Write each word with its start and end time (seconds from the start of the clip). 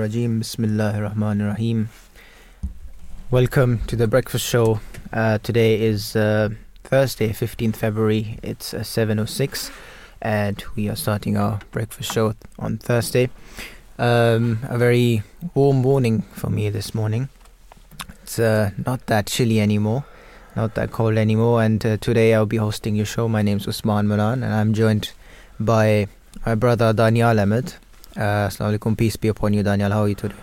Rajim. 0.00 0.40
Bismillahir 0.40 1.12
Rahmanir 1.12 1.48
Rahim. 1.48 1.90
Welcome 3.30 3.80
to 3.86 3.94
the 3.94 4.06
breakfast 4.06 4.46
show. 4.46 4.80
Uh, 5.12 5.36
today 5.42 5.82
is 5.82 6.16
uh, 6.16 6.48
Thursday, 6.82 7.28
15th 7.28 7.76
February. 7.76 8.38
It's 8.42 8.72
uh, 8.72 8.78
7.06 8.78 9.70
and 10.22 10.64
we 10.76 10.88
are 10.88 10.96
starting 10.96 11.36
our 11.36 11.60
breakfast 11.72 12.10
show 12.10 12.34
on 12.58 12.78
Thursday. 12.78 13.28
Um, 13.98 14.60
a 14.62 14.78
very 14.78 15.22
warm 15.52 15.82
morning 15.82 16.22
for 16.32 16.48
me 16.48 16.70
this 16.70 16.94
morning. 16.94 17.28
It's 18.22 18.38
uh, 18.38 18.70
not 18.86 19.06
that 19.08 19.26
chilly 19.26 19.60
anymore, 19.60 20.06
not 20.56 20.74
that 20.76 20.90
cold 20.90 21.18
anymore. 21.18 21.62
And 21.62 21.84
uh, 21.84 21.98
today 21.98 22.32
I'll 22.32 22.46
be 22.46 22.56
hosting 22.56 22.96
your 22.96 23.04
show. 23.04 23.28
My 23.28 23.42
name's 23.42 23.68
Usman 23.68 24.08
Manan 24.08 24.42
and 24.42 24.54
I'm 24.54 24.72
joined 24.72 25.12
by 25.60 26.08
my 26.46 26.54
brother 26.54 26.94
Danial 26.94 27.38
Ahmad. 27.42 27.74
Uh, 28.16 28.46
Assalamu 28.46 28.78
alaikum, 28.78 28.96
peace 28.96 29.16
be 29.16 29.26
upon 29.26 29.52
you, 29.54 29.64
Danial. 29.64 29.90
How 29.90 30.02
are 30.02 30.08
you 30.08 30.14
today? 30.14 30.36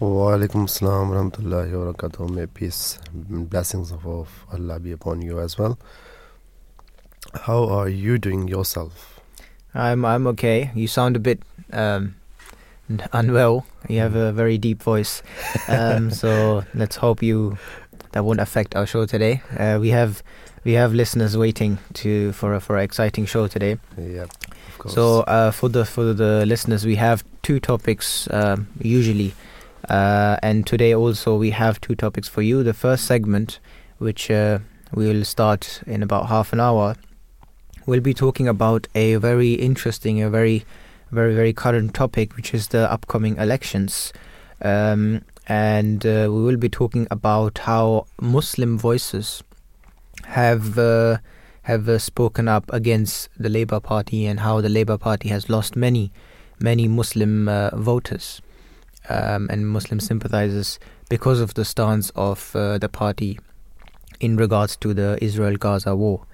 Wa 0.00 0.36
alaikum 0.36 0.68
salam 0.68 1.10
rahmatullahi 1.10 1.72
wa 1.72 1.92
barakatuh. 1.92 2.28
May 2.28 2.44
peace 2.46 2.98
and 3.14 3.48
blessings 3.48 3.90
of, 3.90 4.06
of 4.06 4.28
Allah 4.52 4.78
be 4.78 4.92
upon 4.92 5.22
you 5.22 5.40
as 5.40 5.56
well. 5.56 5.78
How 7.44 7.64
are 7.70 7.88
you 7.88 8.18
doing 8.18 8.48
yourself? 8.48 9.18
I'm 9.74 10.04
I'm 10.04 10.26
okay. 10.26 10.72
You 10.74 10.86
sound 10.88 11.16
a 11.16 11.20
bit 11.20 11.40
um, 11.72 12.16
unwell. 13.14 13.64
You 13.88 14.00
have 14.00 14.14
a 14.14 14.30
very 14.32 14.58
deep 14.58 14.82
voice, 14.82 15.22
um, 15.68 16.10
so 16.22 16.64
let's 16.74 16.96
hope 16.96 17.22
you 17.22 17.56
that 18.12 18.26
won't 18.26 18.40
affect 18.40 18.76
our 18.76 18.84
show 18.84 19.06
today. 19.06 19.40
Uh, 19.56 19.78
we 19.80 19.88
have 19.88 20.22
we 20.64 20.72
have 20.74 20.92
listeners 20.92 21.34
waiting 21.34 21.78
to 21.94 22.32
for 22.32 22.52
a, 22.52 22.60
for 22.60 22.76
an 22.76 22.84
exciting 22.84 23.24
show 23.24 23.46
today. 23.46 23.78
Yep. 23.96 24.28
So 24.88 25.20
uh, 25.20 25.50
for 25.50 25.68
the 25.68 25.84
for 25.84 26.12
the 26.14 26.46
listeners, 26.46 26.86
we 26.86 26.96
have 26.96 27.24
two 27.42 27.60
topics 27.60 28.28
um, 28.30 28.68
usually, 28.80 29.34
uh, 29.88 30.36
and 30.42 30.66
today 30.66 30.94
also 30.94 31.36
we 31.36 31.50
have 31.50 31.80
two 31.80 31.94
topics 31.94 32.28
for 32.28 32.42
you. 32.42 32.62
The 32.62 32.74
first 32.74 33.04
segment, 33.04 33.60
which 33.98 34.30
uh, 34.30 34.60
we 34.94 35.06
will 35.06 35.24
start 35.24 35.82
in 35.86 36.02
about 36.02 36.26
half 36.26 36.52
an 36.52 36.60
hour, 36.60 36.96
we'll 37.86 38.00
be 38.00 38.14
talking 38.14 38.48
about 38.48 38.88
a 38.94 39.16
very 39.16 39.52
interesting, 39.54 40.22
a 40.22 40.30
very 40.30 40.64
very 41.10 41.34
very 41.34 41.52
current 41.52 41.94
topic, 41.94 42.36
which 42.36 42.54
is 42.54 42.68
the 42.68 42.90
upcoming 42.90 43.36
elections. 43.36 44.12
Um, 44.62 45.22
and 45.46 46.06
uh, 46.06 46.28
we 46.30 46.42
will 46.42 46.56
be 46.56 46.68
talking 46.68 47.08
about 47.10 47.58
how 47.58 48.06
Muslim 48.20 48.78
voices 48.78 49.42
have 50.26 50.78
uh, 50.78 51.18
have 51.70 51.88
uh, 51.88 51.98
spoken 51.98 52.48
up 52.48 52.64
against 52.72 53.28
the 53.38 53.48
Labour 53.48 53.78
Party 53.78 54.26
and 54.26 54.40
how 54.40 54.60
the 54.60 54.68
Labour 54.68 54.98
Party 54.98 55.28
has 55.28 55.48
lost 55.48 55.76
many, 55.76 56.10
many 56.58 56.88
Muslim 56.88 57.48
uh, 57.48 57.70
voters 57.76 58.42
um, 59.08 59.48
and 59.50 59.68
Muslim 59.68 60.00
sympathizers 60.00 60.80
because 61.08 61.40
of 61.40 61.54
the 61.54 61.64
stance 61.64 62.10
of 62.16 62.54
uh, 62.56 62.76
the 62.78 62.88
party 62.88 63.38
in 64.18 64.36
regards 64.36 64.76
to 64.76 64.92
the 64.92 65.16
Israel 65.22 65.56
Gaza 65.56 65.94
war. 65.94 66.26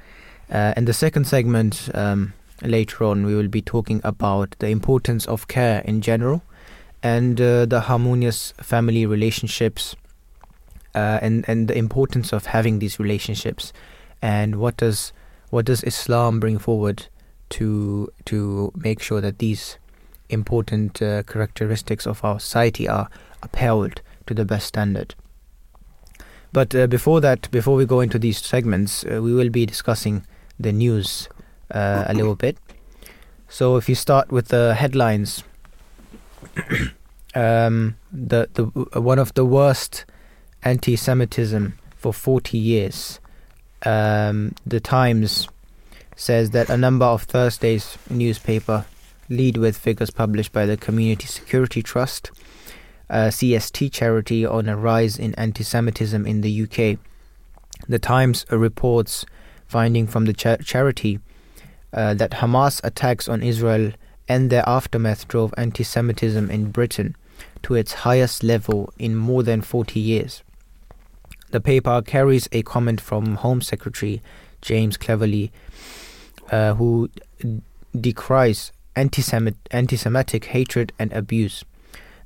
Uh, 0.51 0.73
and 0.75 0.89
the 0.89 0.95
second 0.95 1.27
segment, 1.27 1.91
um, 1.93 2.33
later 2.63 3.05
on, 3.05 3.27
we 3.27 3.35
will 3.35 3.49
be 3.49 3.61
talking 3.61 4.01
about 4.05 4.57
the 4.59 4.69
importance 4.69 5.27
of 5.27 5.49
care 5.49 5.83
in 5.85 6.01
general 6.01 6.43
and 7.03 7.39
uh, 7.41 7.67
the 7.67 7.81
harmonious 7.81 8.55
family 8.63 9.05
relationships. 9.05 9.97
Uh, 10.95 11.19
and 11.21 11.45
and 11.47 11.69
the 11.69 11.77
importance 11.77 12.33
of 12.33 12.47
having 12.47 12.79
these 12.79 12.99
relationships, 12.99 13.71
and 14.23 14.57
what 14.57 14.79
does 14.79 15.13
what 15.51 15.65
does 15.65 15.83
Islam 15.85 16.41
bring 16.41 16.59
forward 16.59 17.07
to 17.51 18.09
to 18.25 18.73
make 18.75 19.01
sure 19.01 19.21
that 19.21 19.39
these 19.39 19.79
important 20.29 21.01
uh, 21.01 21.23
characteristics 21.23 22.07
of 22.07 22.25
our 22.25 22.41
society 22.41 22.89
are 22.89 23.09
upheld 23.43 24.03
to 24.27 24.35
the 24.35 24.45
best 24.45 24.67
standard? 24.67 25.15
But 26.53 26.75
uh, 26.75 26.87
before 26.87 27.21
that, 27.21 27.51
before 27.51 27.77
we 27.77 27.85
go 27.85 28.01
into 28.01 28.19
these 28.19 28.39
segments, 28.39 29.05
uh, 29.05 29.21
we 29.23 29.33
will 29.35 29.51
be 29.51 29.67
discussing 29.67 30.27
the 30.59 30.73
news 30.73 31.29
uh, 31.71 32.05
a 32.07 32.15
little 32.15 32.35
bit. 32.35 32.57
So 33.49 33.77
if 33.77 33.89
you 33.89 33.95
start 33.95 34.33
with 34.33 34.49
the 34.49 34.75
headlines, 34.75 35.45
um, 37.35 37.97
the 38.11 38.49
the 38.55 38.65
one 39.01 39.19
of 39.19 39.35
the 39.35 39.45
worst 39.45 40.05
anti-Semitism 40.63 41.79
for 41.97 42.13
40 42.13 42.59
years 42.59 43.21
um, 43.87 44.53
the 44.67 44.81
Times 44.81 45.49
says 46.17 46.51
that 46.51 46.69
a 46.69 46.77
number 46.77 47.05
of 47.05 47.23
Thursday's 47.23 47.97
newspaper 48.11 48.85
lead 49.29 49.57
with 49.57 49.77
figures 49.77 50.11
published 50.11 50.53
by 50.53 50.67
the 50.67 50.77
Community 50.77 51.27
Security 51.27 51.83
Trust, 51.83 52.31
a 53.09 53.29
CST 53.29 53.93
charity, 53.93 54.45
on 54.45 54.69
a 54.69 54.77
rise 54.77 55.19
in 55.19 55.35
anti 55.35 55.63
Semitism 55.63 56.27
in 56.27 56.41
the 56.41 56.63
UK. 56.63 56.99
The 57.89 57.99
Times 58.01 58.45
reports 58.51 59.25
finding 59.69 60.07
from 60.07 60.25
the 60.25 60.33
cha- 60.33 60.57
charity 60.57 61.21
uh, 61.93 62.15
that 62.15 62.33
Hamas 62.33 62.81
attacks 62.83 63.29
on 63.29 63.43
Israel 63.43 63.93
and 64.29 64.51
their 64.51 64.69
aftermath 64.69 65.29
drove 65.29 65.55
anti 65.57 65.85
Semitism 65.85 66.51
in 66.51 66.71
Britain 66.73 67.15
to 67.63 67.75
its 67.75 67.93
highest 67.93 68.43
level 68.43 68.93
in 68.99 69.15
more 69.15 69.43
than 69.45 69.61
40 69.61 70.01
years. 70.01 70.43
The 71.51 71.61
paper 71.61 72.03
carries 72.03 72.49
a 72.53 72.63
comment 72.63 73.01
from 73.01 73.37
Home 73.37 73.61
Secretary 73.61 74.21
James 74.63 74.97
Cleverly, 74.97 75.53
uh, 76.51 76.75
who 76.75 77.11
decries 77.99 78.73
anti 78.95 79.23
Semitic 79.23 80.45
hatred 80.47 80.93
and 80.99 81.13
abuse. 81.13 81.65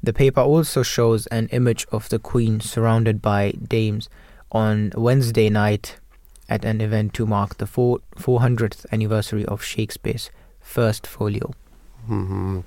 The 0.02 0.12
paper 0.12 0.40
also 0.40 0.82
shows 0.82 1.26
an 1.26 1.48
image 1.48 1.86
of 1.92 2.08
the 2.08 2.18
Queen 2.18 2.60
surrounded 2.60 3.20
by 3.20 3.52
dames 3.52 4.08
on 4.50 4.92
Wednesday 4.96 5.50
night 5.50 5.98
at 6.48 6.64
an 6.64 6.80
event 6.80 7.14
to 7.14 7.26
mark 7.26 7.58
the 7.58 7.66
four, 7.66 8.00
400th 8.16 8.86
anniversary 8.90 9.44
of 9.44 9.62
Shakespeare's 9.62 10.30
first 10.60 11.06
folio. 11.06 11.52
Mm-hmm. 12.08 12.60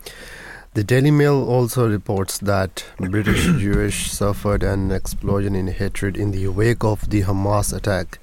The 0.76 0.84
Daily 0.84 1.12
Mail 1.12 1.48
also 1.48 1.88
reports 1.88 2.40
that 2.40 2.84
British 2.98 3.44
Jewish 3.60 4.10
suffered 4.12 4.64
an 4.64 4.92
explosion 4.92 5.54
in 5.54 5.68
hatred 5.68 6.18
in 6.18 6.32
the 6.32 6.48
wake 6.48 6.84
of 6.84 7.12
the 7.12 7.22
Hamas 7.22 7.72
attack. 7.78 8.18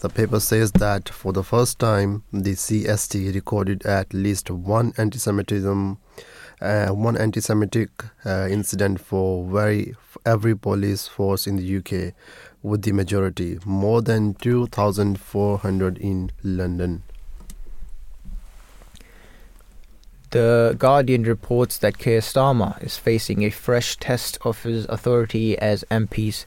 The 0.00 0.10
paper 0.10 0.38
says 0.38 0.70
that 0.72 1.08
for 1.08 1.32
the 1.32 1.42
first 1.42 1.78
time, 1.78 2.22
the 2.30 2.52
CST 2.52 3.34
recorded 3.34 3.86
at 3.86 4.12
least 4.12 4.50
one 4.50 4.92
anti-Semitism, 4.98 5.96
uh, 6.60 6.88
one 6.88 7.16
anti-Semitic 7.16 7.88
uh, 8.26 8.48
incident 8.50 9.00
for 9.00 9.46
very 9.46 9.94
every 10.26 10.54
police 10.54 11.08
force 11.08 11.46
in 11.46 11.56
the 11.56 11.76
UK, 11.78 12.12
with 12.62 12.82
the 12.82 12.92
majority 12.92 13.58
more 13.64 14.02
than 14.02 14.34
2,400 14.34 15.96
in 15.96 16.32
London. 16.42 17.02
The 20.34 20.74
Guardian 20.76 21.22
reports 21.22 21.78
that 21.78 21.98
Keir 21.98 22.18
Starmer 22.18 22.82
is 22.82 22.96
facing 22.96 23.44
a 23.44 23.50
fresh 23.50 23.96
test 23.96 24.36
of 24.42 24.64
his 24.64 24.84
authority 24.86 25.56
as 25.56 25.84
MPs 25.92 26.44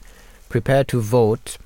prepare 0.50 0.84
to 0.84 1.00
vote 1.00 1.56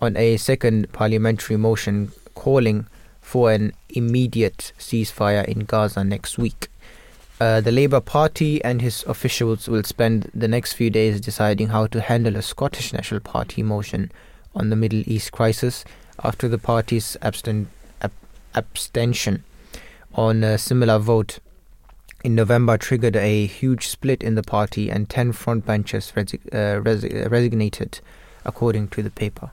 on 0.00 0.16
a 0.16 0.36
second 0.36 0.90
parliamentary 0.92 1.56
motion 1.56 2.10
calling 2.34 2.88
for 3.20 3.52
an 3.52 3.72
immediate 3.88 4.72
ceasefire 4.80 5.44
in 5.44 5.60
Gaza 5.60 6.02
next 6.02 6.38
week. 6.38 6.72
Uh, 7.40 7.60
the 7.60 7.70
Labour 7.70 8.00
Party 8.00 8.60
and 8.64 8.82
his 8.82 9.04
officials 9.04 9.68
will 9.68 9.84
spend 9.84 10.28
the 10.34 10.48
next 10.48 10.72
few 10.72 10.90
days 10.90 11.20
deciding 11.20 11.68
how 11.68 11.86
to 11.86 12.00
handle 12.00 12.34
a 12.34 12.42
Scottish 12.42 12.92
National 12.92 13.20
Party 13.20 13.62
motion 13.62 14.10
on 14.56 14.70
the 14.70 14.76
Middle 14.76 15.04
East 15.06 15.30
crisis 15.30 15.84
after 16.24 16.48
the 16.48 16.58
party's 16.58 17.16
ab- 17.22 17.68
abstention 18.56 19.44
on 20.18 20.42
a 20.42 20.58
similar 20.58 20.98
vote 20.98 21.38
in 22.24 22.34
November 22.34 22.76
triggered 22.76 23.14
a 23.14 23.46
huge 23.46 23.86
split 23.86 24.20
in 24.20 24.34
the 24.34 24.42
party 24.42 24.90
and 24.90 25.08
10 25.08 25.32
frontbenchers 25.32 26.10
uh, 26.12 26.82
resi- 26.82 27.30
resignated, 27.30 28.00
according 28.44 28.88
to 28.88 29.00
the 29.00 29.10
paper. 29.10 29.52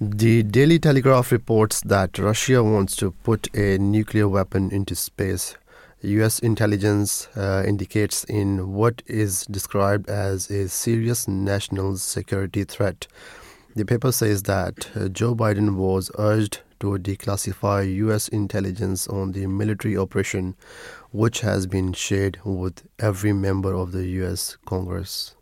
The 0.00 0.42
Daily 0.44 0.78
Telegraph 0.78 1.30
reports 1.30 1.82
that 1.82 2.18
Russia 2.18 2.64
wants 2.64 2.96
to 2.96 3.10
put 3.10 3.54
a 3.54 3.76
nuclear 3.76 4.26
weapon 4.26 4.70
into 4.72 4.94
space. 4.94 5.56
US 6.00 6.38
intelligence 6.38 7.28
uh, 7.36 7.62
indicates 7.66 8.24
in 8.24 8.72
what 8.72 9.02
is 9.06 9.44
described 9.44 10.08
as 10.08 10.50
a 10.50 10.70
serious 10.70 11.28
national 11.28 11.98
security 11.98 12.64
threat. 12.64 13.06
The 13.76 13.84
paper 13.84 14.10
says 14.10 14.44
that 14.44 14.88
uh, 14.96 15.08
Joe 15.08 15.34
Biden 15.34 15.74
was 15.74 16.10
urged 16.18 16.60
to 16.80 16.98
declassify 16.98 17.94
U.S. 17.96 18.28
intelligence 18.28 19.06
on 19.06 19.32
the 19.32 19.46
military 19.46 19.96
operation, 19.96 20.56
which 21.12 21.40
has 21.40 21.66
been 21.66 21.92
shared 21.92 22.38
with 22.44 22.82
every 22.98 23.32
member 23.32 23.74
of 23.74 23.92
the 23.92 24.06
U.S. 24.06 24.56
Congress. 24.64 25.34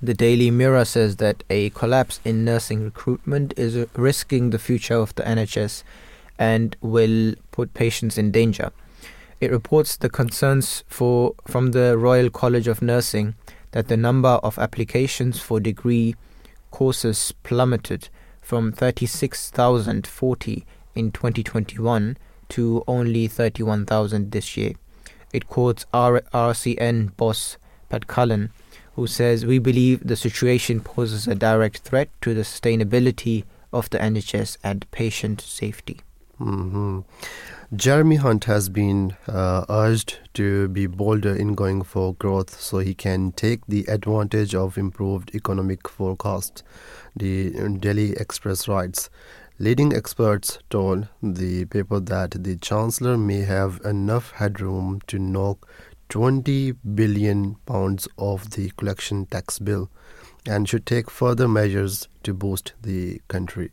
The 0.00 0.14
Daily 0.14 0.50
Mirror 0.52 0.84
says 0.84 1.16
that 1.16 1.42
a 1.50 1.70
collapse 1.70 2.20
in 2.24 2.44
nursing 2.44 2.84
recruitment 2.84 3.52
is 3.56 3.86
risking 3.96 4.50
the 4.50 4.58
future 4.58 4.94
of 4.94 5.14
the 5.16 5.24
NHS 5.24 5.82
and 6.38 6.76
will 6.80 7.34
put 7.50 7.74
patients 7.74 8.16
in 8.16 8.30
danger. 8.30 8.70
It 9.40 9.50
reports 9.50 9.96
the 9.96 10.08
concerns 10.08 10.84
for 10.86 11.34
from 11.46 11.72
the 11.72 11.98
Royal 11.98 12.30
College 12.30 12.68
of 12.68 12.80
Nursing 12.80 13.34
that 13.72 13.88
the 13.88 13.96
number 13.96 14.38
of 14.42 14.58
applications 14.58 15.40
for 15.40 15.58
degree 15.58 16.14
courses 16.70 17.32
plummeted 17.42 18.08
from 18.48 18.72
36,040 18.72 20.64
in 20.94 21.12
2021 21.12 22.16
to 22.48 22.82
only 22.88 23.26
31,000 23.28 24.30
this 24.32 24.56
year. 24.56 24.72
It 25.34 25.48
quotes 25.48 25.84
RCN 25.92 27.14
boss 27.18 27.58
Pat 27.90 28.06
Cullen, 28.06 28.48
who 28.94 29.06
says, 29.06 29.44
We 29.44 29.58
believe 29.58 30.06
the 30.06 30.16
situation 30.16 30.80
poses 30.80 31.28
a 31.28 31.34
direct 31.34 31.80
threat 31.80 32.08
to 32.22 32.32
the 32.32 32.40
sustainability 32.40 33.44
of 33.70 33.90
the 33.90 33.98
NHS 33.98 34.56
and 34.64 34.90
patient 34.92 35.42
safety. 35.42 36.00
hmm 36.38 37.00
Jeremy 37.76 38.16
Hunt 38.16 38.44
has 38.44 38.70
been 38.70 39.14
uh, 39.26 39.66
urged 39.68 40.20
to 40.32 40.68
be 40.68 40.86
bolder 40.86 41.36
in 41.36 41.54
going 41.54 41.82
for 41.82 42.14
growth 42.14 42.58
so 42.58 42.78
he 42.78 42.94
can 42.94 43.32
take 43.32 43.60
the 43.68 43.84
advantage 43.88 44.54
of 44.54 44.78
improved 44.78 45.34
economic 45.34 45.86
forecasts. 45.86 46.62
The 47.18 47.50
Daily 47.80 48.12
Express 48.12 48.68
writes. 48.68 49.10
Leading 49.58 49.92
experts 49.92 50.60
told 50.70 51.08
the 51.20 51.64
paper 51.64 51.98
that 51.98 52.44
the 52.44 52.54
Chancellor 52.54 53.18
may 53.18 53.40
have 53.40 53.80
enough 53.84 54.30
headroom 54.32 55.00
to 55.08 55.18
knock 55.18 55.68
20 56.10 56.72
billion 56.94 57.56
pounds 57.66 58.06
off 58.16 58.48
the 58.50 58.70
collection 58.76 59.26
tax 59.26 59.58
bill 59.58 59.90
and 60.46 60.68
should 60.68 60.86
take 60.86 61.10
further 61.10 61.48
measures 61.48 62.06
to 62.22 62.32
boost 62.32 62.74
the 62.82 63.20
country. 63.26 63.72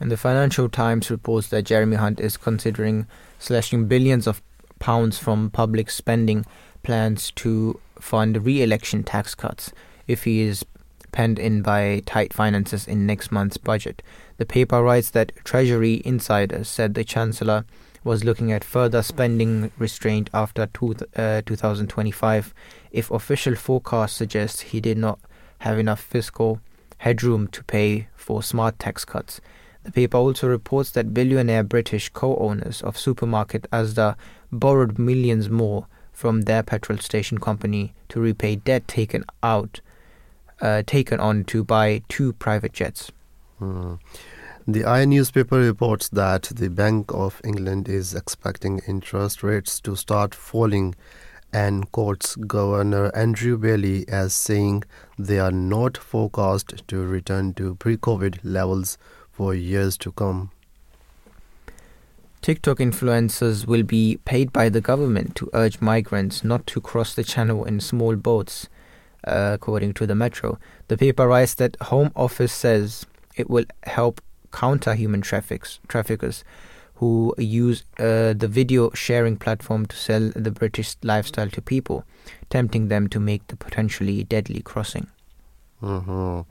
And 0.00 0.10
the 0.10 0.16
Financial 0.16 0.68
Times 0.68 1.12
reports 1.12 1.48
that 1.48 1.62
Jeremy 1.62 1.96
Hunt 1.96 2.18
is 2.18 2.36
considering 2.36 3.06
slashing 3.38 3.86
billions 3.86 4.26
of 4.26 4.42
pounds 4.80 5.16
from 5.16 5.50
public 5.50 5.90
spending 5.90 6.44
plans 6.82 7.30
to 7.36 7.80
fund 8.00 8.44
re 8.44 8.62
election 8.62 9.04
tax 9.04 9.36
cuts 9.36 9.72
if 10.08 10.24
he 10.24 10.40
is 10.40 10.64
penned 11.12 11.38
in 11.38 11.62
by 11.62 12.02
tight 12.06 12.32
finances 12.32 12.86
in 12.86 13.06
next 13.06 13.30
month's 13.32 13.56
budget. 13.56 14.02
The 14.36 14.46
paper 14.46 14.82
writes 14.82 15.10
that 15.10 15.32
Treasury 15.44 16.02
insiders 16.04 16.68
said 16.68 16.94
the 16.94 17.04
Chancellor 17.04 17.64
was 18.04 18.24
looking 18.24 18.52
at 18.52 18.64
further 18.64 19.02
spending 19.02 19.70
restraint 19.78 20.30
after 20.32 20.66
two, 20.66 20.94
uh, 21.16 21.42
2025 21.44 22.54
if 22.90 23.10
official 23.10 23.54
forecasts 23.54 24.16
suggest 24.16 24.62
he 24.62 24.80
did 24.80 24.96
not 24.96 25.18
have 25.60 25.78
enough 25.78 26.00
fiscal 26.00 26.60
headroom 26.98 27.48
to 27.48 27.64
pay 27.64 28.08
for 28.14 28.42
smart 28.42 28.78
tax 28.78 29.04
cuts. 29.04 29.40
The 29.84 29.92
paper 29.92 30.18
also 30.18 30.48
reports 30.48 30.90
that 30.92 31.14
billionaire 31.14 31.62
British 31.62 32.08
co-owners 32.10 32.82
of 32.82 32.98
supermarket 32.98 33.66
Asda 33.72 34.16
borrowed 34.52 34.98
millions 34.98 35.48
more 35.48 35.86
from 36.12 36.42
their 36.42 36.62
petrol 36.62 36.98
station 36.98 37.38
company 37.38 37.94
to 38.08 38.20
repay 38.20 38.56
debt 38.56 38.88
taken 38.88 39.24
out 39.42 39.80
uh, 40.60 40.82
taken 40.86 41.20
on 41.20 41.44
to 41.44 41.64
buy 41.64 42.02
two 42.08 42.32
private 42.34 42.72
jets. 42.72 43.10
Hmm. 43.58 43.94
The 44.66 44.84
I 44.84 45.06
newspaper 45.06 45.58
reports 45.58 46.10
that 46.10 46.42
the 46.54 46.68
Bank 46.68 47.12
of 47.14 47.40
England 47.42 47.88
is 47.88 48.14
expecting 48.14 48.80
interest 48.86 49.42
rates 49.42 49.80
to 49.80 49.96
start 49.96 50.34
falling 50.34 50.94
and 51.52 51.90
quotes 51.90 52.36
Governor 52.36 53.10
Andrew 53.16 53.56
Bailey 53.56 54.06
as 54.08 54.34
saying 54.34 54.84
they 55.18 55.38
are 55.38 55.50
not 55.50 55.96
forecast 55.96 56.86
to 56.88 57.06
return 57.06 57.54
to 57.54 57.76
pre 57.76 57.96
COVID 57.96 58.40
levels 58.42 58.98
for 59.32 59.54
years 59.54 59.96
to 59.98 60.12
come. 60.12 60.50
TikTok 62.42 62.78
influencers 62.78 63.66
will 63.66 63.82
be 63.82 64.18
paid 64.24 64.52
by 64.52 64.68
the 64.68 64.80
government 64.80 65.34
to 65.36 65.50
urge 65.54 65.80
migrants 65.80 66.44
not 66.44 66.66
to 66.68 66.80
cross 66.80 67.14
the 67.14 67.24
channel 67.24 67.64
in 67.64 67.80
small 67.80 68.16
boats, 68.16 68.68
uh, 69.28 69.54
according 69.54 69.94
to 69.94 70.06
the 70.06 70.14
Metro. 70.14 70.58
The 70.88 70.96
paper 70.96 71.28
writes 71.28 71.54
that 71.54 71.76
Home 71.82 72.10
Office 72.16 72.52
says 72.52 73.06
it 73.36 73.48
will 73.48 73.64
help 73.84 74.20
counter 74.52 74.94
human 74.94 75.20
traffics, 75.20 75.78
traffickers 75.88 76.44
who 76.94 77.32
use 77.38 77.84
uh, 78.00 78.32
the 78.32 78.48
video 78.48 78.90
sharing 78.90 79.36
platform 79.36 79.86
to 79.86 79.96
sell 79.96 80.32
the 80.34 80.50
British 80.50 80.96
lifestyle 81.04 81.48
to 81.50 81.62
people, 81.62 82.04
tempting 82.50 82.88
them 82.88 83.08
to 83.08 83.20
make 83.20 83.46
the 83.46 83.56
potentially 83.56 84.24
deadly 84.24 84.60
crossing. 84.60 85.06
Mhm. 85.80 86.44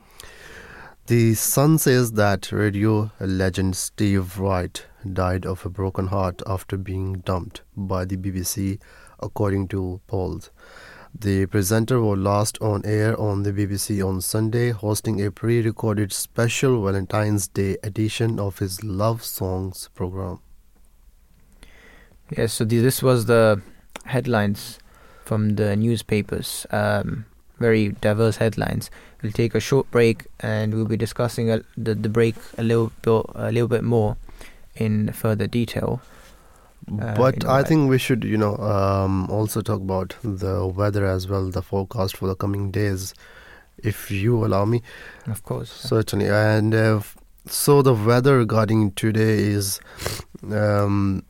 The 1.06 1.34
Sun 1.34 1.78
says 1.78 2.12
that 2.12 2.50
radio 2.52 3.10
legend 3.20 3.76
Steve 3.76 4.38
Wright 4.38 4.84
died 5.10 5.46
of 5.46 5.64
a 5.66 5.70
broken 5.70 6.06
heart 6.06 6.42
after 6.46 6.76
being 6.76 7.20
dumped 7.24 7.62
by 7.76 8.04
the 8.04 8.16
BBC, 8.16 8.78
according 9.20 9.68
to 9.68 10.00
polls. 10.06 10.50
The 11.14 11.46
presenter 11.46 12.00
was 12.00 12.18
last 12.18 12.58
on 12.60 12.84
air 12.84 13.18
on 13.18 13.42
the 13.42 13.52
BBC 13.52 14.06
on 14.06 14.20
Sunday, 14.20 14.70
hosting 14.70 15.24
a 15.24 15.30
pre 15.30 15.62
recorded 15.62 16.12
special 16.12 16.84
Valentine's 16.84 17.48
Day 17.48 17.76
edition 17.82 18.38
of 18.38 18.58
his 18.58 18.84
Love 18.84 19.24
Songs 19.24 19.88
program. 19.94 20.40
Yes, 22.36 22.52
so 22.52 22.64
the, 22.64 22.78
this 22.80 23.02
was 23.02 23.24
the 23.24 23.62
headlines 24.04 24.78
from 25.24 25.56
the 25.56 25.76
newspapers. 25.76 26.66
Um, 26.70 27.24
very 27.58 27.88
diverse 27.88 28.36
headlines. 28.36 28.90
We'll 29.22 29.32
take 29.32 29.54
a 29.54 29.60
short 29.60 29.90
break 29.90 30.26
and 30.40 30.74
we'll 30.74 30.84
be 30.84 30.96
discussing 30.96 31.50
a, 31.50 31.62
the 31.76 31.94
the 31.94 32.08
break 32.08 32.36
a 32.56 32.62
little 32.62 32.92
bit 33.02 33.24
a 33.34 33.50
little 33.50 33.68
bit 33.68 33.82
more 33.82 34.16
in 34.76 35.12
further 35.12 35.46
detail. 35.46 36.00
Uh, 37.00 37.14
but 37.14 37.44
I- 37.44 37.62
think 37.62 37.90
we 37.90 37.98
should, 37.98 38.24
you 38.24 38.36
know, 38.36 38.56
um, 38.56 39.30
also 39.30 39.60
talk 39.60 39.80
about 39.80 40.16
the 40.22 40.66
weather 40.66 41.04
as 41.06 41.28
well, 41.28 41.50
the 41.50 41.62
forecast 41.62 42.16
for 42.16 42.26
the 42.28 42.34
coming 42.34 42.70
days, 42.70 43.14
if 43.82 44.10
you 44.10 44.44
allow 44.44 44.64
me. 44.64 44.82
Of 45.26 45.42
course. 45.44 45.70
Certainly, 45.70 46.28
and 46.28 46.74
uh, 46.74 47.00
so 47.46 47.82
the 47.82 47.94
weather 47.94 48.38
regarding 48.38 48.92
today 48.92 49.38
is 49.38 49.80
um, 50.52 51.22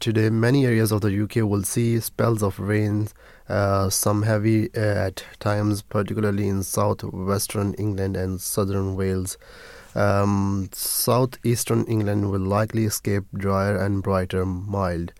today 0.00 0.30
many 0.30 0.66
areas 0.66 0.92
of 0.92 1.00
the 1.00 1.22
UK 1.22 1.36
will 1.48 1.62
see 1.62 2.00
spells 2.00 2.42
of 2.42 2.58
rain, 2.58 3.08
uh, 3.48 3.88
some 3.90 4.22
heavy 4.22 4.68
uh, 4.74 4.80
at 5.06 5.24
times, 5.38 5.82
particularly 5.82 6.48
in 6.48 6.62
southwestern 6.62 7.74
England 7.74 8.16
and 8.16 8.40
southern 8.40 8.96
Wales. 8.96 9.36
Um, 9.96 10.68
southeastern 10.72 11.84
England 11.86 12.30
will 12.30 12.40
likely 12.40 12.84
escape 12.84 13.24
drier 13.32 13.76
and 13.76 14.02
brighter 14.02 14.44
mild. 14.44 15.14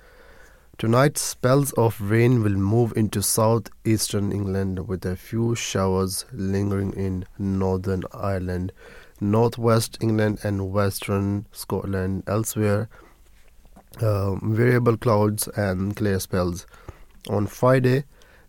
Tonight, 0.77 1.17
spells 1.17 1.73
of 1.73 1.99
rain 1.99 2.43
will 2.43 2.57
move 2.57 2.93
into 2.95 3.23
southeastern 3.23 4.33
England 4.33 4.87
with 4.87 5.07
a 5.07 5.17
few 5.17 5.55
showers 5.55 6.27
lingering 6.31 6.93
in 6.93 7.25
Northern 7.39 8.03
Ireland, 8.13 8.73
northwest 9.19 9.97
England, 10.03 10.41
and 10.43 10.71
western 10.71 11.47
Scotland. 11.53 12.25
Elsewhere, 12.27 12.91
uh, 14.03 14.35
variable 14.43 14.99
clouds 14.99 15.49
and 15.57 15.97
clear 15.97 16.21
spells. 16.21 16.67
On 17.31 17.47
Friday, 17.47 18.05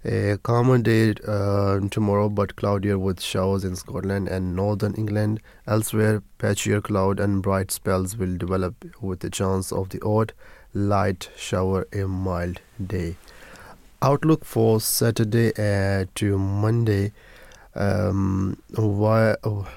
a 0.08 0.38
calmer 0.38 0.78
day 0.78 1.14
uh, 1.28 1.80
tomorrow, 1.92 2.30
but 2.30 2.56
cloudier 2.56 2.98
with 2.98 3.22
showers 3.22 3.64
in 3.64 3.76
Scotland 3.76 4.28
and 4.30 4.56
northern 4.56 4.94
England. 4.96 5.42
Elsewhere, 5.68 6.24
patchier 6.40 6.82
cloud 6.82 7.20
and 7.20 7.44
bright 7.44 7.72
spells 7.72 8.16
will 8.16 8.38
develop 8.38 8.86
with 9.02 9.20
the 9.20 9.30
chance 9.30 9.72
of 9.72 9.90
the 9.90 10.02
odd 10.02 10.34
light 10.74 11.30
shower 11.36 11.86
a 11.92 12.08
mild 12.08 12.62
day. 12.86 13.18
Outlook 14.02 14.46
for 14.46 14.80
Saturday 14.80 15.52
uh, 15.58 16.06
to 16.16 16.38
Monday. 16.38 17.12
Um, 17.76 18.58
wi- 18.72 19.36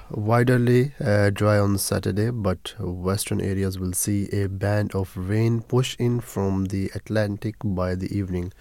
widerly 0.09 0.91
uh, 0.99 1.29
dry 1.29 1.59
on 1.59 1.77
Saturday, 1.77 2.31
but 2.31 2.73
western 2.79 3.39
areas 3.39 3.77
will 3.77 3.93
see 3.93 4.27
a 4.29 4.47
band 4.47 4.95
of 4.95 5.15
rain 5.15 5.61
push 5.61 5.95
in 5.99 6.19
from 6.19 6.65
the 6.65 6.89
Atlantic 6.95 7.57
by 7.63 7.93
the 7.93 8.17
evening. 8.17 8.53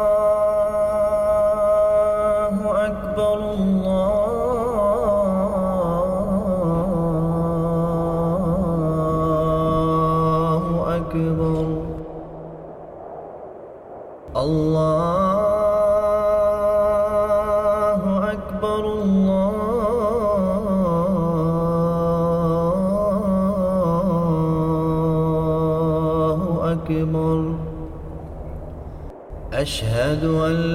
أشهد 29.63 30.25
أن 30.25 30.72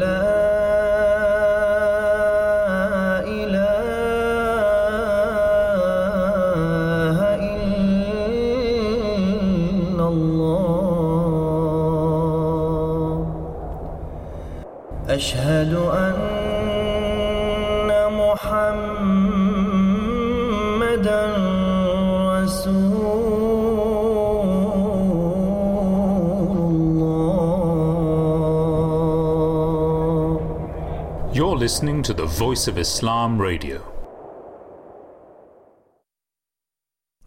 listening 31.68 32.02
to 32.02 32.14
the 32.14 32.26
Voice 32.26 32.66
of 32.70 32.78
Islam 32.78 33.38
Radio. 33.38 33.84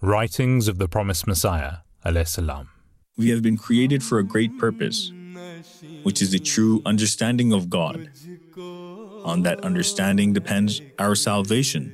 Writings 0.00 0.66
of 0.66 0.78
the 0.78 0.88
Promised 0.88 1.26
Messiah, 1.26 1.80
salam. 2.24 2.70
We 3.18 3.28
have 3.28 3.42
been 3.42 3.58
created 3.58 4.02
for 4.02 4.18
a 4.18 4.24
great 4.24 4.56
purpose, 4.56 5.12
which 6.04 6.22
is 6.22 6.30
the 6.30 6.38
true 6.38 6.80
understanding 6.86 7.52
of 7.52 7.68
God. 7.68 8.08
On 9.26 9.42
that 9.42 9.60
understanding 9.62 10.32
depends 10.32 10.80
our 10.98 11.14
salvation. 11.14 11.84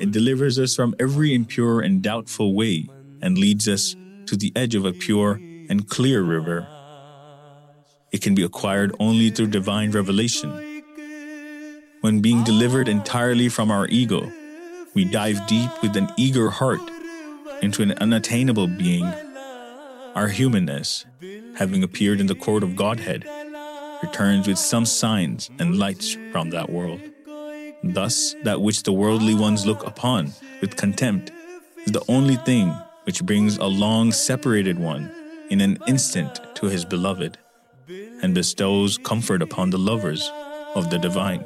It 0.00 0.10
delivers 0.10 0.58
us 0.58 0.74
from 0.74 0.94
every 0.98 1.34
impure 1.34 1.82
and 1.82 2.00
doubtful 2.00 2.54
way 2.54 2.88
and 3.20 3.36
leads 3.36 3.68
us 3.68 3.94
to 4.24 4.38
the 4.38 4.52
edge 4.56 4.74
of 4.74 4.86
a 4.86 4.94
pure 4.94 5.32
and 5.68 5.86
clear 5.86 6.22
river. 6.22 6.66
It 8.10 8.22
can 8.22 8.34
be 8.34 8.42
acquired 8.42 8.96
only 8.98 9.28
through 9.28 9.48
divine 9.48 9.90
revelation. 9.90 10.71
When 12.02 12.20
being 12.20 12.42
delivered 12.42 12.88
entirely 12.88 13.48
from 13.48 13.70
our 13.70 13.86
ego, 13.86 14.28
we 14.92 15.04
dive 15.04 15.46
deep 15.46 15.70
with 15.82 15.96
an 15.96 16.08
eager 16.16 16.50
heart 16.50 16.80
into 17.62 17.80
an 17.80 17.92
unattainable 17.92 18.66
being 18.66 19.06
our 20.16 20.26
humanness, 20.26 21.06
having 21.54 21.84
appeared 21.84 22.18
in 22.18 22.26
the 22.26 22.34
court 22.34 22.64
of 22.64 22.74
Godhead, 22.74 23.24
returns 24.02 24.48
with 24.48 24.58
some 24.58 24.84
signs 24.84 25.48
and 25.60 25.78
lights 25.78 26.18
from 26.32 26.50
that 26.50 26.70
world. 26.70 27.00
Thus, 27.84 28.34
that 28.42 28.60
which 28.60 28.82
the 28.82 28.92
worldly 28.92 29.36
ones 29.36 29.64
look 29.64 29.86
upon 29.86 30.32
with 30.60 30.76
contempt 30.76 31.30
is 31.86 31.92
the 31.92 32.04
only 32.08 32.34
thing 32.34 32.74
which 33.04 33.22
brings 33.22 33.58
a 33.58 33.66
long 33.66 34.10
separated 34.10 34.76
one 34.76 35.08
in 35.50 35.60
an 35.60 35.78
instant 35.86 36.40
to 36.56 36.66
his 36.66 36.84
beloved, 36.84 37.38
and 38.22 38.34
bestows 38.34 38.98
comfort 38.98 39.40
upon 39.40 39.70
the 39.70 39.78
lovers 39.78 40.28
of 40.74 40.90
the 40.90 40.98
divine. 40.98 41.44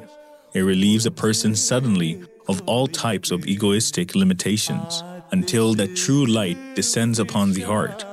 It 0.57 0.63
relieves 0.63 1.05
a 1.05 1.11
person 1.11 1.55
suddenly 1.55 2.19
of 2.47 2.63
all 2.65 2.87
types 2.87 3.29
of 3.29 3.45
egoistic 3.45 4.15
limitations 4.15 5.03
until 5.31 5.75
that 5.75 5.95
true 5.95 6.25
light 6.25 6.57
descends 6.73 7.19
upon 7.19 7.53
the 7.53 7.61
heart. 7.61 8.03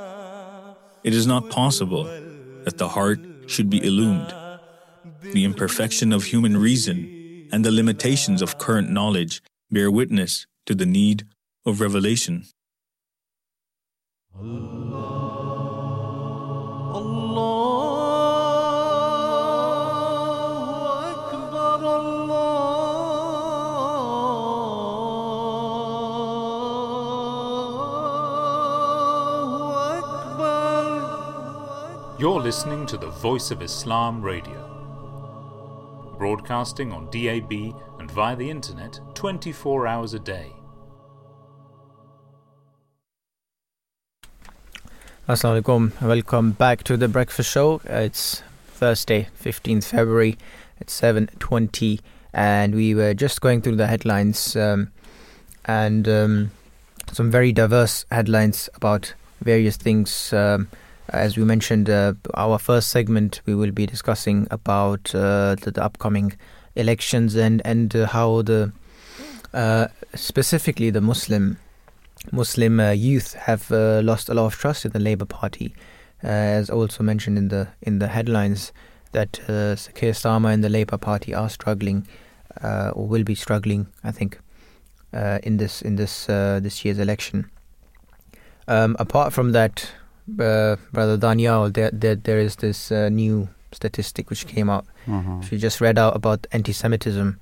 It 1.04 1.14
is 1.14 1.26
not 1.26 1.48
possible 1.48 2.04
that 2.64 2.76
the 2.76 2.88
heart 2.88 3.20
should 3.46 3.70
be 3.70 3.82
illumined. 3.82 4.34
The 5.22 5.46
imperfection 5.46 6.12
of 6.12 6.24
human 6.24 6.58
reason 6.58 7.48
and 7.50 7.64
the 7.64 7.72
limitations 7.72 8.42
of 8.42 8.58
current 8.58 8.90
knowledge 8.90 9.40
bear 9.70 9.90
witness 9.90 10.46
to 10.66 10.74
the 10.74 10.84
need 10.84 11.24
of 11.64 11.80
revelation. 11.80 12.44
You're 32.24 32.40
listening 32.40 32.86
to 32.86 32.96
the 32.96 33.10
Voice 33.10 33.50
of 33.50 33.60
Islam 33.60 34.22
Radio. 34.22 34.58
Broadcasting 36.16 36.90
on 36.90 37.10
DAB 37.10 37.52
and 37.98 38.10
via 38.10 38.34
the 38.34 38.48
internet 38.48 38.98
24 39.12 39.86
hours 39.86 40.14
a 40.14 40.18
day. 40.18 40.46
Assalamu 45.28 45.60
alaikum. 45.60 46.00
Welcome 46.00 46.52
back 46.52 46.82
to 46.84 46.96
the 46.96 47.08
breakfast 47.08 47.50
show. 47.50 47.82
Uh, 47.86 48.08
It's 48.08 48.42
Thursday, 48.68 49.28
15th 49.42 49.84
February. 49.84 50.38
It's 50.80 50.98
7:20 50.98 52.00
and 52.32 52.74
we 52.74 52.94
were 52.94 53.12
just 53.12 53.42
going 53.42 53.60
through 53.60 53.76
the 53.76 53.88
headlines 53.88 54.56
um, 54.56 54.88
and 55.66 56.08
um, 56.08 56.50
some 57.12 57.30
very 57.30 57.52
diverse 57.52 58.06
headlines 58.10 58.70
about 58.74 59.12
various 59.42 59.76
things 59.76 60.32
um, 60.32 60.68
as 61.08 61.36
we 61.36 61.44
mentioned 61.44 61.90
uh, 61.90 62.14
our 62.34 62.58
first 62.58 62.90
segment 62.90 63.40
we 63.46 63.54
will 63.54 63.70
be 63.70 63.86
discussing 63.86 64.46
about 64.50 65.14
uh, 65.14 65.54
the, 65.56 65.70
the 65.70 65.84
upcoming 65.84 66.32
elections 66.76 67.34
and 67.36 67.62
and 67.64 67.94
uh, 67.94 68.06
how 68.06 68.42
the 68.42 68.72
uh, 69.52 69.86
specifically 70.14 70.90
the 70.90 71.00
Muslim 71.00 71.58
Muslim 72.32 72.80
uh, 72.80 72.90
youth 72.90 73.34
have 73.34 73.70
uh, 73.70 74.00
lost 74.02 74.28
a 74.28 74.34
lot 74.34 74.46
of 74.46 74.54
trust 74.54 74.84
in 74.84 74.92
the 74.92 74.98
Labour 74.98 75.26
Party, 75.26 75.74
as 76.22 76.70
also 76.70 77.02
mentioned 77.02 77.36
in 77.38 77.48
the 77.48 77.68
in 77.82 77.98
the 77.98 78.08
headlines 78.08 78.72
that 79.12 79.38
uh, 79.48 79.76
Keir 79.94 80.12
Starmer 80.12 80.52
and 80.52 80.64
the 80.64 80.68
Labour 80.68 80.96
Party 80.98 81.34
are 81.34 81.48
struggling, 81.48 82.06
or 82.62 83.06
will 83.06 83.24
be 83.24 83.34
struggling, 83.34 83.86
I 84.02 84.10
think, 84.10 84.40
in 85.12 85.58
this 85.58 85.82
in 85.82 85.96
this 85.96 86.26
this 86.26 86.84
year's 86.84 86.98
election. 86.98 87.50
Um, 88.66 88.96
apart 88.98 89.34
from 89.34 89.52
that, 89.52 89.92
uh, 90.40 90.76
brother 90.92 91.16
Danial, 91.18 91.72
there, 91.72 91.90
there 91.92 92.14
there 92.16 92.38
is 92.38 92.56
this 92.56 92.90
uh, 92.92 93.08
new 93.08 93.48
statistic 93.72 94.30
which 94.30 94.46
came 94.46 94.70
out. 94.70 94.86
She 95.42 95.58
just 95.58 95.80
read 95.80 95.98
out 95.98 96.16
about 96.16 96.46
anti-Semitism. 96.52 97.38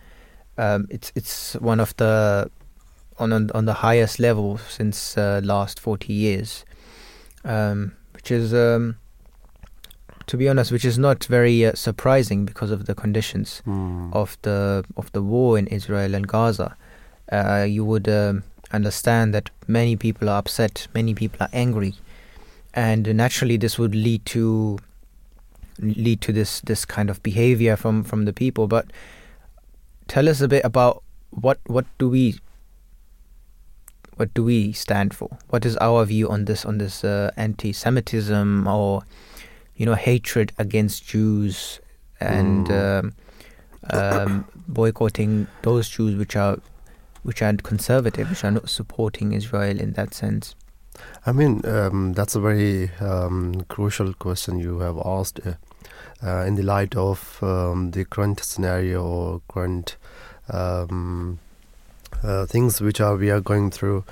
Um, 0.59 0.87
it's 0.91 1.13
it's 1.15 1.55
one 1.61 1.81
of 1.81 1.95
the 1.97 2.51
on 3.19 3.33
on, 3.33 3.51
on 3.55 3.65
the 3.67 3.75
highest 3.75 4.19
level 4.19 4.59
since 4.69 5.17
uh, 5.19 5.41
last 5.45 5.79
40 5.81 6.13
years, 6.13 6.65
um, 7.45 7.93
which 8.15 8.31
is 8.31 8.53
um, 8.53 8.97
to 10.27 10.37
be 10.37 10.49
honest, 10.49 10.73
which 10.73 10.85
is 10.85 10.99
not 10.99 11.25
very 11.25 11.67
uh, 11.67 11.73
surprising 11.75 12.45
because 12.47 12.71
of 12.71 12.87
the 12.87 12.95
conditions 12.95 13.63
Hmm. 13.65 14.11
of 14.13 14.37
the 14.43 14.85
of 14.97 15.11
the 15.13 15.23
war 15.23 15.59
in 15.59 15.67
Israel 15.69 16.15
and 16.15 16.27
Gaza. 16.27 16.77
Uh, 17.31 17.65
you 17.69 17.85
would 17.85 18.09
um, 18.09 18.43
understand 18.73 19.33
that 19.35 19.51
many 19.67 19.97
people 19.97 20.29
are 20.29 20.39
upset, 20.39 20.87
many 20.95 21.15
people 21.15 21.39
are 21.41 21.49
angry, 21.53 21.95
and 22.75 23.15
naturally 23.15 23.57
this 23.57 23.79
would 23.79 23.95
lead 23.95 24.25
to 24.27 24.79
lead 25.79 26.21
to 26.21 26.33
this 26.33 26.61
this 26.61 26.85
kind 26.85 27.11
of 27.11 27.23
behavior 27.23 27.77
from 27.77 28.03
from 28.03 28.25
the 28.25 28.33
people. 28.33 28.67
But 28.67 28.87
tell 30.09 30.29
us 30.29 30.41
a 30.41 30.49
bit 30.49 30.65
about 30.65 31.03
what 31.31 31.59
what 31.67 31.87
do 31.99 32.09
we 32.09 32.39
what 34.17 34.33
do 34.35 34.45
we 34.45 34.73
stand 34.73 35.15
for? 35.15 35.39
What 35.49 35.65
is 35.65 35.77
our 35.79 36.05
view 36.05 36.29
on 36.29 36.45
this 36.45 36.65
on 36.65 36.79
this 36.79 37.05
uh, 37.05 37.31
anti-Semitism 37.37 38.67
or 38.67 39.03
you 39.77 39.87
know 39.87 39.95
hatred 39.95 40.53
against 40.59 41.07
Jews 41.07 41.81
and 42.21 42.71
um, 42.71 43.15
um, 43.91 44.45
boycotting 44.69 45.47
those 45.63 45.89
Jews 45.89 46.17
which 46.17 46.37
are 46.37 46.59
which 47.23 47.43
are 47.43 47.53
conservative, 47.55 48.31
which 48.31 48.45
are 48.45 48.51
not 48.51 48.69
supporting 48.69 49.33
Israel 49.33 49.79
in 49.79 49.93
that 49.93 50.15
sense? 50.15 50.55
I 51.25 51.33
mean, 51.33 51.65
um, 51.67 52.15
that's 52.15 52.35
a 52.35 52.41
very 52.41 52.91
um, 53.01 53.65
crucial 53.69 54.13
question 54.15 54.59
you 54.59 54.81
have 54.81 54.99
asked 55.05 55.41
uh, 55.47 55.55
uh, 56.25 56.45
in 56.45 56.57
the 56.57 56.63
light 56.63 56.97
of 56.97 57.39
um, 57.43 57.93
the 57.93 58.05
current 58.05 58.41
scenario 58.41 59.05
or 59.05 59.43
current 59.49 59.97
um, 60.51 61.39
uh, 62.23 62.47
things 62.47 62.81
which 62.81 63.01
are 63.01 63.17
we 63.17 63.31
are 63.31 63.41
going 63.41 63.71
through. 63.71 64.05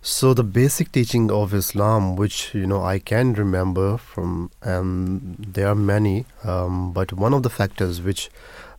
So 0.00 0.32
the 0.32 0.44
basic 0.44 0.92
teaching 0.92 1.30
of 1.30 1.52
Islam, 1.52 2.16
which 2.16 2.54
you 2.54 2.66
know 2.66 2.82
I 2.82 2.98
can 2.98 3.34
remember 3.34 3.98
from, 3.98 4.50
um, 4.62 5.36
there 5.38 5.68
are 5.68 5.74
many, 5.74 6.24
um, 6.44 6.92
but 6.92 7.12
one 7.12 7.34
of 7.34 7.42
the 7.42 7.50
factors 7.50 8.00
which 8.00 8.30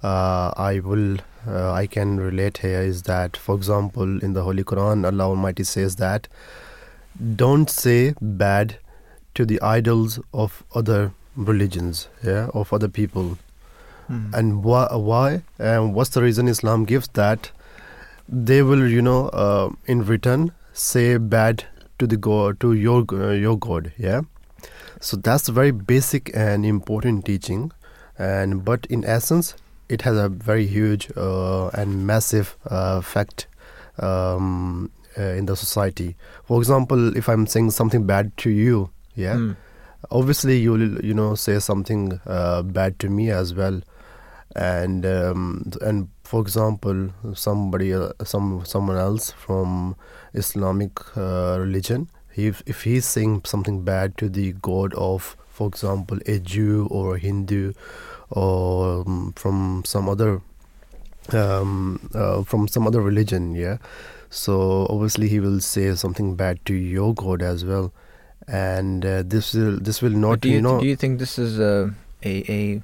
uh, 0.02 0.54
I 0.56 0.80
will 0.80 1.18
uh, 1.48 1.72
I 1.72 1.88
can 1.88 2.20
relate 2.20 2.60
here 2.60 2.82
is 2.82 3.04
that, 3.04 3.38
for 3.38 3.56
example, 3.56 4.24
in 4.24 4.34
the 4.34 4.44
Holy 4.44 4.64
Quran, 4.64 5.06
Allah 5.06 5.30
Almighty 5.30 5.64
says 5.64 5.98
that 5.98 6.28
don't 7.36 7.70
say 7.70 8.14
bad 8.22 8.78
to 9.36 9.46
the 9.46 9.62
idols 9.62 10.20
of 10.34 10.64
other 10.74 11.12
religions, 11.36 12.08
yeah, 12.24 12.50
of 12.54 12.74
other 12.74 12.88
people. 12.88 13.38
Hmm. 14.08 14.34
And 14.34 14.64
why? 14.64 14.88
Why? 14.92 15.44
And 15.58 15.94
what's 15.94 16.10
the 16.12 16.22
reason 16.22 16.48
Islam 16.48 16.86
gives 16.86 17.08
that? 17.10 17.52
They 18.28 18.62
will, 18.62 18.88
you 18.88 19.02
know, 19.02 19.28
uh, 19.30 19.70
in 19.86 20.06
return 20.06 20.52
say 20.74 21.18
bad 21.18 21.66
to 22.00 22.08
the 22.08 22.18
god, 22.18 22.60
to 22.62 22.74
your 22.74 23.06
uh, 23.12 23.32
your 23.32 23.58
god, 23.58 23.92
yeah. 23.98 24.22
So 25.02 25.18
that's 25.18 25.48
a 25.50 25.52
very 25.52 25.72
basic 25.72 26.32
and 26.36 26.66
important 26.66 27.26
teaching, 27.26 27.72
and 28.18 28.64
but 28.66 28.86
in 28.88 29.04
essence, 29.06 29.56
it 29.88 30.02
has 30.04 30.18
a 30.18 30.30
very 30.30 30.66
huge 30.66 31.10
uh, 31.16 31.68
and 31.70 32.06
massive 32.06 32.58
uh, 32.70 32.96
effect 33.00 33.48
um, 33.98 34.92
uh, 35.20 35.34
in 35.40 35.46
the 35.46 35.56
society. 35.56 36.16
For 36.46 36.58
example, 36.60 37.18
if 37.18 37.28
I'm 37.28 37.46
saying 37.48 37.72
something 37.72 38.06
bad 38.06 38.32
to 38.38 38.50
you, 38.50 38.90
yeah, 39.16 39.36
Hmm. 39.38 39.52
obviously 40.12 40.58
you 40.58 40.72
will 40.72 41.06
you 41.06 41.14
know 41.14 41.36
say 41.36 41.60
something 41.60 42.20
uh, 42.26 42.62
bad 42.64 42.98
to 43.00 43.10
me 43.10 43.30
as 43.32 43.54
well 43.54 43.82
and 44.56 45.06
um, 45.06 45.72
and 45.82 46.08
for 46.24 46.40
example 46.42 47.10
somebody 47.34 47.94
uh, 47.94 48.14
some 48.24 48.64
someone 48.66 48.96
else 48.98 49.32
from 49.32 49.96
islamic 50.34 51.02
uh, 51.18 51.58
religion 51.60 52.08
he, 52.32 52.48
if 52.48 52.84
he's 52.84 53.06
saying 53.06 53.42
something 53.46 53.84
bad 53.84 54.16
to 54.18 54.30
the 54.30 54.54
god 54.70 54.94
of 54.96 55.36
for 55.52 55.68
example 55.68 56.18
a 56.26 56.40
jew 56.40 56.88
or 56.90 57.16
a 57.16 57.20
hindu 57.20 57.74
or 58.32 59.02
um, 59.02 59.34
from 59.36 59.84
some 59.86 60.08
other 60.10 60.42
um, 61.34 62.10
uh, 62.16 62.42
from 62.44 62.68
some 62.68 62.88
other 62.88 63.02
religion 63.02 63.54
yeah 63.54 63.78
so 64.30 64.86
obviously 64.90 65.28
he 65.28 65.40
will 65.40 65.60
say 65.60 65.94
something 65.96 66.36
bad 66.36 66.64
to 66.66 66.74
your 66.74 67.14
god 67.14 67.42
as 67.42 67.66
well 67.66 67.92
and 68.48 69.06
uh, 69.06 69.24
this 69.26 69.54
will 69.54 69.80
this 69.80 70.02
will 70.02 70.12
But 70.12 70.20
not 70.20 70.42
do 70.42 70.50
you, 70.50 70.56
you 70.56 70.62
know 70.62 70.80
do 70.80 70.88
you 70.88 70.96
think 70.96 71.20
this 71.20 71.38
is 71.38 71.60
a 71.60 71.94
a, 72.24 72.52
a 72.52 72.82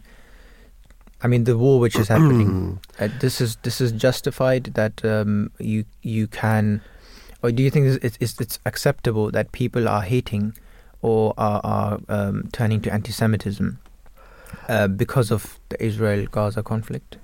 I 1.22 1.28
mean 1.28 1.44
the 1.44 1.58
war 1.58 1.80
which 1.80 1.96
is 1.96 2.08
happening 2.16 2.80
uh, 3.00 3.10
this 3.20 3.42
is 3.42 3.58
this 3.58 3.82
is 3.82 3.92
justified 3.92 4.66
that 4.76 5.04
um, 5.06 5.52
you 5.60 5.86
you 6.02 6.28
can 6.28 6.82
or 7.42 7.52
do 7.52 7.62
you 7.64 7.70
think 7.70 7.88
it's, 8.04 8.18
it's 8.20 8.40
it's 8.40 8.60
acceptable 8.66 9.32
that 9.32 9.52
people 9.52 9.88
are 9.88 10.02
hating 10.02 10.56
or 11.02 11.34
are, 11.38 11.62
are 11.64 12.00
um, 12.10 12.50
turning 12.52 12.82
to 12.82 12.92
anti-Semitism 12.92 13.78
uh, 14.68 14.88
because 14.88 15.30
of 15.30 15.60
the 15.70 15.84
Israel-Gaza 15.84 16.64
conflict? 16.64 17.18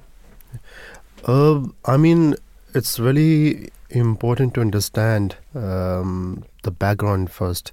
Uh, 1.25 1.61
I 1.85 1.97
mean, 1.97 2.35
it's 2.73 2.99
really 2.99 3.69
important 3.89 4.53
to 4.55 4.61
understand 4.61 5.35
um, 5.55 6.43
the 6.63 6.71
background 6.71 7.31
first. 7.31 7.71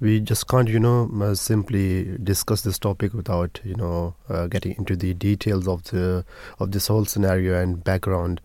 We 0.00 0.20
just 0.20 0.46
can't, 0.46 0.68
you 0.68 0.78
know, 0.78 1.10
uh, 1.20 1.34
simply 1.34 2.16
discuss 2.22 2.62
this 2.62 2.78
topic 2.78 3.12
without, 3.14 3.60
you 3.64 3.74
know, 3.74 4.14
uh, 4.28 4.46
getting 4.46 4.76
into 4.78 4.94
the 4.94 5.12
details 5.14 5.66
of 5.66 5.82
the 5.84 6.24
of 6.60 6.70
this 6.70 6.86
whole 6.86 7.04
scenario 7.04 7.60
and 7.60 7.82
background. 7.82 8.40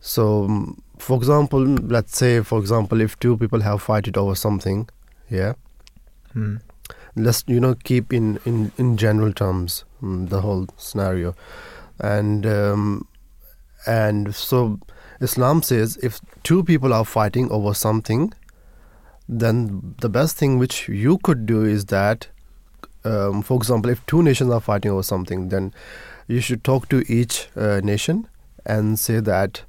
So, 0.00 0.44
um, 0.44 0.80
for 0.98 1.16
example, 1.16 1.60
let's 1.64 2.16
say, 2.16 2.42
for 2.42 2.60
example, 2.60 3.00
if 3.00 3.18
two 3.18 3.36
people 3.36 3.60
have 3.62 3.82
fighted 3.82 4.16
over 4.16 4.36
something, 4.36 4.88
yeah, 5.28 5.54
Hmm. 6.32 6.56
let's 7.16 7.42
you 7.48 7.58
know 7.58 7.74
keep 7.74 8.12
in 8.12 8.38
in 8.44 8.70
in 8.78 8.96
general 8.96 9.32
terms 9.32 9.84
mm, 10.02 10.28
the 10.28 10.40
whole 10.42 10.66
scenario 10.76 11.34
and 11.98 12.46
um, 12.46 13.08
and 13.86 14.34
so 14.34 14.78
islam 15.20 15.62
says 15.62 15.96
if 16.02 16.20
two 16.42 16.62
people 16.64 16.92
are 16.92 17.04
fighting 17.04 17.50
over 17.50 17.74
something 17.74 18.32
then 19.28 19.94
the 20.00 20.08
best 20.08 20.36
thing 20.36 20.58
which 20.58 20.88
you 20.88 21.18
could 21.18 21.44
do 21.46 21.64
is 21.64 21.86
that 21.86 22.28
um, 23.04 23.42
for 23.42 23.56
example 23.56 23.90
if 23.90 24.04
two 24.06 24.22
nations 24.22 24.50
are 24.50 24.60
fighting 24.60 24.90
over 24.90 25.02
something 25.02 25.48
then 25.48 25.72
you 26.26 26.40
should 26.40 26.62
talk 26.64 26.88
to 26.88 27.04
each 27.12 27.48
uh, 27.56 27.80
nation 27.82 28.26
and 28.66 28.98
say 28.98 29.20
that 29.20 29.62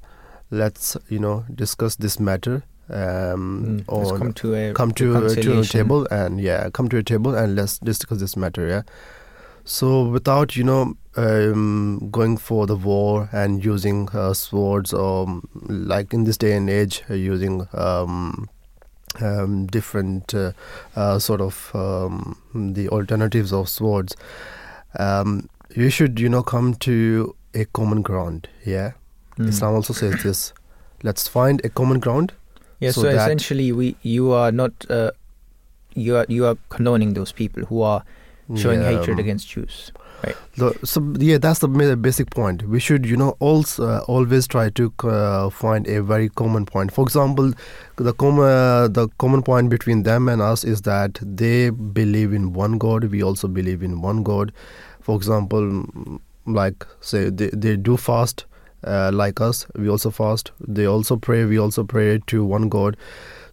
let's 0.50 0.96
you 1.08 1.18
know 1.18 1.44
discuss 1.54 1.96
this 1.96 2.18
matter 2.18 2.62
um, 2.88 3.84
Mm. 3.88 3.98
Let's 3.98 4.18
come 4.18 4.32
to 4.32 4.54
a 4.54 4.72
come 4.74 4.92
to, 4.92 5.34
to 5.36 5.60
a 5.60 5.64
table 5.64 6.06
and 6.10 6.40
yeah 6.40 6.70
come 6.70 6.88
to 6.88 6.96
a 6.96 7.02
table 7.04 7.36
and 7.36 7.54
let's 7.54 7.78
discuss 7.78 8.18
this 8.18 8.36
matter 8.36 8.66
yeah 8.66 8.82
so 9.64 10.08
without 10.08 10.56
you 10.56 10.64
know 10.64 10.96
um, 11.16 12.08
going 12.10 12.36
for 12.36 12.66
the 12.66 12.76
war 12.76 13.28
and 13.32 13.64
using 13.64 14.08
uh, 14.12 14.32
swords 14.32 14.92
or 14.92 15.26
um, 15.28 15.48
like 15.68 16.14
in 16.14 16.24
this 16.24 16.36
day 16.38 16.52
and 16.56 16.70
age 16.70 17.02
uh, 17.10 17.14
using 17.14 17.66
um, 17.74 18.48
um, 19.20 19.66
different 19.66 20.34
uh, 20.34 20.52
uh, 20.96 21.18
sort 21.18 21.40
of 21.40 21.70
um, 21.74 22.36
the 22.74 22.88
alternatives 22.88 23.52
of 23.52 23.68
swords 23.68 24.16
um, 24.98 25.48
you 25.74 25.90
should 25.90 26.20
you 26.20 26.28
know 26.28 26.42
come 26.42 26.74
to 26.74 27.34
a 27.54 27.64
common 27.66 28.02
ground 28.02 28.48
yeah 28.64 28.92
Hmm. 29.36 29.48
islam 29.48 29.74
also 29.74 29.92
says 29.92 30.22
this 30.22 30.52
let's 31.02 31.26
find 31.28 31.64
a 31.64 31.68
common 31.68 31.98
ground 32.00 32.32
Yeah, 32.80 32.92
so 32.92 33.02
so, 33.02 33.08
essentially, 33.08 33.72
we 33.72 33.96
you 34.02 34.32
are 34.32 34.50
not 34.50 34.72
uh, 34.90 35.10
you 35.94 36.16
are 36.16 36.24
you 36.28 36.46
are 36.46 36.56
condoning 36.68 37.14
those 37.14 37.32
people 37.32 37.64
who 37.70 37.82
are 37.82 38.02
showing 38.56 38.80
Yeah, 38.82 38.90
hatred 38.92 39.18
against 39.18 39.48
Jews. 39.54 39.92
The, 40.56 40.74
so 40.84 41.14
yeah, 41.18 41.38
that's 41.38 41.60
the 41.60 41.68
basic 41.96 42.30
point. 42.30 42.62
We 42.64 42.80
should, 42.80 43.06
you 43.06 43.16
know, 43.16 43.36
also 43.38 43.86
uh, 43.88 44.04
always 44.08 44.46
try 44.46 44.70
to 44.70 44.92
uh, 45.04 45.50
find 45.50 45.86
a 45.88 46.02
very 46.02 46.28
common 46.28 46.66
point. 46.66 46.92
For 46.92 47.02
example, 47.02 47.52
the 47.96 48.12
com- 48.12 48.38
uh, 48.38 48.88
the 48.88 49.08
common 49.18 49.42
point 49.42 49.70
between 49.70 50.02
them 50.02 50.28
and 50.28 50.42
us 50.42 50.64
is 50.64 50.82
that 50.82 51.18
they 51.22 51.70
believe 51.70 52.32
in 52.32 52.52
one 52.52 52.78
God. 52.78 53.04
We 53.04 53.22
also 53.22 53.48
believe 53.48 53.82
in 53.82 54.02
one 54.02 54.22
God. 54.22 54.52
For 55.00 55.16
example, 55.16 55.62
mm, 55.62 56.20
like 56.46 56.86
say 57.00 57.30
they 57.30 57.50
they 57.52 57.76
do 57.76 57.96
fast 57.96 58.44
uh, 58.84 59.10
like 59.12 59.40
us. 59.40 59.66
We 59.74 59.88
also 59.88 60.10
fast. 60.10 60.52
They 60.66 60.86
also 60.86 61.16
pray. 61.16 61.44
We 61.44 61.58
also 61.58 61.84
pray 61.84 62.20
to 62.26 62.44
one 62.44 62.68
God. 62.68 62.96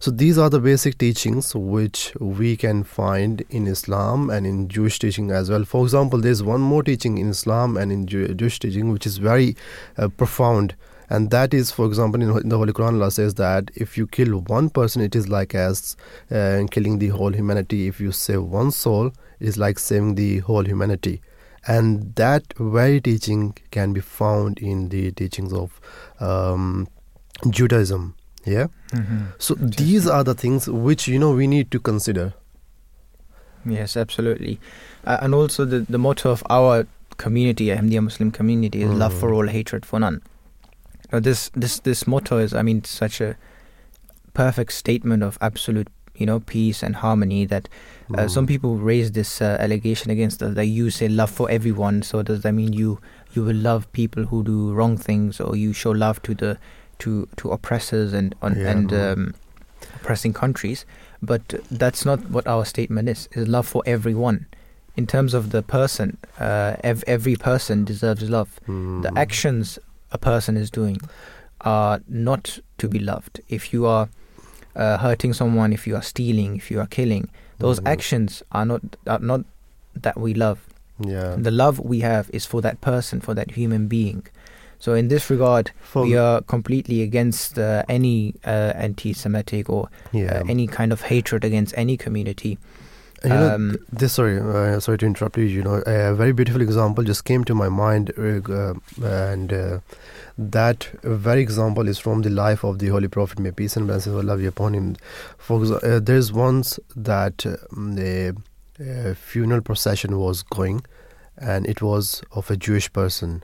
So 0.00 0.12
these 0.12 0.38
are 0.38 0.48
the 0.48 0.60
basic 0.60 0.98
teachings 0.98 1.56
which 1.56 2.12
we 2.20 2.56
can 2.56 2.84
find 2.84 3.40
in 3.50 3.66
Islam 3.66 4.30
and 4.30 4.46
in 4.46 4.68
Jewish 4.68 5.00
teaching 5.00 5.32
as 5.32 5.50
well. 5.50 5.64
For 5.64 5.82
example, 5.82 6.20
there's 6.20 6.42
one 6.42 6.60
more 6.60 6.84
teaching 6.84 7.18
in 7.18 7.30
Islam 7.30 7.76
and 7.76 7.90
in 7.90 8.06
Jew- 8.06 8.32
Jewish 8.34 8.60
teaching 8.60 8.92
which 8.92 9.06
is 9.06 9.18
very 9.18 9.56
uh, 9.96 10.06
profound, 10.08 10.76
and 11.10 11.30
that 11.30 11.54
is, 11.54 11.70
for 11.70 11.86
example, 11.86 12.22
in, 12.22 12.48
the 12.48 12.56
Holy 12.56 12.72
Quran, 12.72 12.94
Allah 12.94 13.10
says 13.10 13.34
that 13.34 13.70
if 13.74 13.96
you 13.96 14.06
kill 14.06 14.38
one 14.42 14.68
person, 14.68 15.00
it 15.02 15.16
is 15.16 15.28
like 15.28 15.54
as 15.54 15.96
uh, 16.30 16.64
killing 16.70 16.98
the 16.98 17.08
whole 17.08 17.32
humanity. 17.32 17.88
If 17.88 18.00
you 18.00 18.12
save 18.12 18.42
one 18.42 18.70
soul, 18.70 19.06
it 19.40 19.48
is 19.48 19.56
like 19.56 19.78
saving 19.78 20.16
the 20.16 20.38
whole 20.40 20.64
humanity. 20.64 21.22
And 21.66 22.14
that 22.16 22.54
very 22.58 23.00
teaching 23.00 23.56
can 23.70 23.92
be 23.92 24.00
found 24.00 24.58
in 24.58 24.90
the 24.90 25.10
teachings 25.12 25.52
of 25.52 25.80
um, 26.20 26.88
Judaism. 27.48 28.14
Yeah. 28.48 28.66
Mm-hmm. 28.92 29.18
So 29.38 29.54
these 29.54 30.06
are 30.06 30.24
the 30.24 30.34
things 30.34 30.68
which 30.68 31.06
you 31.08 31.18
know 31.18 31.32
we 31.32 31.46
need 31.46 31.70
to 31.72 31.80
consider. 31.80 32.32
Yes, 33.66 33.96
absolutely. 33.96 34.58
Uh, 35.04 35.18
and 35.20 35.34
also, 35.34 35.64
the, 35.64 35.80
the 35.80 35.98
motto 35.98 36.30
of 36.30 36.42
our 36.48 36.86
community, 37.18 37.66
Ahmadiyya 37.66 38.02
Muslim 38.04 38.30
community, 38.30 38.82
is 38.82 38.90
love 38.90 39.12
Mm. 39.14 39.20
for 39.20 39.34
all, 39.34 39.46
hatred 39.48 39.84
for 39.84 39.98
none. 40.00 40.22
Now, 41.12 41.20
this, 41.20 41.50
this, 41.54 41.80
this 41.80 42.06
motto 42.06 42.38
is, 42.38 42.54
I 42.54 42.62
mean, 42.62 42.84
such 42.84 43.20
a 43.20 43.36
perfect 44.32 44.72
statement 44.72 45.22
of 45.22 45.36
absolute, 45.40 45.88
you 46.14 46.24
know, 46.26 46.40
peace 46.40 46.82
and 46.82 46.96
harmony 46.96 47.44
that 47.46 47.68
uh, 48.14 48.22
Mm. 48.22 48.30
some 48.30 48.46
people 48.46 48.76
raise 48.78 49.12
this 49.12 49.42
uh, 49.42 49.56
allegation 49.60 50.10
against 50.10 50.42
us 50.42 50.54
that 50.54 50.66
you 50.66 50.90
say 50.90 51.08
love 51.08 51.30
for 51.30 51.50
everyone. 51.50 52.02
So 52.02 52.22
does 52.22 52.42
that 52.42 52.52
mean 52.52 52.72
you 52.72 53.00
you 53.34 53.44
will 53.44 53.56
love 53.56 53.90
people 53.92 54.24
who 54.24 54.42
do 54.42 54.72
wrong 54.72 54.96
things, 54.96 55.40
or 55.40 55.54
you 55.56 55.72
show 55.74 55.90
love 55.90 56.22
to 56.22 56.34
the 56.34 56.56
to 57.00 57.28
to 57.36 57.50
oppressors 57.52 58.12
and 58.12 58.34
on, 58.42 58.56
Yeah. 58.56 58.70
and 58.70 58.92
um, 58.92 59.34
oppressing 59.96 60.32
countries? 60.32 60.84
But 61.22 61.42
that's 61.70 62.04
not 62.04 62.30
what 62.30 62.46
our 62.46 62.64
statement 62.64 63.08
is. 63.08 63.28
Is 63.32 63.48
love 63.48 63.66
for 63.66 63.82
everyone. 63.86 64.46
In 64.96 65.06
terms 65.06 65.34
of 65.34 65.50
the 65.50 65.62
person, 65.62 66.16
uh, 66.40 66.76
ev- 66.82 67.04
every 67.06 67.36
person 67.36 67.84
deserves 67.84 68.28
love. 68.28 68.58
Mm. 68.66 69.02
The 69.02 69.12
actions 69.18 69.78
a 70.10 70.18
person 70.18 70.56
is 70.56 70.70
doing 70.70 70.98
are 71.60 72.00
not 72.08 72.58
to 72.78 72.88
be 72.88 72.98
loved. 72.98 73.40
If 73.48 73.72
you 73.72 73.86
are 73.86 74.08
uh, 74.76 74.98
hurting 74.98 75.32
someone, 75.34 75.72
if 75.72 75.86
you 75.86 75.96
are 75.96 76.02
stealing, 76.02 76.56
if 76.56 76.70
you 76.70 76.80
are 76.80 76.86
killing, 76.86 77.28
those 77.58 77.80
Mm. 77.80 77.90
actions 77.92 78.42
are 78.52 78.64
not 78.66 78.82
are 79.06 79.18
not 79.20 79.40
that 80.02 80.16
we 80.18 80.34
love. 80.34 80.58
Yeah. 81.00 81.36
The 81.38 81.50
love 81.50 81.78
we 81.80 82.00
have 82.00 82.28
is 82.32 82.46
for 82.46 82.60
that 82.62 82.80
person, 82.80 83.20
for 83.20 83.34
that 83.34 83.52
human 83.52 83.86
being. 83.88 84.22
So 84.78 84.94
in 84.94 85.08
this 85.08 85.28
regard, 85.28 85.72
we 85.94 86.16
are 86.16 86.40
completely 86.42 87.02
against 87.02 87.58
uh, 87.58 87.82
any 87.88 88.34
uh, 88.44 88.72
anti-Semitic 88.76 89.68
or 89.68 89.88
yeah. 90.12 90.38
uh, 90.38 90.44
any 90.48 90.66
kind 90.66 90.92
of 90.92 91.02
hatred 91.02 91.44
against 91.44 91.74
any 91.76 91.96
community. 91.96 92.58
And 93.22 93.32
you 93.32 93.38
know, 93.38 93.54
um, 93.54 93.76
this 93.92 94.12
sorry, 94.12 94.38
uh, 94.38 94.78
sorry 94.78 94.98
to 94.98 95.06
interrupt 95.06 95.36
you. 95.36 95.44
You 95.44 95.64
know, 95.64 95.82
a 95.86 96.14
very 96.14 96.32
beautiful 96.32 96.60
example 96.60 97.02
just 97.02 97.24
came 97.24 97.42
to 97.44 97.54
my 97.54 97.68
mind, 97.68 98.12
uh, 98.16 98.74
and 99.02 99.52
uh, 99.52 99.80
that 100.38 100.84
very 101.02 101.42
example 101.42 101.88
is 101.88 101.98
from 101.98 102.22
the 102.22 102.30
life 102.30 102.62
of 102.62 102.78
the 102.78 102.86
Holy 102.88 103.08
Prophet, 103.08 103.40
may 103.40 103.50
peace 103.50 103.76
and 103.76 103.88
blessings 103.88 104.14
of 104.14 104.20
Allah 104.20 104.38
be 104.38 104.46
upon 104.46 104.74
him. 104.74 104.96
For 105.36 105.60
uh, 105.84 105.98
there's 105.98 106.32
once 106.32 106.78
that 106.94 107.44
um, 107.72 107.96
the 107.96 108.36
uh, 108.80 109.14
funeral 109.14 109.62
procession 109.62 110.18
was 110.18 110.44
going, 110.44 110.84
and 111.36 111.66
it 111.66 111.82
was 111.82 112.22
of 112.30 112.48
a 112.52 112.56
Jewish 112.56 112.92
person, 112.92 113.42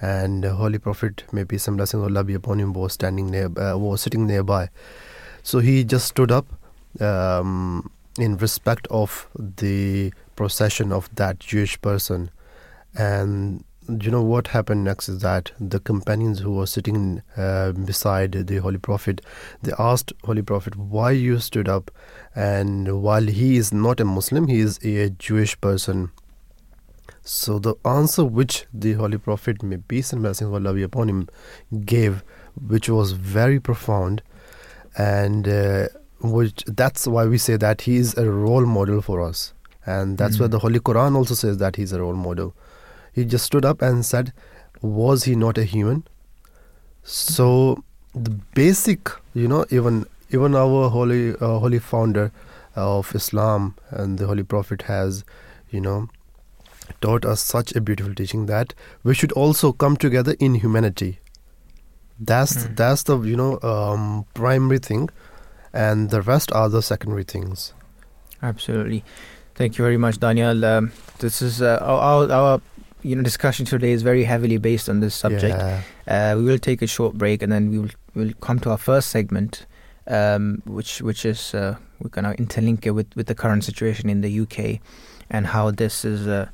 and 0.00 0.44
Holy 0.44 0.78
Prophet, 0.78 1.24
may 1.32 1.44
peace 1.44 1.68
and 1.68 1.76
blessings 1.76 2.02
of 2.02 2.08
Allah 2.08 2.24
be 2.24 2.34
upon 2.34 2.60
him, 2.60 2.72
was 2.72 2.92
standing 2.92 3.30
near, 3.30 3.46
uh, 3.46 3.76
was 3.76 4.00
sitting 4.00 4.26
nearby. 4.26 4.68
So 5.42 5.60
he 5.60 5.84
just 5.84 6.06
stood 6.06 6.30
up. 6.30 6.46
Um, 7.00 7.90
in 8.18 8.36
respect 8.36 8.86
of 8.90 9.28
the 9.34 10.12
procession 10.36 10.92
of 10.92 11.14
that 11.14 11.38
Jewish 11.38 11.80
person. 11.80 12.30
And 12.94 13.64
you 13.88 14.10
know 14.10 14.22
what 14.22 14.48
happened 14.48 14.84
next 14.84 15.08
is 15.08 15.20
that 15.20 15.52
the 15.58 15.80
companions 15.80 16.40
who 16.40 16.52
were 16.52 16.66
sitting 16.66 17.22
uh, 17.36 17.72
beside 17.72 18.32
the 18.32 18.56
Holy 18.58 18.78
Prophet, 18.78 19.22
they 19.62 19.72
asked 19.78 20.12
Holy 20.24 20.42
Prophet 20.42 20.76
why 20.76 21.12
you 21.12 21.38
stood 21.38 21.68
up, 21.68 21.90
and 22.34 23.02
while 23.02 23.22
he 23.26 23.56
is 23.56 23.72
not 23.72 24.00
a 24.00 24.04
Muslim, 24.04 24.46
he 24.46 24.60
is 24.60 24.78
a 24.82 25.10
Jewish 25.10 25.58
person. 25.60 26.10
So 27.30 27.58
the 27.58 27.74
answer 27.84 28.24
which 28.24 28.64
the 28.72 28.94
Holy 28.94 29.18
Prophet, 29.18 29.62
may 29.62 29.76
peace 29.76 30.14
and 30.14 30.22
blessings 30.22 30.48
of 30.48 30.54
Allah 30.54 30.72
be 30.72 30.82
upon 30.82 31.10
him, 31.10 31.28
gave, 31.84 32.22
which 32.66 32.88
was 32.88 33.12
very 33.12 33.60
profound, 33.60 34.22
and 34.96 35.46
uh, 35.46 35.88
which 36.22 36.64
that's 36.66 37.06
why 37.06 37.26
we 37.26 37.36
say 37.36 37.56
that 37.56 37.82
he 37.82 37.96
is 37.96 38.16
a 38.16 38.30
role 38.30 38.64
model 38.64 39.02
for 39.02 39.20
us. 39.20 39.52
And 39.84 40.16
that's 40.16 40.40
why 40.40 40.46
Mhm. 40.46 40.50
the 40.52 40.58
holy 40.60 40.80
quran 40.80 41.16
also 41.16 41.34
says 41.34 41.58
that 41.58 41.76
he's 41.76 41.92
a 41.92 42.00
role 42.00 42.14
model. 42.14 42.54
He 43.12 43.26
just 43.26 43.44
stood 43.44 43.64
up 43.66 43.82
and 43.82 44.06
said 44.06 44.32
was 44.80 45.24
he 45.24 45.34
not 45.36 45.58
a 45.58 45.64
human? 45.64 46.04
So 47.04 47.82
the 48.14 48.30
basic 48.54 49.10
you 49.34 49.48
know 49.48 49.64
even 49.70 50.06
even 50.30 50.54
our 50.54 50.88
holy 50.88 51.34
uh, 51.36 51.58
holy 51.58 51.78
founder 51.78 52.30
of 52.74 53.14
islam 53.14 53.74
and 53.90 54.18
the 54.18 54.26
holy 54.26 54.42
prophet 54.42 54.82
has 54.82 55.24
you 55.70 55.80
know 55.80 56.08
taught 57.00 57.24
us 57.24 57.40
such 57.42 57.74
a 57.76 57.80
beautiful 57.80 58.14
teaching 58.14 58.46
that 58.46 58.74
we 59.04 59.14
should 59.14 59.32
also 59.32 59.72
come 59.72 59.96
together 59.96 60.34
in 60.40 60.54
humanity 60.56 61.18
that's 62.20 62.64
Hmm. 62.64 62.74
that's 62.74 63.02
the 63.04 63.18
you 63.20 63.36
know 63.36 63.58
um, 63.62 64.24
primary 64.34 64.78
thing 64.78 65.08
and 65.72 66.10
the 66.10 66.20
rest 66.22 66.50
are 66.52 66.68
the 66.68 66.82
secondary 66.82 67.24
things 67.24 67.72
Absolutely. 68.42 69.02
Thank 69.56 69.76
you 69.78 69.84
very 69.84 69.96
much, 69.96 70.20
Danial. 70.20 70.62
Um, 70.64 70.92
this 71.18 71.42
is 71.42 71.60
uh, 71.60 71.78
our, 71.82 72.30
our, 72.30 72.60
you 73.02 73.16
know 73.16 73.22
discussion 73.22 73.66
today 73.66 73.90
is 73.90 74.02
very 74.02 74.22
heavily 74.22 74.58
based 74.58 74.88
on 74.88 75.00
this 75.00 75.12
subject. 75.16 75.56
Yeah. 75.58 75.80
Uh, 76.06 76.36
we 76.38 76.44
will 76.44 76.58
take 76.60 76.80
a 76.80 76.86
short 76.86 77.14
break 77.18 77.42
and 77.42 77.50
then 77.50 77.68
we 77.68 77.78
will 77.80 77.90
we'll 78.14 78.32
come 78.40 78.60
to 78.60 78.70
our 78.70 78.78
first 78.78 79.08
segment, 79.10 79.66
um, 80.06 80.62
which 80.66 81.02
which 81.02 81.24
is 81.24 81.52
uh, 81.52 81.74
we're 82.00 82.10
gonna 82.10 82.34
interlink 82.34 82.86
it 82.86 82.92
with, 82.92 83.08
with 83.16 83.26
the 83.26 83.34
current 83.34 83.64
situation 83.64 84.08
in 84.08 84.20
the 84.20 84.40
UK 84.42 84.78
and 85.30 85.48
how 85.48 85.72
this 85.72 86.04
is 86.04 86.28
uh, 86.28 86.46
a- 86.46 86.50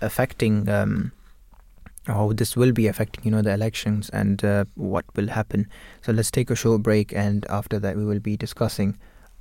affecting 0.00 0.68
um, 0.68 1.12
how 2.06 2.32
this 2.32 2.56
will 2.56 2.72
be 2.72 2.86
affecting 2.86 3.24
you 3.24 3.30
know 3.30 3.42
the 3.42 3.52
elections 3.52 4.10
and 4.10 4.44
uh, 4.44 4.64
what 4.74 5.04
will 5.16 5.28
happen. 5.28 5.68
So 6.02 6.12
let's 6.12 6.30
take 6.30 6.50
a 6.50 6.56
short 6.56 6.82
break, 6.82 7.12
and 7.12 7.46
after 7.48 7.78
that 7.78 7.96
we 7.96 8.04
will 8.04 8.20
be 8.20 8.36
discussing 8.36 8.98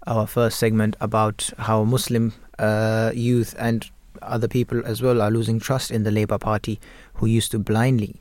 our 0.07 0.27
first 0.27 0.59
segment 0.59 0.95
about 1.01 1.51
how 1.57 1.83
Muslim 1.83 2.33
uh, 2.57 3.11
youth 3.13 3.55
and 3.59 3.89
other 4.21 4.47
people 4.47 4.81
as 4.85 5.01
well 5.01 5.21
are 5.21 5.31
losing 5.31 5.59
trust 5.59 5.91
in 5.91 6.03
the 6.03 6.11
Labour 6.11 6.37
Party, 6.37 6.79
who 7.15 7.25
used 7.25 7.51
to 7.51 7.59
blindly 7.59 8.15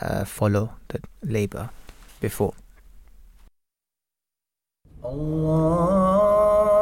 uh, 0.00 0.24
follow 0.24 0.72
the 0.88 1.00
Labour 1.22 1.70
before. 2.20 2.54
Allah. 5.04 6.81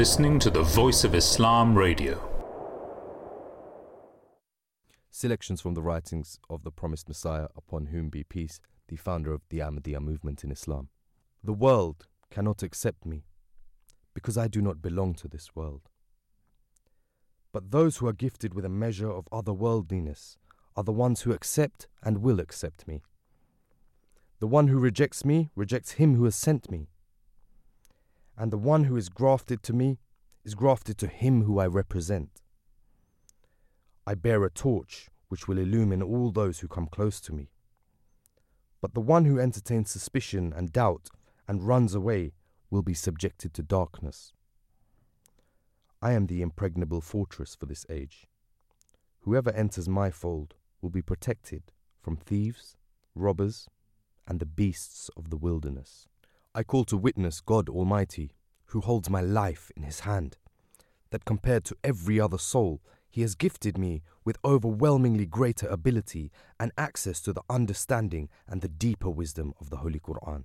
listening 0.00 0.38
to 0.38 0.48
the 0.48 0.62
Voice 0.62 1.04
of 1.04 1.14
Islam 1.14 1.76
Radio. 1.76 2.18
Selections 5.10 5.60
from 5.60 5.74
the 5.74 5.82
writings 5.82 6.38
of 6.48 6.64
the 6.64 6.70
promised 6.70 7.06
Messiah, 7.06 7.48
upon 7.54 7.84
whom 7.84 8.08
be 8.08 8.24
peace, 8.24 8.60
the 8.88 8.96
founder 8.96 9.30
of 9.34 9.42
the 9.50 9.58
Ahmadiyya 9.58 10.00
movement 10.00 10.42
in 10.42 10.50
Islam. 10.50 10.88
The 11.44 11.52
world 11.52 12.06
cannot 12.30 12.62
accept 12.62 13.04
me, 13.04 13.24
because 14.14 14.38
I 14.38 14.48
do 14.48 14.62
not 14.62 14.80
belong 14.80 15.12
to 15.16 15.28
this 15.28 15.54
world. 15.54 15.90
But 17.52 17.70
those 17.70 17.98
who 17.98 18.06
are 18.08 18.14
gifted 18.14 18.54
with 18.54 18.64
a 18.64 18.70
measure 18.70 19.10
of 19.10 19.28
otherworldliness 19.30 20.38
are 20.76 20.84
the 20.84 20.92
ones 20.92 21.20
who 21.20 21.32
accept 21.32 21.88
and 22.02 22.22
will 22.22 22.40
accept 22.40 22.88
me. 22.88 23.02
The 24.38 24.46
one 24.46 24.68
who 24.68 24.78
rejects 24.78 25.26
me 25.26 25.50
rejects 25.54 25.92
him 26.00 26.14
who 26.14 26.24
has 26.24 26.36
sent 26.36 26.70
me. 26.70 26.88
And 28.36 28.52
the 28.52 28.58
one 28.58 28.84
who 28.84 28.96
is 28.96 29.08
grafted 29.08 29.62
to 29.64 29.72
me 29.72 29.98
is 30.44 30.54
grafted 30.54 30.98
to 30.98 31.06
him 31.06 31.44
who 31.44 31.58
I 31.58 31.66
represent. 31.66 32.42
I 34.06 34.14
bear 34.14 34.44
a 34.44 34.50
torch 34.50 35.08
which 35.28 35.46
will 35.46 35.58
illumine 35.58 36.02
all 36.02 36.30
those 36.30 36.60
who 36.60 36.68
come 36.68 36.86
close 36.86 37.20
to 37.20 37.32
me. 37.32 37.50
But 38.80 38.94
the 38.94 39.00
one 39.00 39.26
who 39.26 39.38
entertains 39.38 39.90
suspicion 39.90 40.52
and 40.56 40.72
doubt 40.72 41.08
and 41.46 41.66
runs 41.66 41.94
away 41.94 42.32
will 42.70 42.82
be 42.82 42.94
subjected 42.94 43.52
to 43.54 43.62
darkness. 43.62 44.32
I 46.02 46.12
am 46.12 46.26
the 46.26 46.40
impregnable 46.40 47.00
fortress 47.00 47.54
for 47.54 47.66
this 47.66 47.84
age. 47.90 48.26
Whoever 49.20 49.50
enters 49.50 49.88
my 49.88 50.10
fold 50.10 50.54
will 50.80 50.90
be 50.90 51.02
protected 51.02 51.72
from 52.00 52.16
thieves, 52.16 52.76
robbers, 53.14 53.68
and 54.26 54.40
the 54.40 54.46
beasts 54.46 55.10
of 55.16 55.28
the 55.28 55.36
wilderness. 55.36 56.08
I 56.52 56.64
call 56.64 56.84
to 56.86 56.96
witness 56.96 57.40
God 57.40 57.68
Almighty, 57.68 58.32
who 58.66 58.80
holds 58.80 59.08
my 59.08 59.20
life 59.20 59.70
in 59.76 59.84
his 59.84 60.00
hand, 60.00 60.36
that 61.10 61.24
compared 61.24 61.64
to 61.66 61.76
every 61.84 62.18
other 62.18 62.38
soul, 62.38 62.80
he 63.08 63.20
has 63.20 63.36
gifted 63.36 63.78
me 63.78 64.02
with 64.24 64.36
overwhelmingly 64.44 65.26
greater 65.26 65.68
ability 65.68 66.32
and 66.58 66.72
access 66.76 67.20
to 67.20 67.32
the 67.32 67.42
understanding 67.48 68.28
and 68.48 68.62
the 68.62 68.68
deeper 68.68 69.10
wisdom 69.10 69.54
of 69.60 69.70
the 69.70 69.78
Holy 69.78 70.00
Quran. 70.00 70.44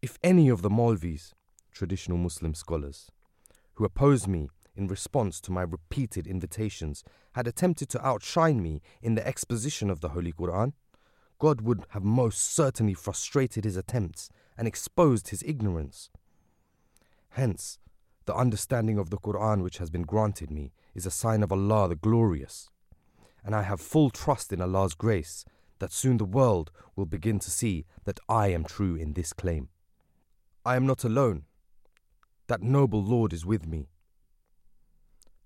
If 0.00 0.18
any 0.20 0.48
of 0.48 0.62
the 0.62 0.70
Maulvis, 0.70 1.32
traditional 1.70 2.18
Muslim 2.18 2.54
scholars, 2.54 3.08
who 3.74 3.84
opposed 3.84 4.26
me 4.26 4.48
in 4.74 4.88
response 4.88 5.40
to 5.42 5.52
my 5.52 5.62
repeated 5.62 6.26
invitations 6.26 7.04
had 7.32 7.46
attempted 7.46 7.88
to 7.90 8.04
outshine 8.04 8.60
me 8.60 8.82
in 9.00 9.14
the 9.14 9.26
exposition 9.26 9.90
of 9.90 10.00
the 10.00 10.08
Holy 10.08 10.32
Quran, 10.32 10.72
God 11.42 11.62
would 11.62 11.86
have 11.88 12.04
most 12.04 12.54
certainly 12.54 12.94
frustrated 12.94 13.64
his 13.64 13.76
attempts 13.76 14.30
and 14.56 14.68
exposed 14.68 15.30
his 15.30 15.42
ignorance. 15.42 16.08
Hence, 17.30 17.80
the 18.26 18.34
understanding 18.36 18.96
of 18.96 19.10
the 19.10 19.18
Quran 19.18 19.64
which 19.64 19.78
has 19.78 19.90
been 19.90 20.02
granted 20.04 20.52
me 20.52 20.70
is 20.94 21.04
a 21.04 21.10
sign 21.10 21.42
of 21.42 21.50
Allah 21.50 21.88
the 21.88 21.96
Glorious, 21.96 22.70
and 23.44 23.56
I 23.56 23.62
have 23.62 23.80
full 23.80 24.08
trust 24.10 24.52
in 24.52 24.60
Allah's 24.60 24.94
grace 24.94 25.44
that 25.80 25.90
soon 25.90 26.18
the 26.18 26.24
world 26.24 26.70
will 26.94 27.06
begin 27.06 27.40
to 27.40 27.50
see 27.50 27.86
that 28.04 28.20
I 28.28 28.52
am 28.52 28.62
true 28.62 28.94
in 28.94 29.14
this 29.14 29.32
claim. 29.32 29.68
I 30.64 30.76
am 30.76 30.86
not 30.86 31.02
alone. 31.02 31.42
That 32.46 32.62
noble 32.62 33.02
Lord 33.02 33.32
is 33.32 33.44
with 33.44 33.66
me. 33.66 33.88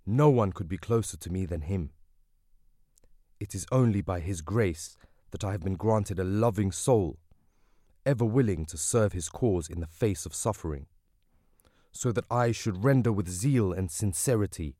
No 0.04 0.28
one 0.28 0.52
could 0.52 0.68
be 0.68 0.76
closer 0.76 1.16
to 1.16 1.32
me 1.32 1.46
than 1.46 1.62
Him. 1.62 1.92
It 3.40 3.54
is 3.54 3.64
only 3.72 4.02
by 4.02 4.20
His 4.20 4.42
grace 4.42 4.98
that 5.30 5.44
I 5.44 5.52
have 5.52 5.62
been 5.62 5.76
granted 5.76 6.18
a 6.18 6.24
loving 6.24 6.72
soul, 6.72 7.18
ever 8.04 8.24
willing 8.24 8.66
to 8.66 8.76
serve 8.76 9.12
his 9.12 9.28
cause 9.28 9.68
in 9.68 9.80
the 9.80 9.86
face 9.86 10.26
of 10.26 10.34
suffering, 10.34 10.86
so 11.92 12.12
that 12.12 12.24
I 12.30 12.52
should 12.52 12.84
render 12.84 13.12
with 13.12 13.28
zeal 13.28 13.72
and 13.72 13.90
sincerity 13.90 14.76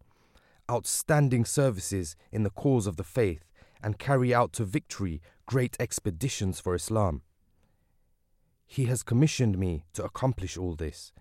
outstanding 0.70 1.44
services 1.44 2.16
in 2.32 2.42
the 2.42 2.50
cause 2.50 2.86
of 2.86 2.96
the 2.96 3.04
faith 3.04 3.44
and 3.82 3.98
carry 3.98 4.34
out 4.34 4.52
to 4.54 4.64
victory 4.64 5.20
great 5.46 5.76
expeditions 5.78 6.60
for 6.60 6.74
Islam. 6.74 7.22
He 8.66 8.86
has 8.86 9.02
commissioned 9.02 9.58
me 9.58 9.84
to 9.92 10.04
accomplish 10.04 10.56
all 10.56 10.74
this, 10.74 11.12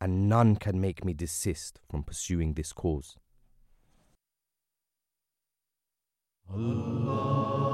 and 0.00 0.28
none 0.28 0.56
can 0.56 0.80
make 0.80 1.04
me 1.04 1.12
desist 1.12 1.80
from 1.90 2.02
pursuing 2.02 2.54
this 2.54 2.72
cause. 2.72 3.16
Allah. 6.50 7.73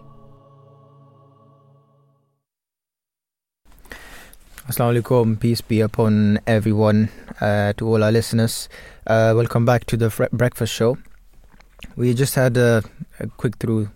Assalamu 4.71 5.01
alaikum, 5.01 5.37
peace 5.37 5.59
be 5.59 5.81
upon 5.81 6.39
everyone, 6.47 7.09
uh, 7.41 7.73
to 7.73 7.85
all 7.85 8.01
our 8.01 8.09
listeners. 8.09 8.69
Uh, 9.05 9.33
welcome 9.35 9.65
back 9.65 9.83
to 9.83 9.97
the 9.97 10.09
fre- 10.09 10.31
breakfast 10.31 10.73
show. 10.73 10.97
We 11.97 12.13
just 12.13 12.35
had 12.35 12.55
a, 12.55 12.81
a 13.19 13.27
quick 13.27 13.57
through, 13.57 13.89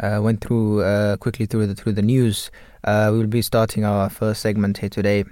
uh, 0.00 0.20
went 0.22 0.40
through 0.40 0.84
uh, 0.84 1.18
quickly 1.18 1.44
through 1.44 1.66
the 1.66 1.74
through 1.74 1.92
the 1.92 2.00
news. 2.00 2.50
Uh, 2.82 3.10
we 3.12 3.18
will 3.18 3.26
be 3.26 3.42
starting 3.42 3.84
our 3.84 4.08
first 4.08 4.40
segment 4.40 4.78
here 4.78 4.88
today, 4.88 5.24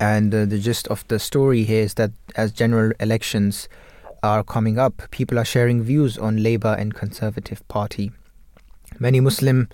and 0.00 0.34
uh, 0.34 0.44
the 0.44 0.58
gist 0.58 0.88
of 0.88 1.06
the 1.06 1.20
story 1.20 1.62
here 1.62 1.84
is 1.84 1.94
that 1.94 2.10
as 2.34 2.50
general 2.50 2.90
elections 2.98 3.68
are 4.24 4.42
coming 4.42 4.76
up, 4.76 5.08
people 5.12 5.38
are 5.38 5.44
sharing 5.44 5.84
views 5.84 6.18
on 6.18 6.42
Labour 6.42 6.74
and 6.76 6.94
Conservative 6.96 7.62
Party. 7.68 8.10
Many 8.98 9.20
Muslim 9.20 9.68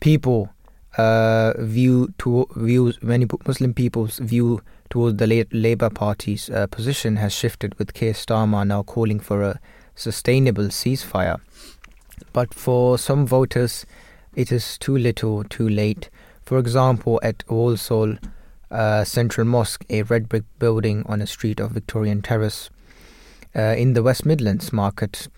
people 0.00 0.48
uh, 0.98 1.54
view 1.58 2.12
to 2.18 2.46
views 2.56 2.98
many 3.02 3.26
Muslim 3.46 3.72
people's 3.72 4.18
view 4.18 4.60
towards 4.90 5.18
the 5.18 5.46
Labour 5.52 5.90
Party's 5.90 6.50
uh, 6.50 6.66
position 6.66 7.16
has 7.16 7.32
shifted 7.32 7.78
with 7.78 7.94
Keir 7.94 8.12
Starmer 8.12 8.66
now 8.66 8.82
calling 8.82 9.20
for 9.20 9.42
a 9.42 9.60
sustainable 9.94 10.64
ceasefire. 10.64 11.40
But 12.32 12.52
for 12.52 12.98
some 12.98 13.26
voters, 13.26 13.86
it 14.34 14.50
is 14.50 14.76
too 14.78 14.96
little, 14.96 15.44
too 15.44 15.68
late. 15.68 16.10
For 16.42 16.58
example, 16.58 17.20
at 17.22 17.44
Walsall 17.48 18.16
uh, 18.70 19.04
Central 19.04 19.46
Mosque, 19.46 19.84
a 19.88 20.02
red 20.02 20.28
brick 20.28 20.44
building 20.58 21.04
on 21.06 21.22
a 21.22 21.26
street 21.26 21.60
of 21.60 21.72
Victorian 21.72 22.22
Terrace, 22.22 22.70
uh, 23.54 23.74
in 23.76 23.94
the 23.94 24.02
West 24.02 24.26
Midlands 24.26 24.72
market, 24.72 25.28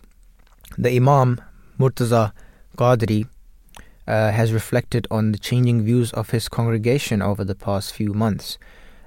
the 0.78 0.90
Imam 0.90 1.40
Murtaza 1.78 2.32
Qadri 2.76 3.26
uh, 4.06 4.30
has 4.30 4.52
reflected 4.52 5.06
on 5.10 5.32
the 5.32 5.38
changing 5.38 5.82
views 5.82 6.12
of 6.12 6.30
his 6.30 6.48
congregation 6.48 7.22
over 7.22 7.44
the 7.44 7.54
past 7.54 7.92
few 7.92 8.12
months. 8.12 8.58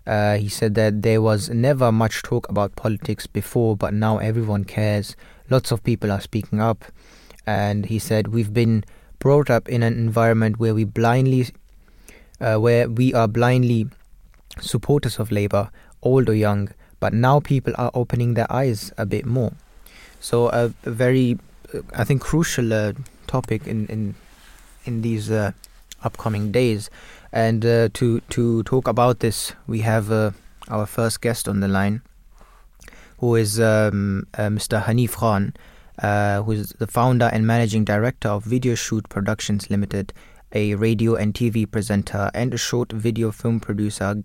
Uh, 0.05 0.35
he 0.37 0.49
said 0.49 0.75
that 0.75 1.01
there 1.01 1.21
was 1.21 1.49
never 1.49 1.91
much 1.91 2.23
talk 2.23 2.47
about 2.49 2.75
politics 2.75 3.25
before, 3.25 3.75
but 3.75 3.93
now 3.93 4.17
everyone 4.17 4.65
cares. 4.65 5.15
Lots 5.49 5.71
of 5.71 5.83
people 5.83 6.11
are 6.11 6.21
speaking 6.21 6.59
up. 6.59 6.85
And 7.45 7.85
he 7.85 7.99
said, 7.99 8.27
We've 8.29 8.53
been 8.53 8.83
brought 9.19 9.49
up 9.49 9.69
in 9.69 9.83
an 9.83 9.93
environment 9.93 10.59
where 10.59 10.73
we 10.73 10.83
blindly, 10.83 11.47
uh, 12.41 12.57
where 12.57 12.89
we 12.89 13.13
are 13.13 13.27
blindly 13.27 13.87
supporters 14.59 15.19
of 15.19 15.31
Labour, 15.31 15.69
old 16.01 16.29
or 16.29 16.35
young, 16.35 16.69
but 16.99 17.13
now 17.13 17.39
people 17.39 17.73
are 17.77 17.91
opening 17.93 18.33
their 18.33 18.51
eyes 18.51 18.91
a 18.97 19.05
bit 19.05 19.25
more. 19.25 19.53
So, 20.19 20.49
a, 20.49 20.73
a 20.83 20.91
very, 20.91 21.37
uh, 21.73 21.79
I 21.95 22.03
think, 22.03 22.21
crucial 22.21 22.73
uh, 22.73 22.93
topic 23.27 23.67
in, 23.67 23.87
in 23.87 24.15
in 24.85 25.01
these 25.01 25.31
uh, 25.31 25.51
upcoming 26.03 26.51
days. 26.51 26.89
And 27.31 27.65
uh, 27.65 27.89
to 27.93 28.19
to 28.29 28.63
talk 28.63 28.87
about 28.87 29.19
this, 29.19 29.53
we 29.67 29.79
have 29.79 30.11
uh, 30.11 30.31
our 30.69 30.85
first 30.85 31.21
guest 31.21 31.47
on 31.47 31.59
the 31.61 31.67
line, 31.67 32.01
who 33.19 33.35
is 33.35 33.59
um, 33.59 34.27
Mr. 34.33 34.83
Hanif 34.83 35.13
Khan, 35.13 35.53
who 36.45 36.51
is 36.51 36.69
the 36.77 36.87
founder 36.87 37.29
and 37.33 37.47
managing 37.47 37.85
director 37.85 38.29
of 38.29 38.43
Video 38.43 38.75
Shoot 38.75 39.09
Productions 39.09 39.69
Limited, 39.69 40.13
a 40.53 40.75
radio 40.75 41.15
and 41.15 41.33
TV 41.33 41.69
presenter 41.69 42.29
and 42.33 42.53
a 42.53 42.57
short 42.57 42.91
video 42.91 43.31
film 43.31 43.59
producer. 43.59 44.23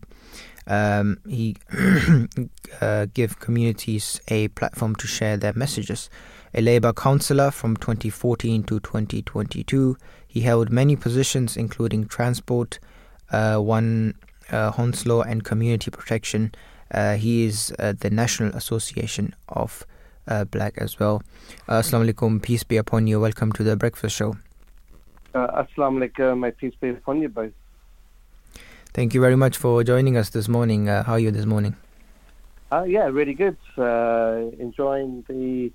Um, 0.66 1.20
he 1.26 1.56
uh, 2.82 3.06
give 3.14 3.40
communities 3.40 4.20
a 4.28 4.48
platform 4.48 4.94
to 4.96 5.06
share 5.06 5.38
their 5.38 5.54
messages. 5.54 6.10
A 6.54 6.62
Labour 6.62 6.92
councillor 6.92 7.50
from 7.50 7.76
2014 7.76 8.62
to 8.64 8.80
2022, 8.80 9.96
he 10.26 10.40
held 10.40 10.70
many 10.70 10.96
positions, 10.96 11.56
including 11.56 12.06
transport, 12.06 12.78
uh, 13.30 13.58
one 13.58 14.14
uh, 14.50 14.72
Hounslow, 14.72 15.20
and 15.22 15.44
community 15.44 15.90
protection. 15.90 16.52
Uh, 16.90 17.16
he 17.16 17.44
is 17.44 17.72
uh, 17.78 17.92
the 17.98 18.08
National 18.08 18.54
Association 18.56 19.34
of 19.48 19.87
uh, 20.26 20.44
Black 20.44 20.78
as 20.78 20.98
well. 20.98 21.22
Uh, 21.68 21.80
Assalamu 21.80 22.12
alaikum, 22.12 22.42
peace 22.42 22.64
be 22.64 22.76
upon 22.76 23.06
you. 23.06 23.20
Welcome 23.20 23.52
to 23.52 23.62
the 23.62 23.76
breakfast 23.76 24.16
show. 24.16 24.37
Uh, 25.34 25.64
Assalamu 25.64 26.08
alaikum, 26.08 26.38
may 26.38 26.50
peace 26.50 26.74
be 26.80 26.90
upon 26.90 27.20
you 27.20 27.28
both. 27.28 27.52
Thank 28.94 29.12
you 29.12 29.20
very 29.20 29.37
much 29.37 29.58
for 29.58 29.84
joining 29.84 30.16
us 30.16 30.30
this 30.30 30.48
morning. 30.48 30.88
Uh, 30.88 31.02
how 31.04 31.12
are 31.12 31.18
you 31.18 31.30
this 31.30 31.44
morning? 31.44 31.76
Uh, 32.72 32.84
yeah, 32.84 33.04
really 33.06 33.34
good. 33.34 33.56
Uh, 33.76 34.50
enjoying 34.58 35.24
the 35.28 35.70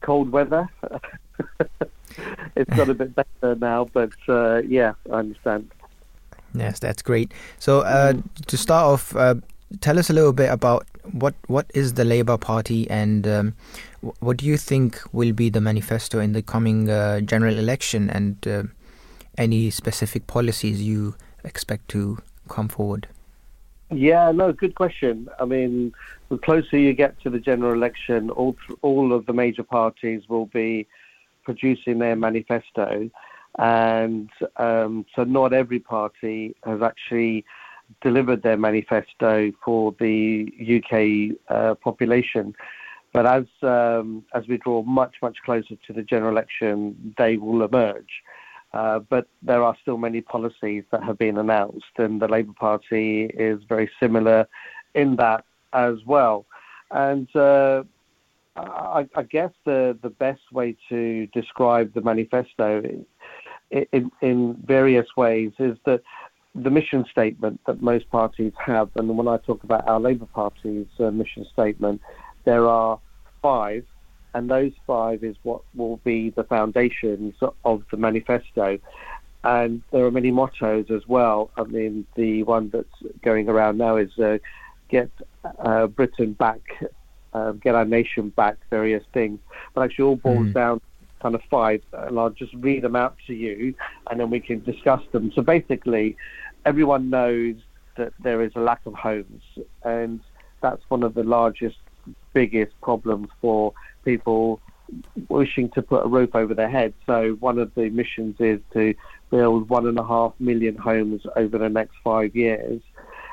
cold 0.00 0.30
weather. 0.30 0.68
it's 2.56 2.70
got 2.76 2.88
a 2.88 2.94
bit 2.94 3.14
better 3.14 3.54
now, 3.56 3.86
but 3.92 4.12
uh, 4.28 4.62
yeah, 4.62 4.94
I 5.10 5.16
understand. 5.16 5.70
Yes, 6.54 6.78
that's 6.78 7.02
great. 7.02 7.32
So, 7.58 7.80
uh, 7.80 8.14
to 8.46 8.56
start 8.56 8.84
off, 8.84 9.14
uh, 9.14 9.36
tell 9.80 9.98
us 9.98 10.10
a 10.10 10.12
little 10.12 10.32
bit 10.32 10.50
about 10.50 10.86
what 11.12 11.34
what 11.46 11.66
is 11.74 11.94
the 11.94 12.04
Labour 12.04 12.36
Party 12.36 12.90
and 12.90 13.26
um, 13.26 13.54
what 14.20 14.36
do 14.36 14.46
you 14.46 14.56
think 14.56 15.00
will 15.12 15.32
be 15.32 15.48
the 15.48 15.60
manifesto 15.60 16.18
in 16.18 16.32
the 16.32 16.42
coming 16.42 16.90
uh, 16.90 17.20
general 17.20 17.58
election 17.58 18.10
and 18.10 18.46
uh, 18.46 18.62
any 19.38 19.70
specific 19.70 20.26
policies 20.26 20.82
you 20.82 21.14
expect 21.44 21.88
to 21.88 22.18
come 22.48 22.68
forward? 22.68 23.06
Yeah, 23.92 24.30
no, 24.30 24.52
good 24.52 24.76
question. 24.76 25.28
I 25.40 25.44
mean, 25.44 25.92
the 26.28 26.38
closer 26.38 26.78
you 26.78 26.92
get 26.92 27.20
to 27.22 27.30
the 27.30 27.40
general 27.40 27.72
election, 27.72 28.30
all 28.30 28.56
all 28.82 29.12
of 29.12 29.26
the 29.26 29.32
major 29.32 29.64
parties 29.64 30.22
will 30.28 30.46
be 30.46 30.86
producing 31.44 31.98
their 31.98 32.16
manifesto. 32.16 33.10
and 33.58 34.30
um, 34.56 35.04
so 35.14 35.24
not 35.24 35.52
every 35.52 35.80
party 35.80 36.54
has 36.64 36.80
actually 36.82 37.44
delivered 38.00 38.42
their 38.42 38.56
manifesto 38.56 39.50
for 39.64 39.92
the 39.98 40.48
UK 40.76 41.36
uh, 41.48 41.74
population. 41.74 42.54
But 43.12 43.26
as 43.26 43.46
um, 43.62 44.24
as 44.34 44.46
we 44.46 44.56
draw 44.58 44.82
much 44.82 45.16
much 45.20 45.38
closer 45.44 45.74
to 45.86 45.92
the 45.92 46.02
general 46.02 46.30
election, 46.30 47.14
they 47.18 47.36
will 47.38 47.64
emerge. 47.64 48.22
Uh, 48.72 49.00
but 49.00 49.26
there 49.42 49.62
are 49.62 49.76
still 49.82 49.98
many 49.98 50.20
policies 50.20 50.84
that 50.92 51.02
have 51.02 51.18
been 51.18 51.38
announced, 51.38 51.92
and 51.96 52.22
the 52.22 52.28
Labour 52.28 52.52
Party 52.52 53.24
is 53.24 53.60
very 53.68 53.90
similar 53.98 54.46
in 54.94 55.16
that 55.16 55.44
as 55.72 55.96
well. 56.06 56.46
And 56.90 57.28
uh, 57.34 57.82
I, 58.56 59.08
I, 59.14 59.22
guess 59.22 59.50
the, 59.64 59.98
the 60.02 60.10
best 60.10 60.52
way 60.52 60.76
to 60.88 61.26
describe 61.28 61.94
the 61.94 62.00
manifesto 62.00 62.82
in, 63.70 64.10
in 64.20 64.56
various 64.64 65.06
ways 65.16 65.52
is 65.58 65.76
that 65.86 66.02
the 66.54 66.70
mission 66.70 67.04
statement 67.10 67.60
that 67.66 67.80
most 67.80 68.10
parties 68.10 68.52
have, 68.64 68.90
and 68.96 69.16
when 69.16 69.28
I 69.28 69.36
talk 69.38 69.62
about 69.62 69.86
our 69.86 70.00
Labour 70.00 70.26
Party's 70.26 70.88
uh, 70.98 71.10
mission 71.10 71.46
statement, 71.52 72.00
there 72.44 72.66
are 72.66 72.98
five, 73.40 73.84
and 74.34 74.50
those 74.50 74.72
five 74.86 75.24
is 75.24 75.36
what 75.42 75.62
will 75.74 75.98
be 75.98 76.30
the 76.30 76.44
foundations 76.44 77.34
of 77.64 77.82
the 77.90 77.96
manifesto. 77.96 78.78
And 79.42 79.82
there 79.90 80.04
are 80.04 80.10
many 80.10 80.30
mottos 80.30 80.90
as 80.90 81.06
well. 81.08 81.50
I 81.56 81.64
mean, 81.64 82.06
the 82.14 82.42
one 82.42 82.68
that's 82.70 83.12
going 83.22 83.48
around 83.48 83.78
now 83.78 83.96
is 83.96 84.16
uh, 84.18 84.38
get 84.88 85.10
uh, 85.58 85.86
Britain 85.86 86.34
back, 86.34 86.60
uh, 87.32 87.52
get 87.52 87.74
our 87.74 87.86
nation 87.86 88.28
back, 88.30 88.58
various 88.68 89.04
things. 89.14 89.38
But 89.74 89.82
actually, 89.82 90.04
all 90.04 90.16
boils 90.16 90.48
mm. 90.48 90.54
down 90.54 90.80
kind 91.22 91.34
of 91.34 91.42
five, 91.50 91.82
and 91.92 92.18
I'll 92.18 92.30
just 92.30 92.52
read 92.54 92.82
them 92.82 92.96
out 92.96 93.16
to 93.26 93.34
you, 93.34 93.74
and 94.10 94.20
then 94.20 94.30
we 94.30 94.40
can 94.40 94.62
discuss 94.62 95.02
them. 95.12 95.32
So 95.34 95.42
basically, 95.42 96.16
everyone 96.64 97.10
knows 97.10 97.56
that 97.96 98.12
there 98.22 98.42
is 98.42 98.52
a 98.56 98.60
lack 98.60 98.80
of 98.86 98.94
homes, 98.94 99.42
and 99.84 100.20
that's 100.60 100.82
one 100.88 101.02
of 101.02 101.14
the 101.14 101.24
largest, 101.24 101.78
biggest 102.32 102.78
problems 102.80 103.28
for 103.40 103.72
people 104.04 104.60
wishing 105.28 105.68
to 105.70 105.82
put 105.82 106.04
a 106.04 106.08
roof 106.08 106.34
over 106.34 106.52
their 106.54 106.70
head. 106.70 106.92
So 107.06 107.36
one 107.40 107.58
of 107.58 107.72
the 107.74 107.90
missions 107.90 108.36
is 108.40 108.60
to 108.72 108.94
build 109.30 109.68
one 109.68 109.86
and 109.86 109.98
a 109.98 110.04
half 110.04 110.32
million 110.40 110.76
homes 110.76 111.22
over 111.36 111.58
the 111.58 111.68
next 111.68 111.94
five 112.02 112.34
years, 112.34 112.82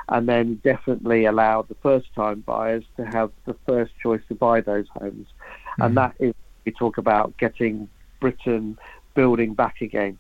and 0.10 0.30
then 0.30 0.62
definitely 0.64 1.26
allow 1.26 1.64
the 1.64 1.76
first-time 1.82 2.42
buyers 2.42 2.84
to 2.96 3.06
have 3.06 3.32
the 3.46 3.56
first 3.66 3.92
choice 4.02 4.22
to 4.28 4.36
buy 4.36 4.62
those 4.62 4.86
homes, 4.94 5.28
mm-hmm. 5.28 5.82
and 5.82 5.98
that 5.98 6.14
is 6.20 6.34
we 6.66 6.72
talk 6.72 6.98
about 6.98 7.36
getting 7.38 7.90
Britain 8.20 8.78
building 9.16 9.54
back 9.54 9.82
again. 9.82 10.18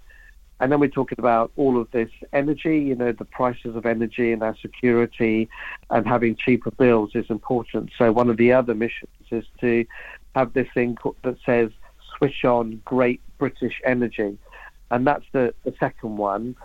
And 0.59 0.71
then 0.71 0.79
we're 0.79 0.89
talking 0.89 1.19
about 1.19 1.51
all 1.55 1.79
of 1.79 1.91
this 1.91 2.09
energy, 2.33 2.79
you 2.79 2.95
know, 2.95 3.11
the 3.11 3.25
prices 3.25 3.75
of 3.75 3.85
energy 3.85 4.31
and 4.31 4.41
our 4.41 4.55
security 4.57 5.49
and 5.91 6.07
having 6.07 6.35
cheaper 6.35 6.71
bills 6.71 7.11
is 7.13 7.25
important. 7.29 7.91
So 7.95 8.11
one 8.11 8.29
of 8.29 8.37
the 8.37 8.53
other 8.53 8.73
missions 8.73 9.11
is 9.29 9.45
to 9.61 9.85
have 10.37 10.53
this 10.53 10.67
thing 10.73 10.97
that 11.23 11.37
says 11.45 11.71
switch 12.17 12.45
on 12.45 12.81
great 12.85 13.21
British 13.37 13.81
energy. 13.85 14.37
And 14.91 15.05
that's 15.05 15.25
the, 15.31 15.53
the 15.63 15.73
second 15.79 16.17
one. 16.17 16.55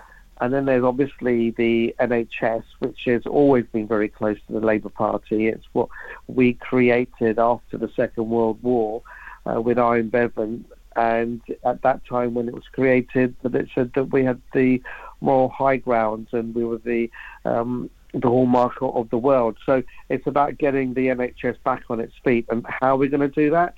And 0.40 0.52
then 0.52 0.64
there's 0.64 0.84
obviously 0.84 1.50
the 1.50 1.94
NHS, 2.00 2.64
which 2.80 3.00
has 3.06 3.26
always 3.26 3.64
been 3.72 3.86
very 3.86 4.08
close 4.08 4.38
to 4.46 4.52
the 4.52 4.60
Labour 4.60 4.88
Party. 4.88 5.46
It's 5.46 5.66
what 5.72 5.88
we 6.26 6.54
created 6.54 7.38
after 7.38 7.78
the 7.78 7.90
Second 7.94 8.28
World 8.28 8.58
War 8.62 9.02
uh, 9.46 9.60
with 9.60 9.78
Aneurin 9.78 10.10
Bevan 10.10 10.64
and 10.96 11.40
at 11.64 11.82
that 11.82 12.04
time 12.06 12.34
when 12.34 12.48
it 12.48 12.54
was 12.54 12.64
created, 12.72 13.34
that 13.42 13.54
it 13.54 13.68
said 13.74 13.92
that 13.94 14.12
we 14.12 14.24
had 14.24 14.40
the 14.52 14.82
moral 15.20 15.48
high 15.48 15.76
ground 15.76 16.26
and 16.32 16.54
we 16.54 16.64
were 16.64 16.78
the 16.78 17.10
um, 17.44 17.88
the 18.14 18.28
hallmark 18.28 18.74
of 18.80 19.08
the 19.10 19.18
world. 19.18 19.56
So 19.64 19.82
it's 20.08 20.26
about 20.26 20.58
getting 20.58 20.94
the 20.94 21.06
NHS 21.08 21.62
back 21.64 21.84
on 21.88 22.00
its 22.00 22.14
feet, 22.24 22.46
and 22.50 22.64
how 22.68 22.94
are 22.94 22.96
we 22.96 23.08
going 23.08 23.20
to 23.20 23.28
do 23.28 23.50
that? 23.50 23.74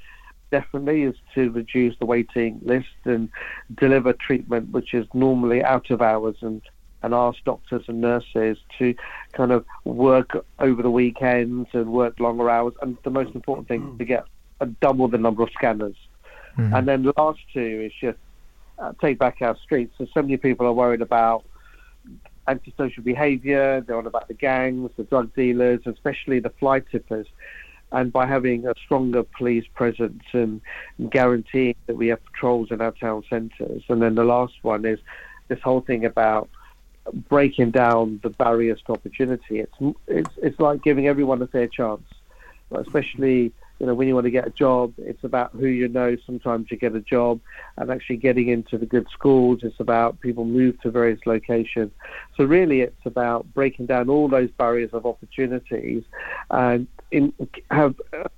Definitely 0.50 1.02
is 1.02 1.16
to 1.34 1.50
reduce 1.50 1.96
the 1.98 2.06
waiting 2.06 2.60
list 2.62 2.86
and 3.04 3.28
deliver 3.76 4.12
treatment 4.12 4.70
which 4.70 4.94
is 4.94 5.06
normally 5.14 5.62
out 5.62 5.90
of 5.90 6.02
hours 6.02 6.36
and 6.42 6.62
and 7.02 7.12
ask 7.12 7.38
doctors 7.44 7.84
and 7.86 8.00
nurses 8.00 8.56
to 8.78 8.94
kind 9.32 9.52
of 9.52 9.66
work 9.84 10.46
over 10.58 10.82
the 10.82 10.90
weekends 10.90 11.68
and 11.74 11.92
work 11.92 12.18
longer 12.18 12.48
hours. 12.48 12.72
And 12.80 12.96
the 13.04 13.10
most 13.10 13.34
important 13.34 13.68
thing 13.68 13.90
is 13.92 13.98
to 13.98 14.04
get 14.06 14.24
a 14.60 14.66
double 14.66 15.08
the 15.08 15.18
number 15.18 15.42
of 15.42 15.50
scanners. 15.50 15.96
Mm-hmm. 16.56 16.74
And 16.74 16.88
then 16.88 17.02
the 17.02 17.12
last 17.18 17.40
two 17.52 17.82
is 17.84 17.92
just 18.00 18.18
uh, 18.78 18.94
take 19.02 19.18
back 19.18 19.42
our 19.42 19.56
streets. 19.62 19.94
So, 19.98 20.06
so 20.14 20.22
many 20.22 20.38
people 20.38 20.66
are 20.66 20.72
worried 20.72 21.02
about 21.02 21.44
antisocial 22.48 23.02
behaviour, 23.02 23.80
they're 23.80 23.96
on 23.96 24.06
about 24.06 24.28
the 24.28 24.34
gangs, 24.34 24.90
the 24.96 25.04
drug 25.04 25.34
dealers, 25.34 25.80
especially 25.86 26.40
the 26.40 26.50
fly 26.50 26.80
tippers. 26.80 27.26
And 27.92 28.12
by 28.12 28.26
having 28.26 28.66
a 28.66 28.74
stronger 28.84 29.22
police 29.22 29.66
presence 29.74 30.24
and 30.32 30.60
guaranteeing 31.10 31.76
that 31.86 31.96
we 31.96 32.08
have 32.08 32.24
patrols 32.24 32.68
in 32.70 32.80
our 32.80 32.92
town 32.92 33.22
centres. 33.30 33.84
And 33.88 34.02
then 34.02 34.14
the 34.16 34.24
last 34.24 34.54
one 34.62 34.84
is 34.84 34.98
this 35.48 35.60
whole 35.60 35.80
thing 35.80 36.04
about 36.04 36.48
breaking 37.28 37.70
down 37.70 38.20
the 38.22 38.30
barriers 38.30 38.80
to 38.86 38.92
opportunity. 38.92 39.60
It's 39.60 39.74
it's 40.08 40.30
it's 40.38 40.58
like 40.58 40.82
giving 40.82 41.06
everyone 41.06 41.42
a 41.42 41.46
fair 41.46 41.68
chance, 41.68 42.02
especially 42.72 43.52
you 43.80 43.86
know, 43.86 43.94
when 43.94 44.06
you 44.06 44.14
want 44.14 44.24
to 44.24 44.30
get 44.30 44.46
a 44.46 44.50
job, 44.50 44.94
it's 44.98 45.24
about 45.24 45.50
who 45.52 45.66
you 45.66 45.88
know 45.88 46.16
sometimes 46.24 46.70
you 46.70 46.76
get 46.76 46.94
a 46.94 47.00
job 47.00 47.40
and 47.76 47.90
actually 47.90 48.16
getting 48.16 48.48
into 48.48 48.78
the 48.78 48.86
good 48.86 49.06
schools. 49.12 49.60
It's 49.62 49.80
about 49.80 50.20
people 50.20 50.44
move 50.44 50.80
to 50.82 50.90
various 50.90 51.20
locations. 51.26 51.90
So 52.36 52.44
really 52.44 52.82
it's 52.82 53.04
about 53.04 53.52
breaking 53.52 53.86
down 53.86 54.08
all 54.08 54.28
those 54.28 54.50
barriers 54.52 54.90
of 54.92 55.06
opportunities 55.06 56.04
and 56.50 56.86
in, 57.10 57.32
have 57.70 57.94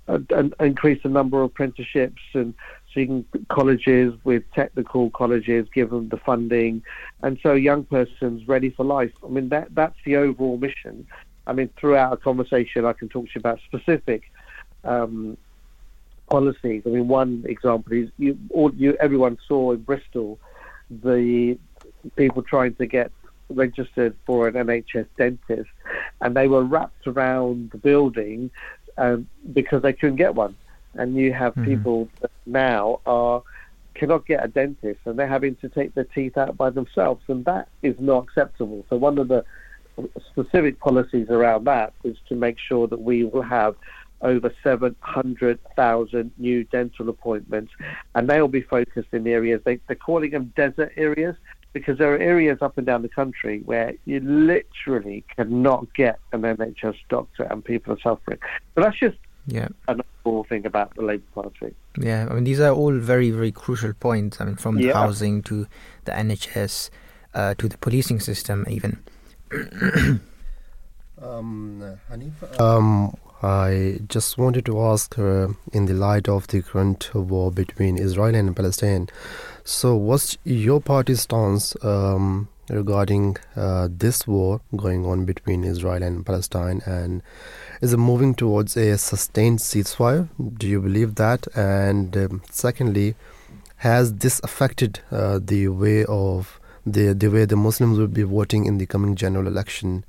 uh, 0.09 0.19
increase 0.61 1.03
the 1.03 1.09
number 1.09 1.43
of 1.43 1.51
apprenticeships 1.51 2.23
and 2.35 2.55
can 2.95 3.27
colleges 3.51 4.15
with 4.25 4.43
technical 4.55 5.11
colleges 5.11 5.67
give 5.75 5.91
them 5.91 6.09
the 6.09 6.17
funding 6.17 6.83
and 7.23 7.39
so 7.43 7.53
young 7.53 7.85
persons 7.85 8.49
ready 8.49 8.71
for 8.71 8.85
life. 8.85 9.13
I 9.23 9.29
mean 9.29 9.51
that 9.51 9.75
that's 9.75 9.99
the 10.07 10.17
overall 10.17 10.57
mission. 10.57 11.07
I 11.47 11.53
mean 11.53 11.69
throughout 11.79 12.15
a 12.15 12.17
conversation 12.17 12.87
I 12.87 12.95
can 12.95 13.11
talk 13.11 13.27
to 13.27 13.33
you 13.35 13.39
about 13.39 13.61
specific 13.67 14.23
um, 14.87 15.37
policies. 16.29 16.83
I 16.87 16.91
mean, 16.91 17.09
one 17.09 17.45
example 17.47 17.93
is 17.93 18.09
you, 18.19 18.39
all, 18.51 18.73
you, 18.75 18.97
everyone 19.01 19.39
saw 19.47 19.73
in 19.73 19.83
Bristol 19.83 20.39
the 20.91 21.59
people 22.17 22.43
trying 22.43 22.75
to 22.77 22.87
get 22.87 23.11
registered 23.49 24.15
for 24.25 24.49
an 24.49 24.55
NHS 24.55 25.07
dentist, 25.17 25.71
and 26.21 26.37
they 26.37 26.49
were 26.49 26.65
wrapped 26.65 27.07
around 27.07 27.71
the 27.71 27.79
building 27.79 28.51
um, 28.99 29.29
because 29.53 29.83
they 29.83 29.93
couldn't 29.93 30.17
get 30.17 30.35
one. 30.35 30.57
And 30.95 31.15
you 31.17 31.33
have 31.33 31.53
mm-hmm. 31.55 31.65
people 31.65 32.09
that 32.21 32.31
now 32.47 33.01
are 33.07 33.43
cannot 33.95 34.27
get 34.27 34.45
a 34.45 34.49
dentist, 34.49 35.01
and 35.07 35.19
they're 35.19 35.27
having 35.27 35.57
to 35.57 35.69
take 35.69 35.95
their 35.95 36.05
teeth 36.05 36.37
out 36.37 36.57
by 36.57 36.71
themselves, 36.71 37.23
and 37.29 37.45
that 37.47 37.69
is 37.83 37.99
not 37.99 38.25
acceptable. 38.25 38.85
So 38.91 38.97
one 38.97 39.19
of 39.19 39.29
the 39.29 39.45
specific 40.31 40.79
policies 40.81 41.31
around 41.31 41.65
that 41.65 41.95
is 42.05 42.17
to 42.29 42.35
make 42.35 42.59
sure 42.59 42.87
that 42.87 43.01
we 43.01 43.25
will 43.25 43.43
have 43.43 43.75
over 44.23 44.53
700,000 44.63 46.31
new 46.39 46.65
dental 46.65 47.09
appointments, 47.09 47.73
and 48.15 48.29
they'll 48.29 48.49
be 48.49 48.63
focused 48.63 49.09
in 49.13 49.27
areas, 49.27 49.61
they, 49.65 49.79
they're 49.87 49.97
calling 49.97 50.31
them 50.31 50.53
desert 50.57 50.93
areas, 50.97 51.37
because 51.73 51.99
there 51.99 52.15
are 52.15 52.19
areas 52.19 52.59
up 52.63 52.79
and 52.79 52.87
down 52.87 53.03
the 53.03 53.09
country 53.09 53.61
where 53.67 53.93
you 54.07 54.19
literally 54.21 55.23
cannot 55.37 55.87
get 55.95 56.19
an 56.33 56.41
NHS 56.41 56.97
doctor 57.11 57.43
and 57.43 57.63
people 57.63 57.93
are 57.93 58.01
suffering. 58.01 58.39
But 58.75 58.85
that's 58.85 58.99
just 58.99 59.19
yeah. 59.47 59.69
another 59.87 60.49
thing 60.49 60.65
about 60.65 60.95
the 60.95 61.03
Labour 61.03 61.25
Party. 61.35 61.75
Yeah, 61.99 62.29
I 62.31 62.35
mean, 62.35 62.45
these 62.45 62.61
are 62.61 62.73
all 62.73 62.99
very, 62.99 63.31
very 63.31 63.53
crucial 63.53 63.93
points. 63.93 64.41
I 64.41 64.47
mean, 64.47 64.57
from 64.57 64.79
yeah. 64.79 64.95
housing 64.95 65.43
to 65.43 65.67
the 66.05 66.13
NHS 66.13 66.89
uh, 67.35 67.55
to 67.59 67.69
the 67.69 67.77
policing 67.77 68.21
system, 68.21 68.65
even. 68.71 68.99
um, 71.23 71.99
Hanifa, 72.11 72.59
um, 72.59 73.15
I 73.43 74.01
just 74.09 74.39
wanted 74.39 74.65
to 74.67 74.81
ask, 74.81 75.19
uh, 75.19 75.49
in 75.73 75.87
the 75.87 75.93
light 75.95 76.29
of 76.29 76.47
the 76.47 76.63
current 76.63 77.15
war 77.15 77.51
between 77.53 77.99
Israel 77.99 78.35
and 78.35 78.57
Palestine, 78.57 79.09
so 79.63 79.95
what's 79.95 80.39
your 80.45 80.81
party's 80.81 81.21
stance 81.23 81.77
um, 81.85 82.49
regarding 82.71 83.37
uh, 83.55 83.89
this 83.91 84.27
war 84.27 84.61
going 84.75 85.05
on 85.05 85.27
between 85.27 85.65
Israel 85.65 86.03
and 86.03 86.25
Palestine, 86.25 86.81
and 86.87 87.23
is 87.83 87.93
it 87.93 87.99
moving 87.99 88.35
towards 88.35 88.77
a 88.77 88.97
sustained 88.97 89.59
ceasefire? 89.59 90.29
Do 90.57 90.67
you 90.67 90.81
believe 90.81 91.17
that? 91.17 91.47
And 91.55 92.17
um, 92.17 92.43
secondly, 92.51 93.17
has 93.79 94.15
this 94.15 94.41
affected 94.43 95.01
uh, 95.11 95.41
the 95.43 95.69
way 95.69 96.07
of 96.07 96.59
the 96.87 97.13
the 97.13 97.29
way 97.29 97.45
the 97.45 97.57
Muslims 97.57 97.99
will 97.99 98.07
be 98.07 98.23
voting 98.23 98.65
in 98.65 98.79
the 98.79 98.87
coming 98.87 99.15
general 99.15 99.47
election? 99.47 100.05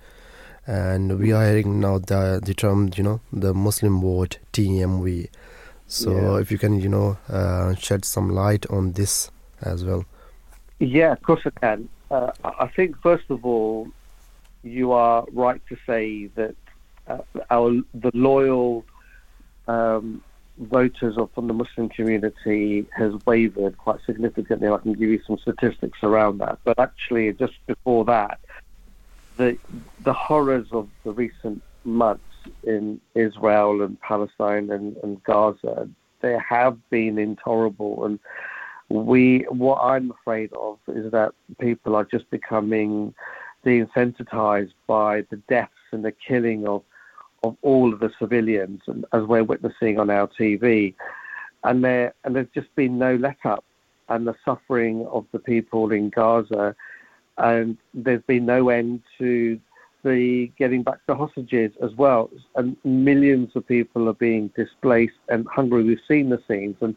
And 0.67 1.17
we 1.17 1.31
are 1.31 1.45
hearing 1.45 1.79
now 1.79 1.97
the 1.97 2.41
the 2.43 2.53
term 2.53 2.91
you 2.95 3.03
know 3.03 3.21
the 3.31 3.53
Muslim 3.53 4.01
vote 4.01 4.37
TMV. 4.53 5.29
So 5.87 6.11
yeah. 6.11 6.41
if 6.41 6.51
you 6.51 6.57
can 6.57 6.79
you 6.81 6.89
know 6.89 7.17
uh, 7.29 7.73
shed 7.75 8.03
some 8.03 8.29
light 8.29 8.65
on 8.69 8.91
this 8.91 9.31
as 9.61 9.85
well. 9.85 10.05
Yeah, 10.79 11.13
of 11.13 11.21
course 11.23 11.41
I 11.45 11.51
can. 11.51 11.89
Uh, 12.11 12.31
I 12.43 12.67
think 12.67 13.01
first 13.01 13.25
of 13.29 13.45
all, 13.45 13.87
you 14.63 14.91
are 14.91 15.25
right 15.31 15.61
to 15.69 15.77
say 15.87 16.27
that 16.35 16.55
uh, 17.07 17.19
our 17.49 17.71
the 17.93 18.11
loyal 18.13 18.85
um, 19.67 20.21
voters 20.59 21.17
of, 21.17 21.31
from 21.33 21.47
the 21.47 21.53
Muslim 21.53 21.89
community 21.89 22.85
has 22.95 23.13
wavered 23.25 23.77
quite 23.77 23.99
significantly. 24.05 24.67
I 24.67 24.77
can 24.77 24.93
give 24.93 25.09
you 25.09 25.21
some 25.25 25.37
statistics 25.37 25.99
around 26.03 26.39
that. 26.39 26.59
But 26.63 26.79
actually, 26.79 27.31
just 27.33 27.53
before 27.67 28.05
that, 28.05 28.39
the 29.37 29.57
the 30.03 30.13
horrors 30.13 30.67
of 30.71 30.87
the 31.03 31.11
recent 31.11 31.61
months 31.83 32.23
in 32.63 32.99
Israel 33.15 33.81
and 33.81 33.99
Palestine 34.01 34.69
and, 34.71 34.97
and 34.97 35.23
Gaza, 35.23 35.89
they 36.21 36.37
have 36.37 36.77
been 36.89 37.17
intolerable. 37.17 38.05
And 38.05 38.19
we, 38.89 39.45
what 39.49 39.79
I'm 39.81 40.11
afraid 40.11 40.51
of 40.53 40.79
is 40.87 41.11
that 41.11 41.33
people 41.59 41.95
are 41.95 42.05
just 42.05 42.29
becoming 42.29 43.13
desensitized 43.65 44.73
by 44.85 45.21
the 45.29 45.37
deaths 45.49 45.71
and 45.91 46.03
the 46.05 46.11
killing 46.11 46.67
of 46.67 46.83
of 47.43 47.55
all 47.61 47.93
of 47.93 47.99
the 47.99 48.11
civilians, 48.17 48.81
and 48.87 49.05
as 49.13 49.23
we're 49.23 49.43
witnessing 49.43 49.99
on 49.99 50.09
our 50.09 50.27
TV, 50.27 50.95
and 51.63 51.83
there 51.83 52.13
and 52.23 52.35
there's 52.35 52.47
just 52.53 52.73
been 52.75 52.97
no 52.97 53.15
let 53.15 53.37
up, 53.45 53.63
and 54.09 54.25
the 54.27 54.35
suffering 54.43 55.05
of 55.11 55.25
the 55.31 55.39
people 55.39 55.91
in 55.91 56.09
Gaza, 56.09 56.75
and 57.37 57.77
there's 57.93 58.23
been 58.23 58.45
no 58.45 58.69
end 58.69 59.01
to 59.17 59.59
the 60.03 60.51
getting 60.57 60.83
back 60.83 60.99
the 61.07 61.15
hostages 61.15 61.71
as 61.81 61.93
well, 61.95 62.29
and 62.55 62.77
millions 62.83 63.51
of 63.55 63.67
people 63.67 64.07
are 64.07 64.13
being 64.13 64.49
displaced 64.55 65.19
and 65.29 65.47
hungry. 65.47 65.83
We've 65.83 65.99
seen 66.07 66.29
the 66.29 66.41
scenes, 66.47 66.77
and 66.81 66.95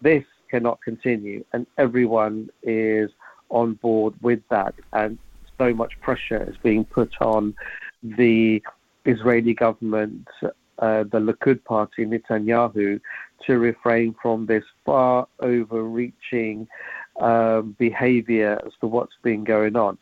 this 0.00 0.24
cannot 0.50 0.80
continue, 0.82 1.44
and 1.52 1.66
everyone 1.76 2.48
is 2.62 3.10
on 3.50 3.74
board 3.74 4.14
with 4.22 4.40
that, 4.50 4.74
and 4.92 5.18
so 5.58 5.74
much 5.74 5.98
pressure 6.00 6.42
is 6.48 6.56
being 6.62 6.84
put 6.84 7.12
on 7.20 7.54
the 8.02 8.62
Israeli 9.04 9.54
government, 9.54 10.28
uh, 10.42 11.04
the 11.04 11.18
Likud 11.18 11.64
party, 11.64 12.04
Netanyahu, 12.06 13.00
to 13.46 13.58
refrain 13.58 14.14
from 14.20 14.46
this 14.46 14.64
far 14.84 15.26
overreaching 15.40 16.66
um, 17.20 17.76
behavior 17.78 18.60
as 18.66 18.72
to 18.80 18.86
what's 18.86 19.16
been 19.22 19.44
going 19.44 19.76
on. 19.76 19.98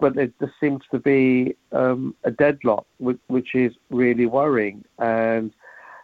But 0.00 0.14
there 0.16 0.30
just 0.40 0.54
seems 0.60 0.82
to 0.90 0.98
be 0.98 1.56
um, 1.70 2.14
a 2.24 2.30
deadlock, 2.30 2.86
which, 2.98 3.20
which 3.28 3.54
is 3.54 3.72
really 3.90 4.26
worrying. 4.26 4.84
And 4.98 5.52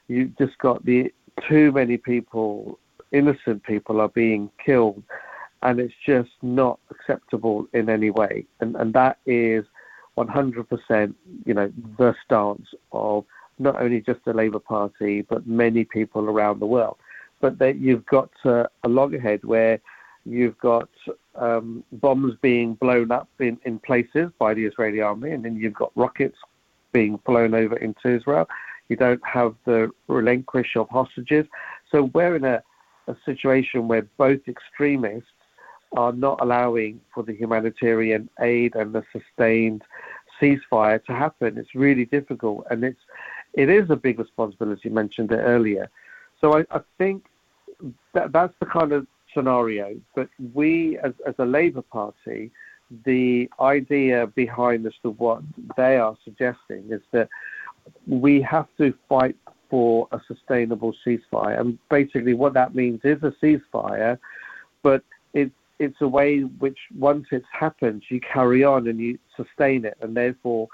you've 0.06 0.36
just 0.38 0.56
got 0.58 0.84
the 0.84 1.12
too 1.48 1.72
many 1.72 1.96
people, 1.96 2.78
innocent 3.12 3.64
people, 3.64 4.00
are 4.00 4.08
being 4.08 4.50
killed, 4.64 5.02
and 5.62 5.80
it's 5.80 5.94
just 6.06 6.30
not 6.42 6.78
acceptable 6.90 7.66
in 7.72 7.88
any 7.88 8.10
way. 8.10 8.46
And 8.60 8.76
and 8.76 8.94
that 8.94 9.18
is 9.26 9.64
100%, 10.16 11.14
you 11.44 11.54
know, 11.54 11.72
the 11.98 12.14
stance 12.24 12.66
of 12.92 13.24
not 13.58 13.80
only 13.80 14.00
just 14.00 14.24
the 14.24 14.32
Labour 14.32 14.58
Party, 14.58 15.22
but 15.22 15.46
many 15.46 15.84
people 15.84 16.28
around 16.28 16.60
the 16.60 16.66
world. 16.66 16.96
But 17.40 17.58
that 17.58 17.78
you've 17.78 18.06
got 18.06 18.30
uh, 18.44 18.64
a 18.84 18.88
loggerhead 18.88 19.44
where 19.44 19.80
you've 20.28 20.58
got 20.58 20.88
um, 21.34 21.84
bombs 21.92 22.34
being 22.42 22.74
blown 22.74 23.10
up 23.10 23.28
in, 23.38 23.58
in 23.64 23.78
places 23.78 24.30
by 24.38 24.54
the 24.54 24.64
Israeli 24.64 25.00
army, 25.00 25.30
and 25.30 25.44
then 25.44 25.56
you've 25.56 25.74
got 25.74 25.92
rockets 25.94 26.36
being 26.92 27.18
flown 27.24 27.54
over 27.54 27.76
into 27.76 28.08
Israel. 28.08 28.48
You 28.88 28.96
don't 28.96 29.24
have 29.26 29.54
the 29.64 29.90
relinquish 30.08 30.76
of 30.76 30.88
hostages. 30.88 31.46
So 31.90 32.10
we're 32.14 32.36
in 32.36 32.44
a, 32.44 32.62
a 33.06 33.16
situation 33.24 33.88
where 33.88 34.06
both 34.16 34.40
extremists 34.48 35.30
are 35.96 36.12
not 36.12 36.38
allowing 36.40 37.00
for 37.14 37.22
the 37.22 37.34
humanitarian 37.34 38.28
aid 38.40 38.74
and 38.74 38.94
the 38.94 39.04
sustained 39.12 39.82
ceasefire 40.40 41.02
to 41.04 41.12
happen. 41.12 41.58
It's 41.58 41.74
really 41.74 42.04
difficult, 42.04 42.66
and 42.70 42.84
it's 42.84 43.00
it 43.54 43.70
is 43.70 43.88
a 43.90 43.96
big 43.96 44.18
responsibility. 44.18 44.82
You 44.84 44.94
mentioned 44.94 45.32
it 45.32 45.38
earlier, 45.38 45.90
so 46.40 46.58
I, 46.58 46.64
I 46.70 46.80
think 46.98 47.26
that 48.12 48.32
that's 48.32 48.52
the 48.60 48.66
kind 48.66 48.92
of 48.92 49.06
scenario. 49.38 50.00
But 50.14 50.28
we, 50.54 50.98
as 50.98 51.12
as 51.26 51.34
a 51.38 51.44
Labour 51.44 51.82
Party, 51.82 52.50
the 53.04 53.48
idea 53.60 54.26
behind 54.26 54.86
as 54.86 54.94
to 55.02 55.10
what 55.10 55.42
they 55.76 55.96
are 55.96 56.16
suggesting 56.24 56.84
is 56.90 57.02
that 57.12 57.28
we 58.06 58.40
have 58.42 58.68
to 58.78 58.92
fight 59.08 59.36
for 59.70 60.08
a 60.12 60.20
sustainable 60.26 60.94
ceasefire, 61.04 61.60
and 61.60 61.78
basically 61.90 62.34
what 62.34 62.54
that 62.54 62.74
means 62.74 63.00
is 63.04 63.22
a 63.22 63.32
ceasefire, 63.42 64.18
but 64.82 65.02
it 65.34 65.50
it's 65.78 66.00
a 66.00 66.08
way 66.08 66.40
which 66.40 66.78
once 66.98 67.26
it's 67.30 67.46
happened, 67.52 68.02
you 68.08 68.20
carry 68.20 68.64
on 68.64 68.88
and 68.88 68.98
you 68.98 69.18
sustain 69.36 69.84
it, 69.84 69.96
and 70.00 70.16
therefore 70.16 70.68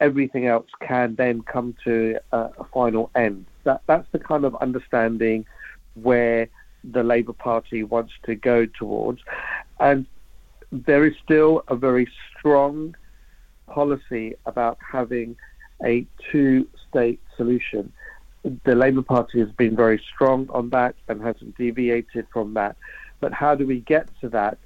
everything 0.00 0.46
else 0.46 0.70
can 0.80 1.14
then 1.16 1.42
come 1.42 1.74
to 1.84 2.18
a, 2.32 2.38
a 2.58 2.64
final 2.72 3.10
end. 3.14 3.44
That 3.64 3.82
that's 3.86 4.06
the 4.12 4.18
kind 4.18 4.44
of 4.44 4.54
understanding 4.56 5.44
where 5.94 6.48
the 6.84 7.02
Labour 7.02 7.32
Party 7.32 7.82
wants 7.82 8.12
to 8.24 8.34
go 8.34 8.66
towards, 8.66 9.20
and 9.78 10.06
there 10.72 11.04
is 11.04 11.14
still 11.22 11.62
a 11.68 11.76
very 11.76 12.08
strong 12.36 12.94
policy 13.66 14.34
about 14.46 14.78
having 14.80 15.36
a 15.84 16.06
two-state 16.30 17.20
solution. 17.36 17.92
The 18.64 18.74
Labour 18.74 19.02
Party 19.02 19.40
has 19.40 19.50
been 19.50 19.76
very 19.76 20.02
strong 20.12 20.48
on 20.50 20.70
that 20.70 20.94
and 21.08 21.20
hasn't 21.20 21.56
deviated 21.56 22.26
from 22.32 22.54
that. 22.54 22.76
But 23.20 23.32
how 23.32 23.54
do 23.54 23.66
we 23.66 23.80
get 23.80 24.08
to 24.20 24.28
that 24.30 24.58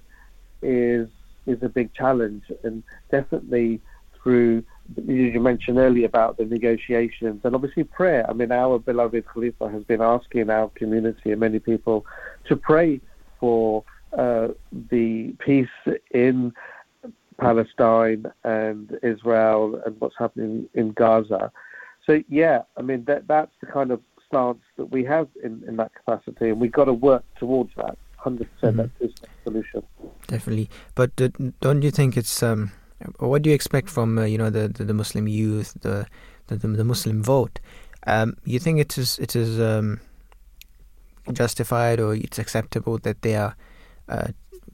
is 0.63 1.09
is 1.47 1.63
a 1.63 1.69
big 1.69 1.93
challenge, 1.93 2.45
and 2.63 2.83
definitely 3.11 3.81
through 4.23 4.65
you 5.07 5.41
mentioned 5.41 5.79
earlier 5.79 6.07
about 6.07 6.37
the 6.37 6.45
negotiations 6.45 7.41
and 7.45 7.55
obviously 7.55 7.85
prayer. 7.85 8.29
I 8.29 8.33
mean, 8.33 8.53
our 8.53 8.79
beloved 8.79 9.25
Khalifa 9.27 9.69
has 9.71 9.83
been 9.85 10.01
asking 10.01 10.51
our 10.51 10.69
community 10.71 11.31
and 11.33 11.41
many 11.41 11.59
people 11.59 12.05
to 12.49 12.57
pray 12.57 13.01
for 13.41 13.85
uh, 14.17 14.49
the 14.91 15.35
peace 15.39 15.69
in 16.11 16.53
Palestine 17.39 18.27
and 18.45 18.99
Israel 19.03 19.81
and 19.85 19.97
what's 20.01 20.15
happening 20.19 20.69
in 20.75 20.93
Gaza. 20.93 21.51
So 22.07 22.23
yeah, 22.29 22.63
I 22.77 22.83
mean 22.83 23.05
that 23.07 23.27
that's 23.27 23.51
the 23.61 23.67
kind 23.67 23.91
of 23.91 24.01
stance 24.29 24.63
that 24.77 24.87
we 24.87 25.05
have 25.05 25.29
in, 25.43 25.63
in 25.67 25.77
that 25.77 25.93
capacity, 25.95 26.51
and 26.51 26.61
we've 26.61 26.73
got 26.73 26.85
to 26.85 26.93
work 26.93 27.25
towards 27.39 27.71
that 27.77 27.97
hundred 28.17 28.49
percent 28.55 28.77
Mhm. 28.77 28.91
that 28.99 29.07
is 29.07 29.13
the 29.21 29.29
solution. 29.45 29.83
Definitely, 30.29 30.69
but 30.95 31.11
uh, 31.21 31.29
don't 31.61 31.83
you 31.83 31.91
think 31.91 32.17
it's 32.17 32.43
um, 32.43 32.71
what 33.19 33.43
do 33.43 33.51
you 33.51 33.55
expect 33.55 33.89
from 33.89 34.19
uh, 34.19 34.25
you 34.25 34.39
know 34.39 34.51
the, 34.51 34.69
the 34.69 34.85
the 34.85 34.95
Muslim 34.95 35.29
youth, 35.29 35.75
the 35.81 36.07
the, 36.47 36.57
the, 36.57 36.85
Muslim 36.85 37.23
vote? 37.23 37.61
Um, 38.07 38.37
you 38.45 38.59
think 38.59 38.81
it 38.81 38.97
is 38.99 39.19
it 39.19 39.35
is 39.37 39.61
um, 39.61 40.01
justified 41.33 42.01
or 42.01 42.15
it's 42.15 42.39
acceptable 42.39 42.99
that 42.99 43.23
they 43.23 43.37
are 43.37 43.57
uh, 44.09 44.29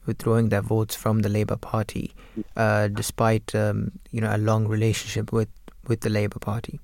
withdrawing 0.07 0.49
their 0.49 0.62
votes 0.62 0.95
from 0.95 1.21
the 1.21 1.29
Labour 1.29 1.57
Party, 1.57 2.12
uh, 2.57 2.89
despite 2.89 3.55
um, 3.55 3.93
you 4.11 4.21
know 4.21 4.35
a 4.35 4.39
long 4.39 4.66
relationship 4.68 5.33
with 5.33 5.49
with 5.87 6.01
the 6.01 6.11
Labour 6.11 6.39
Party? 6.39 6.81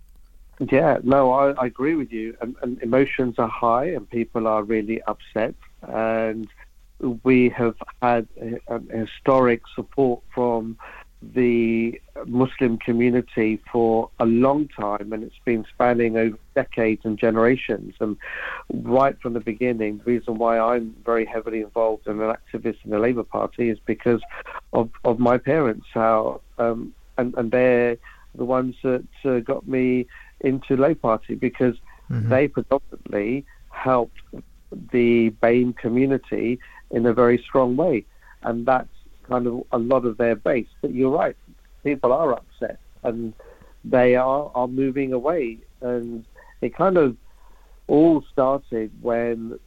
Yeah, 0.71 0.99
no, 1.03 1.33
I, 1.33 1.51
I 1.53 1.67
agree 1.67 1.95
with 1.95 2.13
you. 2.13 2.35
And, 2.41 2.57
and 2.63 2.81
emotions 2.83 3.35
are 3.39 3.49
high, 3.49 3.87
and 3.87 4.09
people 4.09 4.47
are 4.47 4.63
really 4.63 5.03
upset. 5.03 5.55
And 5.83 6.49
we 7.25 7.51
have 7.51 7.75
had 8.01 8.27
a, 8.41 8.59
a 8.75 8.81
historic 8.97 9.63
support 9.75 10.23
from 10.35 10.79
the 11.23 12.01
Muslim 12.27 12.79
community 12.79 13.61
for 13.73 14.11
a 14.21 14.27
long 14.27 14.69
time, 14.69 15.13
and 15.13 15.23
it's 15.23 15.35
been 15.45 15.65
spanning 15.73 16.17
over 16.17 16.39
decades 16.55 17.03
and 17.05 17.19
generations. 17.19 17.95
And 18.01 18.17
right 18.73 19.19
from 19.21 19.33
the 19.33 19.41
beginning, 19.41 19.99
the 19.99 20.05
reason 20.05 20.39
why 20.39 20.59
I'm 20.59 20.95
very 21.05 21.25
heavily 21.25 21.61
involved 21.63 22.07
and 22.07 22.21
an 22.21 22.35
activist 22.35 22.79
in 22.85 22.91
the 22.91 22.99
Labour 22.99 23.25
Party 23.25 23.71
is 23.71 23.79
because 23.87 24.21
of, 24.73 24.91
of 25.05 25.19
my 25.19 25.39
parents, 25.39 25.87
how 25.93 26.41
um, 26.59 26.95
and, 27.19 27.35
and 27.37 27.51
they're 27.51 27.97
the 28.35 28.45
ones 28.45 28.77
that 28.83 29.07
uh, 29.25 29.39
got 29.39 29.67
me 29.67 30.07
into 30.41 30.77
Labour 30.77 31.01
Party 31.01 31.35
because 31.35 31.75
Mhm. 32.11 32.29
they 32.29 32.49
predominantly 32.49 33.45
helped 33.71 34.21
the 34.93 35.31
BAME 35.43 35.73
community 35.77 36.59
in 36.91 37.05
a 37.07 37.13
very 37.13 37.39
strong 37.39 37.77
way, 37.77 38.05
and 38.43 38.65
that's 38.67 38.96
kind 39.29 39.47
of 39.47 39.65
a 39.73 39.79
lot 39.79 40.05
of 40.05 40.17
their 40.17 40.37
base. 40.37 40.69
But 40.81 40.93
you're 40.93 41.11
right, 41.11 41.37
people 41.85 42.13
are 42.13 42.33
upset 42.33 42.79
and 43.03 43.33
they 43.85 44.17
are 44.17 44.51
are 44.55 44.69
moving 44.69 45.13
away, 45.13 45.59
and 45.81 46.25
it 46.61 46.75
kind 46.75 46.97
of 46.97 47.17
all 47.87 48.23
started 48.33 48.91
when 49.01 49.59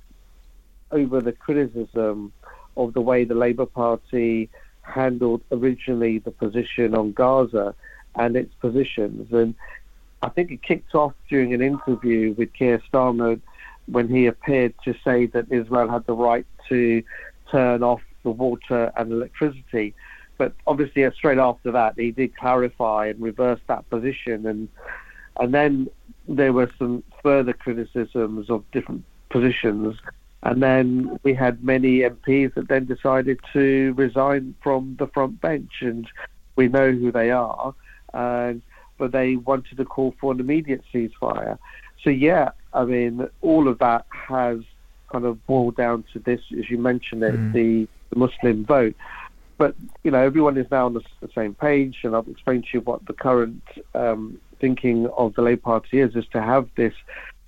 over 0.92 1.22
the 1.22 1.32
criticism 1.32 2.34
of 2.76 2.94
the 2.94 3.02
way 3.02 3.24
the 3.24 3.36
Labour 3.36 3.66
Party 3.66 4.50
handled 4.82 5.42
originally 5.52 6.20
the 6.20 6.32
position 6.32 6.96
on 6.96 7.14
Gaza 7.14 7.76
and 8.16 8.36
its 8.36 8.54
positions. 8.56 9.32
And 9.32 9.56
I 10.22 10.30
think 10.30 10.52
it 10.52 10.62
kicked 10.64 10.96
off 10.96 11.14
during 11.30 11.54
an 11.54 11.62
interview 11.62 12.34
with 12.38 12.52
Keir 12.54 12.82
Starmer 12.92 13.40
when 13.86 14.08
he 14.08 14.26
appeared 14.26 14.74
to 14.84 14.94
say 15.04 15.28
that 15.28 15.52
Israel 15.52 15.88
had 15.88 16.06
the 16.06 16.14
right 16.14 16.46
to 16.70 17.04
turn 17.52 17.84
off 17.84 18.02
the 18.24 18.32
water 18.32 18.92
and 18.98 19.12
electricity. 19.12 19.94
But 20.38 20.54
obviously, 20.68 21.04
uh, 21.06 21.12
straight 21.12 21.38
after 21.38 21.72
that, 21.72 21.94
he 21.98 22.12
did 22.12 22.36
clarify 22.36 23.08
and 23.08 23.22
reverse 23.22 23.60
that 23.68 23.90
position, 23.90 24.46
and 24.46 24.70
and 25.40 25.54
then 25.54 25.90
there 26.28 26.54
were 26.54 26.70
some 26.78 27.04
further 27.24 27.54
criticisms 27.54 28.50
of 28.50 28.64
different 28.72 29.04
positions, 29.30 29.98
and 30.44 30.62
then 30.64 31.20
we 31.24 31.34
had 31.34 31.64
many 31.64 32.00
MPs 32.00 32.54
that 32.56 32.68
then 32.68 32.86
decided 32.86 33.40
to 33.54 33.94
resign 33.98 34.56
from 34.62 34.96
the 35.00 35.08
front 35.08 35.42
bench, 35.42 35.82
and 35.82 36.08
we 36.56 36.68
know 36.68 36.92
who 36.92 37.12
they 37.12 37.32
are, 37.32 37.74
and 38.14 38.62
but 38.98 39.12
they 39.12 39.38
wanted 39.38 39.78
to 39.78 39.86
call 39.86 40.14
for 40.20 40.32
an 40.32 40.40
immediate 40.40 40.84
ceasefire. 40.94 41.58
So 42.04 42.10
yeah, 42.10 42.52
I 42.74 42.86
mean, 42.86 43.28
all 43.42 43.68
of 43.68 43.80
that 43.80 44.06
has 44.12 44.60
kind 45.12 45.26
of 45.26 45.46
boiled 45.48 45.76
down 45.76 46.04
to 46.14 46.20
this, 46.20 46.42
as 46.58 46.70
you 46.70 46.78
mentioned 46.78 47.24
it, 47.24 47.34
Mm. 47.34 47.54
the, 47.54 47.88
the 48.10 48.18
Muslim 48.18 48.66
vote. 48.66 48.96
But 49.58 49.76
you 50.04 50.12
know, 50.12 50.20
everyone 50.20 50.58
is 50.58 50.68
now 50.72 50.86
on 50.86 50.94
the, 50.94 51.02
the 51.20 51.30
same 51.36 51.54
page, 51.54 52.00
and 52.04 52.16
I've 52.16 52.28
explained 52.28 52.64
to 52.66 52.70
you 52.78 52.82
what 52.82 53.06
the 53.06 53.14
current 53.14 53.62
um, 53.94 54.40
thinking 54.60 55.08
of 55.18 55.34
the 55.36 55.42
Labour 55.42 55.62
Party 55.62 56.00
is: 56.00 56.16
is 56.16 56.26
to 56.32 56.42
have 56.42 56.70
this 56.76 56.94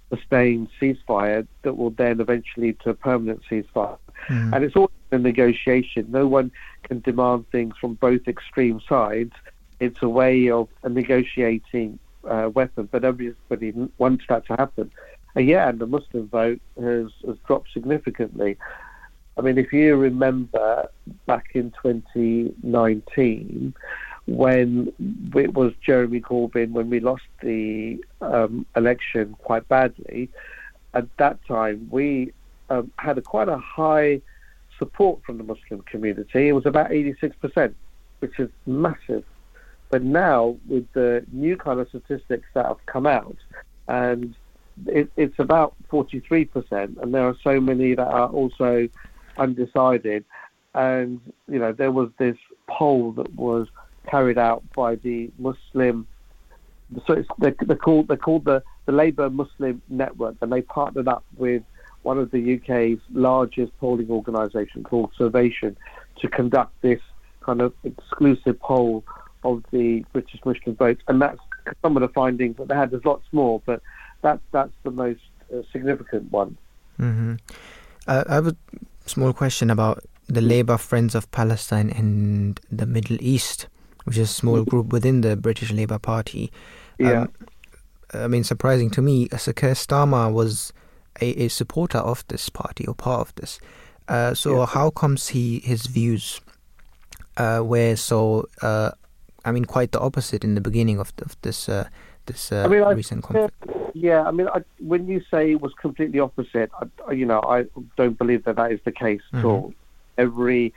sustained 0.10 0.68
ceasefire 0.80 1.48
that 1.62 1.78
will 1.78 1.92
then 1.92 2.20
eventually 2.20 2.68
lead 2.68 2.80
to 2.82 2.90
a 2.90 2.94
permanent 2.94 3.42
ceasefire. 3.50 3.98
Mm. 4.28 4.54
And 4.54 4.64
it's 4.66 4.76
all 4.76 4.92
a 5.12 5.18
negotiation. 5.18 6.06
No 6.10 6.28
one 6.28 6.52
can 6.84 7.00
demand 7.00 7.50
things 7.50 7.76
from 7.80 7.96
both 7.96 8.28
extreme 8.28 8.82
sides. 8.88 9.34
It's 9.80 10.02
a 10.02 10.10
way 10.10 10.50
of 10.50 10.68
a 10.84 10.90
negotiating 10.90 11.98
uh, 12.28 12.50
weapon, 12.54 12.88
but 12.92 13.04
everybody 13.04 13.74
wants 13.98 14.26
that 14.30 14.46
to 14.48 14.54
happen. 14.54 14.92
And 15.36 15.48
yeah, 15.48 15.70
and 15.70 15.80
the 15.80 15.88
Muslim 15.88 16.28
vote 16.28 16.62
has, 16.80 17.08
has 17.26 17.38
dropped 17.48 17.72
significantly. 17.74 18.58
I 19.38 19.42
mean, 19.42 19.58
if 19.58 19.72
you 19.72 19.96
remember 19.96 20.90
back 21.26 21.52
in 21.54 21.72
2019, 21.84 23.74
when 24.28 24.94
it 25.36 25.54
was 25.54 25.74
Jeremy 25.86 26.22
Corbyn, 26.22 26.72
when 26.72 26.90
we 26.90 27.00
lost 27.00 27.24
the 27.42 28.04
um, 28.22 28.66
election 28.76 29.36
quite 29.40 29.68
badly, 29.68 30.30
at 30.94 31.06
that 31.18 31.40
time 31.48 31.88
we 31.90 32.34
um, 32.70 32.92
had 32.98 33.18
a, 33.18 33.22
quite 33.22 33.50
a 33.50 33.58
high 33.58 34.22
support 34.78 35.24
from 35.26 35.38
the 35.38 35.44
Muslim 35.44 35.82
community. 35.84 36.50
It 36.50 36.54
was 36.54 36.66
about 36.66 36.90
86%, 36.90 37.74
which 38.20 38.40
is 38.40 38.50
massive. 38.66 39.24
But 39.90 40.04
now, 40.04 40.58
with 40.68 40.92
the 40.94 41.26
new 41.32 41.58
kind 41.58 41.80
of 41.80 41.90
statistics 41.90 42.48
that 42.54 42.66
have 42.66 42.84
come 42.86 43.06
out, 43.06 43.38
and 43.88 44.34
it, 44.86 45.12
it's 45.18 45.38
about 45.38 45.76
43%, 45.92 47.02
and 47.02 47.14
there 47.14 47.28
are 47.28 47.36
so 47.44 47.60
many 47.60 47.94
that 47.96 48.08
are 48.08 48.30
also 48.30 48.88
undecided. 49.38 50.26
And, 50.74 51.20
you 51.50 51.60
know, 51.60 51.72
there 51.74 51.92
was 51.92 52.10
this 52.18 52.38
poll 52.68 53.12
that 53.14 53.34
was 53.36 53.68
carried 54.10 54.38
out 54.38 54.64
by 54.76 54.96
the 54.96 55.30
Muslim, 55.38 56.08
so 57.08 57.14
it's, 57.14 57.30
they're, 57.40 57.56
they're 57.62 57.76
called, 57.76 58.08
they're 58.08 58.18
called 58.18 58.46
the, 58.46 58.64
the 58.86 58.92
Labour 58.92 59.30
Muslim 59.30 59.82
Network, 59.90 60.36
and 60.42 60.52
they 60.52 60.62
partnered 60.62 61.08
up 61.08 61.24
with 61.38 61.64
one 62.04 62.18
of 62.18 62.32
the 62.32 62.56
UK's 62.56 63.00
largest 63.14 63.78
polling 63.80 64.10
organisation 64.10 64.84
called 64.84 65.12
Survation 65.18 65.78
to 66.20 66.28
conduct 66.28 66.74
this 66.82 67.00
kind 67.42 67.62
of 67.62 67.74
exclusive 67.84 68.60
poll 68.60 69.04
of 69.44 69.64
the 69.72 70.06
British 70.14 70.40
Muslim 70.46 70.76
vote, 70.76 71.00
and 71.08 71.22
that's 71.22 71.40
some 71.82 71.98
of 71.98 72.02
the 72.02 72.10
findings 72.10 72.58
that 72.58 72.68
they 72.68 72.76
had. 72.76 72.92
There's 72.92 73.06
lots 73.06 73.26
more, 73.32 73.62
but 73.66 73.82
that 74.22 74.40
that's 74.52 74.74
the 74.84 74.92
most 74.92 75.22
uh, 75.54 75.62
significant 75.72 76.32
one. 76.32 76.58
hmm 76.98 77.36
Uh, 78.08 78.24
I 78.28 78.38
a 78.38 78.56
small 79.06 79.34
question 79.34 79.70
about 79.70 80.04
the 80.28 80.42
Labour 80.42 80.78
Friends 80.78 81.16
of 81.16 81.30
Palestine 81.32 81.90
and 81.90 82.60
the 82.72 82.86
Middle 82.86 83.18
East, 83.20 83.68
which 84.06 84.18
is 84.18 84.30
a 84.30 84.34
small 84.34 84.64
group 84.64 84.92
within 84.94 85.22
the 85.22 85.36
British 85.36 85.72
Labour 85.72 86.00
Party. 86.00 86.52
Yeah. 86.98 87.22
Um, 87.24 87.34
I 88.14 88.28
mean, 88.28 88.44
surprising 88.44 88.90
to 88.92 89.02
me, 89.02 89.28
Sir 89.38 89.54
Keir 89.54 89.72
Starmer 89.74 90.32
was 90.32 90.74
a, 91.22 91.28
a 91.44 91.48
supporter 91.48 91.98
of 92.00 92.24
this 92.28 92.50
party 92.50 92.86
or 92.86 92.94
part 92.94 93.22
of 93.22 93.36
this. 93.36 93.60
Uh, 94.08 94.34
so 94.34 94.60
Yeah. 94.60 94.66
how 94.66 94.90
comes 94.90 95.30
he 95.30 95.60
his 95.60 95.86
views 95.86 96.42
uh, 97.38 97.62
were 97.64 97.96
so? 97.96 98.48
Uh, 98.62 98.92
I 99.46 99.52
mean, 99.52 99.66
quite 99.66 99.92
the 99.92 100.00
opposite 100.00 100.44
in 100.44 100.56
the 100.56 100.62
beginning 100.62 101.00
of, 101.00 101.14
of 101.22 101.36
this 101.42 101.68
uh, 101.70 101.88
this 102.26 102.52
uh, 102.52 102.64
I 102.66 102.68
mean, 102.68 102.84
I- 102.84 102.92
recent 102.92 103.24
conflict. 103.24 103.56
Yeah, 103.94 104.24
I 104.24 104.32
mean, 104.32 104.48
I, 104.48 104.64
when 104.80 105.08
you 105.08 105.22
say 105.32 105.52
it 105.52 105.62
was 105.62 105.74
completely 105.74 106.20
opposite, 106.20 106.72
I, 107.08 107.12
you 107.12 107.26
know, 107.26 107.42
I 107.42 107.66
don't 107.98 108.18
believe 108.18 108.44
that 108.46 108.56
that 108.56 108.72
is 108.72 108.80
the 108.86 108.92
case 108.92 109.22
at 109.34 109.40
Mhm. 109.44 109.46
all. 109.46 109.74
Every 110.18 110.74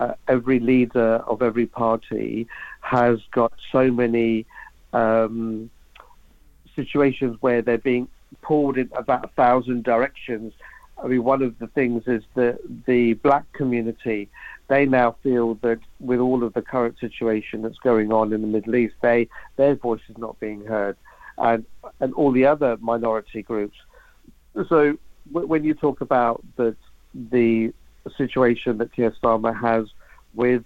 uh, 0.00 0.14
every 0.28 0.60
leader 0.60 1.16
of 1.26 1.42
every 1.42 1.66
party 1.66 2.46
has 2.82 3.18
got 3.32 3.52
so 3.72 3.90
many 3.90 4.46
um, 4.92 5.68
situations 6.76 7.36
where 7.40 7.62
they're 7.62 7.78
being 7.78 8.06
pulled 8.42 8.78
in 8.78 8.88
about 8.94 9.24
a 9.24 9.28
thousand 9.28 9.82
directions. 9.82 10.52
I 11.02 11.08
mean, 11.08 11.24
one 11.24 11.42
of 11.42 11.58
the 11.58 11.66
things 11.68 12.04
is 12.06 12.22
that 12.34 12.58
the 12.86 13.14
black 13.14 13.50
community, 13.52 14.28
they 14.68 14.86
now 14.86 15.16
feel 15.22 15.54
that 15.62 15.80
with 15.98 16.20
all 16.20 16.44
of 16.44 16.52
the 16.54 16.62
current 16.62 16.98
situation 17.00 17.62
that's 17.62 17.78
going 17.78 18.12
on 18.12 18.32
in 18.32 18.40
the 18.42 18.48
Middle 18.48 18.76
East, 18.76 18.94
they 19.00 19.28
their 19.56 19.74
voice 19.74 20.00
is 20.08 20.18
not 20.18 20.38
being 20.38 20.64
heard, 20.64 20.96
and 21.38 21.64
and 22.00 22.12
all 22.14 22.32
the 22.32 22.46
other 22.46 22.76
minority 22.78 23.42
groups. 23.42 23.76
So 24.68 24.98
w- 25.32 25.46
when 25.46 25.64
you 25.64 25.74
talk 25.74 26.00
about 26.00 26.44
the 26.56 26.76
situation 28.16 28.78
that 28.78 28.92
Keir 28.92 29.10
Starmer 29.22 29.58
has 29.58 29.86
with 30.34 30.64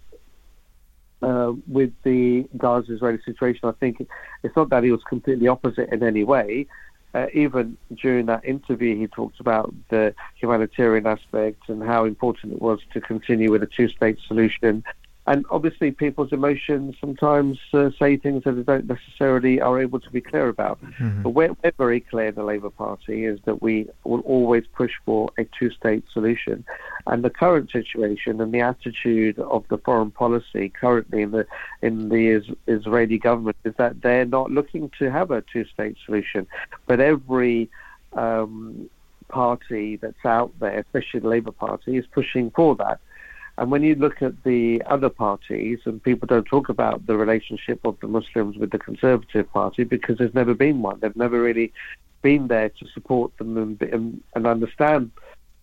uh, 1.22 1.52
with 1.68 1.92
the 2.02 2.44
Gaza-Israeli 2.56 3.20
situation, 3.24 3.68
I 3.68 3.72
think 3.72 4.06
it's 4.42 4.56
not 4.56 4.70
that 4.70 4.82
he 4.82 4.90
was 4.90 5.02
completely 5.08 5.46
opposite 5.46 5.88
in 5.92 6.02
any 6.02 6.24
way. 6.24 6.66
Uh, 7.14 7.26
even 7.32 7.76
during 8.02 8.26
that 8.26 8.44
interview, 8.44 8.96
he 8.96 9.06
talked 9.06 9.38
about 9.38 9.72
the 9.90 10.14
humanitarian 10.34 11.06
aspect 11.06 11.68
and 11.68 11.82
how 11.82 12.06
important 12.06 12.54
it 12.54 12.60
was 12.60 12.80
to 12.92 13.00
continue 13.00 13.50
with 13.52 13.62
a 13.62 13.66
two-state 13.66 14.18
solution. 14.26 14.82
And 15.24 15.46
obviously, 15.50 15.92
people's 15.92 16.32
emotions 16.32 16.96
sometimes 17.00 17.56
uh, 17.72 17.90
say 17.96 18.16
things 18.16 18.42
that 18.42 18.52
they 18.52 18.62
don't 18.64 18.86
necessarily 18.86 19.60
are 19.60 19.80
able 19.80 20.00
to 20.00 20.10
be 20.10 20.20
clear 20.20 20.48
about. 20.48 20.82
Mhm. 20.84 21.22
But 21.22 21.30
we're, 21.30 21.54
we're 21.62 21.72
very 21.78 22.00
clear 22.00 22.28
in 22.28 22.34
the 22.34 22.42
Labour 22.42 22.70
Party 22.70 23.24
is 23.24 23.38
that 23.44 23.62
we 23.62 23.88
will 24.02 24.20
always 24.20 24.64
push 24.74 24.90
for 25.04 25.30
a 25.38 25.44
two-state 25.56 26.04
solution. 26.12 26.64
And 27.06 27.22
the 27.22 27.30
current 27.30 27.70
situation 27.70 28.40
and 28.40 28.52
the 28.52 28.60
attitude 28.60 29.38
of 29.38 29.64
the 29.68 29.78
foreign 29.78 30.10
policy 30.10 30.68
currently 30.70 31.22
in 31.22 31.30
the 31.30 31.46
in 31.82 32.08
the 32.08 32.26
is, 32.26 32.44
Israeli 32.66 33.18
government 33.18 33.56
is 33.64 33.74
that 33.76 34.02
they're 34.02 34.24
not 34.24 34.50
looking 34.50 34.90
to 34.98 35.08
have 35.10 35.30
a 35.30 35.42
two-state 35.52 35.96
solution. 36.04 36.48
But 36.88 36.98
every 36.98 37.70
um, 38.14 38.90
party 39.28 39.96
that's 39.96 40.24
out 40.24 40.52
there, 40.58 40.80
especially 40.80 41.20
the 41.20 41.28
Labour 41.28 41.52
Party, 41.52 41.96
is 41.96 42.06
pushing 42.06 42.50
for 42.50 42.74
that. 42.76 42.98
And 43.58 43.70
when 43.70 43.82
you 43.82 43.94
look 43.94 44.22
at 44.22 44.44
the 44.44 44.82
other 44.86 45.10
parties, 45.10 45.80
and 45.84 46.02
people 46.02 46.26
don't 46.26 46.44
talk 46.46 46.68
about 46.68 47.06
the 47.06 47.16
relationship 47.16 47.80
of 47.84 47.98
the 48.00 48.08
Muslims 48.08 48.56
with 48.56 48.70
the 48.70 48.78
Conservative 48.78 49.50
Party 49.52 49.84
because 49.84 50.18
there's 50.18 50.34
never 50.34 50.54
been 50.54 50.80
one. 50.82 50.98
They've 51.00 51.14
never 51.16 51.40
really 51.40 51.72
been 52.22 52.48
there 52.48 52.70
to 52.70 52.86
support 52.94 53.36
them 53.36 53.56
and, 53.58 53.82
and, 53.82 54.22
and 54.34 54.46
understand 54.46 55.10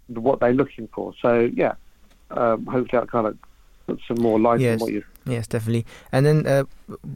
what 0.08 0.40
they're 0.40 0.54
looking 0.54 0.88
for. 0.94 1.14
So, 1.22 1.50
yeah, 1.54 1.74
um, 2.32 2.66
hopefully 2.66 3.00
that 3.00 3.10
kind 3.10 3.28
of 3.28 3.38
puts 3.88 4.08
some 4.08 4.22
more 4.22 4.40
light 4.40 4.60
Yes. 4.60 4.74
on 4.74 4.86
what 4.86 4.94
you. 4.94 5.04
Yes, 5.26 5.48
definitely. 5.48 5.86
And 6.12 6.26
then, 6.26 6.46
uh, 6.46 6.64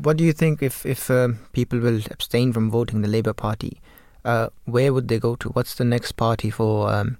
what 0.02 0.18
do 0.18 0.24
you 0.24 0.34
think 0.34 0.62
if 0.62 0.86
if 0.86 1.10
um, 1.10 1.40
people 1.52 1.80
will 1.80 2.02
abstain 2.12 2.54
from 2.54 2.70
voting 2.70 3.02
the 3.02 3.08
Labour 3.08 3.34
Party? 3.34 3.80
Uh, 4.26 4.50
where 4.66 4.94
would 4.94 5.08
they 5.08 5.20
go 5.20 5.36
to? 5.36 5.50
What's 5.50 5.76
the 5.76 5.84
next 5.84 6.14
party 6.14 6.50
for 6.50 6.90
um, 6.92 7.18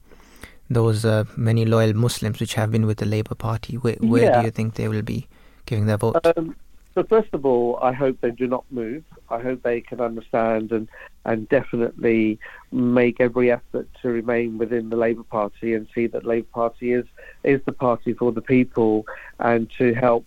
those 0.70 1.06
uh, 1.06 1.26
many 1.36 1.66
loyal 1.66 1.94
Muslims 1.94 2.40
which 2.40 2.54
have 2.56 2.72
been 2.72 2.86
with 2.86 2.98
the 2.98 3.06
Labour 3.06 3.36
Party? 3.36 3.76
Where, 3.76 3.96
where 3.96 4.24
Yeah. 4.24 4.40
do 4.40 4.46
you 4.46 4.52
think 4.52 4.76
they 4.76 4.88
will 4.88 5.02
be 5.02 5.28
giving 5.66 5.86
their 5.86 5.98
vote? 5.98 6.26
Um, 6.38 6.56
so 6.96 7.04
first 7.04 7.30
of 7.34 7.46
all, 7.46 7.80
I 7.82 7.92
hope 7.92 8.20
they 8.22 8.32
do 8.32 8.48
not 8.48 8.66
move. 8.70 9.04
I 9.30 9.40
hope 9.40 9.64
they 9.64 9.82
can 9.82 10.00
understand 10.00 10.72
and 10.72 10.88
and 11.26 11.48
definitely 11.48 12.38
make 12.72 13.22
every 13.22 13.50
effort 13.50 13.88
to 14.02 14.10
remain 14.10 14.58
within 14.58 14.90
the 14.90 14.98
Labour 14.98 15.24
Party 15.24 15.74
and 15.74 15.88
see 15.96 16.06
that 16.08 16.26
Labour 16.26 16.48
Party 16.54 16.94
is 16.94 17.06
is 17.44 17.62
the 17.66 17.72
party 17.72 18.14
for 18.14 18.32
the 18.32 18.42
people 18.42 19.06
and 19.40 19.70
to 19.78 19.94
help 19.94 20.26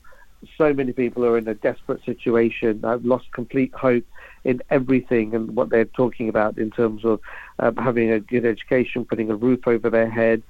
so 0.58 0.72
many 0.72 0.92
people 0.92 1.22
who 1.22 1.30
are 1.30 1.38
in 1.38 1.48
a 1.48 1.54
desperate 1.54 2.04
situation. 2.04 2.84
I've 2.84 3.04
lost 3.04 3.30
complete 3.32 3.72
hope 3.74 4.04
in 4.46 4.62
everything 4.70 5.34
and 5.34 5.56
what 5.56 5.70
they're 5.70 5.84
talking 5.84 6.28
about 6.28 6.56
in 6.56 6.70
terms 6.70 7.04
of 7.04 7.20
um, 7.58 7.76
having 7.76 8.12
a 8.12 8.20
good 8.20 8.46
education, 8.46 9.04
putting 9.04 9.30
a 9.30 9.34
roof 9.34 9.66
over 9.66 9.90
their 9.90 10.10
head, 10.10 10.42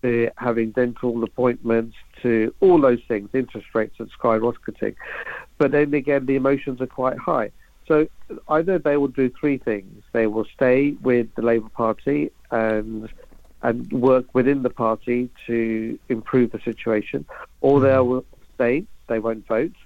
to 0.00 0.30
having 0.36 0.70
dental 0.72 1.22
appointments, 1.22 1.94
to 2.22 2.52
all 2.60 2.80
those 2.80 3.02
things. 3.06 3.28
Interest 3.34 3.66
rates 3.74 3.96
are 4.00 4.08
skyrocketing, 4.18 4.94
but 5.58 5.70
then 5.70 5.92
again, 5.94 6.26
the 6.26 6.34
emotions 6.34 6.80
are 6.80 6.86
quite 6.86 7.18
high. 7.18 7.50
So 7.86 8.08
either 8.48 8.78
they 8.78 8.96
will 8.96 9.14
do 9.22 9.30
three 9.38 9.58
things: 9.58 10.02
they 10.12 10.26
will 10.26 10.46
stay 10.56 10.96
with 11.02 11.28
the 11.36 11.42
Labour 11.42 11.68
Party 11.68 12.30
and 12.50 13.08
and 13.62 13.92
work 13.92 14.34
within 14.34 14.62
the 14.62 14.70
party 14.70 15.30
to 15.46 15.98
improve 16.08 16.50
the 16.50 16.60
situation, 16.64 17.24
or 17.60 17.80
they'll 17.80 18.24
stay, 18.54 18.84
they 19.08 19.20
won't 19.20 19.46
vote, 19.46 19.76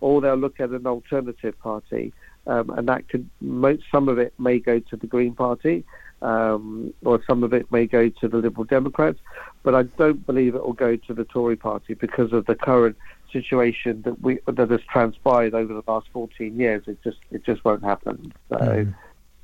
or 0.00 0.20
they'll 0.20 0.36
look 0.36 0.60
at 0.60 0.70
an 0.70 0.86
alternative 0.86 1.58
party, 1.60 2.12
um, 2.46 2.70
and 2.70 2.88
that 2.88 3.08
could 3.08 3.28
some 3.90 4.08
of 4.08 4.18
it 4.18 4.34
may 4.38 4.58
go 4.58 4.78
to 4.78 4.96
the 4.96 5.06
Green 5.06 5.34
Party, 5.34 5.84
um, 6.22 6.92
or 7.04 7.22
some 7.26 7.42
of 7.44 7.52
it 7.52 7.70
may 7.70 7.86
go 7.86 8.08
to 8.08 8.28
the 8.28 8.38
Liberal 8.38 8.64
Democrats, 8.64 9.18
but 9.62 9.74
I 9.74 9.82
don't 9.82 10.24
believe 10.26 10.54
it 10.54 10.64
will 10.64 10.72
go 10.72 10.96
to 10.96 11.14
the 11.14 11.24
Tory 11.24 11.56
Party 11.56 11.94
because 11.94 12.32
of 12.32 12.46
the 12.46 12.54
current 12.54 12.96
situation 13.32 14.02
that 14.02 14.20
we 14.20 14.38
that 14.46 14.70
has 14.70 14.80
transpired 14.90 15.54
over 15.54 15.74
the 15.74 15.82
last 15.86 16.06
14 16.12 16.58
years. 16.58 16.84
It 16.86 17.02
just 17.02 17.18
it 17.30 17.44
just 17.44 17.64
won't 17.64 17.82
happen. 17.82 18.32
So 18.48 18.56
Mm. 18.56 18.94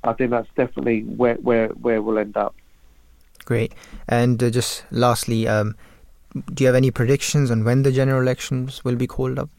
I 0.02 0.12
think 0.14 0.30
that's 0.30 0.48
definitely 0.56 1.02
where 1.02 1.34
where 1.36 1.68
where 1.68 2.00
we'll 2.00 2.18
end 2.18 2.36
up. 2.36 2.54
Great. 3.44 3.74
And 4.08 4.42
uh, 4.42 4.50
just 4.50 4.84
lastly, 4.90 5.46
um, 5.48 5.76
do 6.54 6.64
you 6.64 6.66
have 6.66 6.76
any 6.76 6.90
predictions 6.90 7.50
on 7.50 7.64
when 7.64 7.82
the 7.82 7.92
general 7.92 8.22
elections 8.22 8.84
will 8.84 8.96
be 8.96 9.06
called 9.06 9.38
up? 9.38 9.50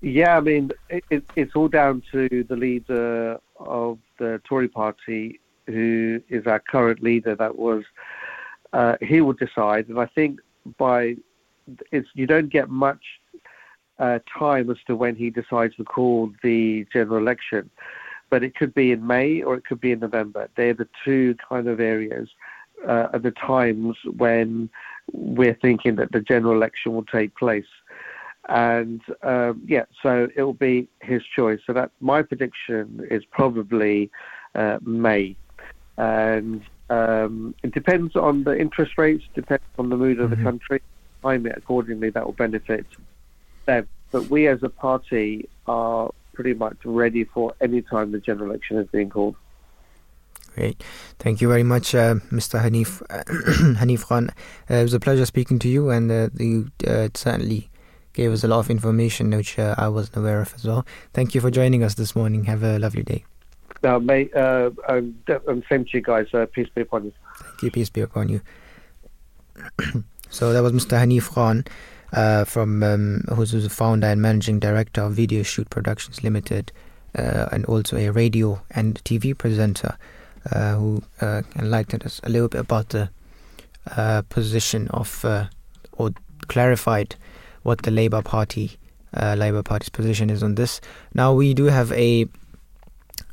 Yeah, 0.00 0.36
I 0.36 0.40
mean, 0.40 0.70
it, 0.88 1.04
it, 1.10 1.24
it's 1.36 1.56
all 1.56 1.68
down 1.68 2.02
to 2.12 2.44
the 2.48 2.56
leader 2.56 3.38
of 3.58 3.98
the 4.18 4.40
Tory 4.44 4.68
party, 4.68 5.40
who 5.66 6.20
is 6.28 6.46
our 6.46 6.60
current 6.60 7.02
leader. 7.02 7.34
That 7.34 7.56
was 7.56 7.84
uh, 8.72 8.96
he 9.00 9.20
will 9.20 9.32
decide, 9.32 9.88
and 9.88 9.98
I 9.98 10.06
think 10.06 10.40
by 10.78 11.16
it's 11.90 12.08
you 12.14 12.26
don't 12.26 12.50
get 12.50 12.68
much 12.68 13.02
uh, 13.98 14.18
time 14.38 14.70
as 14.70 14.76
to 14.86 14.94
when 14.94 15.16
he 15.16 15.30
decides 15.30 15.74
to 15.76 15.84
call 15.84 16.30
the 16.42 16.86
general 16.92 17.18
election, 17.18 17.70
but 18.28 18.42
it 18.42 18.54
could 18.54 18.74
be 18.74 18.92
in 18.92 19.06
May 19.06 19.42
or 19.42 19.54
it 19.54 19.64
could 19.64 19.80
be 19.80 19.92
in 19.92 20.00
November. 20.00 20.48
They're 20.56 20.74
the 20.74 20.88
two 21.04 21.36
kind 21.48 21.66
of 21.68 21.80
areas 21.80 22.28
uh, 22.86 23.08
at 23.14 23.22
the 23.22 23.30
times 23.30 23.96
when 24.16 24.68
we're 25.12 25.54
thinking 25.54 25.96
that 25.96 26.12
the 26.12 26.20
general 26.20 26.54
election 26.54 26.92
will 26.92 27.04
take 27.04 27.34
place 27.36 27.66
and 28.48 29.00
um, 29.22 29.62
yeah, 29.66 29.84
so 30.02 30.28
it 30.34 30.42
will 30.42 30.52
be 30.52 30.88
his 31.00 31.22
choice. 31.24 31.60
So 31.66 31.72
that 31.72 31.90
my 32.00 32.22
prediction 32.22 33.06
is 33.10 33.24
probably 33.24 34.10
uh, 34.54 34.78
May, 34.82 35.36
and 35.96 36.62
um, 36.90 37.54
it 37.62 37.72
depends 37.74 38.14
on 38.16 38.44
the 38.44 38.56
interest 38.58 38.92
rates, 38.98 39.24
depends 39.34 39.64
on 39.78 39.88
the 39.88 39.96
mood 39.96 40.20
of 40.20 40.30
the 40.30 40.36
Mhm. 40.36 40.42
country. 40.44 40.82
Time 41.22 41.46
it 41.46 41.54
accordingly. 41.56 42.10
That 42.10 42.24
will 42.24 42.32
benefit 42.32 42.86
them. 43.66 43.88
But 44.12 44.26
we 44.30 44.46
as 44.46 44.62
a 44.62 44.68
party 44.68 45.48
are 45.66 46.10
pretty 46.32 46.54
much 46.54 46.76
ready 46.84 47.24
for 47.24 47.54
any 47.60 47.82
time 47.82 48.12
the 48.12 48.20
general 48.20 48.50
election 48.50 48.78
is 48.78 48.86
being 48.92 49.10
called. 49.10 49.34
Great. 50.54 50.82
Thank 51.18 51.40
you 51.40 51.48
very 51.48 51.64
much, 51.64 51.94
uh, 51.94 52.14
Mr. 52.30 52.62
Hanif 52.62 53.02
Hanif 53.80 54.04
Khan. 54.06 54.30
Uh, 54.70 54.74
it 54.74 54.82
was 54.82 54.94
a 54.94 55.00
pleasure 55.00 55.26
speaking 55.26 55.58
to 55.58 55.68
you, 55.68 55.90
and 55.90 56.10
uh, 56.10 56.28
you 56.38 56.70
uh, 56.86 57.08
certainly 57.14 57.68
gave 58.16 58.32
us 58.32 58.42
a 58.42 58.48
lot 58.48 58.58
of 58.58 58.70
information 58.70 59.30
which 59.30 59.58
uh, 59.58 59.74
I 59.78 59.88
wasn't 59.88 60.16
aware 60.16 60.40
of 60.40 60.52
as 60.54 60.64
well. 60.64 60.84
Thank 61.12 61.34
you 61.34 61.40
for 61.40 61.50
joining 61.50 61.84
us 61.84 61.94
this 61.94 62.16
morning. 62.16 62.44
Have 62.44 62.64
a 62.64 62.78
lovely 62.78 63.02
day. 63.02 63.24
Now, 63.82 63.98
May, 63.98 64.30
uh, 64.32 64.70
um, 64.88 65.14
same 65.68 65.84
to 65.84 65.90
you 65.92 66.00
guys. 66.00 66.26
Uh, 66.32 66.46
peace 66.50 66.68
be 66.74 66.80
upon 66.80 67.04
you. 67.04 67.12
Thank 67.38 67.62
you. 67.62 67.70
Peace 67.70 67.90
be 67.90 68.00
upon 68.00 68.30
you. 68.30 68.40
so 70.30 70.52
that 70.52 70.62
was 70.62 70.72
Mr. 70.72 70.98
Hanif 70.98 71.30
Khan, 71.32 71.64
uh, 72.14 72.44
from 72.44 72.82
um, 72.82 73.22
who's 73.34 73.52
who's 73.52 73.64
the 73.64 73.70
founder 73.70 74.06
and 74.06 74.22
managing 74.22 74.58
director 74.58 75.02
of 75.02 75.12
Video 75.12 75.42
Shoot 75.42 75.68
Productions 75.68 76.24
Limited, 76.24 76.72
uh, 77.16 77.48
and 77.52 77.66
also 77.66 77.98
a 77.98 78.08
radio 78.08 78.62
and 78.70 79.02
TV 79.04 79.36
presenter, 79.36 79.98
uh, 80.50 80.74
who 80.76 81.02
uh, 81.20 81.42
enlightened 81.56 82.04
us 82.04 82.20
a 82.24 82.30
little 82.30 82.48
bit 82.48 82.62
about 82.62 82.88
the 82.88 83.10
uh, 83.94 84.22
position 84.22 84.88
of 84.88 85.22
uh, 85.24 85.46
or 85.92 86.12
clarified 86.48 87.16
what 87.66 87.82
the 87.82 87.90
Labour 87.90 88.22
Party, 88.22 88.78
uh, 89.12 89.34
Labour 89.34 89.62
Party's 89.62 89.88
position 89.88 90.30
is 90.30 90.40
on 90.40 90.54
this. 90.54 90.80
Now 91.14 91.32
we 91.32 91.52
do 91.52 91.64
have 91.64 91.90
a 91.92 92.26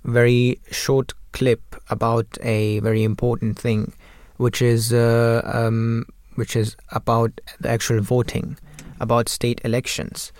very 0.03 0.59
short 0.71 1.13
clip 1.33 1.61
about 1.91 2.25
a 2.41 2.79
very 2.79 3.03
important 3.03 3.59
thing, 3.59 3.93
which 4.37 4.59
is 4.59 4.91
uh, 4.91 5.41
um, 5.45 6.05
which 6.33 6.55
is 6.55 6.75
about 6.89 7.39
the 7.59 7.69
actual 7.69 8.01
voting, 8.01 8.57
about 8.99 9.29
state 9.29 9.61
elections. 9.63 10.33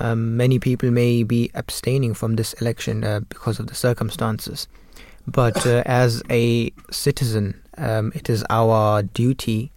Um, 0.00 0.36
many 0.36 0.58
people 0.58 0.90
may 0.90 1.22
be 1.22 1.52
abstaining 1.54 2.14
from 2.14 2.34
this 2.34 2.52
election 2.54 3.04
uh, 3.04 3.20
because 3.28 3.60
of 3.60 3.68
the 3.68 3.76
circumstances, 3.76 4.66
but 5.24 5.64
uh, 5.64 5.84
as 5.86 6.20
a 6.30 6.72
citizen, 6.90 7.62
um, 7.78 8.10
it 8.16 8.28
is 8.28 8.44
our 8.50 9.04
duty 9.04 9.70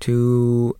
to 0.00 0.74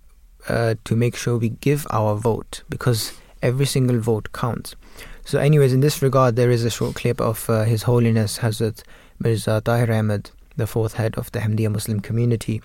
uh, 0.49 0.75
to 0.85 0.97
make 0.97 1.17
sure 1.17 1.37
we 1.39 1.51
give 1.51 1.87
our 1.91 2.15
vote 2.17 2.63
because 2.69 3.13
every 3.43 3.67
single 3.67 3.99
vote 3.99 4.33
counts. 4.33 4.77
So, 5.25 5.39
anyways, 5.39 5.73
in 5.73 5.81
this 5.81 6.03
regard, 6.03 6.37
there 6.37 6.51
is 6.51 6.65
a 6.65 6.71
short 6.71 6.97
clip 6.97 7.21
of 7.21 7.49
uh, 7.49 7.65
His 7.65 7.83
Holiness 7.83 8.39
Hazrat 8.39 8.83
Mirza 9.19 9.61
Tahir 9.65 9.93
Ahmed, 9.93 10.31
the 10.57 10.67
fourth 10.67 10.95
head 10.95 11.17
of 11.17 11.31
the 11.33 11.41
Ahmadiyya 11.41 11.71
Muslim 11.71 12.01
community. 12.01 12.63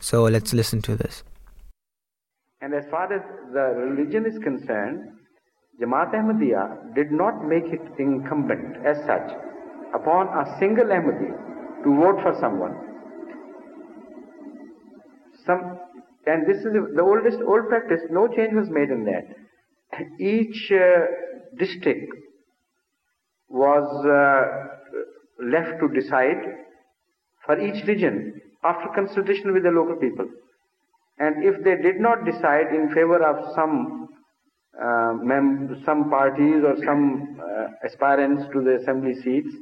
So, 0.00 0.24
let's 0.24 0.52
listen 0.52 0.82
to 0.82 0.96
this. 0.96 1.22
And 2.60 2.74
as 2.74 2.84
far 2.90 3.10
as 3.12 3.22
the 3.52 3.74
religion 3.80 4.26
is 4.26 4.38
concerned, 4.38 5.12
Jamaat 5.80 6.12
Ahmadiyya 6.12 6.94
did 6.94 7.10
not 7.10 7.46
make 7.46 7.64
it 7.64 7.80
incumbent 7.98 8.84
as 8.84 8.98
such 9.06 9.32
upon 9.94 10.28
a 10.28 10.58
single 10.58 10.84
Ahmadi 10.84 11.30
to 11.84 11.96
vote 11.96 12.20
for 12.22 12.36
someone. 12.38 12.76
Some, 15.46 15.78
and 16.26 16.46
this 16.46 16.58
is 16.58 16.72
the 16.94 17.02
oldest 17.02 17.38
old 17.46 17.68
practice. 17.68 18.00
No 18.10 18.28
change 18.28 18.54
was 18.54 18.68
made 18.68 18.90
in 18.90 19.04
that. 19.04 19.26
Each 20.18 20.70
uh, 20.72 21.06
district 21.58 22.12
was 23.48 24.06
uh, 24.06 25.44
left 25.44 25.80
to 25.80 25.88
decide 25.88 26.36
for 27.44 27.58
each 27.58 27.86
region 27.86 28.40
after 28.62 28.88
consultation 28.94 29.52
with 29.52 29.62
the 29.62 29.70
local 29.70 29.96
people. 29.96 30.26
And 31.18 31.44
if 31.44 31.62
they 31.64 31.76
did 31.76 32.00
not 32.00 32.24
decide 32.24 32.74
in 32.74 32.88
favor 32.94 33.22
of 33.24 33.54
some 33.54 34.08
uh, 34.80 35.12
mem- 35.14 35.82
some 35.84 36.08
parties 36.08 36.62
or 36.64 36.76
some 36.84 37.38
uh, 37.40 37.66
aspirants 37.84 38.44
to 38.52 38.62
the 38.62 38.76
assembly 38.76 39.14
seats, 39.14 39.52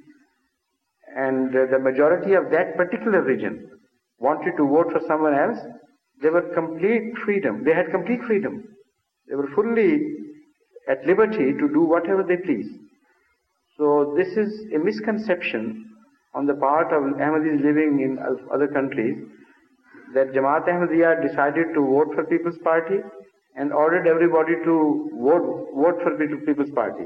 and 1.17 1.49
uh, 1.57 1.67
the 1.71 1.79
majority 1.79 2.35
of 2.35 2.51
that 2.51 2.77
particular 2.77 3.23
region 3.23 3.71
wanted 4.19 4.57
to 4.57 4.69
vote 4.69 4.93
for 4.93 5.01
someone 5.09 5.35
else, 5.35 5.59
they 6.23 6.31
were 6.31 6.43
complete 6.55 7.14
freedom. 7.25 7.64
They 7.64 7.75
had 7.75 7.91
complete 7.91 8.21
freedom. 8.27 8.64
They 9.29 9.37
were 9.37 9.49
fully 9.55 10.01
at 10.89 11.07
liberty 11.07 11.53
to 11.53 11.69
do 11.69 11.83
whatever 11.83 12.23
they 12.23 12.37
please. 12.39 12.69
So 13.77 14.14
this 14.16 14.29
is 14.37 14.73
a 14.75 14.79
misconception 14.79 15.89
on 16.35 16.47
the 16.47 16.55
part 16.55 16.93
of 16.93 17.03
Ahmadis 17.03 17.62
living 17.62 18.01
in 18.01 18.19
other 18.53 18.66
countries 18.69 19.16
that 20.14 20.33
Jamaat 20.33 20.66
Ahmadiyya 20.66 21.27
decided 21.27 21.75
to 21.75 21.81
vote 21.81 22.14
for 22.14 22.25
People's 22.25 22.59
Party 22.64 22.97
and 23.57 23.73
ordered 23.73 24.07
everybody 24.07 24.55
to 24.64 25.11
vote, 25.21 25.69
vote 25.75 26.01
for 26.03 26.16
Pe- 26.16 26.47
People's 26.47 26.71
Party. 26.71 27.05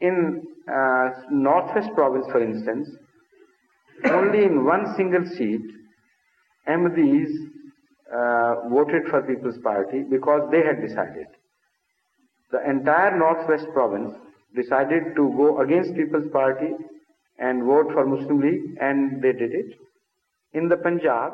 In 0.00 0.42
uh, 0.72 1.10
Northwest 1.30 1.90
Province, 1.94 2.26
for 2.30 2.42
instance, 2.42 2.88
only 4.04 4.44
in 4.44 4.64
one 4.64 4.94
single 4.96 5.24
seat, 5.36 5.62
Ahmadis 6.68 7.30
uh, 8.12 8.68
voted 8.68 9.08
for 9.08 9.22
People's 9.22 9.58
Party 9.58 10.02
because 10.02 10.48
they 10.50 10.62
had 10.62 10.80
decided. 10.80 11.26
The 12.52 12.68
entire 12.68 13.16
Northwest 13.16 13.66
Province 13.72 14.14
decided 14.54 15.14
to 15.16 15.32
go 15.36 15.60
against 15.60 15.94
People's 15.94 16.28
Party 16.30 16.72
and 17.38 17.64
vote 17.64 17.92
for 17.92 18.06
Muslim 18.06 18.40
League, 18.40 18.76
and 18.80 19.22
they 19.22 19.32
did 19.32 19.52
it. 19.52 19.78
In 20.54 20.68
the 20.68 20.76
Punjab, 20.76 21.32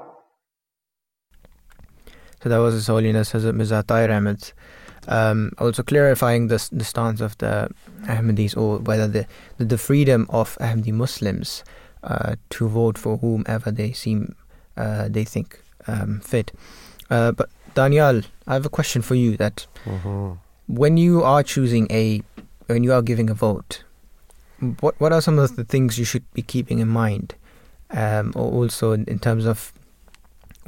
So 2.42 2.48
that 2.48 2.58
was 2.58 2.74
His 2.74 2.88
Holiness 2.88 3.32
Hazrat 3.32 3.54
Mirza 3.54 3.84
Tahir 3.86 4.10
Ahmed. 4.10 4.52
Um, 5.06 5.52
also 5.58 5.82
clarifying 5.82 6.48
the, 6.48 6.68
the 6.72 6.84
stance 6.84 7.20
of 7.20 7.38
the 7.38 7.68
Ahmadis 8.02 8.56
or 8.56 8.78
whether 8.78 9.06
the, 9.06 9.26
the, 9.58 9.64
the 9.64 9.78
freedom 9.78 10.26
of 10.30 10.56
Ahmadi 10.60 10.92
Muslims 10.92 11.64
uh, 12.04 12.36
to 12.50 12.68
vote 12.68 12.98
for 12.98 13.16
whomever 13.18 13.70
they 13.70 13.92
seem 13.92 14.34
uh, 14.76 15.08
they 15.08 15.24
think 15.24 15.60
um, 15.86 16.20
fit. 16.20 16.52
Uh, 17.10 17.32
but 17.32 17.48
Danial, 17.74 18.24
I 18.46 18.54
have 18.54 18.66
a 18.66 18.70
question 18.70 19.02
for 19.02 19.14
you 19.14 19.36
that 19.36 19.66
Mhm. 19.86 20.38
when 20.68 20.96
you 20.96 21.22
are 21.22 21.42
choosing 21.42 21.86
a 21.90 22.22
when 22.68 22.84
you 22.84 22.92
are 22.92 23.02
giving 23.02 23.28
a 23.30 23.34
vote, 23.34 23.82
what 24.80 24.94
what 25.00 25.12
are 25.12 25.20
some 25.20 25.38
of 25.38 25.56
the 25.56 25.64
things 25.64 25.98
you 25.98 26.04
should 26.04 26.24
be 26.34 26.42
keeping 26.42 26.78
in 26.78 26.88
mind? 26.88 27.34
Um, 27.90 28.32
or 28.34 28.50
also 28.52 28.92
in, 28.92 29.04
in 29.04 29.18
terms 29.18 29.44
of 29.44 29.72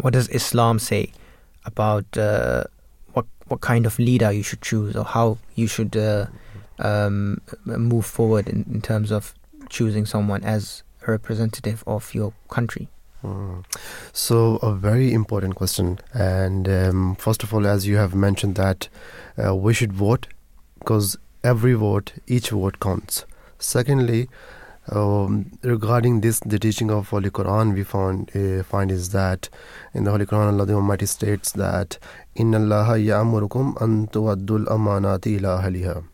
what 0.00 0.12
does 0.12 0.28
Islam 0.28 0.78
say 0.78 1.12
about 1.64 2.04
uh, 2.18 2.64
what 3.14 3.24
what 3.48 3.60
kind 3.60 3.86
of 3.86 3.98
leader 3.98 4.30
you 4.32 4.42
should 4.42 4.60
choose 4.60 4.94
or 4.96 5.04
how 5.04 5.38
you 5.54 5.66
should 5.66 5.96
uh, 5.96 6.26
um, 6.78 7.40
move 7.64 8.04
forward 8.04 8.48
in, 8.48 8.64
in 8.72 8.82
terms 8.82 9.10
of 9.10 9.32
choosing 9.70 10.04
someone 10.04 10.42
as 10.44 10.82
a 11.06 11.10
representative 11.10 11.82
of 11.86 12.12
your 12.14 12.32
country? 12.48 12.88
So, 14.12 14.56
a 14.56 14.72
very 14.72 15.12
important 15.12 15.54
question. 15.56 15.98
And 16.12 16.68
um, 16.68 17.16
first 17.16 17.42
of 17.42 17.52
all, 17.52 17.66
as 17.66 17.86
you 17.86 17.96
have 17.96 18.14
mentioned, 18.14 18.54
that 18.56 18.88
uh, 19.42 19.54
we 19.54 19.74
should 19.74 19.92
vote 19.92 20.28
because 20.78 21.16
every 21.42 21.74
vote, 21.74 22.12
each 22.26 22.50
vote 22.50 22.80
counts. 22.80 23.24
Secondly, 23.58 24.28
um, 24.90 25.50
regarding 25.62 26.20
this, 26.20 26.40
the 26.40 26.58
teaching 26.58 26.90
of 26.90 27.08
Holy 27.08 27.30
Quran, 27.30 27.74
we 27.74 27.84
found 27.84 28.30
uh, 28.36 28.62
find 28.62 28.90
is 28.90 29.10
that 29.10 29.48
in 29.94 30.04
the 30.04 30.10
Holy 30.10 30.26
Quran, 30.26 30.52
Allah 30.52 30.66
the 30.66 30.74
Almighty 30.74 31.06
states 31.06 31.52
that 31.52 31.98
"Inna 32.34 32.58
Allah 32.58 32.98
ya'murukum 32.98 33.80
an 33.80 34.08
tuwaddul 34.08 34.66
amanati 34.66 35.38
ila 35.38 35.62
ahliha," 35.62 36.04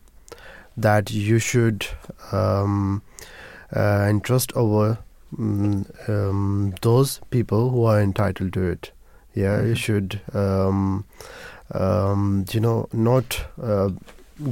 that 0.77 1.11
you 1.11 1.37
should 1.39 1.85
um, 2.31 3.01
uh, 3.75 4.05
entrust 4.07 4.53
over 4.53 4.99
um, 5.37 6.73
those 6.81 7.19
people 7.29 7.69
who 7.69 7.85
are 7.85 8.01
entitled 8.01 8.53
to 8.53 8.63
it. 8.63 8.91
Yeah, 9.33 9.61
you 9.63 9.75
should, 9.75 10.19
um, 10.33 11.05
um, 11.73 12.45
you 12.51 12.59
know, 12.59 12.87
not 12.91 13.45
uh, 13.61 13.89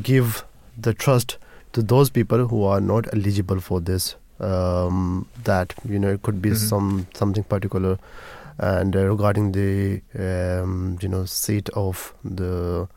give 0.01 0.43
the 0.77 0.93
trust 0.93 1.37
to 1.73 1.81
those 1.81 2.09
people 2.09 2.47
who 2.47 2.63
are 2.63 2.79
not 2.79 3.13
eligible 3.13 3.59
for 3.59 3.81
this. 3.81 4.15
Um, 4.39 5.27
that 5.43 5.73
you 5.87 5.99
know, 5.99 6.07
it 6.13 6.21
could 6.21 6.41
be 6.41 6.51
Mhm. 6.51 6.55
some 6.69 7.07
something 7.13 7.43
particular, 7.43 7.97
and 8.57 8.95
uh, 8.95 9.05
regarding 9.09 9.51
the 9.51 10.01
um, 10.17 10.97
you 11.01 11.09
know 11.09 11.25
seat 11.25 11.67
of 11.75 12.13
the 12.23 12.87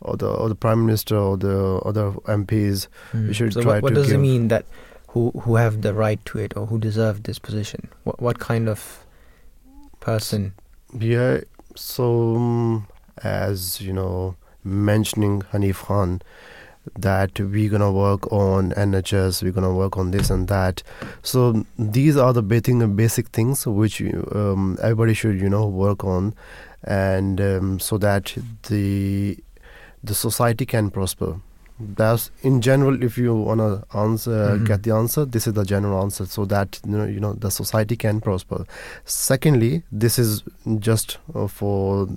or 0.00 0.16
the 0.16 0.26
or 0.26 0.48
the 0.48 0.56
prime 0.56 0.84
minister 0.84 1.16
or 1.16 1.36
the 1.36 1.76
other 1.84 2.10
MPs, 2.26 2.88
Mm. 3.14 3.32
should 3.32 3.52
so 3.54 3.62
try 3.62 3.74
what, 3.74 3.82
what 3.84 3.88
to 3.90 3.94
does 4.02 4.10
it 4.10 4.18
mean 4.18 4.48
that 4.48 4.64
who 5.12 5.30
who 5.42 5.56
have 5.56 5.82
the 5.82 5.92
right 5.94 6.24
to 6.24 6.38
it 6.38 6.56
or 6.56 6.66
who 6.66 6.78
deserve 6.78 7.22
this 7.24 7.38
position? 7.38 7.88
What 8.04 8.20
what 8.20 8.38
kind 8.38 8.68
of 8.68 9.04
person? 10.00 10.54
Yeah, 10.98 11.40
so 11.76 12.36
um, 12.36 12.86
as 13.22 13.80
you 13.80 13.92
know, 13.92 14.36
mentioning 14.64 15.42
Hanif 15.52 15.84
Khan, 15.84 16.22
that 16.98 17.38
we're 17.38 17.70
gonna 17.70 17.92
work 17.92 18.30
on 18.32 18.72
NHS, 18.72 19.42
we're 19.42 19.52
gonna 19.52 19.74
work 19.74 19.98
on 19.98 20.12
this 20.12 20.30
and 20.30 20.48
that. 20.48 20.82
So 21.22 21.64
these 21.78 22.16
are 22.16 22.32
the 22.32 22.42
basic 22.42 22.96
basic 22.96 23.28
things 23.28 23.66
which 23.66 24.00
um, 24.00 24.78
everybody 24.82 25.14
should 25.14 25.40
you 25.40 25.50
know 25.50 25.66
work 25.66 26.04
on, 26.04 26.34
and 26.84 27.40
um, 27.40 27.80
so 27.80 27.98
that 27.98 28.34
the 28.68 29.38
the 30.02 30.14
society 30.14 30.64
can 30.64 30.90
prosper. 30.90 31.36
That's 31.96 32.30
in 32.42 32.60
general. 32.60 33.02
If 33.02 33.18
you 33.18 33.34
wanna 33.34 33.82
answer, 33.94 34.56
Mhm. 34.56 34.66
get 34.66 34.82
the 34.82 34.92
answer. 34.92 35.24
This 35.24 35.46
is 35.46 35.54
the 35.54 35.64
general 35.64 36.02
answer, 36.02 36.26
so 36.26 36.44
that 36.46 36.80
you 36.86 36.96
know, 36.98 37.04
you 37.04 37.20
know 37.20 37.32
the 37.34 37.50
society 37.50 37.96
can 37.96 38.20
prosper. 38.20 38.64
Secondly, 39.04 39.82
this 39.90 40.18
is 40.18 40.42
just 40.78 41.18
uh, 41.34 41.46
for 41.46 42.08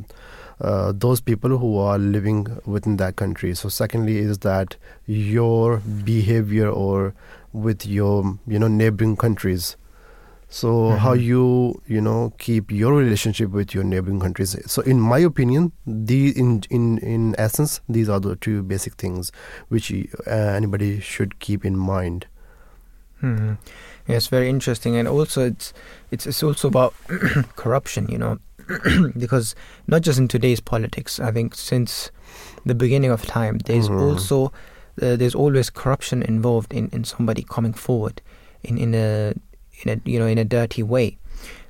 uh, 0.62 0.94
those 0.96 1.20
people 1.20 1.58
who 1.58 1.78
are 1.78 1.98
living 1.98 2.48
within 2.66 2.96
that 2.98 3.16
country. 3.18 3.54
So, 3.54 3.68
secondly, 3.68 4.18
is 4.20 4.38
that 4.40 4.78
your 5.06 5.82
behavior 6.06 6.70
or 6.70 7.14
with 7.52 7.86
your 7.86 8.38
you 8.48 8.60
know 8.60 8.68
neighboring 8.68 9.16
countries. 9.18 9.76
So, 10.56 10.92
how 11.04 11.14
Mhm. 11.16 11.24
you 11.30 11.82
you 11.96 12.00
know 12.02 12.32
keep 12.44 12.72
your 12.72 12.94
relationship 12.96 13.50
with 13.52 13.74
your 13.76 13.84
neighboring 13.84 14.22
countries. 14.22 14.56
So, 14.74 14.82
in 14.92 15.02
my 15.02 15.20
opinion, 15.20 15.72
the 15.86 16.32
in 16.44 16.64
in 16.70 16.98
in 17.00 17.36
essence, 17.38 17.82
these 17.90 18.08
are 18.08 18.22
the 18.22 18.36
two 18.38 18.64
basic 18.64 18.94
things 18.96 19.32
which 19.68 19.92
uh, 19.92 20.30
anybody 20.60 21.02
should 21.02 21.40
keep 21.40 21.66
in 21.66 21.76
mind. 21.76 22.28
Mhm. 23.22 23.58
Yes, 24.08 24.28
very 24.28 24.50
interesting, 24.50 24.96
and 24.96 25.08
also 25.08 25.46
it's 25.46 25.74
it's 26.12 26.26
it's 26.26 26.42
also 26.44 26.68
about 26.70 26.94
corruption, 27.58 28.08
you 28.08 28.18
know, 28.18 28.38
because 29.18 29.56
not 29.88 30.04
just 30.08 30.20
in 30.20 30.28
today's 30.28 30.62
politics. 30.62 31.20
I 31.20 31.32
think 31.32 31.56
since 31.56 32.12
the 32.66 32.76
beginning 32.76 33.12
of 33.12 33.26
time, 33.26 33.58
there's 33.66 33.90
Mhm. 33.90 34.00
also 34.00 34.54
uh, 35.02 35.18
there's 35.20 35.36
always 35.36 35.70
corruption 35.70 36.24
involved 36.24 36.72
in, 36.74 36.88
in 36.94 37.04
somebody 37.04 37.44
coming 37.44 37.74
forward 37.76 38.22
in 38.64 38.78
in 38.78 38.96
a 38.96 39.34
in 39.84 39.90
a 39.90 40.10
you 40.10 40.20
know 40.20 40.28
in 40.28 40.38
a 40.38 40.46
dirty 40.46 40.84
way. 40.84 41.18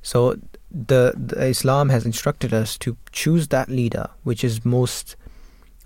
So 0.02 0.36
the, 0.70 1.14
the 1.16 1.46
Islam 1.46 1.88
has 1.88 2.04
instructed 2.06 2.52
us 2.52 2.78
to 2.78 2.96
choose 3.12 3.48
that 3.48 3.68
leader 3.68 4.08
which 4.22 4.44
is 4.44 4.64
most 4.64 5.16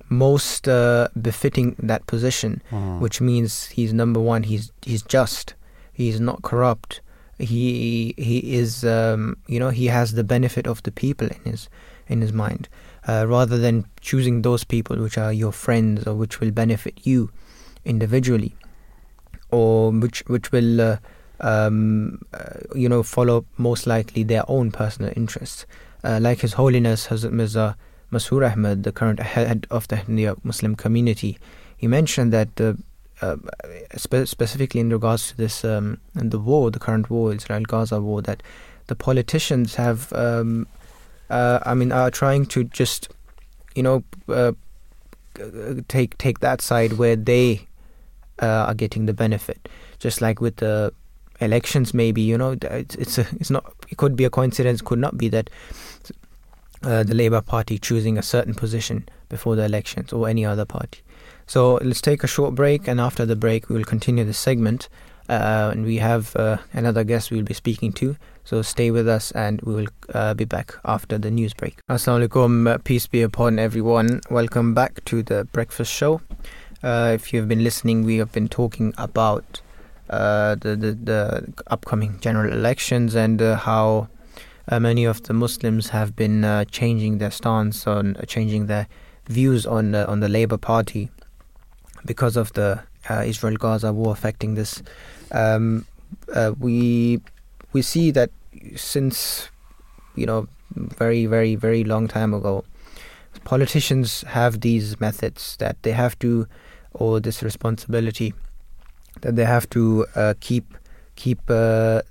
most 0.08 0.68
uh, 0.68 1.08
befitting 1.20 1.76
that 1.78 2.06
position 2.06 2.60
which 3.00 3.20
means 3.20 3.66
he's 3.66 3.92
number 3.92 4.20
one. 4.20 4.42
He's 4.44 4.72
he's 4.82 5.02
just. 5.02 5.54
He's 5.92 6.18
not 6.20 6.40
corrupt. 6.42 7.00
He 7.38 8.14
he 8.16 8.54
is 8.54 8.84
um, 8.84 9.36
you 9.46 9.58
know 9.60 9.70
he 9.70 9.86
has 9.86 10.12
the 10.12 10.24
benefit 10.24 10.66
of 10.66 10.82
the 10.82 10.90
people 10.90 11.28
in 11.28 11.52
his 11.52 11.68
in 12.08 12.20
his 12.22 12.32
mind, 12.32 12.68
uh, 13.06 13.26
rather 13.28 13.58
than 13.58 13.84
choosing 14.00 14.42
those 14.42 14.64
people 14.64 14.96
which 14.96 15.16
are 15.18 15.32
your 15.32 15.52
friends 15.52 16.06
or 16.06 16.14
which 16.14 16.40
will 16.40 16.50
benefit 16.50 17.06
you 17.06 17.30
individually, 17.84 18.54
or 19.50 19.90
which 19.92 20.22
which 20.26 20.52
will 20.52 20.80
uh, 20.80 20.96
um, 21.40 22.22
uh, 22.34 22.60
you 22.74 22.88
know 22.88 23.02
follow 23.02 23.44
most 23.56 23.86
likely 23.86 24.22
their 24.22 24.44
own 24.48 24.70
personal 24.70 25.12
interests, 25.16 25.66
uh, 26.04 26.18
like 26.20 26.40
His 26.40 26.54
Holiness 26.54 27.08
Hazrat 27.08 27.32
Mirza 27.32 27.76
Masroor 28.12 28.50
Ahmad, 28.50 28.82
the 28.82 28.92
current 28.92 29.20
head 29.20 29.66
of 29.70 29.88
the 29.88 29.96
Ahmadiyya 29.96 30.36
Muslim 30.44 30.74
community. 30.74 31.38
He 31.76 31.86
mentioned 31.86 32.32
that 32.32 32.56
the 32.56 32.76
uh, 33.22 33.36
spe- 33.96 34.26
specifically 34.26 34.80
in 34.80 34.90
regards 34.90 35.28
to 35.28 35.36
this 35.36 35.64
um, 35.64 35.98
the 36.14 36.38
war, 36.38 36.70
the 36.70 36.78
current 36.78 37.10
war, 37.10 37.32
Israel-Gaza 37.32 38.00
war, 38.00 38.22
that 38.22 38.42
the 38.86 38.94
politicians 38.94 39.76
have, 39.76 40.12
um, 40.12 40.66
uh, 41.28 41.60
I 41.64 41.74
mean, 41.74 41.92
are 41.92 42.10
trying 42.10 42.46
to 42.46 42.64
just, 42.64 43.08
you 43.74 43.82
know, 43.82 44.04
uh, 44.28 44.52
take 45.88 46.18
take 46.18 46.40
that 46.40 46.60
side 46.60 46.94
where 46.94 47.16
they 47.16 47.68
uh, 48.42 48.66
are 48.68 48.74
getting 48.74 49.06
the 49.06 49.14
benefit, 49.14 49.68
just 49.98 50.20
like 50.20 50.40
with 50.40 50.56
the 50.56 50.92
elections. 51.40 51.92
Maybe 51.92 52.22
you 52.22 52.38
know, 52.38 52.56
it's 52.62 52.94
it's, 52.94 53.18
a, 53.18 53.26
it's 53.40 53.50
not. 53.50 53.72
It 53.88 53.96
could 53.96 54.16
be 54.16 54.24
a 54.24 54.30
coincidence. 54.30 54.82
Could 54.82 54.98
not 54.98 55.18
be 55.18 55.28
that. 55.28 55.50
Uh, 56.82 57.02
the 57.02 57.14
Labour 57.14 57.42
Party 57.42 57.78
choosing 57.78 58.16
a 58.16 58.22
certain 58.22 58.54
position 58.54 59.06
before 59.28 59.54
the 59.54 59.62
elections, 59.62 60.14
or 60.14 60.26
any 60.26 60.46
other 60.46 60.64
party. 60.64 61.02
So 61.46 61.74
let's 61.82 62.00
take 62.00 62.24
a 62.24 62.26
short 62.26 62.54
break, 62.54 62.88
and 62.88 62.98
after 62.98 63.26
the 63.26 63.36
break, 63.36 63.68
we 63.68 63.76
will 63.76 63.84
continue 63.84 64.24
the 64.24 64.32
segment. 64.32 64.88
Uh, 65.28 65.70
and 65.72 65.84
we 65.84 65.98
have 65.98 66.34
uh, 66.36 66.56
another 66.72 67.04
guest 67.04 67.30
we'll 67.30 67.44
be 67.44 67.52
speaking 67.52 67.92
to. 67.92 68.16
So 68.44 68.62
stay 68.62 68.90
with 68.90 69.06
us, 69.06 69.30
and 69.32 69.60
we 69.60 69.74
will 69.74 69.88
uh, 70.14 70.32
be 70.32 70.46
back 70.46 70.74
after 70.86 71.18
the 71.18 71.30
news 71.30 71.52
break. 71.52 71.76
Assalamu 71.90 72.26
alaikum, 72.26 72.66
uh, 72.66 72.78
peace 72.78 73.06
be 73.06 73.20
upon 73.20 73.58
everyone. 73.58 74.22
Welcome 74.30 74.72
back 74.72 75.04
to 75.04 75.22
the 75.22 75.44
breakfast 75.52 75.92
show. 75.92 76.22
Uh, 76.82 77.12
if 77.14 77.32
you've 77.32 77.46
been 77.46 77.62
listening, 77.62 78.04
we 78.04 78.16
have 78.16 78.32
been 78.32 78.48
talking 78.48 78.94
about 78.96 79.60
the, 80.10 80.76
the 80.76 80.92
the 80.92 81.52
upcoming 81.68 82.18
general 82.20 82.52
elections 82.52 83.14
and 83.14 83.40
uh, 83.40 83.56
how 83.56 84.08
uh, 84.68 84.78
many 84.78 85.04
of 85.04 85.22
the 85.24 85.32
Muslims 85.32 85.88
have 85.88 86.14
been 86.14 86.44
uh, 86.44 86.64
changing 86.66 87.18
their 87.18 87.30
stance 87.30 87.86
on 87.86 88.16
uh, 88.16 88.22
changing 88.22 88.66
their 88.66 88.86
views 89.26 89.66
on 89.66 89.94
uh, 89.94 90.06
on 90.08 90.20
the 90.20 90.28
Labour 90.28 90.58
Party 90.58 91.10
because 92.04 92.36
of 92.36 92.52
the 92.52 92.80
uh, 93.08 93.22
Israel-Gaza 93.26 93.92
war 93.92 94.12
affecting 94.12 94.54
this. 94.54 94.82
Um, 95.32 95.86
uh, 96.34 96.52
we 96.58 97.20
we 97.72 97.82
see 97.82 98.10
that 98.12 98.30
since 98.76 99.50
you 100.14 100.26
know 100.26 100.48
very 100.74 101.26
very 101.26 101.54
very 101.56 101.84
long 101.84 102.08
time 102.08 102.32
ago, 102.34 102.64
politicians 103.44 104.22
have 104.28 104.60
these 104.60 105.00
methods 105.00 105.56
that 105.58 105.82
they 105.82 105.92
have 105.92 106.18
to, 106.20 106.46
or 106.92 107.20
this 107.20 107.42
responsibility 107.42 108.34
that 109.22 109.36
they 109.36 109.44
have 109.44 109.68
to 109.70 110.06
uh, 110.14 110.34
keep 110.40 110.74
keep 111.16 111.38
uh, 111.48 112.02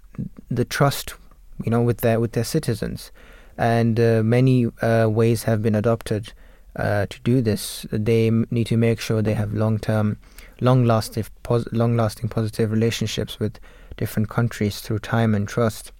the 0.49 0.65
trust, 0.65 1.15
you 1.63 1.71
know, 1.71 1.81
with 1.81 1.99
their 1.99 2.19
with 2.19 2.33
their 2.33 2.43
citizens, 2.43 3.11
and 3.57 3.99
uh, 3.99 4.21
many 4.23 4.67
uh, 4.81 5.07
ways 5.09 5.43
have 5.43 5.61
been 5.61 5.75
adopted 5.75 6.33
uh, 6.75 7.05
to 7.09 7.19
do 7.21 7.41
this. 7.41 7.85
They 7.91 8.29
need 8.29 8.67
to 8.67 8.77
make 8.77 8.99
sure 8.99 9.21
they 9.21 9.33
have 9.33 9.53
long 9.53 9.79
term, 9.79 10.17
long 10.61 10.85
lasting, 10.85 11.25
pos- 11.43 11.67
long 11.71 11.95
lasting 11.95 12.29
positive 12.29 12.71
relationships 12.71 13.39
with 13.39 13.59
different 13.97 14.29
countries 14.29 14.79
through 14.79 14.99
time 14.99 15.35
and 15.35 15.47
trust, 15.47 15.91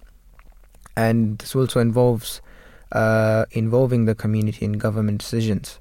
and 0.96 1.38
this 1.38 1.54
also 1.54 1.80
involves 1.80 2.40
uh, 2.92 3.44
involving 3.50 4.04
the 4.04 4.14
community 4.14 4.64
in 4.64 4.72
government 4.72 5.18
decisions 5.18 5.78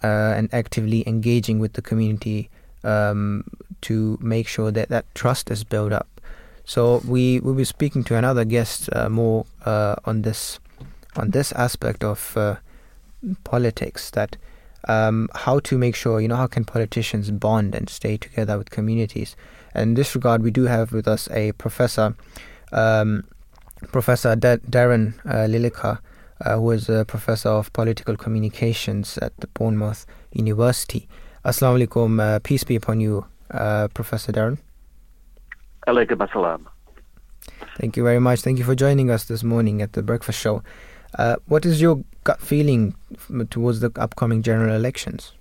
and 0.00 0.48
actively 0.54 1.02
engaging 1.08 1.58
with 1.58 1.72
the 1.72 1.82
community 1.82 2.48
um, 2.84 3.44
to 3.82 4.18
make 4.20 4.48
sure 4.48 4.70
that 4.70 4.88
that 4.88 5.04
trust 5.14 5.50
is 5.50 5.64
built 5.64 5.92
up. 5.92 6.08
So 6.64 7.02
we 7.06 7.40
will 7.40 7.54
be 7.54 7.64
speaking 7.64 8.04
to 8.04 8.16
another 8.16 8.44
guest 8.44 8.90
uh, 8.92 9.08
more 9.08 9.46
uh, 9.64 9.96
on 10.04 10.22
this 10.22 10.58
on 11.16 11.30
this 11.30 11.50
aspect 11.52 12.04
of 12.04 12.36
uh, 12.36 12.56
politics 13.42 14.10
that 14.10 14.36
um, 14.86 15.28
how 15.34 15.58
to 15.60 15.78
make 15.78 15.94
sure 15.94 16.20
you 16.20 16.28
know 16.28 16.36
how 16.36 16.46
can 16.46 16.64
politicians 16.64 17.30
bond 17.30 17.74
and 17.74 17.88
stay 17.88 18.16
together 18.16 18.58
with 18.58 18.70
communities. 18.70 19.34
And 19.74 19.90
in 19.90 19.94
this 19.94 20.14
regard, 20.14 20.42
we 20.42 20.50
do 20.50 20.64
have 20.64 20.92
with 20.92 21.08
us 21.08 21.28
a 21.30 21.52
professor. 21.52 22.14
Um, 22.72 23.24
Professor 23.92 24.34
Da- 24.34 24.56
Darren 24.56 25.14
uh, 25.24 25.46
Lilleker, 25.46 25.98
uh, 26.44 26.56
who 26.56 26.72
is 26.72 26.88
a 26.88 27.04
professor 27.04 27.48
of 27.48 27.72
political 27.72 28.16
communications 28.16 29.18
at 29.18 29.36
the 29.38 29.46
Bournemouth 29.48 30.04
University. 30.32 31.08
Assalamu 31.44 31.86
alaikum, 31.86 32.20
uh, 32.20 32.40
peace 32.40 32.64
be 32.64 32.74
upon 32.74 33.00
you, 33.00 33.24
uh, 33.52 33.86
Professor 33.94 34.32
Darren. 34.32 34.58
Alaikum 35.86 36.26
assalam. 36.26 36.66
Thank 37.78 37.96
you 37.96 38.02
very 38.02 38.18
much. 38.18 38.40
Thank 38.40 38.58
you 38.58 38.64
for 38.64 38.74
joining 38.74 39.08
us 39.08 39.26
this 39.26 39.44
morning 39.44 39.80
at 39.80 39.92
the 39.92 40.02
breakfast 40.02 40.40
show. 40.40 40.64
Uh, 41.16 41.36
what 41.46 41.64
is 41.64 41.80
your 41.80 42.02
gut 42.24 42.40
feeling 42.40 42.94
towards 43.50 43.78
the 43.80 43.92
upcoming 43.96 44.42
general 44.42 44.74
elections? 44.74 45.32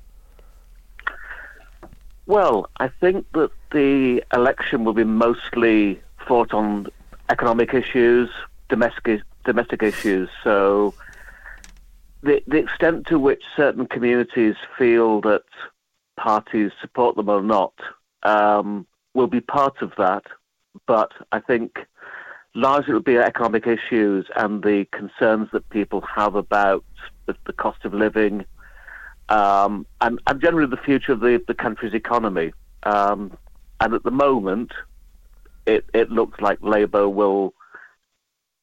Well, 2.28 2.70
I 2.78 2.90
think 2.90 3.26
that 3.34 3.52
the 3.72 4.24
election 4.34 4.84
will 4.84 4.94
be 4.94 5.04
mostly 5.04 6.00
fought 6.28 6.54
on 6.54 6.88
economic 7.30 7.74
issues, 7.74 8.30
domestic 8.70 9.24
domestic 9.46 9.82
issues. 9.82 10.30
So, 10.44 10.94
the 12.22 12.44
the 12.48 12.58
extent 12.58 13.08
to 13.08 13.18
which 13.18 13.44
certain 13.56 13.88
communities 13.88 14.56
feel 14.78 15.22
that 15.22 15.44
parties 16.18 16.72
support 16.82 17.16
them 17.16 17.30
or 17.30 17.42
not 17.42 17.74
um, 18.24 18.86
will 19.14 19.28
be 19.28 19.42
part 19.42 19.82
of 19.82 19.94
that. 19.98 20.24
But 20.86 21.12
I 21.32 21.40
think 21.40 21.80
largely 22.54 22.92
it 22.92 22.94
will 22.94 23.02
be 23.02 23.18
economic 23.18 23.66
issues 23.68 24.28
and 24.36 24.64
the 24.64 24.86
concerns 24.92 25.50
that 25.54 25.70
people 25.70 26.02
have 26.02 26.36
about 26.36 26.84
the, 27.26 27.36
the 27.46 27.54
cost 27.54 27.86
of 27.86 27.94
living 27.94 28.46
um, 29.30 29.86
and, 30.02 30.20
and 30.28 30.42
generally 30.42 30.70
the 30.70 30.78
future 30.78 31.12
of 31.12 31.20
the, 31.20 31.44
the 31.48 31.54
country's 31.54 31.94
economy. 31.94 32.54
Um, 32.84 33.38
and 33.80 33.94
at 33.94 34.04
the 34.04 34.12
moment, 34.12 34.72
it, 35.66 35.86
it 35.94 36.10
looks 36.10 36.40
like 36.40 36.60
Labour 36.62 37.10
will 37.10 37.54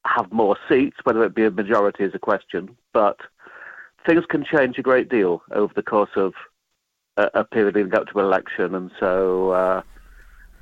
have 0.07 0.31
more 0.33 0.57
seats, 0.69 0.97
whether 1.05 1.23
it 1.25 1.35
be 1.35 1.45
a 1.45 1.51
majority 1.51 2.05
is 2.05 2.15
a 2.15 2.19
question, 2.19 2.77
but 2.93 3.19
things 4.07 4.25
can 4.29 4.45
change 4.45 4.79
a 4.79 4.83
great 4.83 5.09
deal 5.09 5.43
over 5.53 5.73
the 5.75 5.83
course 5.83 6.11
of 6.17 6.35
a, 7.17 7.31
a 7.35 7.45
period 7.45 7.75
leading 7.77 7.95
up 7.95 8.07
to 8.09 8.19
an 8.19 8.25
election, 8.25 8.75
and 8.75 8.91
so 9.01 9.51
uh, 9.51 9.83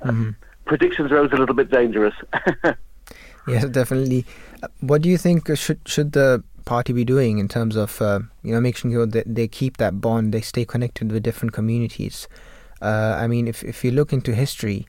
Mhm. 0.05 0.35
predictions 0.65 1.11
are 1.11 1.17
always 1.17 1.31
a 1.31 1.37
little 1.37 1.55
bit 1.55 1.71
dangerous. 1.71 2.15
Yes, 3.45 3.65
definitely. 3.65 4.25
What 4.79 5.01
do 5.01 5.09
you 5.09 5.17
think 5.17 5.53
should 5.57 5.79
should 5.85 6.13
the 6.13 6.41
party 6.63 6.93
be 6.93 7.03
doing 7.03 7.39
in 7.39 7.49
terms 7.49 7.75
of 7.75 8.01
uh, 8.01 8.19
you 8.41 8.53
know 8.53 8.61
making 8.61 8.91
sure 8.93 9.05
that 9.05 9.35
they 9.35 9.49
keep 9.49 9.75
that 9.77 9.99
bond, 9.99 10.33
they 10.33 10.39
stay 10.39 10.63
connected 10.63 11.11
with 11.11 11.23
different 11.23 11.51
communities? 11.51 12.29
Uh, 12.81 13.17
I 13.19 13.27
mean, 13.27 13.49
if 13.49 13.61
if 13.63 13.83
you 13.83 13.91
look 13.91 14.13
into 14.13 14.33
history, 14.33 14.87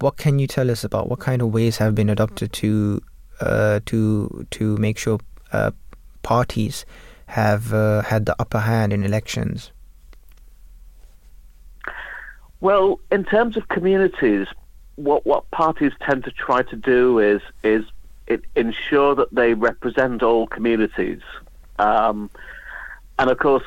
what 0.00 0.18
can 0.18 0.38
you 0.38 0.46
tell 0.46 0.70
us 0.70 0.84
about 0.84 1.08
what 1.08 1.20
kind 1.20 1.40
of 1.40 1.48
ways 1.54 1.78
have 1.78 1.94
been 1.94 2.10
adopted 2.10 2.52
to 2.60 3.00
uh, 3.40 3.80
to 3.86 4.46
to 4.50 4.76
make 4.76 4.98
sure 4.98 5.18
uh, 5.52 5.70
parties 6.22 6.84
have 7.28 7.72
uh, 7.72 8.02
had 8.02 8.26
the 8.26 8.36
upper 8.38 8.58
hand 8.68 8.92
in 8.92 9.02
elections? 9.02 9.72
Well, 12.60 13.00
in 13.10 13.24
terms 13.24 13.56
of 13.56 13.68
communities, 13.68 14.46
what 14.96 15.26
what 15.26 15.50
parties 15.50 15.92
tend 16.00 16.24
to 16.24 16.30
try 16.30 16.62
to 16.62 16.76
do 16.76 17.18
is 17.18 17.42
is 17.62 17.84
it, 18.26 18.42
ensure 18.54 19.14
that 19.14 19.34
they 19.34 19.54
represent 19.54 20.22
all 20.22 20.46
communities, 20.46 21.20
um, 21.78 22.30
and 23.18 23.30
of 23.30 23.38
course, 23.38 23.64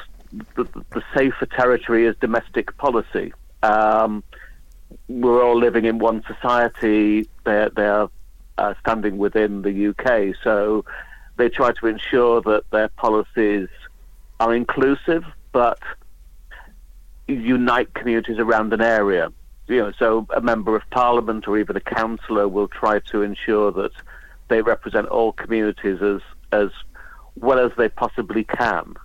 the, 0.56 0.68
the 0.94 1.04
safer 1.16 1.46
territory 1.46 2.06
is 2.06 2.16
domestic 2.20 2.76
policy. 2.78 3.34
Um, 3.62 4.24
we're 5.08 5.44
all 5.44 5.58
living 5.58 5.86
in 5.86 6.00
one 6.00 6.24
society. 6.26 7.28
They're 7.44 7.70
they're 7.70 8.08
uh, 8.58 8.74
standing 8.80 9.18
within 9.18 9.62
the 9.62 9.90
UK, 9.90 10.36
so 10.44 10.86
they 11.38 11.50
try 11.50 11.72
to 11.74 11.88
ensure 11.88 12.42
that 12.42 12.64
their 12.72 12.90
policies 12.90 13.70
are 14.40 14.54
inclusive, 14.54 15.24
but 15.52 15.80
unite 17.28 17.94
communities 17.94 18.40
around 18.40 18.74
an 18.74 18.82
area. 18.82 19.32
You 19.68 19.78
know, 19.78 19.92
so 19.98 20.26
a 20.34 20.42
member 20.42 20.76
of 20.76 20.84
parliament 20.92 21.48
or 21.48 21.58
even 21.58 21.76
a 21.76 21.82
councillor 21.82 22.48
will 22.48 22.70
try 22.70 23.00
to 23.12 23.22
ensure 23.22 23.72
that 23.74 23.92
they 24.48 24.62
represent 24.62 25.08
all 25.08 25.34
communities 25.34 26.02
as 26.02 26.22
as 26.52 26.70
well 27.36 27.60
as 27.60 27.72
they 27.78 27.90
possibly 27.90 28.46
can. 28.46 28.96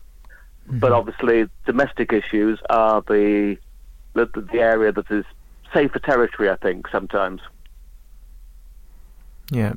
But 0.68 0.92
obviously, 0.92 1.48
domestic 1.66 2.12
issues 2.12 2.60
are 2.70 3.02
the, 3.02 3.58
the 4.14 4.26
the 4.52 4.60
area 4.60 4.92
that 4.92 5.10
is 5.10 5.24
safer 5.72 5.98
territory. 5.98 6.48
I 6.48 6.56
think 6.56 6.88
sometimes. 6.88 7.40
Yeah. 9.50 9.74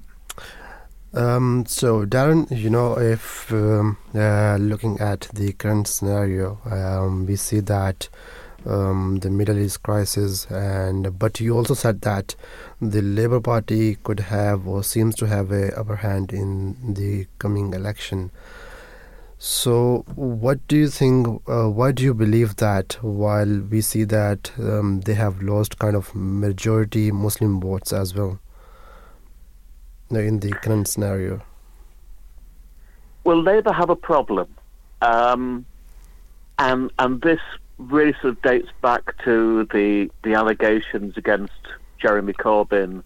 Um, 1.14 1.66
so, 1.66 2.06
Darren, 2.06 2.46
you 2.56 2.70
know, 2.70 3.00
if 3.00 3.52
um, 3.52 3.98
uh, 4.14 4.58
looking 4.58 5.00
at 5.00 5.30
the 5.34 5.54
current 5.54 5.88
scenario, 5.88 6.60
um, 6.66 7.26
we 7.26 7.38
see 7.38 7.62
that 7.62 8.10
um, 8.66 9.20
the 9.22 9.30
Middle 9.30 9.57
East 9.57 9.84
crisis, 9.84 10.45
and 10.47 11.18
but 11.18 11.39
you 11.39 11.55
also 11.55 11.74
said 11.74 12.01
that 12.01 12.36
the 12.82 13.01
Labour 13.01 13.39
Party 13.39 13.95
could 14.03 14.20
have 14.20 14.68
or 14.68 14.84
seems 14.84 15.16
to 15.16 15.28
have 15.28 15.51
a 15.51 15.78
upper 15.80 15.97
hand 15.97 16.34
in 16.34 16.93
the 16.93 17.28
coming 17.39 17.74
election. 17.74 18.32
So, 19.38 20.05
what 20.16 20.66
do 20.68 20.78
you 20.78 20.89
think? 20.89 21.28
Uh, 21.47 21.70
why 21.70 21.91
do 21.91 22.03
you 22.03 22.13
believe 22.13 22.55
that? 22.55 22.97
While 23.01 23.59
we 23.59 23.82
see 23.82 24.03
that 24.05 24.51
um, 24.57 25.01
they 25.01 25.13
have 25.13 25.41
lost 25.41 25.78
kind 25.78 25.95
of 25.95 26.16
majority 26.16 27.11
Muslim 27.11 27.59
votes 27.59 27.93
as 27.93 28.16
well 28.16 28.39
in 30.09 30.39
the 30.39 30.51
current 30.51 30.88
scenario. 30.88 31.41
Well, 33.24 33.41
Labour 33.41 33.74
have 33.74 33.89
a 33.89 33.95
problem, 33.95 34.47
um, 35.01 35.66
and 36.59 36.91
and 36.99 37.22
this 37.22 37.39
really 37.78 38.14
sort 38.22 38.34
of 38.36 38.42
dates 38.42 38.70
back 38.82 39.04
to 39.24 39.68
the 39.72 40.10
the 40.24 40.34
allegations 40.34 41.18
against 41.18 41.54
Jeremy 42.00 42.34
Corbyn 42.34 43.04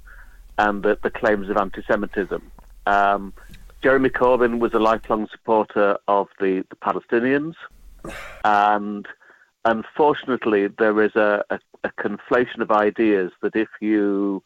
and 0.57 0.83
the, 0.83 0.97
the 1.01 1.09
claims 1.09 1.49
of 1.49 1.57
anti-Semitism. 1.57 2.51
Um, 2.85 3.33
Jeremy 3.81 4.09
Corbyn 4.09 4.59
was 4.59 4.73
a 4.73 4.79
lifelong 4.79 5.27
supporter 5.31 5.97
of 6.07 6.27
the, 6.39 6.65
the 6.69 6.75
Palestinians, 6.75 7.53
and 8.43 9.07
unfortunately, 9.63 10.67
there 10.67 11.01
is 11.01 11.15
a, 11.15 11.43
a, 11.49 11.59
a 11.85 11.91
conflation 11.91 12.59
of 12.59 12.71
ideas 12.71 13.31
that 13.41 13.55
if 13.55 13.69
you 13.79 14.43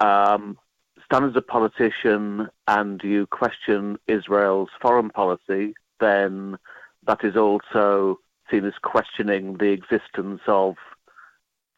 um, 0.00 0.58
stand 1.04 1.24
as 1.24 1.36
a 1.36 1.42
politician 1.42 2.48
and 2.66 3.00
you 3.04 3.26
question 3.26 3.96
Israel's 4.08 4.70
foreign 4.82 5.10
policy, 5.10 5.74
then 6.00 6.58
that 7.06 7.24
is 7.24 7.36
also 7.36 8.18
seen 8.50 8.64
as 8.64 8.74
questioning 8.82 9.56
the 9.58 9.70
existence 9.70 10.40
of 10.46 10.74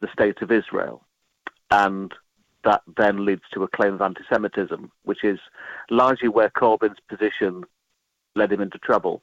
the 0.01 0.09
state 0.11 0.41
of 0.41 0.51
Israel. 0.51 1.03
And 1.69 2.13
that 2.63 2.81
then 2.97 3.25
leads 3.25 3.43
to 3.53 3.63
a 3.63 3.67
claim 3.67 3.93
of 3.93 4.01
anti 4.01 4.21
Semitism, 4.31 4.91
which 5.03 5.23
is 5.23 5.39
largely 5.89 6.27
where 6.27 6.49
Corbyn's 6.49 6.99
position 7.09 7.63
led 8.35 8.51
him 8.51 8.61
into 8.61 8.77
trouble. 8.77 9.21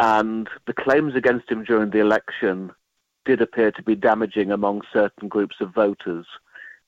And 0.00 0.48
the 0.66 0.72
claims 0.72 1.14
against 1.14 1.50
him 1.50 1.64
during 1.64 1.90
the 1.90 2.00
election 2.00 2.70
did 3.24 3.40
appear 3.42 3.70
to 3.72 3.82
be 3.82 3.94
damaging 3.94 4.50
among 4.50 4.82
certain 4.92 5.28
groups 5.28 5.56
of 5.60 5.74
voters 5.74 6.26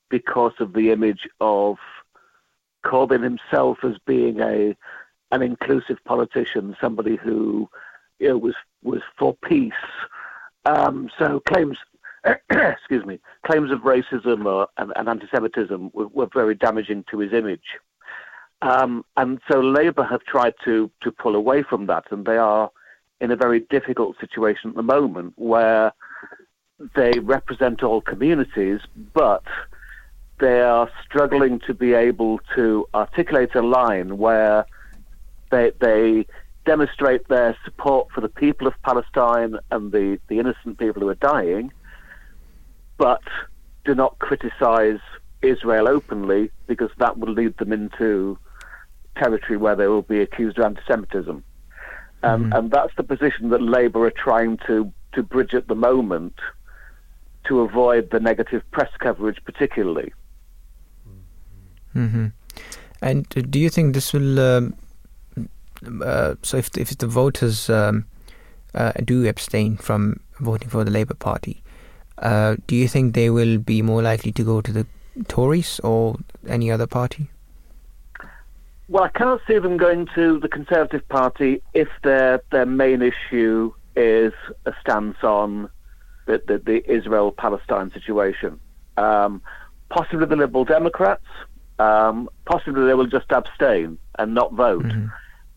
because 0.09 0.53
of 0.59 0.73
the 0.73 0.91
image 0.91 1.27
of 1.39 1.77
Corbyn 2.83 3.23
himself 3.23 3.79
as 3.83 3.95
being 4.05 4.39
a 4.39 4.75
an 5.33 5.41
inclusive 5.41 5.97
politician, 6.03 6.75
somebody 6.81 7.15
who 7.15 7.69
you 8.21 8.29
know, 8.29 8.37
was 8.37 8.55
was 8.83 9.01
for 9.17 9.35
peace. 9.43 9.73
Um, 10.65 11.09
so 11.17 11.41
claims, 11.47 11.77
excuse 12.49 13.05
me, 13.05 13.19
claims 13.45 13.71
of 13.71 13.79
racism 13.79 14.45
or, 14.45 14.67
and, 14.77 14.93
and 14.95 15.09
anti-Semitism 15.09 15.89
were, 15.93 16.07
were 16.07 16.29
very 16.33 16.55
damaging 16.55 17.03
to 17.09 17.19
his 17.19 17.33
image. 17.33 17.79
Um, 18.61 19.03
and 19.17 19.39
so 19.51 19.59
Labour 19.59 20.03
have 20.03 20.23
tried 20.23 20.53
to 20.65 20.91
to 21.01 21.11
pull 21.11 21.35
away 21.35 21.63
from 21.63 21.87
that, 21.87 22.05
and 22.11 22.25
they 22.25 22.37
are 22.37 22.69
in 23.19 23.31
a 23.31 23.35
very 23.35 23.61
difficult 23.71 24.17
situation 24.19 24.69
at 24.69 24.75
the 24.75 24.83
moment 24.83 25.33
where 25.35 25.91
they 26.95 27.11
represent 27.19 27.83
all 27.83 28.01
communities, 28.01 28.79
but 29.13 29.43
they 30.39 30.61
are 30.61 30.89
struggling 31.05 31.59
to 31.67 31.73
be 31.73 31.93
able 31.93 32.39
to 32.55 32.87
articulate 32.95 33.53
a 33.53 33.61
line 33.61 34.17
where 34.17 34.65
they, 35.51 35.71
they 35.79 36.25
demonstrate 36.65 37.27
their 37.27 37.57
support 37.65 38.07
for 38.13 38.21
the 38.21 38.29
people 38.29 38.67
of 38.67 38.73
Palestine 38.83 39.57
and 39.71 39.91
the, 39.91 40.19
the 40.27 40.39
innocent 40.39 40.77
people 40.77 41.01
who 41.01 41.09
are 41.09 41.15
dying, 41.15 41.71
but 42.97 43.21
do 43.85 43.95
not 43.95 44.19
criticize 44.19 44.99
Israel 45.41 45.87
openly 45.87 46.51
because 46.67 46.91
that 46.97 47.17
will 47.17 47.33
lead 47.33 47.57
them 47.57 47.73
into 47.73 48.37
territory 49.17 49.57
where 49.57 49.75
they 49.75 49.87
will 49.87 50.03
be 50.03 50.21
accused 50.21 50.59
of 50.59 50.65
anti-Semitism. 50.65 51.43
Um, 52.23 52.53
And 52.53 52.69
that's 52.71 52.95
the 52.95 53.03
position 53.03 53.49
that 53.49 53.61
Labour 53.61 54.05
are 54.05 54.11
trying 54.11 54.57
to, 54.67 54.93
to 55.13 55.23
bridge 55.23 55.55
at 55.55 55.67
the 55.67 55.75
moment 55.75 56.35
to 57.45 57.61
avoid 57.61 58.11
the 58.11 58.19
negative 58.19 58.61
press 58.71 58.91
coverage, 58.99 59.39
particularly. 59.43 60.13
hmm 61.93 62.27
And 63.01 63.27
do 63.29 63.59
you 63.59 63.69
think 63.69 63.95
this 63.95 64.13
will? 64.13 64.39
Um, 64.39 64.75
uh, 66.03 66.35
so 66.41 66.57
if 66.57 66.69
if 66.77 66.97
the 66.97 67.07
voters 67.07 67.69
um, 67.69 68.05
uh, 68.73 68.91
do 69.03 69.27
abstain 69.27 69.77
from 69.77 70.19
voting 70.39 70.69
for 70.69 70.83
the 70.83 70.91
Labour 70.91 71.15
Party, 71.15 71.61
uh, 72.17 72.55
do 72.67 72.75
you 72.75 72.87
think 72.87 73.15
they 73.15 73.29
will 73.29 73.57
be 73.57 73.81
more 73.81 74.01
likely 74.01 74.31
to 74.31 74.43
go 74.43 74.61
to 74.61 74.71
the 74.71 74.85
Tories 75.27 75.79
or 75.83 76.15
any 76.47 76.71
other 76.71 76.87
party? 76.87 77.29
Well, 78.87 79.03
I 79.03 79.09
cannot 79.09 79.41
see 79.47 79.57
them 79.57 79.77
going 79.77 80.07
to 80.15 80.39
the 80.39 80.49
Conservative 80.49 81.07
Party 81.09 81.61
if 81.73 81.87
their 82.03 82.41
their 82.51 82.65
main 82.65 83.01
issue 83.01 83.73
is 83.95 84.33
a 84.65 84.73
stance 84.81 85.17
on 85.23 85.69
the, 86.25 86.41
the, 86.47 86.57
the 86.57 86.91
Israel 86.91 87.31
Palestine 87.31 87.91
situation. 87.91 88.59
Um, 88.97 89.41
possibly 89.89 90.25
the 90.25 90.35
Liberal 90.35 90.65
Democrats, 90.65 91.25
um, 91.79 92.29
possibly 92.45 92.85
they 92.85 92.93
will 92.93 93.07
just 93.07 93.31
abstain 93.31 93.97
and 94.19 94.33
not 94.33 94.53
vote. 94.53 94.83
Mm-hmm. 94.83 95.07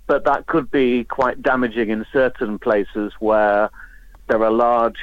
But 0.06 0.24
that 0.24 0.46
could 0.46 0.70
be 0.70 1.04
quite 1.04 1.42
damaging 1.42 1.88
in 1.90 2.04
certain 2.12 2.58
places 2.58 3.12
where 3.20 3.70
there 4.28 4.42
are 4.42 4.50
large 4.50 4.98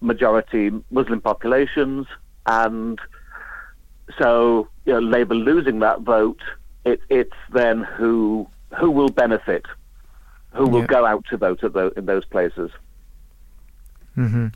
majority 0.00 0.70
Muslim 0.90 1.20
populations, 1.20 2.06
and 2.46 2.98
so 4.18 4.68
you 4.86 4.94
know, 4.94 4.98
Labour 4.98 5.34
losing 5.34 5.80
that 5.80 6.00
vote, 6.00 6.40
it, 6.84 7.00
it's 7.10 7.36
then 7.52 7.82
who 7.82 8.48
who 8.78 8.90
will 8.90 9.10
benefit, 9.10 9.66
who 10.54 10.66
will 10.66 10.80
Yeah. 10.80 10.86
go 10.86 11.04
out 11.04 11.24
to 11.30 11.36
vote 11.36 11.62
in 11.96 12.06
those 12.06 12.24
places. 12.24 12.70
hmm 14.14 14.48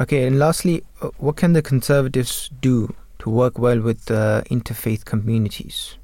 Okay, 0.00 0.26
and 0.26 0.38
lastly, 0.38 0.82
uh, 1.02 1.08
what 1.18 1.36
can 1.36 1.52
the 1.52 1.60
Conservatives 1.60 2.50
do 2.60 2.94
to 3.18 3.28
work 3.28 3.58
well 3.58 3.80
with 3.80 4.10
uh, 4.10 4.42
interfaith 4.50 5.04
communities? 5.04 5.98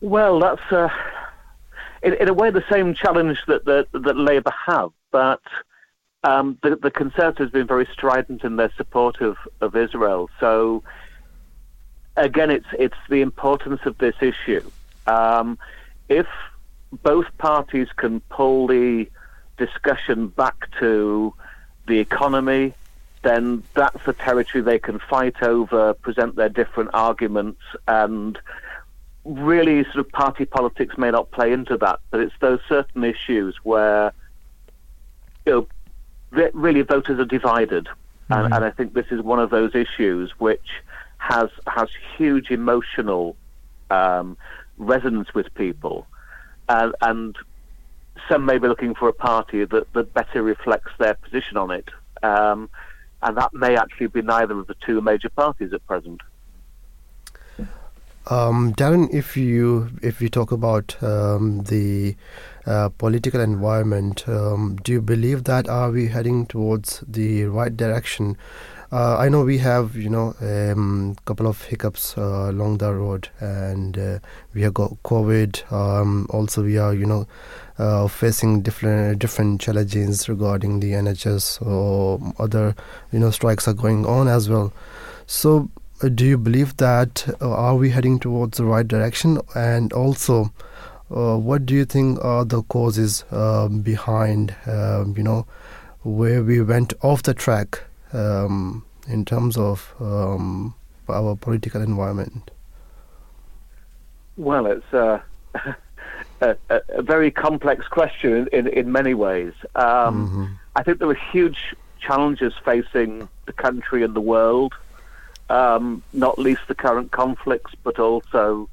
Well, 0.00 0.40
that's 0.40 0.72
uh, 0.72 0.88
in, 2.02 2.14
in 2.14 2.28
a 2.28 2.34
way 2.34 2.50
the 2.50 2.64
same 2.70 2.94
challenge 2.94 3.38
that 3.46 3.64
that, 3.66 4.16
Labour 4.16 4.52
have, 4.66 4.90
but 5.10 5.42
um, 6.24 6.58
the, 6.62 6.76
the 6.76 6.90
Conservatives 6.90 7.48
have 7.48 7.52
been 7.52 7.66
very 7.66 7.88
strident 7.92 8.44
in 8.44 8.56
their 8.56 8.72
support 8.76 9.20
of, 9.20 9.36
of 9.60 9.76
Israel. 9.76 10.30
So 10.38 10.82
again, 12.16 12.50
it's 12.50 12.66
it's 12.78 12.96
the 13.08 13.20
importance 13.20 13.80
of 13.84 13.98
this 13.98 14.14
issue. 14.20 14.70
Um, 15.06 15.58
if 16.08 16.26
both 17.02 17.26
parties 17.38 17.88
can 17.96 18.20
pull 18.20 18.66
the 18.66 19.06
discussion 19.56 20.28
back 20.28 20.70
to 20.80 21.34
the 21.86 21.98
economy, 21.98 22.74
then 23.22 23.62
that's 23.74 24.06
a 24.06 24.12
territory 24.12 24.62
they 24.62 24.78
can 24.78 24.98
fight 24.98 25.42
over, 25.42 25.94
present 25.94 26.36
their 26.36 26.48
different 26.48 26.90
arguments, 26.94 27.60
and 27.86 28.38
really 29.24 29.84
sort 29.84 29.96
of 29.96 30.08
party 30.10 30.44
politics 30.44 30.96
may 30.96 31.10
not 31.10 31.30
play 31.30 31.52
into 31.52 31.76
that, 31.78 32.00
but 32.10 32.20
it's 32.20 32.34
those 32.40 32.60
certain 32.68 33.04
issues 33.04 33.56
where 33.62 34.12
you 35.46 35.52
know 35.52 35.68
re- 36.30 36.50
really 36.54 36.82
voters 36.82 37.18
are 37.18 37.24
divided, 37.24 37.88
and, 38.28 38.52
and 38.52 38.64
I 38.64 38.70
think 38.70 38.94
this 38.94 39.06
is 39.10 39.20
one 39.20 39.38
of 39.38 39.50
those 39.50 39.74
issues 39.74 40.32
which 40.38 40.82
has 41.18 41.50
has 41.66 41.88
huge 42.16 42.50
emotional 42.50 43.36
um, 43.90 44.36
resonance 44.78 45.34
with 45.34 45.52
people, 45.54 46.06
and, 46.68 46.94
and 47.02 47.36
some 48.28 48.44
may 48.44 48.58
be 48.58 48.68
looking 48.68 48.94
for 48.94 49.08
a 49.08 49.12
party 49.12 49.64
that, 49.64 49.92
that 49.92 50.14
better 50.14 50.42
reflects 50.42 50.92
their 50.98 51.14
position 51.14 51.56
on 51.56 51.70
it, 51.70 51.88
um, 52.22 52.70
and 53.22 53.36
that 53.36 53.52
may 53.52 53.76
actually 53.76 54.06
be 54.06 54.22
neither 54.22 54.58
of 54.58 54.66
the 54.66 54.76
two 54.86 55.00
major 55.00 55.28
parties 55.28 55.72
at 55.72 55.86
present. 55.86 56.20
Um, 58.26 58.74
Darren, 58.74 59.12
if 59.12 59.36
you 59.36 59.90
if 60.02 60.20
you 60.20 60.28
talk 60.28 60.52
about 60.52 61.02
um, 61.02 61.62
the 61.64 62.16
uh, 62.66 62.90
political 62.90 63.40
environment, 63.40 64.28
um, 64.28 64.76
do 64.82 64.92
you 64.92 65.00
believe 65.00 65.44
that 65.44 65.68
are 65.68 65.90
we 65.90 66.08
heading 66.08 66.46
towards 66.46 67.02
the 67.08 67.44
right 67.44 67.74
direction? 67.74 68.36
Uh, 68.92 69.16
I 69.18 69.28
know 69.28 69.44
we 69.44 69.58
have 69.58 69.96
you 69.96 70.10
know 70.10 70.34
a 70.42 70.72
um, 70.72 71.16
couple 71.24 71.46
of 71.46 71.62
hiccups 71.62 72.18
uh, 72.18 72.50
along 72.50 72.78
the 72.78 72.92
road, 72.92 73.30
and 73.40 73.96
uh, 73.96 74.18
we 74.52 74.62
have 74.62 74.74
got 74.74 75.02
COVID. 75.02 75.72
Um, 75.72 76.26
also, 76.28 76.62
we 76.62 76.76
are 76.76 76.92
you 76.92 77.06
know 77.06 77.26
uh, 77.78 78.06
facing 78.06 78.60
different 78.60 79.18
different 79.18 79.60
challenges 79.60 80.28
regarding 80.28 80.80
the 80.80 80.92
NHS 80.92 81.66
or 81.66 82.20
other 82.38 82.74
you 83.12 83.18
know 83.18 83.30
strikes 83.30 83.66
are 83.66 83.74
going 83.74 84.04
on 84.04 84.28
as 84.28 84.50
well. 84.50 84.72
So 85.26 85.70
uh, 85.76 85.79
do 86.08 86.24
you 86.24 86.38
believe 86.38 86.76
that 86.78 87.28
uh, 87.40 87.50
are 87.50 87.76
we 87.76 87.90
heading 87.90 88.18
towards 88.18 88.58
the 88.58 88.64
right 88.64 88.86
direction? 88.86 89.38
And 89.54 89.92
also 89.92 90.52
uh, 91.10 91.36
what 91.36 91.66
do 91.66 91.74
you 91.74 91.84
think 91.84 92.22
are 92.24 92.44
the 92.44 92.62
causes 92.62 93.24
um, 93.30 93.80
behind 93.80 94.54
um, 94.66 95.14
you 95.16 95.22
know 95.22 95.46
where 96.02 96.42
we 96.42 96.62
went 96.62 96.94
off 97.02 97.22
the 97.24 97.34
track 97.34 97.82
um, 98.12 98.84
in 99.08 99.24
terms 99.24 99.56
of 99.56 99.92
um, 100.00 100.74
our 101.08 101.36
political 101.36 101.82
environment? 101.82 102.50
Well, 104.36 104.66
it's 104.66 104.94
uh, 104.94 105.20
a, 106.40 106.56
a, 106.70 106.80
a 106.88 107.02
very 107.02 107.30
complex 107.30 107.86
question 107.88 108.48
in, 108.52 108.68
in 108.68 108.90
many 108.90 109.12
ways. 109.12 109.52
Um, 109.74 110.58
I 110.76 110.82
think 110.82 110.98
there 110.98 111.08
are 111.08 111.14
huge 111.14 111.74
challenges 112.00 112.54
facing 112.64 113.28
the 113.44 113.52
country 113.52 114.02
and 114.02 114.14
the 114.14 114.20
world, 114.20 114.74
um, 115.50 116.02
not 116.12 116.38
least 116.38 116.62
the 116.68 116.74
current 116.74 117.10
conflicts, 117.10 117.72
but 117.82 117.98
also 117.98 118.68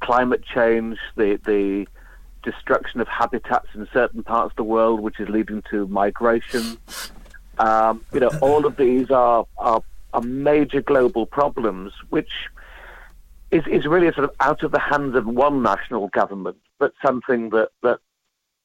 climate 0.00 0.42
change, 0.44 0.98
the, 1.16 1.38
the 1.46 1.86
destruction 2.42 3.00
of 3.00 3.08
habitats 3.08 3.68
in 3.74 3.88
certain 3.92 4.22
parts 4.22 4.52
of 4.52 4.56
the 4.56 4.64
world, 4.64 5.00
which 5.00 5.20
is 5.20 5.28
leading 5.28 5.62
to 5.70 5.86
migration. 5.86 6.76
Um, 7.58 8.04
you 8.12 8.20
know, 8.20 8.30
all 8.42 8.66
of 8.66 8.76
these 8.76 9.10
are, 9.10 9.46
are, 9.56 9.82
are 10.12 10.20
major 10.20 10.82
global 10.82 11.26
problems, 11.26 11.92
which 12.10 12.32
is, 13.50 13.62
is 13.68 13.86
really 13.86 14.12
sort 14.12 14.24
of 14.24 14.32
out 14.40 14.62
of 14.64 14.72
the 14.72 14.80
hands 14.80 15.14
of 15.16 15.26
one 15.26 15.62
national 15.62 16.08
government, 16.08 16.56
but 16.78 16.92
something 17.04 17.50
that, 17.50 17.70
that 17.82 18.00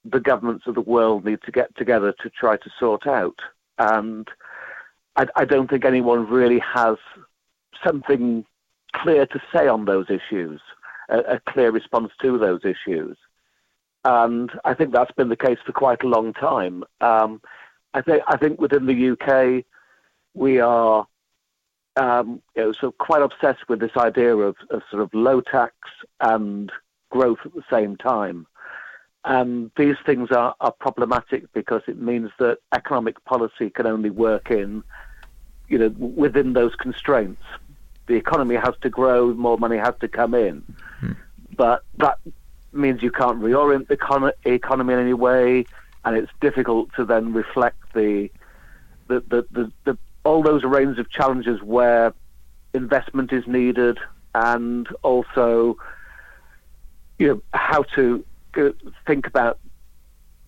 the 0.03 0.19
governments 0.19 0.65
of 0.65 0.73
the 0.73 0.81
world 0.81 1.25
need 1.25 1.39
to 1.45 1.51
get 1.51 1.75
together 1.77 2.13
to 2.23 2.29
try 2.29 2.57
to 2.57 2.69
sort 2.79 3.05
out. 3.05 3.39
And 3.77 4.27
I, 5.15 5.27
I 5.35 5.45
don't 5.45 5.69
think 5.69 5.85
anyone 5.85 6.27
really 6.27 6.59
has 6.59 6.97
something 7.85 8.45
clear 8.93 9.25
to 9.25 9.41
say 9.53 9.67
on 9.67 9.85
those 9.85 10.07
issues, 10.09 10.61
a, 11.09 11.19
a 11.19 11.39
clear 11.39 11.71
response 11.71 12.11
to 12.21 12.37
those 12.37 12.61
issues. 12.63 13.17
And 14.03 14.51
I 14.65 14.73
think 14.73 14.91
that's 14.91 15.11
been 15.11 15.29
the 15.29 15.35
case 15.35 15.59
for 15.65 15.73
quite 15.73 16.03
a 16.03 16.07
long 16.07 16.33
time. 16.33 16.83
Um, 17.01 17.41
I 17.93 18.01
think 18.01 18.23
I 18.27 18.37
think 18.37 18.59
within 18.59 18.85
the 18.85 19.11
UK, 19.11 19.65
we 20.33 20.59
are 20.59 21.05
um, 21.97 22.41
you 22.55 22.63
know, 22.63 22.71
sort 22.73 22.93
of 22.93 22.97
quite 22.97 23.21
obsessed 23.21 23.67
with 23.67 23.79
this 23.79 23.95
idea 23.97 24.35
of, 24.35 24.55
of 24.69 24.81
sort 24.89 25.03
of 25.03 25.13
low 25.13 25.41
tax 25.41 25.73
and 26.21 26.71
growth 27.09 27.39
at 27.45 27.53
the 27.53 27.63
same 27.69 27.97
time. 27.97 28.47
And 29.23 29.69
these 29.77 29.97
things 30.05 30.29
are, 30.31 30.55
are 30.61 30.71
problematic 30.71 31.51
because 31.53 31.81
it 31.87 32.01
means 32.01 32.31
that 32.39 32.57
economic 32.73 33.23
policy 33.25 33.69
can 33.69 33.85
only 33.85 34.09
work 34.09 34.49
in, 34.49 34.83
you 35.71 35.77
know, 35.77 35.89
within 35.97 36.53
those 36.53 36.75
constraints. 36.75 37.41
The 38.07 38.15
economy 38.15 38.55
has 38.55 38.75
to 38.81 38.89
grow, 38.89 39.33
more 39.33 39.57
money 39.57 39.77
has 39.77 39.95
to 40.01 40.07
come 40.07 40.33
in. 40.33 40.61
Hmm. 40.99 41.13
But 41.55 41.83
that 41.97 42.19
means 42.73 43.01
you 43.01 43.11
can't 43.11 43.39
reorient 43.39 43.87
the 43.87 43.95
econ- 43.95 44.33
economy 44.43 44.93
in 44.93 44.99
any 44.99 45.13
way, 45.13 45.65
and 46.03 46.17
it's 46.17 46.31
difficult 46.41 46.93
to 46.95 47.05
then 47.05 47.31
reflect 47.31 47.93
the, 47.93 48.29
the, 49.07 49.21
the, 49.21 49.45
the, 49.51 49.71
the 49.85 49.97
all 50.23 50.43
those 50.43 50.63
range 50.63 50.99
of 50.99 51.09
challenges 51.09 51.61
where 51.63 52.13
investment 52.73 53.33
is 53.33 53.47
needed 53.47 53.97
and 54.35 54.87
also 55.01 55.77
you 57.17 57.27
know 57.27 57.41
how 57.53 57.83
to 57.83 58.23
go- 58.51 58.73
think 59.07 59.25
about 59.25 59.59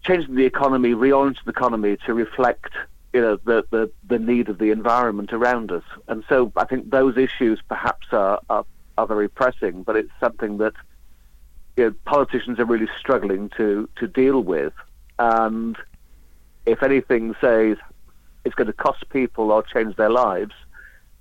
changing 0.03 0.36
the 0.36 0.45
economy, 0.45 0.93
reorienting 0.93 1.43
the 1.45 1.51
economy 1.51 1.97
to 2.05 2.13
reflect 2.13 2.74
you 3.14 3.22
know 3.22 3.38
the, 3.45 3.64
the, 3.70 3.91
the 4.07 4.20
need 4.20 4.49
of 4.49 4.57
the 4.57 4.72
environment 4.72 5.32
around 5.32 5.72
us. 5.72 5.84
And 6.07 6.24
so 6.28 6.51
I 6.55 6.66
think 6.66 6.89
those 6.89 7.16
issues 7.18 7.61
perhaps 7.68 8.07
are, 8.11 8.39
are, 8.49 8.66
are 8.97 9.07
very 9.07 9.30
pressing, 9.30 9.84
but 9.84 9.95
it's 9.95 10.11
something 10.20 10.57
that 10.57 10.74
you 11.78 11.86
know, 11.86 11.95
politicians 12.05 12.59
are 12.59 12.66
really 12.66 12.89
struggling 12.99 13.49
to, 13.57 13.88
to 13.97 14.07
deal 14.07 14.41
with. 14.41 14.74
And 15.20 15.78
if 16.66 16.82
anything 16.82 17.36
says 17.39 17.78
it's 18.45 18.55
going 18.55 18.68
to 18.68 18.74
cost 18.74 19.07
people 19.09 19.51
or 19.51 19.64
change 19.64 19.95
their 19.95 20.09
lives, 20.09 20.53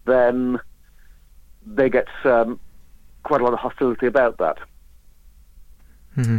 then 0.06 0.58
they 1.64 1.88
get 1.88 2.08
um, 2.24 2.58
quite 3.22 3.40
a 3.40 3.44
lot 3.44 3.52
of 3.52 3.58
hostility 3.58 4.06
about 4.06 4.38
that. 4.38 4.58
hmm 6.14 6.38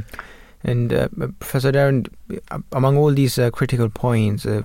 And 0.64 0.94
uh, 0.94 1.10
Professor 1.40 1.72
Darren, 1.72 2.08
uh, 2.52 2.60
among 2.72 2.98
all 2.98 3.12
these 3.12 3.38
uh, 3.38 3.52
critical 3.52 3.90
points, 3.90 4.46
uh, 4.46 4.64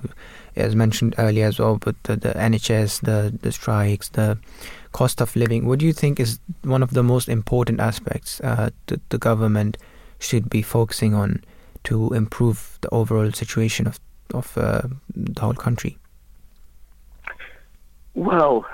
as 0.55 0.75
mentioned 0.75 1.15
earlier 1.17 1.45
as 1.45 1.59
well, 1.59 1.77
but 1.77 1.95
the, 2.03 2.15
the 2.15 2.29
NHS, 2.29 3.01
the 3.01 3.37
the 3.41 3.51
strikes, 3.51 4.09
the 4.09 4.37
cost 4.91 5.21
of 5.21 5.35
living. 5.35 5.65
What 5.65 5.79
do 5.79 5.85
you 5.85 5.93
think 5.93 6.19
is 6.19 6.39
one 6.63 6.83
of 6.83 6.93
the 6.93 7.03
most 7.03 7.27
important 7.29 7.79
aspects 7.79 8.39
uh, 8.41 8.69
that 8.87 9.09
the 9.09 9.17
government 9.17 9.77
should 10.19 10.49
be 10.49 10.61
focusing 10.61 11.13
on 11.13 11.43
to 11.83 12.13
improve 12.13 12.77
the 12.81 12.89
overall 12.89 13.31
situation 13.31 13.87
of 13.87 13.99
of 14.33 14.57
uh, 14.57 14.81
the 15.15 15.41
whole 15.41 15.53
country? 15.53 15.97
Well, 18.13 18.65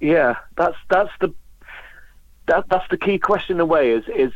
yeah, 0.00 0.34
that's 0.56 0.76
that's 0.90 1.12
the 1.20 1.32
that 2.46 2.64
that's 2.68 2.88
the 2.90 2.96
key 2.96 3.18
question 3.18 3.56
in 3.56 3.60
a 3.60 3.66
way. 3.66 3.92
Is 3.92 4.04
is 4.08 4.32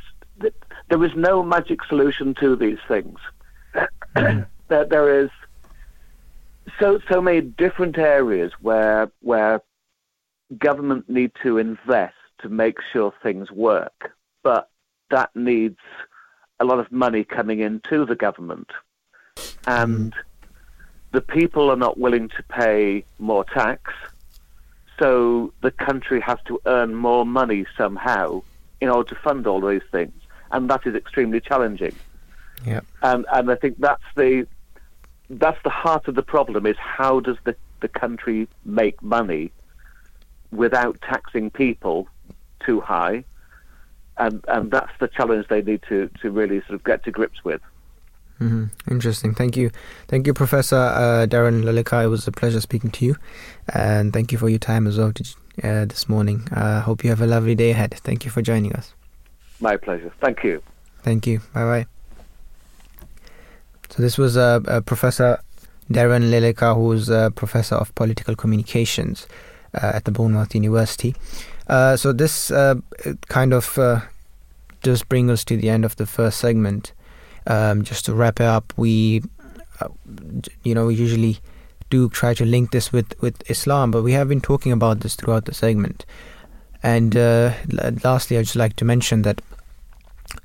there 0.89 1.03
is 1.05 1.13
no 1.15 1.43
magic 1.43 1.85
solution 1.85 2.35
to 2.35 2.57
these 2.57 2.79
things. 2.89 3.19
Mm-hmm. 3.75 4.43
there, 4.69 4.85
there 4.85 5.23
is 5.23 5.31
so 6.79 7.01
so 7.11 7.21
many 7.21 7.41
different 7.41 7.99
areas 7.99 8.53
where 8.61 9.11
where 9.21 9.63
government 10.59 11.09
need 11.09 11.33
to 11.43 11.59
invest 11.59 12.15
to 12.41 12.49
make 12.49 12.77
sure 12.93 13.13
things 13.23 13.51
work, 13.51 14.13
but 14.43 14.69
that 15.11 15.31
needs 15.35 15.79
a 16.61 16.65
lot 16.65 16.79
of 16.79 16.91
money 16.93 17.25
coming 17.25 17.61
into 17.61 18.05
the 18.05 18.15
government, 18.15 18.71
and 19.67 20.13
mm-hmm. 20.13 20.21
the 21.13 21.21
people 21.21 21.71
are 21.71 21.77
not 21.77 21.99
willing 21.99 22.29
to 22.29 22.43
pay 22.45 23.05
more 23.19 23.45
tax, 23.45 23.93
so 24.99 25.53
the 25.63 25.71
country 25.71 26.21
has 26.21 26.39
to 26.47 26.61
earn 26.67 26.95
more 26.95 27.25
money 27.25 27.65
somehow 27.77 28.43
in 28.81 28.89
order 28.89 29.09
to 29.15 29.21
fund 29.21 29.47
all 29.47 29.61
these 29.61 29.83
things, 29.91 30.13
and 30.53 30.69
that 30.71 30.87
is 30.87 30.95
extremely 30.95 31.41
challenging. 31.41 31.95
Yeah. 32.65 32.81
And 33.03 33.27
and 33.33 33.51
I 33.51 33.57
think 33.57 33.79
that's 33.79 34.05
the 34.17 34.47
that's 35.31 35.59
the 35.65 35.71
heart 35.71 36.09
of 36.09 36.15
the 36.15 36.23
problem 36.23 36.67
is 36.67 36.77
how 36.79 37.21
does 37.21 37.37
the, 37.45 37.57
the 37.81 37.89
country 37.89 38.49
make 38.65 39.03
money 39.03 39.51
without 40.51 41.01
taxing 41.01 41.51
people 41.51 42.07
too 42.65 42.81
high? 42.81 43.25
And 44.19 44.45
and 44.47 44.71
that's 44.71 44.93
the 45.01 45.09
challenge 45.09 45.49
they 45.49 45.63
need 45.63 45.83
to, 45.89 46.11
to 46.21 46.31
really 46.31 46.61
sort 46.61 46.75
of 46.75 46.85
get 46.85 47.03
to 47.05 47.11
grips 47.11 47.43
with. 47.45 47.63
hmm 48.39 48.67
Interesting. 48.91 49.35
Thank 49.35 49.57
you. 49.57 49.71
Thank 50.09 50.27
you, 50.27 50.35
Professor 50.35 50.77
uh, 50.77 51.27
Darren 51.27 51.65
Lilleker. 51.65 52.05
It 52.05 52.09
was 52.09 52.29
a 52.29 52.33
pleasure 52.33 52.61
speaking 52.61 52.91
to 52.91 53.07
you. 53.07 53.17
And 53.73 54.13
thank 54.13 54.31
you 54.33 54.39
for 54.39 54.51
your 54.51 54.59
time 54.59 54.87
as 54.87 54.99
well 54.99 55.13
uh, 55.65 55.85
this 55.87 56.09
morning. 56.09 56.47
I 56.53 56.61
uh, 56.61 56.81
hope 56.83 57.05
you 57.05 57.11
have 57.11 57.23
a 57.23 57.27
lovely 57.27 57.55
day 57.55 57.71
ahead. 57.71 57.95
Thank 57.95 58.25
you 58.27 58.31
for 58.31 58.43
joining 58.43 58.75
us. 58.75 58.95
My 59.63 59.77
pleasure. 59.77 60.13
Thank 60.21 60.43
you. 60.43 60.61
Thank 61.03 61.25
you. 61.29 61.39
Bye 61.55 61.65
bye. 61.65 61.87
So 63.91 64.03
this 64.03 64.19
was 64.19 64.37
uh, 64.37 64.59
uh, 64.67 64.81
Professor 64.81 65.39
Darren 65.89 66.31
Lilleker, 66.31 66.75
who's 66.75 67.09
a 67.09 67.31
professor 67.33 67.77
of 67.77 67.95
political 67.95 68.35
communications 68.35 69.29
uh, 69.75 69.93
at 69.95 70.05
the 70.05 70.11
Bournemouth 70.11 70.53
University. 70.57 71.15
Uh, 71.69 71.97
so 71.97 72.13
this 72.13 72.51
uh, 72.51 72.75
kind 73.29 73.53
of 73.53 73.79
uh, 73.79 74.01
does 74.83 75.05
bring 75.05 75.31
us 75.31 75.45
to 75.45 75.57
the 75.57 75.71
end 75.71 75.85
of 75.85 75.95
the 75.95 76.07
first 76.07 76.39
segment. 76.41 76.93
Um, 77.47 77.85
just 77.85 78.05
to 78.07 78.15
wrap 78.15 78.41
it 78.41 78.47
up, 78.47 78.73
we, 78.77 79.23
you 80.65 80.75
know, 80.75 80.87
we 80.87 80.97
usually 80.97 81.39
do 81.89 82.09
try 82.09 82.35
to 82.35 82.45
link 82.45 82.73
this 82.73 82.93
with, 82.93 83.15
with 83.21 83.49
Islam, 83.49 83.93
but 83.93 84.03
we 84.03 84.13
have 84.13 84.29
been 84.29 84.41
talking 84.41 84.73
about 84.73 85.01
this 85.01 85.15
throughout 85.15 85.45
the 85.45 85.55
segment. 85.55 86.05
And 86.83 87.15
lastly, 88.03 88.39
I'd 88.39 88.47
just 88.47 88.57
like 88.57 88.75
to 88.77 88.85
mention 88.85 89.23
that 89.23 89.41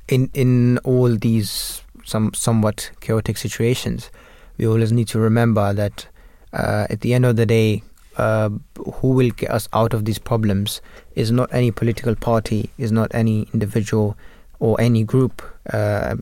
in 0.07 0.29
in 0.33 0.77
all 0.79 1.15
these 1.15 1.81
some 2.05 2.33
somewhat 2.33 2.91
chaotic 3.01 3.37
situations, 3.37 4.09
we 4.57 4.67
always 4.67 4.91
need 4.91 5.07
to 5.09 5.19
remember 5.19 5.73
that 5.73 6.07
uh, 6.53 6.87
at 6.89 7.01
the 7.01 7.13
end 7.13 7.25
of 7.25 7.35
the 7.35 7.45
day, 7.45 7.83
uh, 8.17 8.49
who 8.95 9.09
will 9.09 9.29
get 9.31 9.51
us 9.51 9.67
out 9.73 9.93
of 9.93 10.05
these 10.05 10.17
problems 10.17 10.81
is 11.15 11.31
not 11.31 11.53
any 11.53 11.71
political 11.71 12.15
party, 12.15 12.69
is 12.77 12.91
not 12.91 13.13
any 13.13 13.47
individual 13.53 14.17
or 14.59 14.79
any 14.81 15.03
group 15.03 15.41
uh, 15.71 16.15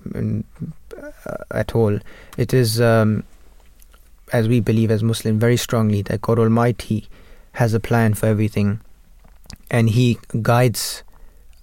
at 1.52 1.76
all. 1.76 2.00
It 2.38 2.54
is, 2.54 2.82
um, 2.82 3.24
as 4.34 4.48
we 4.48 4.60
believe 4.60 4.92
as 4.92 5.04
Muslim 5.04 5.40
very 5.40 5.58
strongly, 5.58 6.02
that 6.04 6.22
God 6.22 6.40
Almighty 6.40 7.08
has 7.54 7.74
a 7.74 7.80
plan 7.80 8.14
for 8.14 8.26
everything, 8.26 8.82
and 9.72 9.90
He 9.90 10.18
guides 10.42 11.04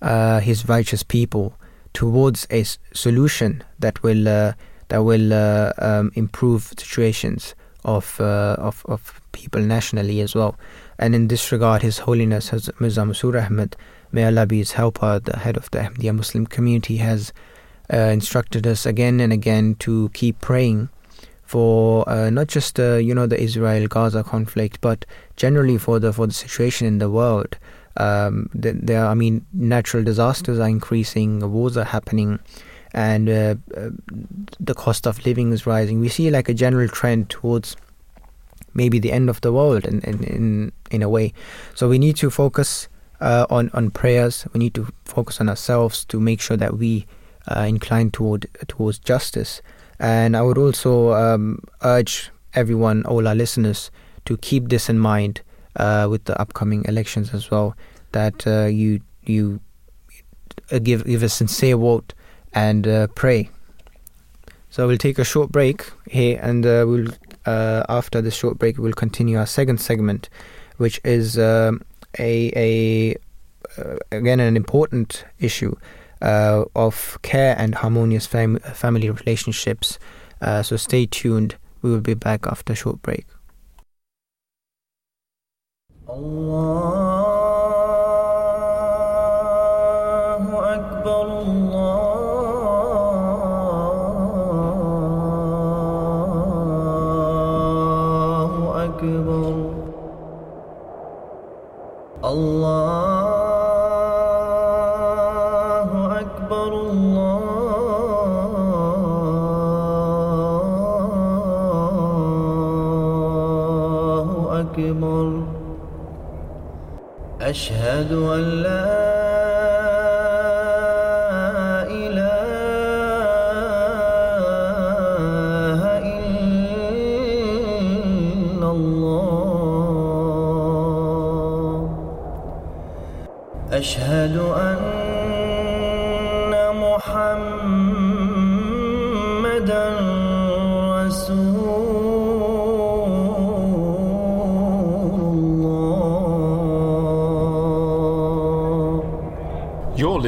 uh, 0.01 0.41
His 0.41 0.69
righteous 0.69 1.03
people 1.03 1.55
towards 1.93 2.47
a 2.51 2.65
solution 2.93 3.63
that 3.79 4.03
will 4.03 4.29
uh, 4.29 4.53
that 4.89 5.03
will 5.05 5.33
uh, 5.33 5.73
um, 5.79 6.13
improve 6.15 6.73
situations 6.79 7.55
of, 7.85 8.21
uh, 8.21 8.57
of 8.59 8.85
of 8.87 9.21
people 9.33 9.61
nationally 9.61 10.21
as 10.21 10.35
well. 10.35 10.57
And 10.99 11.15
in 11.15 11.29
this 11.29 11.51
regard, 11.51 11.83
His 11.83 11.99
Holiness 11.99 12.51
Hazrat 12.51 12.81
Mirza 12.81 13.01
Masroor 13.01 13.75
may 14.13 14.25
Allah 14.25 14.47
be 14.47 14.59
His 14.59 14.73
helper, 14.73 15.19
the 15.19 15.39
head 15.39 15.57
of 15.57 15.71
the 15.71 15.79
Ahmadiyya 15.79 16.15
Muslim 16.15 16.47
community, 16.47 16.99
has 16.99 17.33
uh, 17.93 17.97
instructed 17.97 18.67
us 18.67 18.87
again 18.87 19.21
and 19.21 19.33
again 19.33 19.75
to 19.77 20.11
keep 20.11 20.41
praying 20.41 20.89
for 21.43 22.09
uh, 22.09 22.31
not 22.31 22.47
just 22.47 22.79
uh, 22.81 22.95
you 22.95 23.15
know 23.15 23.27
the 23.27 23.41
Israel-Gaza 23.41 24.25
conflict, 24.25 24.81
but 24.81 25.05
generally 25.37 25.79
for 25.79 25.99
the 25.99 26.13
for 26.13 26.27
the 26.27 26.33
situation 26.33 26.87
in 26.87 26.99
the 26.99 27.11
world. 27.11 27.59
Um, 27.97 28.49
there, 28.55 29.07
I 29.07 29.15
mean, 29.15 29.45
natural 29.53 30.03
disasters 30.03 30.59
are 30.59 30.69
increasing, 30.69 31.53
wars 31.53 31.77
are 31.77 31.85
happening, 31.85 32.39
and 32.95 33.29
uh, 33.29 33.55
uh, 33.77 33.91
the 34.61 34.75
cost 34.75 35.07
of 35.07 35.25
living 35.27 35.53
is 35.53 35.67
rising. 35.67 36.01
We 36.01 36.09
see 36.09 36.31
like 36.31 36.49
a 36.49 36.55
general 36.55 36.89
trend 36.89 37.31
towards 37.31 37.77
maybe 38.75 38.99
the 38.99 39.13
end 39.13 39.29
of 39.29 39.41
the 39.43 39.53
world 39.53 39.85
in 39.85 40.01
in 40.01 40.25
in, 40.25 40.73
in 40.91 41.03
a 41.03 41.09
way. 41.09 41.33
So 41.75 41.89
we 41.89 41.99
need 41.99 42.17
to 42.17 42.31
focus 42.31 42.89
uh, 43.21 43.47
on 43.51 43.71
on 43.75 43.91
prayers. 43.91 44.47
We 44.53 44.59
need 44.59 44.75
to 44.75 44.87
focus 45.05 45.41
on 45.41 45.49
ourselves 45.49 46.05
to 46.07 46.21
make 46.21 46.41
sure 46.41 46.57
that 46.57 46.79
we 46.79 47.07
uh, 47.49 47.61
incline 47.61 48.11
toward 48.11 48.47
towards 48.69 48.99
justice. 48.99 49.63
And 49.99 50.37
I 50.37 50.43
would 50.43 50.59
also 50.59 51.13
um, 51.13 51.61
urge 51.83 52.31
everyone, 52.55 53.05
all 53.05 53.29
our 53.29 53.35
listeners, 53.35 53.91
to 54.25 54.37
keep 54.37 54.69
this 54.69 54.89
in 54.89 54.99
mind 54.99 55.43
uh, 55.77 56.07
with 56.11 56.25
the 56.25 56.41
upcoming 56.41 56.85
elections 56.87 57.35
as 57.35 57.51
well. 57.51 57.77
That 58.13 58.47
uh, 58.47 58.67
you 58.67 59.01
you 59.25 59.61
uh, 60.71 60.79
give 60.79 61.05
give 61.05 61.23
a 61.23 61.29
sincere 61.29 61.77
vote 61.77 62.15
and 62.53 62.87
uh, 62.87 63.07
pray. 63.09 63.51
So 64.71 64.87
we'll 64.87 64.99
take 64.99 65.19
a 65.19 65.25
short 65.25 65.53
break 65.53 65.91
here, 66.11 66.39
and 66.43 66.65
uh, 66.65 66.85
we'll 66.87 67.11
uh, 67.47 67.85
after 67.89 68.21
this 68.21 68.35
short 68.35 68.59
break 68.59 68.79
we'll 68.79 68.93
continue 68.93 69.39
our 69.39 69.47
second 69.47 69.81
segment, 69.81 70.29
which 70.77 71.01
is 71.05 71.39
um, 71.39 71.83
a 72.19 72.53
a 72.57 73.17
again 74.11 74.41
an 74.41 74.57
important 74.57 75.25
issue 75.39 75.75
of 76.21 77.19
care 77.23 77.57
and 77.59 77.75
harmonious 77.75 78.27
fam- 78.27 78.59
family 78.59 79.11
relationships. 79.11 79.99
so 80.63 80.77
stay 80.77 81.07
tuned. 81.07 81.57
We 81.81 81.91
will 81.91 82.01
be 82.01 82.15
back 82.15 82.47
after 82.47 82.75
a 82.75 82.77
short 82.77 83.03
break. 83.03 83.27
Allah. 86.15 87.42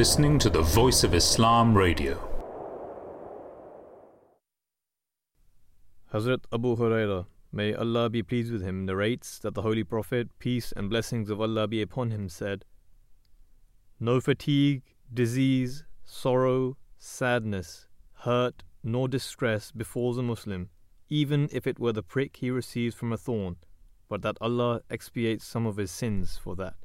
Listening 0.05 0.37
to 0.37 0.51
the 0.51 0.61
Voice 0.61 1.03
of 1.03 1.15
Islam 1.15 1.75
Radio. 1.75 2.13
Hazrat 6.13 6.41
Abu 6.53 6.75
Huraira, 6.75 7.25
may 7.51 7.73
Allah 7.73 8.11
be 8.11 8.21
pleased 8.21 8.53
with 8.53 8.61
him, 8.61 8.85
narrates 8.85 9.39
that 9.39 9.55
the 9.55 9.63
Holy 9.63 9.83
Prophet, 9.83 10.29
peace 10.37 10.71
and 10.77 10.91
blessings 10.91 11.31
of 11.31 11.41
Allah 11.41 11.67
be 11.67 11.81
upon 11.81 12.11
him, 12.11 12.29
said, 12.29 12.65
No 13.99 14.21
fatigue, 14.21 14.83
disease, 15.11 15.85
sorrow, 16.03 16.77
sadness, 16.99 17.87
hurt, 18.25 18.61
nor 18.83 19.07
distress 19.07 19.71
befalls 19.71 20.19
a 20.19 20.21
Muslim, 20.21 20.69
even 21.09 21.49
if 21.51 21.65
it 21.65 21.79
were 21.79 21.93
the 21.93 22.03
prick 22.03 22.35
he 22.35 22.51
receives 22.51 22.93
from 22.93 23.11
a 23.11 23.17
thorn, 23.17 23.55
but 24.07 24.21
that 24.21 24.37
Allah 24.39 24.81
expiates 24.91 25.45
some 25.45 25.65
of 25.65 25.77
his 25.77 25.89
sins 25.89 26.37
for 26.37 26.55
that. 26.57 26.84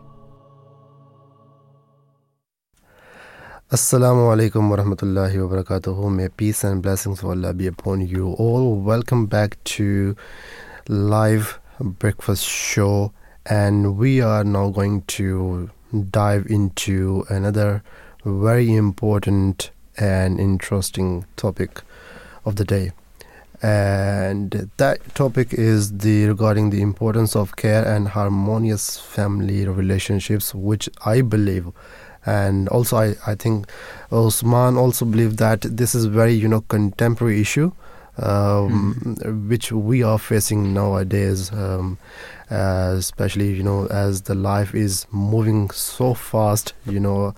Assalamu 3.71 4.29
alaikum 4.29 4.69
wa 4.69 4.75
rahmatullahi 4.75 5.41
wa 5.41 5.55
barakatuhu. 5.55 6.11
May 6.11 6.27
peace 6.27 6.65
and 6.65 6.81
blessings 6.81 7.23
of 7.23 7.29
Allah 7.29 7.53
be 7.53 7.67
upon 7.67 8.05
you 8.05 8.33
all. 8.33 8.75
Welcome 8.75 9.27
back 9.27 9.55
to 9.63 10.13
live 10.89 11.57
breakfast 11.79 12.43
show 12.43 13.13
and 13.45 13.97
we 13.97 14.19
are 14.19 14.43
now 14.43 14.71
going 14.71 15.03
to 15.03 15.69
dive 16.09 16.47
into 16.47 17.23
another 17.29 17.81
very 18.25 18.75
important 18.75 19.71
and 19.97 20.37
interesting 20.37 21.23
topic 21.37 21.79
of 22.43 22.57
the 22.57 22.65
day 22.65 22.91
and 23.61 24.69
that 24.77 25.15
topic 25.15 25.53
is 25.53 25.99
the 25.99 26.25
regarding 26.25 26.71
the 26.71 26.81
importance 26.81 27.35
of 27.35 27.55
care 27.55 27.85
and 27.87 28.09
harmonious 28.09 28.97
family 28.97 29.67
relationships 29.67 30.55
which 30.55 30.89
i 31.05 31.21
believe 31.21 31.67
and 32.25 32.67
also 32.69 32.97
I, 32.97 33.15
I 33.25 33.35
think 33.35 33.67
Usman 34.11 34.77
also 34.77 35.05
believed 35.05 35.37
that 35.39 35.61
this 35.61 35.95
is 35.95 36.05
very 36.05 36.33
you 36.33 36.47
know 36.47 36.61
contemporary 36.61 37.41
issue 37.41 37.71
um, 38.17 39.17
which 39.47 39.71
we 39.71 40.03
are 40.03 40.19
facing 40.19 40.73
nowadays 40.73 41.51
um, 41.51 41.97
uh, 42.49 42.95
especially 42.97 43.53
you 43.53 43.63
know 43.63 43.87
as 43.87 44.23
the 44.23 44.35
life 44.35 44.75
is 44.75 45.07
moving 45.11 45.69
so 45.71 46.13
fast 46.13 46.73
you 46.85 46.99
know 46.99 47.33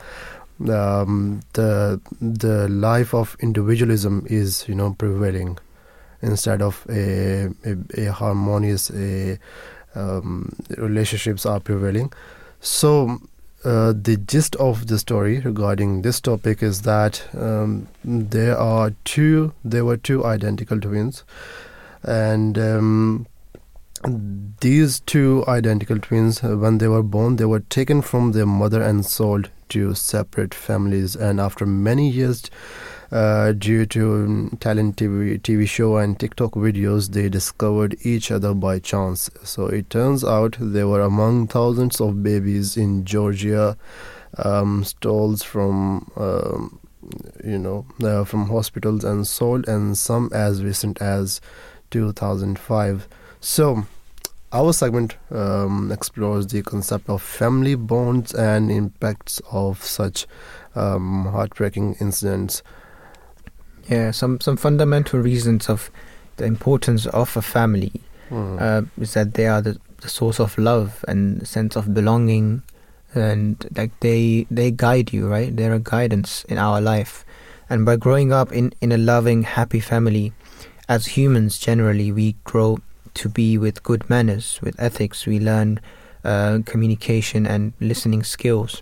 um, 0.69 1.41
the 1.53 1.99
the 2.21 2.67
life 2.69 3.13
of 3.13 3.35
individualism 3.39 4.25
is 4.29 4.67
you 4.67 4.75
know 4.75 4.93
prevailing 4.97 5.57
instead 6.21 6.61
of 6.61 6.85
a 6.89 7.49
a, 7.65 8.07
a 8.07 8.11
harmonious 8.11 8.89
a, 8.91 9.37
um, 9.95 10.55
relationships 10.77 11.45
are 11.45 11.59
prevailing. 11.59 12.11
So 12.61 13.19
uh, 13.63 13.93
the 13.95 14.17
gist 14.17 14.55
of 14.57 14.87
the 14.87 14.99
story 14.99 15.39
regarding 15.39 16.01
this 16.01 16.19
topic 16.19 16.61
is 16.61 16.81
that 16.81 17.23
um, 17.33 17.87
there 18.03 18.57
are 18.57 18.93
two 19.05 19.53
there 19.63 19.85
were 19.85 19.97
two 19.97 20.25
identical 20.25 20.79
twins 20.79 21.23
and 22.03 22.57
um, 22.57 23.25
these 24.59 24.99
two 25.01 25.45
identical 25.47 25.97
twins 25.97 26.43
uh, 26.43 26.57
when 26.57 26.77
they 26.79 26.87
were 26.87 27.03
born 27.03 27.37
they 27.37 27.45
were 27.45 27.61
taken 27.61 28.01
from 28.01 28.33
their 28.33 28.45
mother 28.45 28.81
and 28.81 29.05
sold 29.05 29.49
to 29.69 29.93
separate 29.93 30.53
families 30.53 31.15
and 31.15 31.39
after 31.39 31.65
many 31.65 32.09
years 32.09 32.49
due 33.13 33.85
to 33.85 34.13
um, 34.15 34.57
talent 34.59 34.97
TV, 34.97 35.39
TV 35.39 35.67
show 35.67 35.97
and 35.97 36.19
TikTok 36.19 36.53
videos, 36.53 37.11
they 37.11 37.29
discovered 37.29 37.95
each 38.01 38.31
other 38.31 38.53
by 38.55 38.79
chance. 38.79 39.29
So 39.43 39.67
it 39.67 39.89
turns 39.89 40.23
out 40.23 40.57
they 40.59 40.83
were 40.83 41.01
among 41.01 41.47
thousands 41.47 42.01
of 42.01 42.23
babies 42.23 42.75
in 42.75 43.05
Georgia, 43.05 43.77
um, 44.37 44.83
stalls 44.83 45.43
from 45.43 46.11
um, 46.15 46.79
you 47.43 47.59
know 47.59 47.85
uh, 48.01 48.23
from 48.23 48.47
hospitals 48.47 49.03
and 49.03 49.27
sold, 49.27 49.67
and 49.67 49.95
some 49.97 50.29
as 50.33 50.63
recent 50.63 50.99
as 50.99 51.39
2005. 51.91 53.07
So 53.39 53.85
our 54.51 54.73
segment 54.73 55.17
um, 55.29 55.91
explores 55.91 56.47
the 56.47 56.63
concept 56.63 57.09
of 57.09 57.21
family 57.21 57.75
bonds 57.75 58.33
and 58.33 58.71
impacts 58.71 59.39
of 59.51 59.83
such 59.83 60.25
um, 60.75 61.25
heartbreaking 61.25 61.97
incidents. 61.99 62.63
Yeah, 63.89 64.11
some 64.11 64.39
some 64.39 64.57
fundamental 64.57 65.19
reasons 65.19 65.69
of 65.69 65.91
the 66.37 66.45
importance 66.45 67.05
of 67.05 67.37
a 67.37 67.41
family 67.41 67.91
Mm. 68.31 68.57
uh, 68.61 68.81
is 69.01 69.13
that 69.13 69.33
they 69.33 69.45
are 69.47 69.61
the, 69.61 69.77
the 70.01 70.09
source 70.09 70.39
of 70.39 70.57
love 70.57 71.03
and 71.07 71.45
sense 71.47 71.75
of 71.75 71.93
belonging, 71.93 72.63
and 73.13 73.67
like 73.75 73.91
they 73.99 74.47
they 74.49 74.71
guide 74.71 75.13
you, 75.13 75.27
right? 75.27 75.55
They're 75.55 75.75
a 75.75 75.79
guidance 75.79 76.43
in 76.49 76.57
our 76.57 76.81
life, 76.81 77.25
and 77.69 77.85
by 77.85 77.97
growing 77.97 78.31
up 78.33 78.51
in 78.51 78.73
in 78.81 78.91
a 78.91 78.97
loving, 78.97 79.43
happy 79.43 79.79
family, 79.81 80.31
as 80.87 81.17
humans 81.17 81.59
generally 81.59 82.11
we 82.11 82.35
grow 82.43 82.79
to 83.13 83.29
be 83.29 83.57
with 83.57 83.83
good 83.83 84.09
manners, 84.09 84.59
with 84.63 84.79
ethics. 84.79 85.27
We 85.27 85.39
learn 85.39 85.79
uh, 86.23 86.59
communication 86.65 87.45
and 87.45 87.73
listening 87.79 88.23
skills, 88.23 88.81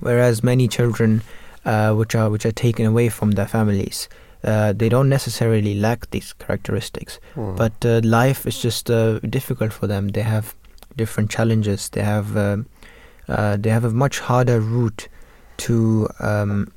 whereas 0.00 0.42
many 0.42 0.68
children, 0.68 1.20
uh, 1.64 1.92
which 1.94 2.14
are 2.14 2.30
which 2.30 2.44
are 2.46 2.52
taken 2.52 2.86
away 2.86 3.08
from 3.08 3.32
their 3.32 3.46
families. 3.48 4.08
Uh, 4.44 4.72
they 4.74 4.88
don't 4.90 5.08
necessarily 5.08 5.74
lack 5.74 6.10
these 6.10 6.34
characteristics, 6.34 7.18
Mm. 7.36 7.56
but 7.56 7.84
uh, 7.84 8.00
life 8.04 8.46
is 8.46 8.60
just 8.62 8.90
uh, 8.90 9.18
difficult 9.20 9.72
for 9.72 9.86
them. 9.86 10.08
They 10.08 10.22
have 10.22 10.54
different 10.96 11.30
challenges. 11.30 11.88
They 11.88 12.02
have 12.02 12.36
um 12.36 12.66
uh, 13.28 13.56
they 13.56 13.70
have 13.70 13.84
a 13.86 13.90
much 13.90 14.20
harder 14.20 14.60
route 14.60 15.08
to 15.56 16.08
um, 16.20 16.72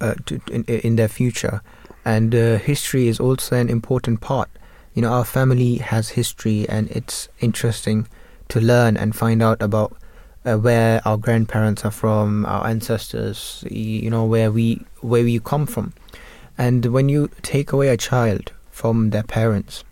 uh, 0.00 0.14
to 0.26 0.40
in, 0.52 0.64
in 0.64 0.96
their 0.96 1.08
future, 1.08 1.60
and 2.04 2.34
uh, 2.34 2.58
history 2.58 3.08
is 3.08 3.18
also 3.20 3.56
an 3.56 3.68
important 3.68 4.20
part. 4.20 4.48
You 4.94 5.02
know, 5.02 5.12
our 5.12 5.24
family 5.24 5.76
has 5.78 6.10
history, 6.10 6.68
and 6.68 6.88
it's 6.90 7.28
interesting 7.40 8.06
to 8.48 8.60
learn 8.60 8.96
and 8.96 9.14
find 9.14 9.42
out 9.42 9.60
about 9.60 9.96
uh, 10.46 10.56
where 10.56 11.02
our 11.04 11.16
grandparents 11.16 11.84
are 11.84 11.90
from, 11.90 12.46
our 12.46 12.66
ancestors, 12.66 13.64
you 13.68 14.08
know, 14.08 14.24
where 14.24 14.50
we 14.50 14.80
where 15.00 15.24
we 15.24 15.38
come 15.40 15.66
from, 15.66 15.92
and 16.56 16.86
when 16.86 17.08
you 17.08 17.28
take 17.42 17.72
away 17.72 17.88
a 17.88 17.96
child 17.96 18.52
from 18.70 19.10
their 19.10 19.24
parents, 19.24 19.84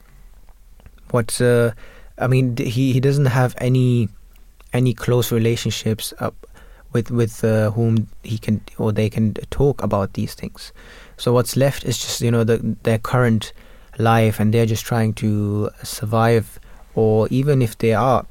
what's 1.10 1.40
uh, 1.40 1.72
I 2.18 2.28
mean, 2.28 2.56
he 2.56 2.92
he 2.92 3.00
doesn't 3.00 3.26
have 3.26 3.54
any 3.58 4.08
any 4.72 4.94
close 4.94 5.32
relationships 5.32 6.14
up 6.20 6.46
with 6.92 7.10
with 7.10 7.42
uh, 7.44 7.72
whom 7.72 8.06
he 8.22 8.38
can 8.38 8.60
or 8.78 8.92
they 8.92 9.10
can 9.10 9.34
talk 9.50 9.82
about 9.82 10.14
these 10.14 10.34
things. 10.34 10.72
So 11.16 11.32
what's 11.32 11.56
left 11.56 11.84
is 11.84 11.98
just 11.98 12.20
you 12.20 12.30
know 12.30 12.44
the, 12.44 12.76
their 12.84 12.98
current 12.98 13.52
life, 13.98 14.38
and 14.38 14.54
they're 14.54 14.66
just 14.66 14.84
trying 14.84 15.14
to 15.14 15.70
survive. 15.82 16.60
Or 16.96 17.26
even 17.28 17.60
if 17.60 17.76
they 17.78 17.92
are 17.92 18.24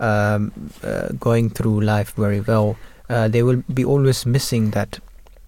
um, 0.00 0.52
uh, 0.82 1.08
going 1.18 1.50
through 1.50 1.80
life 1.80 2.12
very 2.14 2.40
well, 2.40 2.76
uh, 3.08 3.28
they 3.28 3.42
will 3.42 3.62
be 3.72 3.84
always 3.84 4.26
missing 4.26 4.70
that 4.70 4.98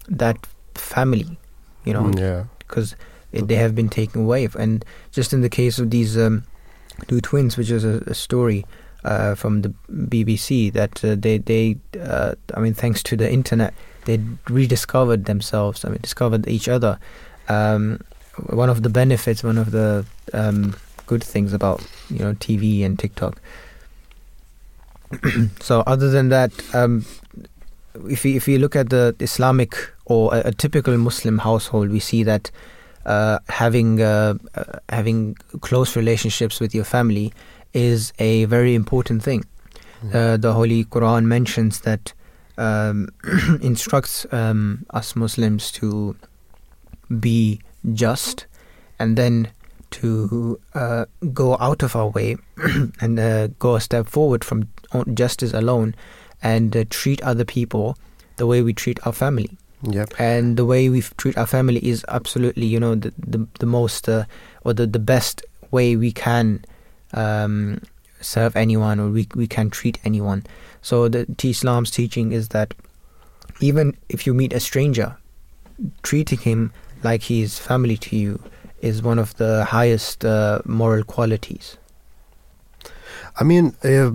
that 0.09 0.37
family, 0.75 1.39
you 1.85 1.93
know, 1.93 2.03
Mm, 2.05 2.19
yeah. 2.19 2.45
because 2.59 2.97
they 3.33 3.55
have 3.55 3.75
been 3.75 3.89
taken 3.89 4.23
away. 4.23 4.49
And 4.59 4.85
just 5.13 5.33
in 5.33 5.41
the 5.43 5.49
case 5.49 5.79
of 5.79 5.91
these 5.91 6.17
um, 6.19 6.43
two 7.07 7.21
twins, 7.21 7.57
which 7.57 7.71
is 7.71 7.85
a, 7.85 8.03
a 8.07 8.15
story 8.15 8.65
uh, 9.05 9.35
from 9.37 9.63
the 9.63 9.73
BBC, 9.93 10.73
that 10.73 11.05
uh, 11.05 11.15
they 11.19 11.39
they 11.39 11.77
uh, 12.01 12.35
I 12.55 12.61
mean, 12.61 12.75
thanks 12.75 13.03
to 13.05 13.17
the 13.17 13.31
internet, 13.31 13.73
they 14.07 14.19
rediscovered 14.49 15.27
themselves. 15.27 15.85
I 15.85 15.91
mean, 15.91 16.01
discovered 16.03 16.49
each 16.49 16.69
other. 16.69 16.99
Um, 17.49 18.01
one 18.49 18.71
of 18.71 18.83
the 18.83 18.89
benefits, 18.89 19.45
one 19.45 19.59
of 19.59 19.71
the 19.71 20.05
um, 20.33 20.75
good 21.07 21.23
things 21.23 21.53
about 21.53 21.83
you 22.09 22.19
know 22.19 22.33
TV 22.35 22.85
and 22.85 22.99
TikTok. 22.99 23.41
so, 25.61 25.83
other 25.87 26.11
than 26.11 26.29
that, 26.29 26.53
um, 26.75 27.05
if 28.09 28.25
we 28.25 28.37
if 28.37 28.47
we 28.47 28.59
look 28.59 28.77
at 28.77 28.91
the 28.91 29.15
Islamic 29.21 29.75
or 30.07 30.35
a, 30.35 30.49
a 30.49 30.53
typical 30.53 30.97
Muslim 30.97 31.39
household, 31.39 31.91
we 31.91 32.01
see 32.01 32.23
that 32.23 32.51
uh, 33.07 33.39
having 33.49 34.01
uh, 34.01 34.35
uh, 34.55 34.79
having 34.89 35.35
close 35.61 35.97
relationships 35.97 36.61
with 36.61 36.75
your 36.75 36.85
family 36.85 37.33
is 37.73 38.13
a 38.19 38.45
very 38.47 38.75
important 38.75 39.23
thing. 39.23 39.45
Uh, 40.15 40.39
the 40.39 40.55
Holy 40.55 40.85
Quran 40.85 41.25
mentions 41.25 41.81
that 41.81 42.15
um, 42.57 43.09
instructs 43.63 44.27
um, 44.33 44.87
us 44.91 45.15
Muslims 45.15 45.71
to 45.73 46.17
be 47.19 47.61
just 47.93 48.47
and 48.99 49.17
then 49.17 49.49
to 49.91 50.61
uh, 50.75 51.05
go 51.33 51.57
out 51.59 51.83
of 51.83 51.97
our 51.97 52.09
way 52.09 52.37
and 53.01 53.19
uh, 53.19 53.49
go 53.59 53.75
a 53.77 53.81
step 53.81 54.07
forward 54.07 54.45
from 54.45 54.69
justice 55.15 55.53
alone 55.53 55.95
and 56.43 56.77
uh, 56.77 56.85
treat 56.91 57.23
other 57.23 57.45
people 57.45 57.97
the 58.37 58.47
way 58.47 58.63
we 58.63 58.73
treat 58.73 59.05
our 59.07 59.13
family. 59.13 59.51
Yep. 59.83 60.15
And 60.19 60.57
the 60.57 60.65
way 60.65 60.89
we 60.89 61.01
treat 61.01 61.39
our 61.39 61.47
family 61.47 61.87
is 61.87 62.05
absolutely, 62.09 62.67
you 62.67 62.79
know, 62.79 62.95
the 62.95 63.13
the, 63.19 63.47
the 63.61 63.67
most 63.67 64.09
uh, 64.09 64.25
or 64.65 64.75
the, 64.75 64.87
the 64.87 64.99
best 64.99 65.43
way 65.71 65.97
we 65.97 66.13
can 66.13 66.65
um, 67.15 67.81
serve 68.21 68.57
anyone 68.57 69.01
or 69.01 69.09
we 69.09 69.27
we 69.35 69.47
can 69.47 69.71
treat 69.71 69.99
anyone. 70.05 70.45
So 70.83 71.09
the 71.09 71.27
T- 71.37 71.51
Islam's 71.51 71.91
teaching 71.91 72.33
is 72.33 72.49
that 72.49 72.75
even 73.61 73.97
if 74.09 74.27
you 74.27 74.35
meet 74.35 74.53
a 74.53 74.61
stranger, 74.61 75.17
treating 76.03 76.39
him 76.39 76.73
like 77.03 77.23
he's 77.23 77.59
family 77.59 77.97
to 77.97 78.17
you 78.17 78.43
is 78.81 79.03
one 79.03 79.19
of 79.19 79.37
the 79.37 79.65
highest 79.65 80.25
uh, 80.25 80.61
moral 80.65 81.05
qualities. 81.05 81.77
I 83.37 83.45
mean, 83.45 83.75
uh, 83.85 84.11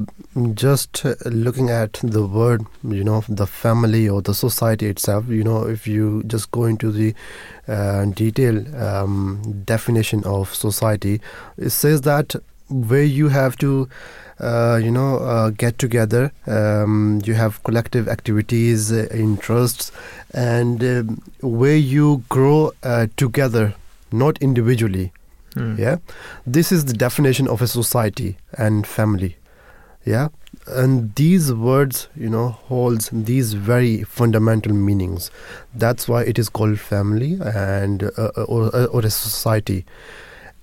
just 0.53 1.05
uh, 1.05 1.15
looking 1.25 1.69
at 1.69 1.93
the 2.03 2.25
word, 2.25 2.65
you 2.83 3.03
know, 3.03 3.23
the 3.29 3.47
family 3.47 4.07
or 4.09 4.21
the 4.21 4.33
society 4.33 4.87
itself, 4.87 5.27
you 5.29 5.43
know, 5.43 5.65
if 5.65 5.87
you 5.87 6.23
just 6.27 6.51
go 6.51 6.65
into 6.65 6.91
the 6.91 7.15
uh, 7.67 8.05
detailed 8.05 8.73
um, 8.75 9.63
definition 9.65 10.23
of 10.25 10.53
society, 10.53 11.21
it 11.57 11.69
says 11.69 12.01
that 12.01 12.35
where 12.69 13.03
you 13.03 13.29
have 13.29 13.57
to, 13.57 13.87
uh, 14.39 14.79
you 14.83 14.91
know, 14.91 15.17
uh, 15.19 15.49
get 15.51 15.79
together, 15.79 16.31
um, 16.45 17.21
you 17.23 17.35
have 17.35 17.63
collective 17.63 18.07
activities, 18.07 18.91
uh, 18.91 19.07
interests, 19.11 19.91
and 20.33 20.83
um, 20.83 21.21
where 21.41 21.77
you 21.77 22.23
grow 22.29 22.71
together, 23.15 23.73
not 24.11 24.37
individually. 24.39 25.11
Hmm. 25.53 25.75
Yeah, 25.77 25.97
this 26.45 26.71
is 26.71 26.85
the 26.85 26.93
definition 26.93 27.47
of 27.47 27.61
a 27.61 27.67
society 27.67 28.37
and 28.57 28.85
family. 28.85 29.37
Yeah, 30.05 30.27
and 30.67 31.15
these 31.15 31.53
words, 31.53 32.07
you 32.15 32.29
know, 32.29 32.49
holds 32.49 33.09
these 33.11 33.53
very 33.53 34.03
fundamental 34.03 34.73
meanings. 34.73 35.31
That's 35.73 36.07
why 36.07 36.23
it 36.23 36.37
is 36.37 36.49
called 36.49 36.79
family 36.79 37.39
and 37.41 38.03
uh, 38.17 38.29
or, 38.47 38.75
or 38.87 38.99
a 39.01 39.09
society. 39.09 39.85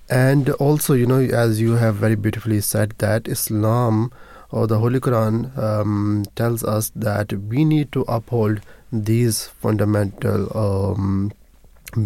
And 0.09 0.49
also, 0.51 0.93
you 0.93 1.05
know, 1.05 1.19
as 1.19 1.59
you 1.59 1.73
have 1.73 1.95
very 1.95 2.15
beautifully 2.15 2.61
said, 2.61 2.93
that 2.99 3.27
Islam 3.27 4.11
or 4.51 4.67
the 4.67 4.77
Holy 4.77 4.99
Quran 4.99 5.57
um, 5.57 6.25
tells 6.35 6.63
us 6.63 6.91
that 6.95 7.33
we 7.33 7.65
need 7.65 7.91
to 7.93 8.01
uphold 8.01 8.61
these 8.91 9.47
fundamental 9.47 10.55
um, 10.55 11.31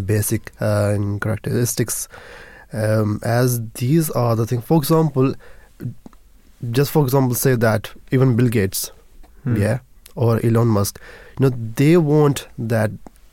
basic 0.06 0.52
uh, 0.60 0.96
characteristics 1.20 2.08
um, 2.72 3.20
as 3.22 3.60
these 3.74 4.10
are 4.10 4.36
the 4.36 4.46
things. 4.46 4.64
For 4.64 4.76
example, 4.78 5.34
just 6.70 6.90
for 6.90 7.04
example, 7.04 7.34
say 7.34 7.54
that 7.54 7.90
even 8.10 8.36
Bill 8.36 8.48
Gates, 8.48 8.90
Hmm. 9.44 9.56
yeah, 9.56 9.78
or 10.16 10.44
Elon 10.44 10.66
Musk, 10.68 11.00
you 11.38 11.48
know, 11.48 11.56
they 11.76 11.96
want 11.96 12.48
that 12.58 12.90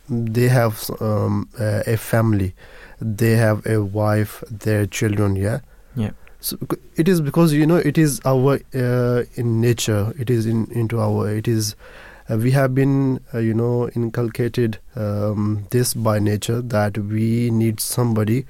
they 0.08 0.48
have 0.48 0.90
um, 1.02 1.50
a, 1.60 1.82
a 1.94 1.98
family, 1.98 2.54
they 3.02 3.32
have 3.36 3.66
a 3.66 3.84
wife, 3.84 4.44
their 4.52 4.86
children, 4.86 5.36
yeah. 5.36 5.60
Yeah. 5.96 6.12
So 6.40 6.58
it 6.96 7.08
is 7.10 7.22
because 7.22 7.54
you 7.54 7.66
know 7.66 7.78
it 7.78 7.98
is 7.98 8.22
our 8.24 8.60
uh, 8.76 9.24
in 9.34 9.60
nature. 9.62 10.14
It 10.20 10.30
is 10.30 10.46
in 10.46 10.68
into 10.72 11.00
our. 11.02 11.28
It 11.30 11.48
is. 11.48 11.76
Uh, 12.30 12.38
we 12.38 12.52
have 12.52 12.74
been, 12.74 13.20
uh, 13.34 13.40
you 13.40 13.54
know, 13.54 13.88
inculcated 13.90 14.80
um, 14.96 15.68
this 15.70 15.94
by 15.94 16.18
nature 16.20 16.62
that 16.62 16.98
we 16.98 17.50
need 17.52 17.80
somebody 17.80 18.46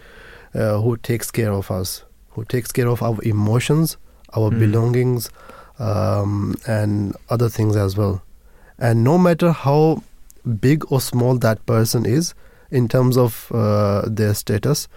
uh, 0.54 0.80
who 0.80 0.96
takes 0.98 1.30
care 1.32 1.52
of 1.52 1.70
us, 1.70 2.04
who 2.32 2.46
takes 2.46 2.72
care 2.72 2.88
of 2.88 3.02
our 3.04 3.18
emotions, 3.24 3.98
our 4.34 4.50
Mm. 4.50 4.60
belongings, 4.60 5.30
um, 5.80 6.56
and 6.68 7.16
other 7.30 7.50
things 7.50 7.76
as 7.76 7.98
well. 7.98 8.22
And 8.80 9.04
no 9.04 9.18
matter 9.18 9.52
how 9.52 10.02
big 10.62 10.84
or 10.92 11.02
small 11.02 11.38
that 11.40 11.66
person 11.66 12.06
is 12.06 12.34
in 12.72 12.88
terms 12.88 13.18
of 13.18 13.52
uh, 13.52 14.04
their 14.08 14.34
status, 14.34 14.88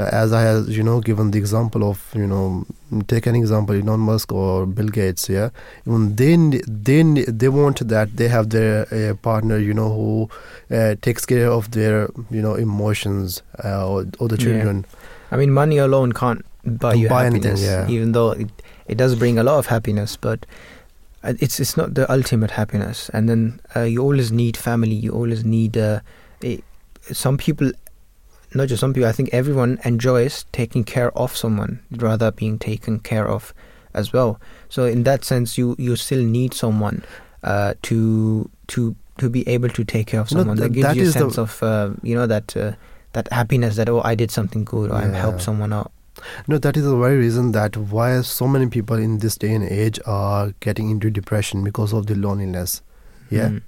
as 0.00 0.32
I 0.32 0.42
have, 0.42 0.68
you 0.68 0.82
know, 0.82 1.00
given 1.00 1.30
the 1.32 1.38
example 1.38 1.82
of, 1.90 1.98
you 2.14 2.26
know, 2.26 2.64
take 3.08 3.26
an 3.26 3.34
example, 3.34 3.74
Elon 3.74 4.00
Musk 4.00 4.32
or 4.32 4.64
Bill 4.66 4.88
Gates, 4.88 5.28
yeah, 5.28 5.50
even 5.86 6.14
they 6.16 6.36
they 6.66 7.02
they 7.26 7.48
want 7.48 7.86
that 7.88 8.16
they 8.16 8.28
have 8.28 8.50
their 8.50 8.86
uh, 8.94 9.14
partner, 9.14 9.58
you 9.58 9.74
know, 9.74 9.88
who 9.92 10.28
uh, 10.70 10.94
takes 11.02 11.26
care 11.26 11.50
of 11.50 11.70
their, 11.72 12.08
you 12.30 12.40
know, 12.40 12.54
emotions 12.54 13.42
uh, 13.64 13.88
or, 13.88 14.06
or 14.20 14.28
the 14.28 14.36
Yeah. 14.36 14.44
children. 14.44 14.84
I 15.32 15.36
mean, 15.36 15.50
money 15.50 15.78
alone 15.78 16.12
can't 16.12 16.44
buy 16.64 16.94
you 16.94 17.08
Buy 17.08 17.26
anything, 17.26 17.42
happiness, 17.42 17.62
yeah. 17.62 17.88
even 17.88 18.12
though 18.12 18.30
it, 18.32 18.48
it 18.86 18.96
does 18.98 19.14
bring 19.16 19.38
a 19.38 19.42
lot 19.42 19.58
of 19.58 19.66
happiness, 19.66 20.16
but 20.16 20.46
uh, 21.24 21.34
it's 21.40 21.58
it's 21.60 21.76
not 21.76 21.94
the 21.94 22.10
ultimate 22.10 22.52
happiness. 22.52 23.10
And 23.12 23.28
then 23.28 23.60
uh, 23.76 23.80
you 23.82 24.00
always 24.02 24.30
need 24.30 24.56
family. 24.56 24.94
You 24.94 25.12
always 25.12 25.44
need 25.44 25.76
uh, 25.76 26.00
a, 26.44 26.62
some 27.12 27.36
people, 27.36 27.72
not 28.54 28.68
just 28.68 28.80
some 28.80 28.92
people. 28.94 29.08
I 29.08 29.12
think 29.12 29.30
everyone 29.32 29.78
enjoys 29.84 30.44
taking 30.52 30.84
care 30.84 31.10
of 31.16 31.36
someone 31.36 31.80
rather 31.90 32.30
being 32.30 32.58
taken 32.58 32.98
care 33.00 33.26
of 33.28 33.52
as 33.94 34.12
well. 34.12 34.40
So 34.68 34.84
in 34.84 35.02
that 35.04 35.24
sense, 35.24 35.58
you 35.58 35.74
you 35.78 35.96
still 35.96 36.22
need 36.24 36.54
someone 36.54 37.04
uh, 37.42 37.74
to 37.82 38.50
to 38.68 38.94
to 39.18 39.28
be 39.28 39.46
able 39.48 39.68
to 39.70 39.84
take 39.84 40.06
care 40.08 40.20
of 40.20 40.30
No, 40.32 40.38
someone. 40.40 40.56
th- 40.56 40.68
that 40.68 40.74
gives 40.74 40.86
that 40.86 40.96
you 40.96 41.02
a 41.02 41.06
is 41.06 41.14
the- 41.14 41.20
sense 41.20 41.38
of 41.38 41.62
uh, 41.62 41.90
you 42.02 42.14
know 42.14 42.26
that. 42.26 42.56
Uh, 42.56 42.72
that 43.14 43.26
happiness 43.32 43.76
that 43.76 43.88
oh 43.88 44.02
I 44.04 44.14
did 44.14 44.30
something 44.30 44.64
good 44.66 44.90
or 44.90 44.94
I 44.94 45.06
helped 45.08 45.40
someone 45.40 45.72
out. 45.72 45.90
No, 46.46 46.58
that 46.58 46.76
is 46.76 46.84
the 46.84 46.94
very 46.94 47.16
reason 47.16 47.52
that 47.52 47.74
why 47.74 48.20
so 48.20 48.46
many 48.46 48.66
people 48.66 48.96
in 48.98 49.18
this 49.20 49.34
day 49.38 49.54
and 49.54 49.64
age 49.64 49.98
are 50.04 50.52
getting 50.60 50.90
into 50.90 51.10
depression 51.10 51.64
because 51.64 51.94
of 51.94 52.06
the 52.06 52.14
loneliness. 52.14 52.82
Yeah. 53.30 53.48
Mm. 53.48 53.62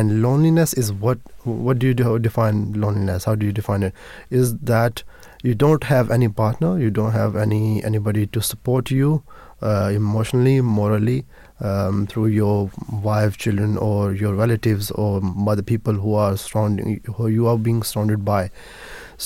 And 0.00 0.20
loneliness 0.22 0.74
is 0.82 0.92
what 1.04 1.18
what 1.44 1.78
do 1.82 1.86
you 1.90 1.94
do, 2.00 2.18
define 2.28 2.62
loneliness? 2.84 3.24
How 3.30 3.34
do 3.34 3.46
you 3.46 3.52
define 3.58 3.82
it? 3.88 3.94
Is 4.40 4.56
that 4.72 5.02
you 5.42 5.54
don't 5.54 5.84
have 5.84 6.10
any 6.14 6.28
partner 6.28 6.68
you 6.82 6.90
don't 6.90 7.12
have 7.16 7.36
any 7.40 7.82
anybody 7.88 8.22
to 8.36 8.40
support 8.46 8.90
you 8.90 9.22
uh, 9.62 9.90
emotionally 9.98 10.54
morally 10.60 11.24
um, 11.60 12.06
through 12.06 12.26
your 12.36 12.70
wife 13.08 13.36
children 13.44 13.76
or 13.88 14.12
your 14.22 14.32
relatives 14.38 14.90
or 15.02 15.20
by 15.20 15.54
the 15.60 15.62
people 15.62 15.94
who 16.06 16.14
are 16.14 16.36
surrounding 16.36 17.00
who 17.18 17.28
you 17.28 17.46
are 17.52 17.58
being 17.68 17.82
surrounded 17.82 18.24
by. 18.30 18.50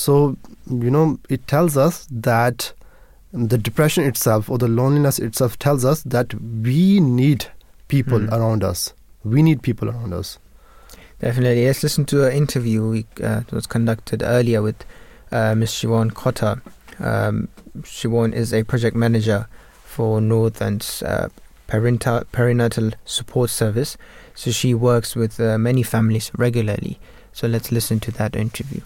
So 0.02 0.36
you 0.84 0.90
know 0.90 1.18
it 1.38 1.46
tells 1.54 1.76
us 1.86 2.06
that 2.10 2.72
the 3.32 3.58
depression 3.70 4.04
itself 4.12 4.50
or 4.50 4.58
the 4.58 4.68
loneliness 4.68 5.18
itself 5.30 5.58
tells 5.58 5.84
us 5.94 6.02
that 6.02 6.34
we 6.68 7.00
need 7.00 7.46
people 7.88 8.18
Hmm. 8.20 8.34
around 8.34 8.64
us. 8.74 8.94
We 9.24 9.42
need 9.42 9.62
people 9.62 9.88
around 9.88 10.14
us 10.14 10.38
Definitely. 11.20 11.66
Let's 11.66 11.82
listen 11.82 12.06
to 12.06 12.26
an 12.26 12.32
interview 12.32 12.88
we, 12.88 13.00
uh, 13.22 13.40
that 13.40 13.52
was 13.52 13.66
conducted 13.66 14.22
earlier 14.22 14.62
with 14.62 14.84
uh, 15.30 15.54
Ms. 15.54 15.70
Siobhan 15.70 16.14
Cotter. 16.14 16.62
Um, 16.98 17.48
Siobhan 17.80 18.32
is 18.32 18.54
a 18.54 18.64
project 18.64 18.96
manager 18.96 19.46
for 19.84 20.22
Northland's 20.22 21.02
uh, 21.02 21.28
perinatal 21.68 22.94
support 23.04 23.50
service. 23.50 23.98
So 24.34 24.50
she 24.50 24.72
works 24.72 25.14
with 25.14 25.38
uh, 25.38 25.58
many 25.58 25.82
families 25.82 26.30
regularly. 26.38 26.98
So 27.32 27.46
let's 27.46 27.70
listen 27.70 28.00
to 28.00 28.10
that 28.12 28.34
interview. 28.34 28.80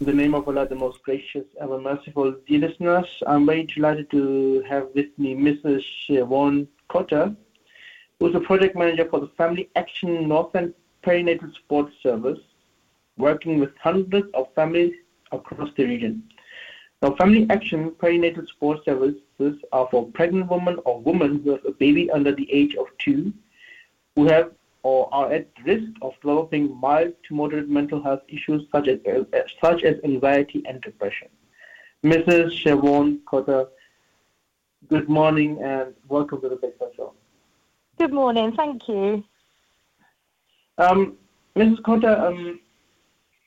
In 0.00 0.06
the 0.06 0.12
name 0.12 0.34
of 0.34 0.48
Allah, 0.48 0.66
the 0.66 0.74
most 0.74 1.02
gracious, 1.04 1.44
ever 1.60 1.80
merciful. 1.80 2.34
Dear 2.48 2.60
listeners, 2.60 3.06
I'm 3.24 3.46
very 3.46 3.64
delighted 3.64 4.10
to 4.10 4.64
have 4.68 4.88
with 4.94 5.06
me 5.16 5.36
Mrs. 5.36 5.84
Siobhan 6.08 6.66
Cotter, 6.88 7.34
who's 8.18 8.34
a 8.34 8.40
project 8.40 8.76
manager 8.76 9.08
for 9.08 9.20
the 9.20 9.28
Family 9.36 9.70
Action 9.76 10.28
Northland 10.28 10.74
Perinatal 11.08 11.54
Support 11.54 11.90
Service, 12.02 12.38
working 13.16 13.58
with 13.58 13.70
hundreds 13.78 14.28
of 14.34 14.52
families 14.54 14.92
across 15.32 15.70
the 15.74 15.84
region. 15.86 16.22
Now, 17.00 17.14
Family 17.14 17.46
Action 17.48 17.92
Perinatal 17.92 18.46
Support 18.48 18.84
Services 18.84 19.56
are 19.72 19.88
for 19.90 20.06
pregnant 20.08 20.50
women 20.50 20.78
or 20.84 21.00
women 21.00 21.40
who 21.42 21.52
have 21.52 21.64
a 21.64 21.70
baby 21.70 22.10
under 22.10 22.34
the 22.34 22.52
age 22.52 22.74
of 22.74 22.86
two, 22.98 23.32
who 24.16 24.26
have 24.26 24.52
or 24.82 25.08
are 25.12 25.32
at 25.32 25.48
risk 25.64 25.90
of 26.02 26.12
developing 26.20 26.76
mild 26.78 27.14
to 27.26 27.34
moderate 27.34 27.70
mental 27.70 28.02
health 28.02 28.22
issues 28.28 28.66
such 28.70 28.86
as 28.86 28.98
uh, 29.06 29.40
such 29.62 29.84
as 29.84 29.96
anxiety 30.04 30.62
and 30.66 30.80
depression. 30.82 31.28
Mrs. 32.04 32.62
Siobhan 32.62 33.24
Cotter, 33.24 33.66
good 34.88 35.08
morning 35.08 35.60
and 35.62 35.94
welcome 36.08 36.40
to 36.42 36.48
the 36.50 36.56
Breakfast 36.56 36.96
Show. 36.96 37.14
Good 37.98 38.12
morning, 38.12 38.52
thank 38.54 38.86
you. 38.88 39.24
Um, 40.78 41.16
Mrs. 41.56 41.82
Cotter, 41.82 42.16
um, 42.16 42.60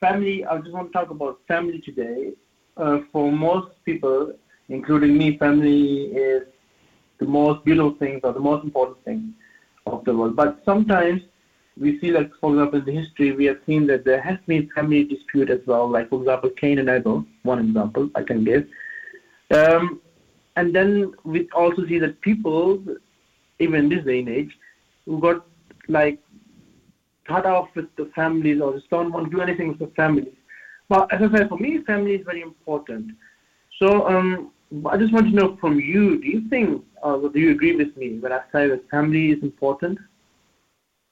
family, 0.00 0.44
I 0.44 0.58
just 0.58 0.72
want 0.72 0.88
to 0.88 0.92
talk 0.92 1.10
about 1.10 1.40
family 1.48 1.80
today. 1.80 2.32
Uh, 2.76 2.98
for 3.10 3.32
most 3.32 3.68
people, 3.84 4.34
including 4.68 5.16
me, 5.16 5.38
family 5.38 6.04
is 6.06 6.42
the 7.18 7.26
most 7.26 7.64
beautiful 7.64 7.94
thing 7.94 8.20
or 8.22 8.32
the 8.32 8.40
most 8.40 8.64
important 8.64 9.02
thing 9.04 9.34
of 9.86 10.04
the 10.04 10.14
world. 10.14 10.36
But 10.36 10.60
sometimes 10.64 11.22
we 11.78 11.98
see 12.00 12.10
like, 12.10 12.30
for 12.40 12.52
example, 12.52 12.80
in 12.80 12.84
the 12.84 12.92
history, 12.92 13.32
we 13.32 13.46
have 13.46 13.60
seen 13.66 13.86
that 13.86 14.04
there 14.04 14.20
has 14.20 14.38
been 14.46 14.68
family 14.74 15.04
dispute 15.04 15.48
as 15.50 15.60
well. 15.66 15.88
Like, 15.88 16.10
for 16.10 16.20
example, 16.20 16.50
Cain 16.50 16.78
and 16.78 16.90
Abel, 16.90 17.24
one 17.44 17.60
example 17.60 18.10
I 18.14 18.22
can 18.22 18.44
give. 18.44 18.66
Um, 19.50 20.00
and 20.56 20.74
then 20.74 21.14
we 21.24 21.48
also 21.54 21.86
see 21.86 21.98
that 21.98 22.20
people, 22.20 22.82
even 23.58 23.84
in 23.84 23.88
this 23.88 24.04
day 24.04 24.18
and 24.18 24.28
age, 24.28 24.52
who 25.06 25.18
got 25.18 25.46
like 25.88 26.21
cut 27.26 27.46
off 27.46 27.68
with 27.74 27.94
the 27.96 28.10
families 28.14 28.60
or 28.60 28.74
just 28.74 28.90
don't 28.90 29.12
want 29.12 29.30
to 29.30 29.36
do 29.36 29.40
anything 29.40 29.68
with 29.68 29.78
the 29.78 29.92
families. 29.94 30.34
But 30.88 31.12
as 31.12 31.22
I 31.22 31.36
said, 31.36 31.48
for 31.48 31.58
me, 31.58 31.78
family 31.86 32.14
is 32.14 32.24
very 32.24 32.42
important. 32.42 33.12
So 33.78 34.06
um, 34.08 34.50
I 34.86 34.96
just 34.96 35.12
want 35.12 35.26
to 35.26 35.34
know 35.34 35.56
from 35.60 35.80
you, 35.80 36.20
do 36.20 36.28
you 36.28 36.48
think, 36.48 36.84
or 37.02 37.28
do 37.28 37.38
you 37.38 37.50
agree 37.52 37.76
with 37.76 37.96
me 37.96 38.18
when 38.18 38.32
I 38.32 38.40
say 38.52 38.68
that 38.68 38.88
family 38.90 39.30
is 39.30 39.42
important? 39.42 39.98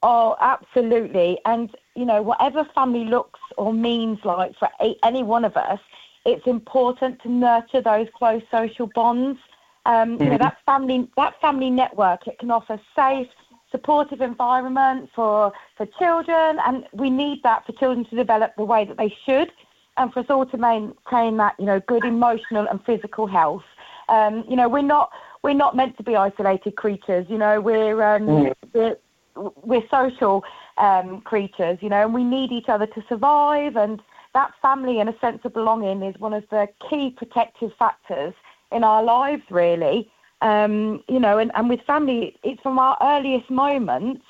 Oh, 0.02 0.36
absolutely. 0.40 1.38
And, 1.44 1.74
you 1.94 2.06
know, 2.06 2.22
whatever 2.22 2.64
family 2.74 3.04
looks 3.04 3.40
or 3.58 3.72
means 3.72 4.18
like 4.24 4.52
for 4.58 4.68
any 5.02 5.22
one 5.22 5.44
of 5.44 5.56
us, 5.56 5.80
it's 6.24 6.46
important 6.46 7.20
to 7.22 7.30
nurture 7.30 7.82
those 7.82 8.08
close 8.14 8.42
social 8.50 8.86
bonds. 8.94 9.38
Um, 9.86 10.18
You 10.20 10.30
know, 10.30 10.38
that 10.38 10.58
family, 10.66 11.08
that 11.16 11.40
family 11.40 11.70
network, 11.70 12.26
it 12.26 12.38
can 12.38 12.50
offer 12.50 12.80
safe, 12.94 13.28
supportive 13.70 14.20
environment 14.20 15.10
for, 15.14 15.52
for 15.76 15.86
children, 15.98 16.58
and 16.66 16.86
we 16.92 17.10
need 17.10 17.42
that 17.42 17.64
for 17.66 17.72
children 17.72 18.04
to 18.06 18.16
develop 18.16 18.54
the 18.56 18.64
way 18.64 18.84
that 18.84 18.96
they 18.96 19.14
should, 19.24 19.50
and 19.96 20.12
for 20.12 20.20
us 20.20 20.26
all 20.30 20.46
to 20.46 20.56
maintain 20.56 21.36
that, 21.36 21.54
you 21.58 21.66
know, 21.66 21.80
good 21.80 22.04
emotional 22.04 22.66
and 22.68 22.82
physical 22.84 23.26
health. 23.26 23.64
Um, 24.08 24.44
you 24.48 24.56
know, 24.56 24.68
we're 24.68 24.82
not 24.82 25.10
we're 25.42 25.54
not 25.54 25.74
meant 25.76 25.96
to 25.96 26.02
be 26.02 26.16
isolated 26.16 26.76
creatures. 26.76 27.26
You 27.28 27.38
know, 27.38 27.60
we're 27.60 28.02
um, 28.02 28.26
Mm. 28.26 28.54
we're 28.72 28.96
we're 29.36 29.86
social 29.90 30.44
um, 30.78 31.20
creatures, 31.22 31.78
you 31.80 31.88
know, 31.88 32.02
and 32.04 32.12
we 32.12 32.24
need 32.24 32.52
each 32.52 32.68
other 32.68 32.86
to 32.86 33.04
survive. 33.08 33.76
And 33.76 34.02
that 34.34 34.52
family 34.60 35.00
and 35.00 35.08
a 35.08 35.18
sense 35.20 35.40
of 35.44 35.52
belonging 35.54 36.02
is 36.02 36.18
one 36.18 36.34
of 36.34 36.44
the 36.50 36.68
key 36.88 37.10
protective 37.10 37.72
factors 37.78 38.34
in 38.72 38.84
our 38.84 39.02
lives, 39.02 39.42
really. 39.50 40.10
Um, 40.42 41.02
you 41.08 41.20
know, 41.20 41.38
and, 41.38 41.50
and 41.54 41.68
with 41.68 41.80
family, 41.82 42.36
it's 42.42 42.60
from 42.62 42.78
our 42.78 42.96
earliest 43.02 43.50
moments, 43.50 44.22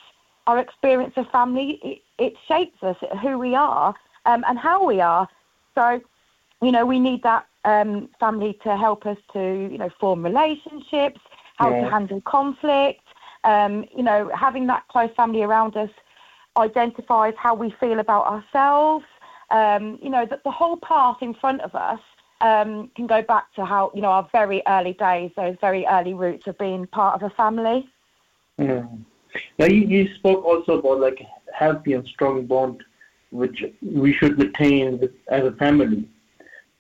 our 0.47 0.59
experience 0.59 1.15
of 1.16 1.31
family, 1.31 1.78
it, 1.85 2.03
it 2.19 2.35
shapes 2.49 2.82
us, 2.82 2.97
who 3.23 3.39
we 3.39 3.55
are 3.55 3.95
um, 4.27 4.45
and 4.49 4.59
how 4.59 4.85
we 4.85 5.01
are. 5.01 5.28
So, 5.74 6.01
you 6.61 6.73
know, 6.73 6.85
we 6.85 6.99
need 6.99 7.23
that 7.23 7.47
um, 7.65 8.09
family 8.19 8.59
to 8.65 8.77
help 8.77 9.07
us 9.07 9.19
to, 9.32 9.41
you 9.70 9.78
know, 9.78 9.91
form 10.01 10.24
relationships, 10.24 11.20
how 11.57 11.70
Yeah. 11.70 11.85
to 11.85 11.91
handle 11.91 12.20
conflict. 12.23 13.03
Um, 13.45 13.87
you 13.97 14.03
know, 14.03 14.31
having 14.35 14.66
that 14.66 14.87
close 14.89 15.11
family 15.16 15.43
around 15.43 15.77
us 15.77 15.91
identifies 16.57 17.35
how 17.39 17.55
we 17.55 17.70
feel 17.81 18.01
about 18.01 18.27
ourselves. 18.27 19.05
Um, 19.51 19.99
you 20.03 20.11
know, 20.11 20.27
that 20.27 20.45
the 20.45 20.51
whole 20.51 20.77
path 20.77 21.19
in 21.23 21.35
front 21.35 21.61
of 21.62 21.74
us 21.74 22.01
um, 22.41 22.91
can 22.95 23.07
go 23.07 23.23
back 23.23 23.53
to 23.55 23.65
how, 23.65 23.91
you 23.95 24.03
know, 24.03 24.09
our 24.09 24.29
very 24.33 24.62
early 24.67 24.95
days, 24.95 25.31
those 25.37 25.57
very 25.61 25.87
early 25.87 26.15
roots 26.15 26.47
of 26.47 26.57
being 26.59 26.87
part 26.87 27.21
of 27.21 27.31
a 27.31 27.35
family. 27.35 27.89
Mm. 28.59 29.05
Now 29.59 29.67
you, 29.67 29.87
you 29.87 30.15
spoke 30.15 30.45
also 30.45 30.79
about 30.79 31.01
like 31.01 31.23
healthy 31.55 31.93
and 31.93 32.07
strong 32.07 32.47
bond, 32.47 32.83
which 33.31 33.65
we 33.83 34.12
should 34.12 34.39
with, 34.39 35.12
as 35.29 35.45
a 35.45 35.53
family. 35.53 36.09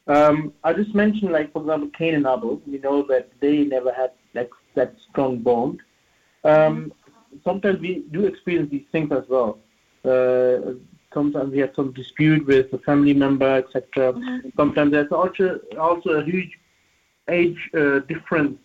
Um, 0.06 0.52
I 0.64 0.72
just 0.72 0.94
mentioned 0.94 1.32
like 1.32 1.52
for 1.52 1.62
example 1.62 1.90
Cain 1.96 2.14
and 2.14 2.26
Abel. 2.26 2.60
We 2.66 2.78
know 2.78 3.02
that 3.04 3.30
they 3.40 3.64
never 3.64 3.92
had 3.92 4.12
like 4.34 4.50
that 4.74 4.94
strong 4.98 5.38
bond. 5.38 5.80
Um, 6.42 6.92
sometimes 7.44 7.80
we 7.80 8.04
do 8.10 8.24
experience 8.26 8.70
these 8.70 8.86
things 8.90 9.12
as 9.12 9.24
well. 9.28 9.58
Uh, 10.04 10.74
sometimes 11.12 11.52
we 11.52 11.58
have 11.58 11.72
some 11.74 11.92
dispute 11.92 12.46
with 12.46 12.72
a 12.72 12.78
family 12.78 13.14
member, 13.14 13.56
etc. 13.56 14.14
Sometimes 14.56 14.92
there's 14.92 15.12
also 15.12 15.60
also 15.78 16.10
a 16.10 16.24
huge 16.24 16.58
age 17.28 17.70
uh, 17.74 18.00
difference 18.00 18.58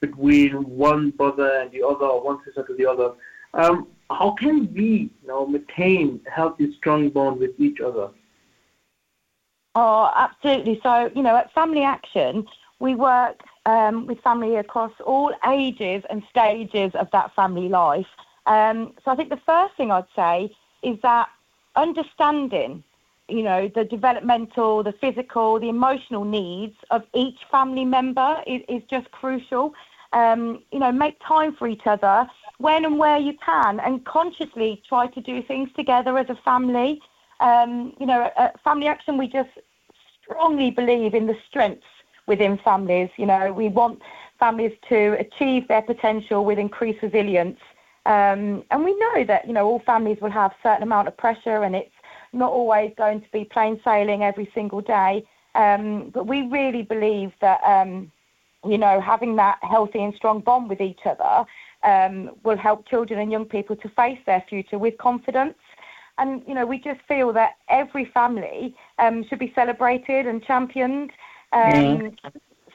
between 0.00 0.52
one 0.68 1.10
brother 1.10 1.60
and 1.60 1.70
the 1.70 1.82
other, 1.82 2.06
or 2.06 2.22
one 2.22 2.38
sister 2.44 2.64
to 2.64 2.74
the 2.74 2.86
other. 2.86 3.12
Um, 3.54 3.88
how 4.10 4.32
can 4.32 4.72
we 4.74 5.10
you 5.22 5.28
know, 5.28 5.46
maintain 5.46 6.20
a 6.26 6.30
healthy, 6.30 6.74
strong 6.76 7.10
bond 7.10 7.38
with 7.38 7.58
each 7.58 7.80
other? 7.80 8.10
Oh, 9.74 10.10
absolutely. 10.14 10.80
So, 10.82 11.10
you 11.14 11.22
know, 11.22 11.36
at 11.36 11.52
Family 11.54 11.82
Action, 11.82 12.46
we 12.78 12.94
work 12.94 13.40
um, 13.64 14.06
with 14.06 14.20
family 14.20 14.56
across 14.56 14.92
all 15.04 15.32
ages 15.48 16.02
and 16.10 16.22
stages 16.28 16.92
of 16.94 17.08
that 17.12 17.34
family 17.34 17.68
life. 17.68 18.06
Um, 18.46 18.94
so 19.04 19.12
I 19.12 19.16
think 19.16 19.30
the 19.30 19.40
first 19.46 19.76
thing 19.76 19.90
I'd 19.90 20.04
say 20.16 20.54
is 20.82 20.98
that 21.02 21.28
understanding, 21.76 22.82
you 23.28 23.42
know, 23.42 23.70
the 23.74 23.84
developmental, 23.84 24.82
the 24.82 24.92
physical, 24.92 25.58
the 25.58 25.68
emotional 25.68 26.24
needs 26.24 26.76
of 26.90 27.02
each 27.14 27.38
family 27.50 27.84
member 27.84 28.42
is, 28.46 28.62
is 28.68 28.82
just 28.90 29.10
crucial. 29.10 29.74
Um, 30.12 30.62
you 30.70 30.78
know, 30.78 30.92
make 30.92 31.16
time 31.26 31.56
for 31.56 31.66
each 31.66 31.86
other 31.86 32.28
when 32.58 32.84
and 32.84 32.98
where 32.98 33.18
you 33.18 33.32
can 33.44 33.80
and 33.80 34.04
consciously 34.04 34.82
try 34.86 35.06
to 35.06 35.20
do 35.20 35.42
things 35.42 35.70
together 35.74 36.18
as 36.18 36.28
a 36.28 36.36
family. 36.44 37.00
Um, 37.40 37.94
you 37.98 38.06
know, 38.06 38.30
at 38.36 38.62
Family 38.62 38.86
Action, 38.86 39.16
we 39.16 39.26
just 39.26 39.50
strongly 40.22 40.70
believe 40.70 41.14
in 41.14 41.26
the 41.26 41.36
strengths 41.48 41.86
within 42.26 42.58
families. 42.58 43.10
You 43.16 43.26
know, 43.26 43.52
we 43.52 43.68
want 43.68 44.00
families 44.38 44.72
to 44.88 45.16
achieve 45.18 45.68
their 45.68 45.82
potential 45.82 46.44
with 46.44 46.58
increased 46.58 47.02
resilience. 47.02 47.58
Um, 48.04 48.64
and 48.70 48.84
we 48.84 48.94
know 48.96 49.24
that, 49.24 49.46
you 49.46 49.52
know, 49.52 49.66
all 49.66 49.78
families 49.80 50.18
will 50.20 50.30
have 50.30 50.52
a 50.52 50.56
certain 50.62 50.82
amount 50.82 51.08
of 51.08 51.16
pressure 51.16 51.62
and 51.62 51.74
it's 51.76 51.94
not 52.32 52.50
always 52.50 52.92
going 52.96 53.20
to 53.20 53.30
be 53.32 53.44
plain 53.44 53.80
sailing 53.84 54.22
every 54.22 54.50
single 54.54 54.80
day. 54.80 55.24
Um, 55.54 56.10
but 56.14 56.26
we 56.26 56.42
really 56.42 56.82
believe 56.82 57.32
that, 57.40 57.60
um, 57.64 58.10
you 58.64 58.78
know, 58.78 59.00
having 59.00 59.36
that 59.36 59.58
healthy 59.62 60.02
and 60.02 60.14
strong 60.14 60.40
bond 60.40 60.68
with 60.68 60.80
each 60.80 61.00
other 61.04 61.44
um, 61.84 62.30
will 62.42 62.56
help 62.56 62.88
children 62.88 63.20
and 63.20 63.30
young 63.30 63.44
people 63.44 63.76
to 63.76 63.88
face 63.90 64.18
their 64.26 64.42
future 64.48 64.78
with 64.78 64.96
confidence. 64.98 65.58
And, 66.18 66.42
you 66.46 66.54
know, 66.54 66.66
we 66.66 66.78
just 66.78 67.00
feel 67.06 67.32
that 67.34 67.56
every 67.68 68.06
family 68.06 68.74
um, 68.98 69.24
should 69.28 69.38
be 69.38 69.52
celebrated 69.54 70.26
and 70.26 70.42
championed. 70.42 71.10
Um, 71.52 72.16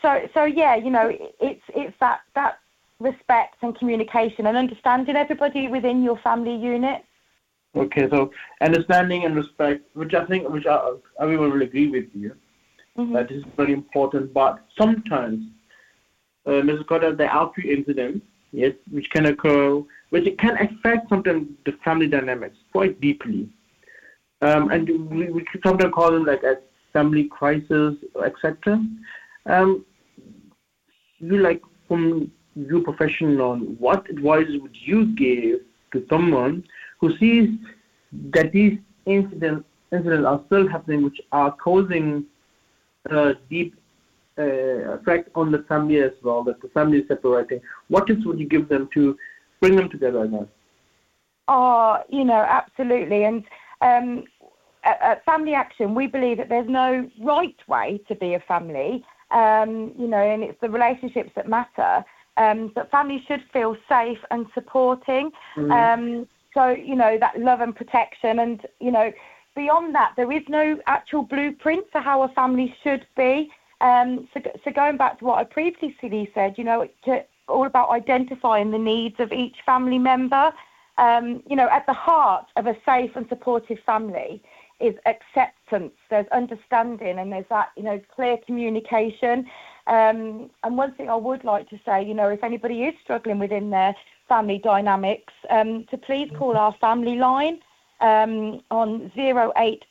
So, 0.04 0.30
so 0.36 0.44
yeah, 0.45 0.76
you 0.76 0.91
know, 0.91 1.12
it's 1.41 1.64
it's 1.70 1.98
that 1.99 2.20
that 2.36 2.60
respect 2.99 3.56
and 3.61 3.78
communication 3.78 4.48
and 4.48 4.57
understanding 4.57 5.15
everybody 5.15 5.68
within 5.68 6.03
your 6.03 6.18
family 6.19 6.56
unit. 6.56 7.03
Okay, 7.76 8.07
so 8.10 8.32
understanding 8.61 9.26
and 9.26 9.36
respect, 9.36 9.84
which 9.94 10.14
I 10.14 10.26
think, 10.26 10.49
which 10.49 10.65
I, 10.65 10.94
everyone 11.19 11.52
will 11.52 11.61
agree 11.61 11.90
with 11.90 12.06
you, 12.14 12.36
that 13.14 13.30
is 13.30 13.44
very 13.56 13.74
important. 13.74 14.34
But 14.34 14.60
sometimes, 14.80 15.44
uh, 16.45 16.61
Mrs. 16.61 16.88
Cotter, 16.88 17.15
there 17.15 17.30
are 17.30 17.52
few 17.53 17.72
incidents, 17.72 18.26
yes, 18.52 18.74
which 18.90 19.07
can 19.11 19.28
occur, 19.28 19.84
which 20.10 20.26
it 20.26 20.40
can 20.40 20.57
affect 20.57 21.10
sometimes 21.10 21.49
the 21.65 21.74
family 21.84 22.07
dynamics 22.07 22.57
quite 22.72 22.99
deeply. 22.99 23.49
Um, 24.41 24.72
and 24.72 24.88
we, 25.10 25.30
we 25.30 25.45
sometimes 25.64 25.94
call 25.94 26.11
them 26.11 26.26
like 26.26 26.44
a 26.44 26.57
family 26.94 27.26
crisis, 27.26 27.95
etc. 28.24 28.84
Um, 29.45 29.86
you 31.19 31.38
like 31.38 31.61
from 31.88 32.32
your 32.57 32.81
profession 32.81 33.39
on 33.39 33.75
what 33.79 34.09
advice 34.09 34.47
would 34.61 34.75
you 34.75 35.15
give 35.15 35.59
to 35.93 36.05
someone 36.09 36.63
who 36.99 37.15
sees 37.17 37.49
that 38.34 38.51
these 38.51 38.79
incidents 39.05 39.65
incidents 39.91 40.25
are 40.25 40.41
still 40.47 40.67
happening, 40.67 41.03
which 41.03 41.21
are 41.31 41.51
causing 41.55 42.25
a 43.09 43.34
deep 43.49 43.73
uh, 44.38 44.43
effect 44.43 45.29
on 45.35 45.51
the 45.51 45.59
family 45.59 46.01
as 46.01 46.11
well, 46.23 46.43
that 46.43 46.61
the 46.61 46.67
family 46.69 46.99
is 46.99 47.07
separating. 47.07 47.61
What 47.88 48.07
tips 48.07 48.25
would 48.25 48.39
you 48.39 48.47
give 48.47 48.67
them 48.67 48.89
to 48.93 49.17
bring 49.61 49.75
them 49.75 49.89
together 49.89 50.23
again? 50.23 50.47
Oh, 51.47 51.99
you 52.09 52.25
know, 52.25 52.45
absolutely. 52.47 53.23
And 53.23 53.43
um, 53.81 54.23
at, 54.84 55.01
at 55.01 55.25
Family 55.25 55.53
Action, 55.53 55.95
we 55.95 56.07
believe 56.07 56.38
that 56.38 56.49
there's 56.49 56.69
no 56.69 57.09
right 57.21 57.55
way 57.67 58.01
to 58.09 58.15
be 58.15 58.34
a 58.34 58.39
family, 58.41 59.05
um, 59.31 59.93
you 59.97 60.07
know, 60.07 60.17
and 60.17 60.43
it's 60.43 60.59
the 60.61 60.69
relationships 60.69 61.31
that 61.35 61.47
matter. 61.47 62.03
Um, 62.38 62.72
but 62.76 62.91
families 62.91 63.22
should 63.27 63.43
feel 63.51 63.76
safe 63.89 64.19
and 64.31 64.45
supporting. 64.53 65.31
Mhm. 65.55 65.72
Um, 65.72 66.27
so, 66.53 66.69
you 66.69 66.95
know, 66.95 67.18
that 67.18 67.39
love 67.39 67.61
and 67.61 67.76
protection. 67.76 68.39
And, 68.39 68.65
you 68.80 68.91
know, 68.91 69.11
beyond 69.55 69.93
that, 69.95 70.14
there 70.15 70.31
is 70.31 70.43
no 70.47 70.80
actual 70.88 71.23
blueprint 71.23 71.85
for 71.91 71.99
how 71.99 72.23
a 72.23 72.30
family 72.30 72.76
should 72.84 73.05
be. 73.15 73.51
Um, 73.81 74.27
so, 74.34 74.41
so 74.64 74.72
going 74.72 74.97
back 74.97 75.19
to 75.19 75.26
what 75.26 75.38
I 75.38 75.43
previously 75.43 76.31
said, 76.34 76.57
you 76.57 76.64
know, 76.64 76.88
to, 77.05 77.23
all 77.47 77.65
about 77.65 77.89
identifying 77.89 78.72
the 78.72 78.77
needs 78.77 79.19
of 79.19 79.31
each 79.31 79.57
family 79.65 79.99
member. 79.99 80.53
Um, 80.97 81.43
you 81.47 81.55
know, 81.55 81.69
at 81.69 81.85
the 81.85 81.93
heart 81.93 82.47
of 82.55 82.65
a 82.65 82.76
safe 82.84 83.11
and 83.15 83.27
supportive 83.30 83.77
family 83.85 84.41
is 84.80 84.95
acceptance. 85.06 85.94
There's 86.10 86.28
understanding, 86.32 87.20
and 87.20 87.32
there's 87.32 87.45
that, 87.49 87.70
you 87.76 87.84
know, 87.84 87.99
clear 88.14 88.38
communication. 88.45 89.48
Um, 89.88 90.49
and 90.64 90.78
one 90.78 90.94
thing 90.94 91.10
I 91.10 91.16
would 91.16 91.44
like 91.44 91.70
to 91.70 91.80
say, 91.86 92.04
you 92.04 92.14
know, 92.14 92.30
if 92.30 92.44
anybody 92.44 92.84
is 92.84 92.94
struggling 93.04 93.40
within 93.40 93.70
their 93.70 93.95
family 94.28 94.60
dynamics, 94.60 95.34
um, 95.49 95.86
to 95.86 95.98
please 95.98 96.30
call 96.38 96.58
our 96.58 96.74
family 96.80 97.16
line 97.16 97.60
um, 98.02 98.62
on 98.70 99.12
0808 99.18 99.86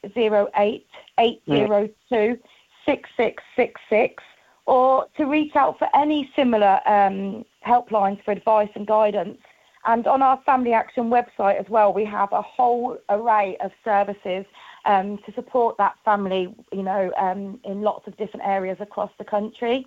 802 1.18 2.38
6666 2.84 4.22
or 4.66 5.06
to 5.16 5.24
reach 5.26 5.56
out 5.56 5.78
for 5.78 5.88
any 5.94 6.30
similar 6.36 6.80
um, 6.86 7.44
helplines 7.66 8.22
for 8.24 8.32
advice 8.32 8.68
and 8.74 8.86
guidance. 8.86 9.38
And 9.86 10.06
on 10.08 10.20
our 10.20 10.40
Family 10.44 10.72
Action 10.72 11.10
website 11.10 11.60
as 11.60 11.68
well, 11.68 11.92
we 11.92 12.04
have 12.04 12.32
a 12.32 12.42
whole 12.42 12.98
array 13.08 13.56
of 13.62 13.70
services 13.84 14.44
um, 14.86 15.18
to 15.26 15.32
support 15.34 15.76
that 15.76 15.96
family, 16.04 16.54
you 16.72 16.82
know, 16.82 17.12
um, 17.18 17.60
in 17.64 17.82
lots 17.82 18.06
of 18.06 18.16
different 18.16 18.46
areas 18.46 18.78
across 18.80 19.10
the 19.18 19.24
country. 19.24 19.86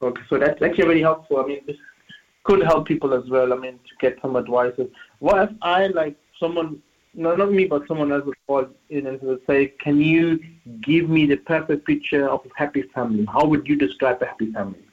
Okay, 0.00 0.22
so 0.28 0.38
that's 0.38 0.60
actually 0.62 0.86
very 0.86 1.00
helpful. 1.02 1.38
I 1.40 1.46
mean, 1.46 1.60
this 1.66 1.76
could 2.44 2.62
help 2.62 2.86
people 2.86 3.12
as 3.14 3.28
well. 3.28 3.52
I 3.52 3.56
mean, 3.56 3.74
to 3.74 3.94
get 4.00 4.18
some 4.22 4.36
advice. 4.36 4.72
What 5.18 5.50
if 5.50 5.56
I 5.62 5.88
like 5.88 6.16
someone, 6.40 6.82
no, 7.14 7.36
not 7.36 7.52
me, 7.52 7.66
but 7.66 7.86
someone 7.86 8.10
else 8.10 8.24
would 8.24 8.36
call 8.46 8.66
in 8.90 9.06
and 9.06 9.20
would 9.22 9.42
say, 9.46 9.68
"Can 9.78 10.00
you 10.00 10.40
give 10.80 11.08
me 11.08 11.26
the 11.26 11.36
perfect 11.36 11.86
picture 11.86 12.28
of 12.28 12.44
a 12.46 12.48
happy 12.56 12.82
family? 12.94 13.26
How 13.26 13.44
would 13.44 13.68
you 13.68 13.76
describe 13.76 14.22
a 14.22 14.26
happy 14.26 14.52
family?" 14.52 14.84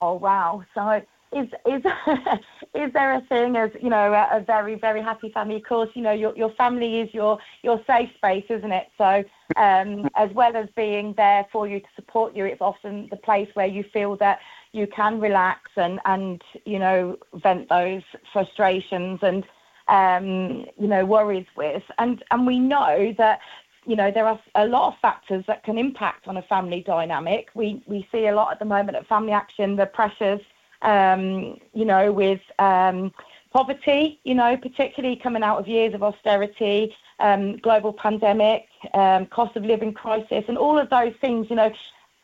Oh 0.00 0.14
wow! 0.14 0.64
So 0.74 1.02
is 1.32 1.48
is 1.66 1.82
is 2.74 2.92
there 2.92 3.14
a 3.14 3.20
thing 3.22 3.56
as 3.56 3.70
you 3.80 3.90
know 3.90 4.12
a, 4.12 4.38
a, 4.38 4.40
very 4.40 4.74
very 4.76 5.02
happy 5.02 5.30
family? 5.30 5.56
Of 5.56 5.64
course, 5.64 5.90
you 5.94 6.02
know 6.02 6.12
your 6.12 6.36
your 6.36 6.50
family 6.52 7.00
is 7.00 7.12
your 7.12 7.38
your 7.62 7.80
safe 7.86 8.10
space, 8.16 8.44
isn't 8.48 8.72
it? 8.72 8.88
So 8.96 9.24
um, 9.56 10.08
as 10.14 10.30
well 10.34 10.56
as 10.56 10.68
being 10.76 11.14
there 11.16 11.46
for 11.52 11.66
you 11.66 11.80
to 11.80 11.86
support 11.96 12.36
you, 12.36 12.44
it's 12.44 12.60
often 12.60 13.08
the 13.10 13.16
place 13.16 13.48
where 13.54 13.66
you 13.66 13.84
feel 13.92 14.16
that 14.16 14.38
you 14.72 14.86
can 14.86 15.20
relax 15.20 15.70
and 15.76 16.00
and 16.04 16.42
you 16.64 16.78
know 16.78 17.16
vent 17.34 17.68
those 17.68 18.02
frustrations 18.32 19.18
and 19.22 19.44
um, 19.88 20.66
you 20.78 20.88
know 20.88 21.04
worries 21.04 21.46
with. 21.56 21.82
And 21.98 22.22
and 22.30 22.46
we 22.46 22.58
know 22.58 23.14
that 23.18 23.40
you 23.84 23.96
know 23.96 24.10
there 24.12 24.26
are 24.26 24.40
a 24.54 24.66
lot 24.66 24.92
of 24.92 25.00
factors 25.00 25.44
that 25.48 25.64
can 25.64 25.76
impact 25.76 26.28
on 26.28 26.36
a 26.36 26.42
family 26.42 26.84
dynamic. 26.86 27.48
We 27.54 27.82
we 27.86 28.06
see 28.12 28.28
a 28.28 28.34
lot 28.34 28.52
at 28.52 28.60
the 28.60 28.64
moment 28.64 28.96
at 28.96 29.08
Family 29.08 29.32
Action 29.32 29.74
the 29.74 29.86
pressures 29.86 30.40
um, 30.82 31.58
you 31.72 31.84
know, 31.84 32.12
with 32.12 32.40
um, 32.58 33.12
poverty, 33.52 34.20
you 34.24 34.34
know, 34.34 34.56
particularly 34.56 35.16
coming 35.16 35.42
out 35.42 35.58
of 35.58 35.68
years 35.68 35.94
of 35.94 36.02
austerity, 36.02 36.94
um, 37.20 37.56
global 37.58 37.92
pandemic, 37.92 38.66
um, 38.94 39.26
cost 39.26 39.56
of 39.56 39.64
living 39.64 39.92
crisis, 39.92 40.44
and 40.48 40.58
all 40.58 40.78
of 40.78 40.90
those 40.90 41.14
things, 41.20 41.46
you 41.48 41.56
know, 41.56 41.72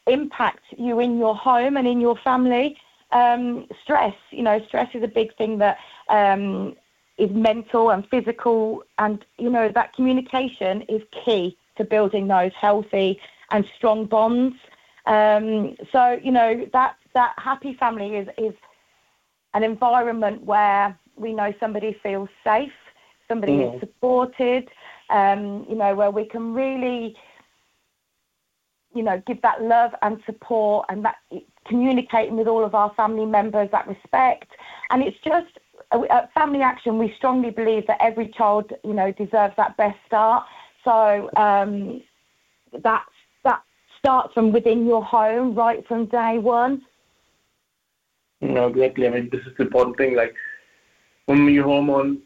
impact 0.06 0.64
you 0.76 1.00
in 1.00 1.18
your 1.18 1.34
home 1.34 1.76
and 1.76 1.86
in 1.86 2.00
your 2.00 2.16
family. 2.16 2.76
Um, 3.12 3.66
stress, 3.82 4.14
you 4.30 4.42
know, 4.42 4.60
stress 4.66 4.94
is 4.94 5.02
a 5.02 5.08
big 5.08 5.36
thing 5.36 5.58
that 5.58 5.78
um, 6.08 6.76
is 7.18 7.30
mental 7.30 7.90
and 7.90 8.06
physical, 8.08 8.82
and 8.98 9.24
you 9.38 9.50
know 9.50 9.70
that 9.74 9.92
communication 9.94 10.82
is 10.82 11.02
key 11.24 11.56
to 11.76 11.84
building 11.84 12.26
those 12.28 12.52
healthy 12.58 13.20
and 13.50 13.64
strong 13.76 14.06
bonds. 14.06 14.56
Um, 15.06 15.76
so 15.92 16.18
you 16.22 16.32
know 16.32 16.66
that 16.72 16.96
that 17.14 17.34
happy 17.38 17.74
family 17.74 18.16
is 18.16 18.28
is 18.38 18.54
an 19.54 19.62
environment 19.62 20.42
where 20.44 20.98
we 21.16 21.32
know 21.32 21.52
somebody 21.60 21.96
feels 22.02 22.28
safe, 22.42 22.72
somebody 23.28 23.52
mm. 23.52 23.74
is 23.74 23.80
supported, 23.80 24.68
um, 25.10 25.66
you 25.68 25.74
know, 25.74 25.94
where 25.94 26.10
we 26.10 26.24
can 26.24 26.54
really, 26.54 27.14
you 28.94 29.02
know, 29.02 29.22
give 29.26 29.40
that 29.42 29.62
love 29.62 29.92
and 30.02 30.22
support 30.24 30.86
and 30.88 31.04
that 31.04 31.16
communicating 31.66 32.36
with 32.36 32.48
all 32.48 32.64
of 32.64 32.74
our 32.74 32.92
family 32.94 33.26
members, 33.26 33.68
that 33.72 33.86
respect. 33.86 34.50
And 34.90 35.02
it's 35.02 35.18
just 35.24 35.58
at 36.10 36.32
Family 36.32 36.62
Action, 36.62 36.98
we 36.98 37.12
strongly 37.16 37.50
believe 37.50 37.86
that 37.86 37.98
every 38.00 38.28
child, 38.28 38.72
you 38.84 38.94
know, 38.94 39.12
deserves 39.12 39.54
that 39.56 39.76
best 39.76 39.98
start. 40.06 40.44
So 40.84 41.30
um, 41.36 42.02
that 42.82 43.04
that 43.44 43.62
starts 43.98 44.34
from 44.34 44.52
within 44.52 44.86
your 44.86 45.04
home, 45.04 45.54
right 45.54 45.86
from 45.86 46.06
day 46.06 46.38
one. 46.38 46.82
No, 48.42 48.66
exactly. 48.66 49.06
I 49.06 49.10
mean, 49.10 49.28
this 49.30 49.46
is 49.46 49.56
the 49.56 49.62
important 49.62 49.96
thing. 49.96 50.14
Like 50.14 50.34
when 51.26 51.48
you're 51.48 51.64
home 51.64 51.88
on 51.90 52.20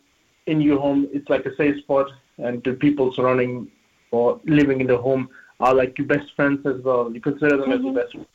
in 0.47 0.61
your 0.61 0.81
home, 0.81 1.09
it's 1.13 1.29
like 1.29 1.45
a 1.47 1.55
safe 1.57 1.79
spot, 1.81 2.11
and 2.39 2.65
the 2.65 2.73
people 2.73 3.13
surrounding 3.13 3.71
or 4.11 4.41
living 4.45 4.81
in 4.81 4.87
the 4.87 4.97
home 4.97 5.29
are 5.61 5.75
like 5.75 5.99
your 5.99 6.07
best 6.07 6.35
friends 6.35 6.65
as 6.67 6.81
well. 6.83 7.13
You 7.13 7.21
consider 7.21 7.59
them 7.59 7.71
mm-hmm. 7.71 7.73
as 7.73 7.81
your 7.83 7.95
best. 7.95 8.13
Friends. 8.13 8.29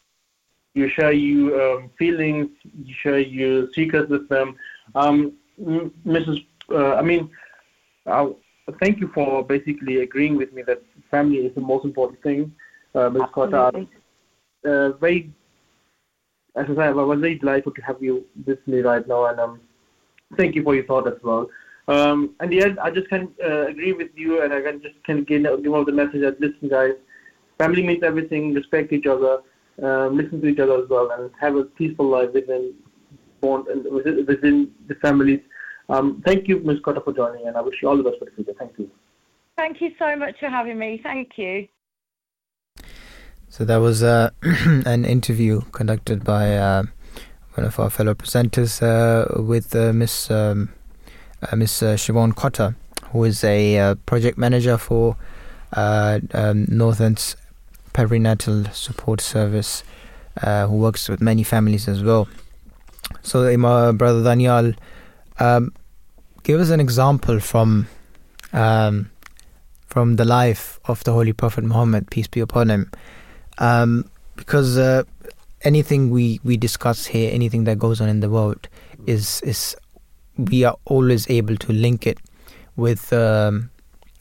You 0.74 0.88
share 0.90 1.12
your 1.12 1.80
um, 1.80 1.90
feelings, 1.98 2.50
you 2.86 2.94
share 3.02 3.20
your 3.20 3.70
secrets 3.74 4.10
with 4.10 4.30
them. 4.30 4.56
Um, 4.96 5.34
Mrs. 5.60 6.46
Uh, 6.70 6.96
I 6.96 7.02
mean, 7.02 7.30
uh, 8.06 8.30
thank 8.80 9.00
you 9.00 9.10
for 9.14 9.44
basically 9.44 10.02
agreeing 10.02 10.38
with 10.38 10.54
me 10.54 10.62
that 10.64 10.82
family 11.10 11.40
is 11.40 11.54
the 11.56 11.62
most 11.62 11.84
important 11.84 12.22
thing, 12.24 12.54
uh, 12.96 13.10
Ms. 13.10 13.24
Cotter. 13.34 13.86
Uh, 14.64 14.92
very 14.92 15.34
as 16.56 16.66
I 16.66 16.76
said, 16.76 16.80
I 16.80 16.92
was 16.92 17.20
very 17.20 17.36
delighted 17.36 17.76
to 17.76 17.82
have 17.82 18.02
you 18.02 18.26
with 18.46 18.66
me 18.68 18.82
right 18.82 19.08
now, 19.08 19.26
and 19.28 19.40
um, 19.40 19.62
thank 20.38 20.56
you 20.56 20.64
for 20.64 20.76
your 20.76 20.86
thought 20.86 21.08
as 21.08 21.22
well. 21.24 21.50
Um, 21.88 22.36
and 22.40 22.54
yeah, 22.54 22.70
I 22.82 22.92
just 22.92 23.10
can 23.10 23.30
uh, 23.44 23.68
agree 23.68 23.94
with 23.94 24.10
you, 24.16 24.42
and 24.44 24.54
I 24.54 24.62
can 24.62 24.82
just 24.82 25.02
can 25.04 25.24
give, 25.24 25.44
give 25.64 25.74
out 25.74 25.86
the 25.86 25.92
message 25.92 26.22
that 26.22 26.40
listen, 26.40 26.70
guys, 26.70 26.94
family 27.58 27.84
means 27.84 28.04
everything. 28.04 28.54
Respect 28.54 28.92
each 28.92 29.06
other, 29.06 29.42
um, 29.82 30.18
listen 30.18 30.42
to 30.42 30.48
each 30.48 30.60
other 30.60 30.84
as 30.84 30.90
well, 30.90 31.12
and 31.12 31.32
have 31.40 31.56
a 31.56 31.64
peaceful 31.64 32.08
life 32.08 32.30
within 32.34 32.74
bond 33.40 33.68
and 33.68 33.84
within, 33.92 34.26
within 34.26 34.72
the 34.88 34.96
families. 34.96 35.40
Um, 35.90 36.22
thank 36.26 36.48
you, 36.48 36.60
Ms. 36.60 36.78
Cotter, 36.84 37.02
for 37.02 37.14
joining, 37.14 37.48
and 37.48 37.58
I 37.58 37.62
wish 37.62 37.76
you 37.82 37.90
all 37.90 37.98
the 37.98 38.04
best 38.04 38.20
for 38.20 38.26
the 38.26 38.32
future. 38.32 38.54
Thank 38.58 38.74
you. 38.78 38.90
Thank 39.58 39.82
you 39.82 39.92
so 40.00 40.16
much 40.16 40.36
for 40.40 40.50
having 40.50 40.78
me. 40.78 41.00
Thank 41.04 41.38
you. 41.38 41.68
So 43.52 43.66
that 43.66 43.82
was 43.82 44.02
uh, 44.02 44.30
an 44.42 45.04
interview 45.04 45.60
conducted 45.74 46.24
by 46.24 46.56
uh, 46.56 46.84
one 47.56 47.68
of 47.68 47.78
our 47.82 47.90
fellow 47.90 48.14
presenters 48.14 48.82
uh, 48.82 49.44
with 49.44 49.76
uh, 49.76 49.92
Miss 49.92 50.32
um, 50.32 50.70
uh, 51.42 51.58
Miss 51.58 51.84
uh, 51.84 51.96
Siobhan 51.96 52.34
Cotter, 52.34 52.78
who 53.08 53.26
is 53.26 53.44
a 53.44 53.98
project 54.06 54.38
manager 54.38 54.78
for 54.78 55.18
um, 55.74 56.66
Northern's 56.70 57.36
perinatal 57.94 58.74
support 58.74 59.20
service, 59.20 59.84
who 60.42 60.78
works 60.78 61.10
with 61.10 61.20
many 61.20 61.44
families 61.44 61.90
as 61.90 62.02
well. 62.02 62.30
So, 63.22 63.58
my 63.58 63.92
brother 63.92 64.22
Danial, 64.22 64.78
um, 65.40 65.74
give 66.44 66.62
us 66.62 66.70
an 66.70 66.80
example 66.80 67.42
from 67.42 67.90
um, 68.54 69.12
from 69.88 70.16
the 70.16 70.24
life 70.24 70.80
of 70.86 71.04
the 71.04 71.12
Holy 71.12 71.34
Prophet 71.34 71.66
Muhammad, 71.66 72.10
peace 72.10 72.28
be 72.28 72.40
upon 72.40 72.70
him 72.70 72.90
um, 73.58 74.10
because 74.36 74.78
uh, 74.78 75.04
anything 75.64 76.10
we, 76.10 76.40
we 76.44 76.58
discuss 76.58 77.06
here, 77.06 77.32
anything 77.34 77.64
that 77.66 77.80
goes 77.80 78.02
on 78.02 78.10
in 78.10 78.20
the 78.20 78.30
world, 78.30 78.68
is 79.08 79.42
is 79.42 79.76
we 80.38 80.64
are 80.64 80.78
always 80.86 81.30
able 81.30 81.56
to 81.58 81.74
link 81.74 82.08
it 82.08 82.20
with 82.76 83.12
um, 83.14 83.70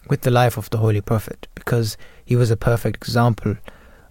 with 0.09 0.23
the 0.23 0.31
life 0.31 0.57
of 0.57 0.69
the 0.71 0.79
Holy 0.79 1.01
Prophet 1.01 1.47
because 1.55 1.97
he 2.25 2.37
was 2.37 2.51
a 2.51 2.57
perfect 2.57 2.97
example 2.97 3.57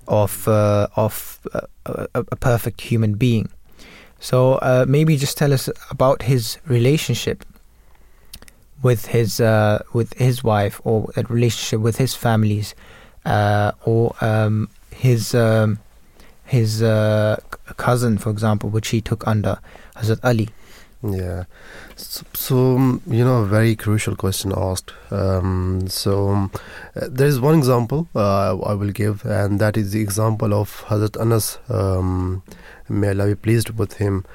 of 0.08 0.48
uh, 0.48 0.88
of 0.96 1.40
uh, 1.54 1.62
a, 1.86 2.26
a, 2.32 2.36
perfect 2.36 2.82
human 2.82 3.14
being. 3.14 3.50
So 4.20 4.56
uh, 4.56 4.86
maybe 4.88 5.16
just 5.18 5.38
tell 5.38 5.54
us 5.54 5.70
about 5.90 6.24
his 6.24 6.58
relationship 6.68 7.46
with 8.82 9.08
his 9.08 9.40
uh, 9.40 9.84
with 9.94 10.14
his 10.18 10.44
wife 10.44 10.82
or 10.84 11.10
that 11.16 11.30
relationship 11.30 11.80
with 11.82 11.98
his 11.98 12.16
families 12.16 12.76
uh, 13.26 13.72
or 13.86 14.16
um, 14.22 14.70
his 15.00 15.34
um, 15.34 15.80
his 16.46 16.84
uh, 16.84 17.38
cousin, 17.78 18.18
for 18.18 18.30
example, 18.30 18.70
which 18.70 18.90
he 18.90 19.02
took 19.02 19.26
under 19.28 19.60
Hazrat 19.96 20.20
Ali. 20.24 20.50
Yeah. 21.02 21.46
So, 21.96 22.26
so, 22.34 22.76
um, 22.76 23.02
you 23.08 23.24
know, 23.24 23.38
a 23.44 23.46
very 23.46 23.76
crucial 23.76 24.16
question 24.16 24.52
asked. 24.56 24.92
Um, 25.12 25.88
so, 25.88 26.30
um, 26.30 26.52
there 26.96 27.28
is 27.28 27.40
one 27.40 27.58
example 27.58 28.10
uh, 28.14 28.60
I 28.60 28.74
will 28.74 28.92
give, 28.92 29.24
and 29.24 29.60
that 29.60 29.78
is 29.78 29.94
the 29.94 30.02
example 30.02 30.54
of 30.54 30.84
Hazrat 30.88 31.20
Anas. 31.22 31.60
Um, 31.70 32.44
may 32.90 33.10
Allah 33.10 33.28
be 33.28 33.36
pleased 33.36 33.70
with 33.70 33.94
him. 33.94 34.26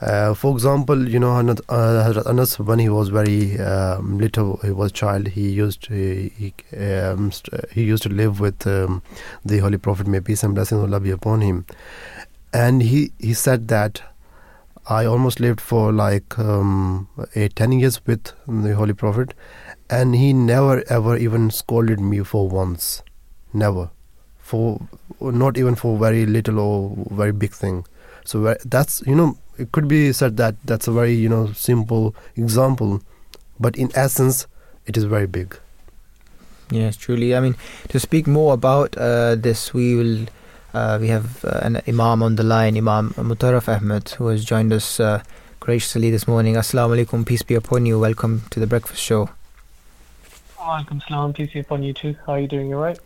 Uh, 0.00 0.34
for 0.34 0.52
example, 0.52 1.08
you 1.08 1.18
know, 1.18 1.28
Hazrat 1.32 2.26
Anas, 2.26 2.58
when 2.58 2.78
he 2.78 2.90
was 2.90 3.08
very 3.08 3.58
um, 3.58 4.18
little, 4.18 4.58
he 4.62 4.70
was 4.70 4.90
a 4.90 4.94
child. 4.94 5.28
He 5.28 5.48
used 5.48 5.84
to, 5.84 5.94
he 5.94 6.52
um, 6.78 7.32
he 7.72 7.82
used 7.84 8.02
to 8.02 8.10
live 8.10 8.38
with 8.38 8.66
um, 8.66 9.02
the 9.42 9.58
Holy 9.58 9.78
Prophet, 9.78 10.06
may 10.06 10.20
peace 10.20 10.42
and 10.42 10.54
blessings 10.54 10.82
of 10.82 10.92
Allah 10.92 11.00
be 11.00 11.10
upon 11.10 11.40
him. 11.40 11.64
And 12.52 12.82
he 12.82 13.12
he 13.18 13.32
said 13.32 13.68
that 13.68 14.02
I 14.86 15.06
almost 15.06 15.40
lived 15.40 15.62
for 15.62 15.92
like 15.92 16.38
um, 16.38 17.08
ten 17.54 17.72
years 17.72 17.98
with 18.06 18.32
the 18.46 18.74
Holy 18.74 18.92
Prophet, 18.92 19.32
and 19.88 20.14
he 20.14 20.34
never 20.34 20.84
ever 20.90 21.16
even 21.16 21.50
scolded 21.50 22.00
me 22.00 22.22
for 22.22 22.50
once, 22.50 23.02
never, 23.54 23.88
for 24.36 24.78
not 25.20 25.56
even 25.56 25.74
for 25.74 25.98
very 25.98 26.26
little 26.26 26.58
or 26.58 26.94
very 27.10 27.32
big 27.32 27.52
thing. 27.52 27.86
So 28.26 28.56
that's 28.66 29.02
you 29.06 29.14
know 29.14 29.38
it 29.58 29.72
could 29.72 29.88
be 29.88 30.12
said 30.12 30.36
that 30.36 30.54
that's 30.64 30.86
a 30.88 30.92
very 30.92 31.14
you 31.14 31.28
know 31.28 31.52
simple 31.52 32.14
example, 32.36 33.00
but 33.58 33.76
in 33.76 33.90
essence, 33.94 34.46
it 34.86 34.96
is 34.96 35.04
very 35.04 35.26
big. 35.26 35.58
Yes, 36.70 36.96
truly. 36.96 37.34
I 37.34 37.40
mean, 37.40 37.54
to 37.88 38.00
speak 38.00 38.26
more 38.26 38.54
about 38.54 38.96
uh, 38.96 39.34
this, 39.36 39.72
we 39.74 39.94
will 39.96 40.26
Uh, 40.76 40.98
we 41.00 41.08
have 41.08 41.42
uh, 41.50 41.66
an 41.66 41.80
Imam 41.88 42.22
on 42.22 42.36
the 42.36 42.44
line, 42.44 42.76
Imam 42.76 43.06
Mutaraf 43.16 43.68
Ahmed, 43.74 44.10
who 44.18 44.26
has 44.28 44.44
joined 44.44 44.74
us 44.76 45.00
uh, 45.00 45.22
graciously 45.58 46.10
this 46.14 46.26
morning. 46.28 46.58
Assalamu 46.62 46.96
alaikum, 46.96 47.24
peace 47.24 47.44
be 47.52 47.54
upon 47.54 47.86
you. 47.86 47.98
Welcome 47.98 48.34
to 48.50 48.60
the 48.60 48.66
breakfast 48.66 49.00
show. 49.00 49.30
Welcome, 50.60 51.00
salam, 51.06 51.32
peace 51.32 51.54
be 51.54 51.60
upon 51.60 51.82
you 51.82 51.94
too. 51.94 52.12
How 52.26 52.34
are 52.34 52.40
you 52.40 52.50
doing? 52.54 52.68
You 52.68 52.76
alright? 52.76 53.00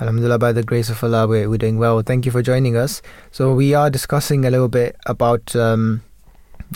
Alhamdulillah, 0.00 0.38
by 0.38 0.52
the 0.52 0.62
grace 0.62 0.88
of 0.90 1.04
Allah, 1.04 1.28
we're, 1.28 1.48
we're 1.48 1.58
doing 1.58 1.78
well. 1.78 2.00
Thank 2.02 2.24
you 2.24 2.32
for 2.32 2.42
joining 2.42 2.76
us. 2.76 3.02
So, 3.30 3.54
we 3.54 3.74
are 3.74 3.90
discussing 3.90 4.44
a 4.44 4.50
little 4.50 4.68
bit 4.68 4.96
about 5.06 5.54
um, 5.54 6.02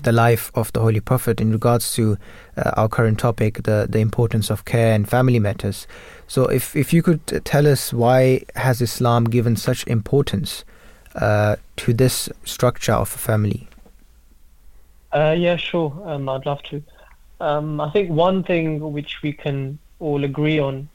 the 0.02 0.12
life 0.12 0.50
of 0.54 0.72
the 0.74 0.80
Holy 0.80 1.00
Prophet 1.00 1.40
in 1.40 1.50
regards 1.50 1.94
to 1.94 2.18
uh, 2.56 2.72
our 2.76 2.88
current 2.88 3.18
topic, 3.18 3.62
the, 3.62 3.86
the 3.88 4.00
importance 4.00 4.50
of 4.50 4.64
care 4.64 4.92
and 4.92 5.08
family 5.08 5.38
matters. 5.38 5.86
So, 6.28 6.44
if, 6.46 6.76
if 6.76 6.92
you 6.92 7.02
could 7.02 7.44
tell 7.44 7.66
us 7.66 7.92
why 7.92 8.42
has 8.54 8.80
Islam 8.80 9.24
given 9.24 9.56
such 9.56 9.86
importance 9.86 10.64
uh, 11.14 11.56
to 11.78 11.94
this 11.94 12.28
structure 12.44 12.92
of 12.92 13.14
a 13.14 13.18
family? 13.18 13.68
Uh, 15.12 15.34
yeah, 15.36 15.56
sure. 15.56 15.98
Um, 16.04 16.28
I'd 16.28 16.44
love 16.44 16.62
to. 16.64 16.82
Um, 17.40 17.80
I 17.80 17.90
think 17.90 18.10
one 18.10 18.42
thing 18.42 18.92
which 18.92 19.22
we 19.22 19.32
can 19.32 19.78
all 20.00 20.22
agree 20.24 20.58
on 20.58 20.88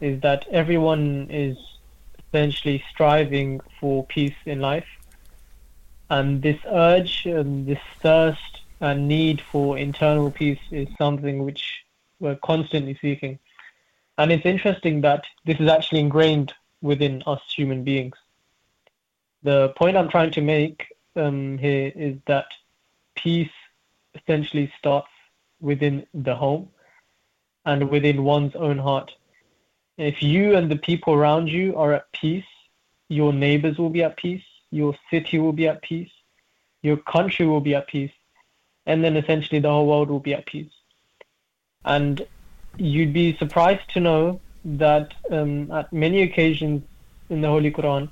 is 0.00 0.20
that 0.22 0.46
everyone 0.50 1.28
is 1.30 1.56
essentially 2.18 2.82
striving 2.90 3.60
for 3.80 4.06
peace 4.06 4.36
in 4.46 4.60
life. 4.60 4.86
And 6.10 6.42
this 6.42 6.58
urge, 6.66 7.26
and 7.26 7.66
this 7.66 7.80
thirst 8.00 8.62
and 8.80 9.08
need 9.08 9.40
for 9.40 9.76
internal 9.76 10.30
peace 10.30 10.60
is 10.70 10.88
something 10.96 11.44
which 11.44 11.84
we're 12.20 12.36
constantly 12.36 12.96
seeking. 13.00 13.38
And 14.16 14.32
it's 14.32 14.46
interesting 14.46 15.00
that 15.02 15.24
this 15.44 15.60
is 15.60 15.68
actually 15.68 16.00
ingrained 16.00 16.52
within 16.80 17.22
us 17.26 17.40
human 17.54 17.84
beings. 17.84 18.16
The 19.42 19.70
point 19.70 19.96
I'm 19.96 20.08
trying 20.08 20.32
to 20.32 20.40
make 20.40 20.86
um, 21.16 21.58
here 21.58 21.92
is 21.94 22.16
that 22.26 22.46
peace 23.14 23.50
essentially 24.14 24.72
starts 24.78 25.08
within 25.60 26.06
the 26.14 26.34
home 26.34 26.68
and 27.64 27.90
within 27.90 28.24
one's 28.24 28.54
own 28.56 28.78
heart. 28.78 29.12
If 29.98 30.22
you 30.22 30.54
and 30.54 30.70
the 30.70 30.76
people 30.76 31.12
around 31.14 31.48
you 31.48 31.76
are 31.76 31.92
at 31.92 32.10
peace, 32.12 32.44
your 33.08 33.32
neighbors 33.32 33.78
will 33.78 33.90
be 33.90 34.04
at 34.04 34.16
peace, 34.16 34.44
your 34.70 34.94
city 35.10 35.40
will 35.40 35.52
be 35.52 35.66
at 35.66 35.82
peace, 35.82 36.10
your 36.82 36.98
country 36.98 37.46
will 37.46 37.60
be 37.60 37.74
at 37.74 37.88
peace, 37.88 38.12
and 38.86 39.02
then 39.02 39.16
essentially 39.16 39.58
the 39.58 39.68
whole 39.68 39.88
world 39.88 40.08
will 40.08 40.20
be 40.20 40.34
at 40.34 40.46
peace. 40.46 40.70
And 41.84 42.24
you'd 42.76 43.12
be 43.12 43.36
surprised 43.38 43.90
to 43.94 44.00
know 44.00 44.40
that 44.64 45.14
um, 45.32 45.70
at 45.72 45.92
many 45.92 46.22
occasions 46.22 46.84
in 47.28 47.40
the 47.40 47.48
Holy 47.48 47.72
Quran, 47.72 48.08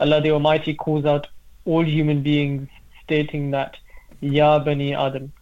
Allah 0.00 0.20
the 0.20 0.32
Almighty 0.32 0.74
calls 0.74 1.04
out 1.04 1.28
all 1.64 1.84
human 1.84 2.22
beings, 2.24 2.68
stating 3.04 3.52
that, 3.52 3.76
Ya 4.20 4.58
Bani 4.58 4.94
Adam, 4.94 5.32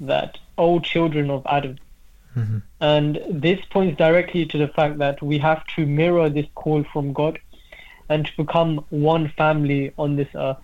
that, 0.00 0.38
O 0.56 0.80
children 0.80 1.30
of 1.30 1.42
Adam. 1.44 1.76
Mm-hmm. 2.36 2.58
And 2.80 3.20
this 3.30 3.60
points 3.70 3.98
directly 3.98 4.46
to 4.46 4.58
the 4.58 4.68
fact 4.68 4.98
that 4.98 5.22
we 5.22 5.38
have 5.38 5.64
to 5.76 5.86
mirror 5.86 6.28
this 6.28 6.46
call 6.54 6.84
from 6.92 7.12
God 7.12 7.38
and 8.08 8.26
to 8.26 8.36
become 8.36 8.84
one 8.90 9.32
family 9.36 9.92
on 9.98 10.16
this 10.16 10.28
earth. 10.34 10.58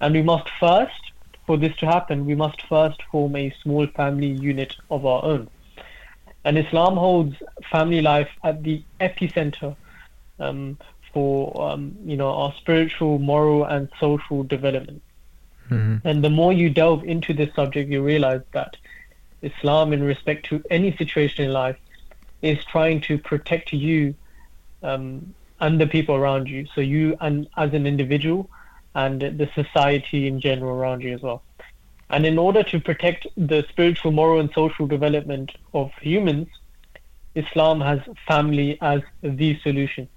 And 0.00 0.14
we 0.14 0.22
must 0.22 0.48
first, 0.60 1.12
for 1.46 1.56
this 1.56 1.76
to 1.76 1.86
happen, 1.86 2.26
we 2.26 2.34
must 2.34 2.62
first 2.62 3.02
form 3.10 3.36
a 3.36 3.54
small 3.62 3.86
family 3.88 4.28
unit 4.28 4.74
of 4.90 5.04
our 5.06 5.24
own. 5.24 5.48
And 6.44 6.58
Islam 6.58 6.96
holds 6.96 7.36
family 7.70 8.02
life 8.02 8.28
at 8.42 8.62
the 8.62 8.82
epicenter 9.00 9.76
um, 10.38 10.78
for 11.12 11.70
um, 11.70 11.96
you 12.04 12.16
know 12.16 12.30
our 12.30 12.52
spiritual, 12.54 13.18
moral, 13.18 13.64
and 13.64 13.88
social 13.98 14.42
development. 14.42 15.02
Mm-hmm. 15.70 16.06
And 16.06 16.22
the 16.22 16.30
more 16.30 16.52
you 16.52 16.68
delve 16.68 17.04
into 17.04 17.32
this 17.32 17.54
subject, 17.54 17.90
you 17.90 18.02
realize 18.02 18.42
that 18.52 18.76
Islam, 19.44 19.92
in 19.92 20.02
respect 20.02 20.46
to 20.46 20.62
any 20.70 20.96
situation 20.96 21.44
in 21.44 21.52
life, 21.52 21.76
is 22.42 22.64
trying 22.64 23.00
to 23.02 23.18
protect 23.18 23.72
you 23.72 24.14
um, 24.82 25.34
and 25.60 25.80
the 25.80 25.86
people 25.86 26.14
around 26.14 26.48
you. 26.48 26.66
So 26.74 26.80
you 26.80 27.16
and 27.20 27.48
as 27.56 27.72
an 27.72 27.86
individual, 27.86 28.48
and 28.94 29.20
the 29.20 29.48
society 29.54 30.26
in 30.26 30.40
general 30.40 30.76
around 30.76 31.02
you 31.02 31.14
as 31.14 31.22
well. 31.22 31.42
And 32.10 32.24
in 32.24 32.38
order 32.38 32.62
to 32.62 32.80
protect 32.80 33.26
the 33.36 33.64
spiritual, 33.68 34.12
moral, 34.12 34.40
and 34.40 34.50
social 34.54 34.86
development 34.86 35.52
of 35.72 35.90
humans, 36.00 36.48
Islam 37.34 37.80
has 37.80 38.00
family 38.28 38.78
as 38.80 39.00
the 39.22 39.58
solution. 39.60 40.08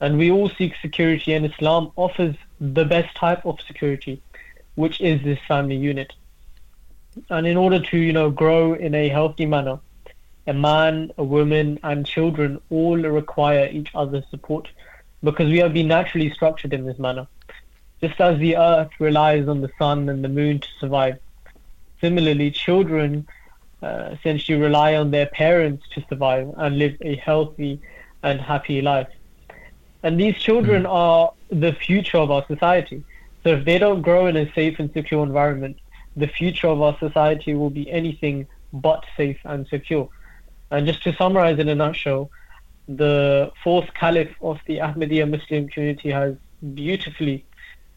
And 0.00 0.18
we 0.18 0.30
all 0.30 0.50
seek 0.50 0.74
security, 0.82 1.32
and 1.32 1.46
Islam 1.46 1.92
offers 1.96 2.34
the 2.60 2.84
best 2.84 3.16
type 3.16 3.46
of 3.46 3.58
security, 3.66 4.20
which 4.74 5.00
is 5.00 5.22
this 5.22 5.38
family 5.48 5.76
unit. 5.76 6.12
And 7.30 7.46
in 7.46 7.56
order 7.56 7.80
to, 7.80 7.98
you 7.98 8.12
know, 8.12 8.30
grow 8.30 8.74
in 8.74 8.94
a 8.94 9.08
healthy 9.08 9.46
manner, 9.46 9.78
a 10.46 10.52
man, 10.52 11.12
a 11.16 11.24
woman, 11.24 11.78
and 11.82 12.06
children 12.06 12.60
all 12.70 12.96
require 12.96 13.68
each 13.72 13.90
other's 13.94 14.24
support 14.30 14.68
because 15.22 15.50
we 15.50 15.58
have 15.58 15.72
been 15.72 15.88
naturally 15.88 16.30
structured 16.30 16.72
in 16.72 16.84
this 16.84 16.98
manner. 16.98 17.26
Just 18.00 18.20
as 18.20 18.38
the 18.38 18.56
earth 18.56 18.90
relies 18.98 19.48
on 19.48 19.62
the 19.62 19.70
sun 19.78 20.08
and 20.08 20.22
the 20.22 20.28
moon 20.28 20.58
to 20.58 20.68
survive, 20.78 21.18
similarly, 22.00 22.50
children 22.50 23.26
uh, 23.82 24.10
essentially 24.12 24.58
rely 24.58 24.94
on 24.96 25.10
their 25.10 25.26
parents 25.26 25.86
to 25.94 26.04
survive 26.08 26.52
and 26.58 26.78
live 26.78 26.96
a 27.00 27.16
healthy 27.16 27.80
and 28.22 28.40
happy 28.40 28.82
life. 28.82 29.08
And 30.02 30.20
these 30.20 30.36
children 30.36 30.84
are 30.84 31.32
the 31.48 31.72
future 31.72 32.18
of 32.18 32.30
our 32.30 32.44
society. 32.46 33.02
So 33.42 33.50
if 33.50 33.64
they 33.64 33.78
don't 33.78 34.02
grow 34.02 34.26
in 34.26 34.36
a 34.36 34.52
safe 34.52 34.78
and 34.78 34.92
secure 34.92 35.22
environment, 35.22 35.78
the 36.16 36.28
future 36.28 36.68
of 36.68 36.80
our 36.80 36.96
society 36.98 37.54
will 37.54 37.70
be 37.70 37.90
anything 37.90 38.46
but 38.72 39.04
safe 39.16 39.38
and 39.44 39.66
secure. 39.68 40.08
And 40.70 40.86
just 40.86 41.02
to 41.04 41.14
summarize 41.14 41.58
in 41.58 41.68
a 41.68 41.74
nutshell, 41.74 42.30
the 42.88 43.52
fourth 43.62 43.92
caliph 43.94 44.34
of 44.40 44.58
the 44.66 44.78
Ahmadiyya 44.78 45.28
Muslim 45.28 45.68
community 45.68 46.10
has 46.10 46.36
beautifully 46.74 47.44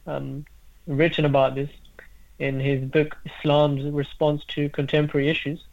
um, 0.06 0.45
written 0.85 1.26
about 1.26 1.56
this 1.56 1.69
in 2.39 2.60
his 2.60 2.84
book 2.84 3.18
Islam's 3.26 3.84
Response 3.91 4.44
to 4.49 4.69
Contemporary 4.69 5.30
Issues. 5.30 5.64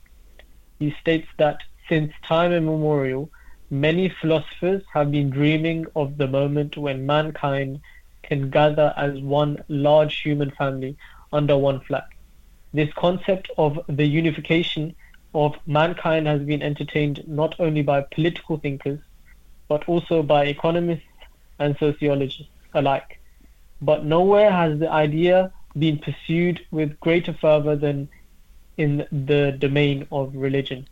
He 0.79 0.95
states 1.01 1.29
that 1.39 1.59
since 1.89 2.12
time 2.27 2.53
immemorial, 2.53 3.31
many 3.71 4.09
philosophers 4.09 4.83
have 4.93 5.11
been 5.11 5.31
dreaming 5.31 5.87
of 5.95 6.16
the 6.16 6.27
moment 6.27 6.77
when 6.77 7.07
mankind 7.07 7.81
can 8.23 8.51
gather 8.51 8.95
as 8.97 9.21
one 9.21 9.62
large 9.69 10.23
human 10.23 10.51
family 10.53 10.97
under 11.33 11.57
one 11.57 11.81
flag. 11.81 12.05
This 12.75 12.93
concept 12.95 13.51
of 13.57 13.79
the 13.89 14.05
unification 14.05 14.97
of 15.33 15.55
mankind 15.65 16.27
has 16.27 16.43
been 16.43 16.61
entertained 16.61 17.23
not 17.27 17.55
only 17.61 17.83
by 17.83 18.01
political 18.01 18.59
thinkers, 18.59 18.99
but 19.69 19.89
also 19.89 20.25
by 20.25 20.47
economists 20.47 21.07
and 21.61 21.77
sociologists 21.79 22.51
alike. 22.75 23.21
But 23.81 24.05
nowhere 24.05 24.51
has 24.51 24.81
the 24.81 24.91
idea 24.91 25.53
been 25.79 25.99
pursued 25.99 26.67
with 26.73 26.99
greater 26.99 27.33
fervor 27.33 27.77
than 27.77 28.09
in 28.77 29.07
the 29.13 29.53
domain 29.53 30.07
of 30.11 30.35
religion. 30.35 30.89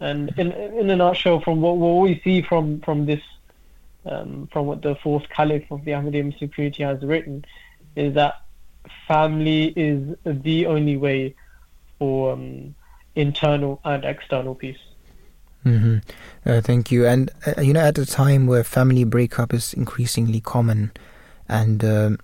And 0.00 0.34
in, 0.36 0.52
in 0.52 0.90
a 0.90 0.96
nutshell, 0.96 1.40
from 1.40 1.62
what, 1.62 1.78
what 1.78 2.02
we 2.02 2.20
see 2.22 2.42
from, 2.42 2.82
from 2.82 3.06
this, 3.06 3.22
um, 4.04 4.48
from 4.52 4.66
what 4.66 4.82
the 4.82 4.96
fourth 4.96 5.28
caliph 5.30 5.70
of 5.70 5.84
the 5.86 5.92
Ahmadiyya 5.92 6.26
Muslim 6.26 6.50
community 6.50 6.82
has 6.82 7.00
written, 7.02 7.46
is 7.94 8.12
that 8.14 8.42
family 9.06 9.72
is 9.76 10.16
the 10.24 10.66
only 10.66 10.96
way 10.96 11.34
for 11.98 12.32
um, 12.32 12.74
internal 13.14 13.80
and 13.84 14.04
external 14.04 14.54
peace. 14.54 14.78
Mm-hmm. 15.64 15.98
Uh, 16.48 16.60
thank 16.60 16.92
you. 16.92 17.06
And 17.06 17.30
uh, 17.46 17.60
you 17.60 17.72
know, 17.72 17.80
at 17.80 17.98
a 17.98 18.06
time 18.06 18.46
where 18.46 18.62
family 18.62 19.04
breakup 19.04 19.52
is 19.52 19.74
increasingly 19.74 20.40
common, 20.40 20.92
and 21.48 21.84
um, 21.84 22.18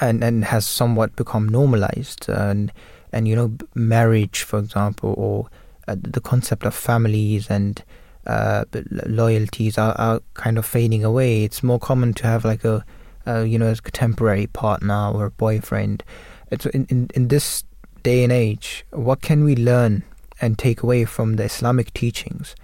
and 0.00 0.22
and 0.22 0.44
has 0.44 0.66
somewhat 0.66 1.16
become 1.16 1.48
normalized, 1.48 2.28
and 2.28 2.72
and 3.12 3.26
you 3.26 3.34
know, 3.34 3.52
marriage, 3.74 4.42
for 4.42 4.58
example, 4.58 5.14
or 5.16 5.48
uh, 5.88 5.96
the 5.98 6.20
concept 6.20 6.64
of 6.64 6.74
families 6.74 7.48
and 7.48 7.82
uh, 8.26 8.64
loyalties 9.06 9.78
are, 9.78 9.94
are 9.98 10.20
kind 10.34 10.58
of 10.58 10.66
fading 10.66 11.04
away. 11.04 11.44
It's 11.44 11.62
more 11.62 11.78
common 11.78 12.12
to 12.14 12.26
have 12.26 12.44
like 12.44 12.64
a, 12.64 12.84
a 13.26 13.44
you 13.44 13.58
know, 13.58 13.66
as 13.66 13.78
a 13.78 13.82
contemporary 13.82 14.46
partner 14.46 15.10
or 15.12 15.30
boyfriend. 15.30 16.02
In, 16.50 16.86
in 16.88 17.10
in 17.14 17.28
this 17.28 17.64
day 18.02 18.22
and 18.22 18.32
age, 18.32 18.84
what 18.90 19.20
can 19.20 19.44
we 19.44 19.56
learn 19.56 20.04
and 20.40 20.58
take 20.58 20.82
away 20.82 21.04
from 21.04 21.36
the 21.36 21.44
Islamic 21.44 21.92
teachings 21.92 22.54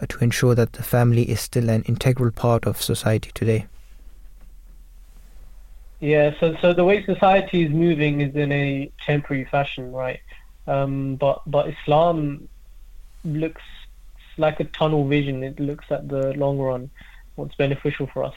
uh, 0.00 0.06
to 0.06 0.18
ensure 0.18 0.54
that 0.54 0.72
the 0.72 0.82
family 0.82 1.28
is 1.28 1.40
still 1.40 1.68
an 1.68 1.82
integral 1.82 2.30
part 2.30 2.66
of 2.66 2.80
society 2.80 3.30
today? 3.34 3.66
Yeah, 6.00 6.34
so 6.40 6.56
so 6.60 6.72
the 6.72 6.84
way 6.84 7.04
society 7.04 7.64
is 7.64 7.70
moving 7.70 8.20
is 8.20 8.34
in 8.34 8.52
a 8.52 8.90
temporary 9.04 9.44
fashion, 9.44 9.92
right? 9.92 10.20
Um, 10.66 11.16
but 11.16 11.42
but 11.46 11.68
Islam 11.68 12.48
looks 13.24 13.62
like 14.38 14.60
a 14.60 14.64
tunnel 14.64 15.06
vision. 15.06 15.42
It 15.42 15.58
looks 15.58 15.86
at 15.90 16.08
the 16.08 16.32
long 16.34 16.58
run, 16.58 16.90
what's 17.36 17.54
beneficial 17.54 18.06
for 18.06 18.24
us. 18.24 18.34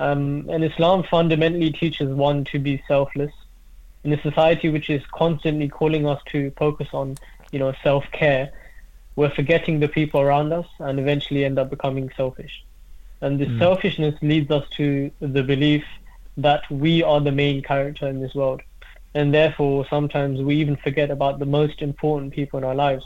Um, 0.00 0.46
and 0.48 0.64
Islam 0.64 1.04
fundamentally 1.10 1.72
teaches 1.72 2.08
one 2.08 2.44
to 2.44 2.58
be 2.58 2.82
selfless. 2.88 3.32
In 4.02 4.14
a 4.14 4.22
society 4.22 4.70
which 4.70 4.88
is 4.88 5.02
constantly 5.14 5.68
calling 5.68 6.06
us 6.06 6.22
to 6.32 6.50
focus 6.56 6.88
on, 6.94 7.18
you 7.52 7.58
know, 7.58 7.74
self-care, 7.82 8.50
we're 9.16 9.34
forgetting 9.40 9.78
the 9.78 9.88
people 9.88 10.22
around 10.22 10.54
us 10.54 10.66
and 10.78 10.98
eventually 10.98 11.44
end 11.44 11.58
up 11.58 11.68
becoming 11.68 12.10
selfish. 12.16 12.54
And 13.20 13.38
this 13.38 13.50
Mm. 13.50 13.58
selfishness 13.58 14.16
leads 14.22 14.50
us 14.50 14.66
to 14.78 15.10
the 15.20 15.42
belief 15.42 15.84
that 16.38 16.62
we 16.70 17.02
are 17.02 17.20
the 17.20 17.38
main 17.44 17.60
character 17.60 18.08
in 18.08 18.20
this 18.20 18.34
world. 18.34 18.62
And 19.12 19.34
therefore, 19.34 19.86
sometimes 19.90 20.40
we 20.40 20.56
even 20.56 20.76
forget 20.76 21.10
about 21.10 21.38
the 21.38 21.52
most 21.60 21.82
important 21.82 22.32
people 22.32 22.56
in 22.58 22.64
our 22.64 22.78
lives 22.86 23.04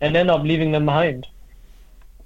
and 0.00 0.16
end 0.16 0.30
up 0.34 0.42
leaving 0.42 0.72
them 0.72 0.86
behind. 0.86 1.28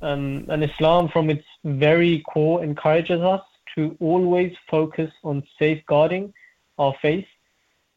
Um, 0.00 0.46
and 0.48 0.64
Islam, 0.64 1.10
from 1.10 1.28
its 1.28 1.44
very 1.64 2.20
core, 2.20 2.64
encourages 2.64 3.20
us 3.20 3.42
to 3.74 3.96
always 4.00 4.54
focus 4.68 5.10
on 5.24 5.42
safeguarding 5.58 6.32
our 6.78 6.94
faith 7.00 7.26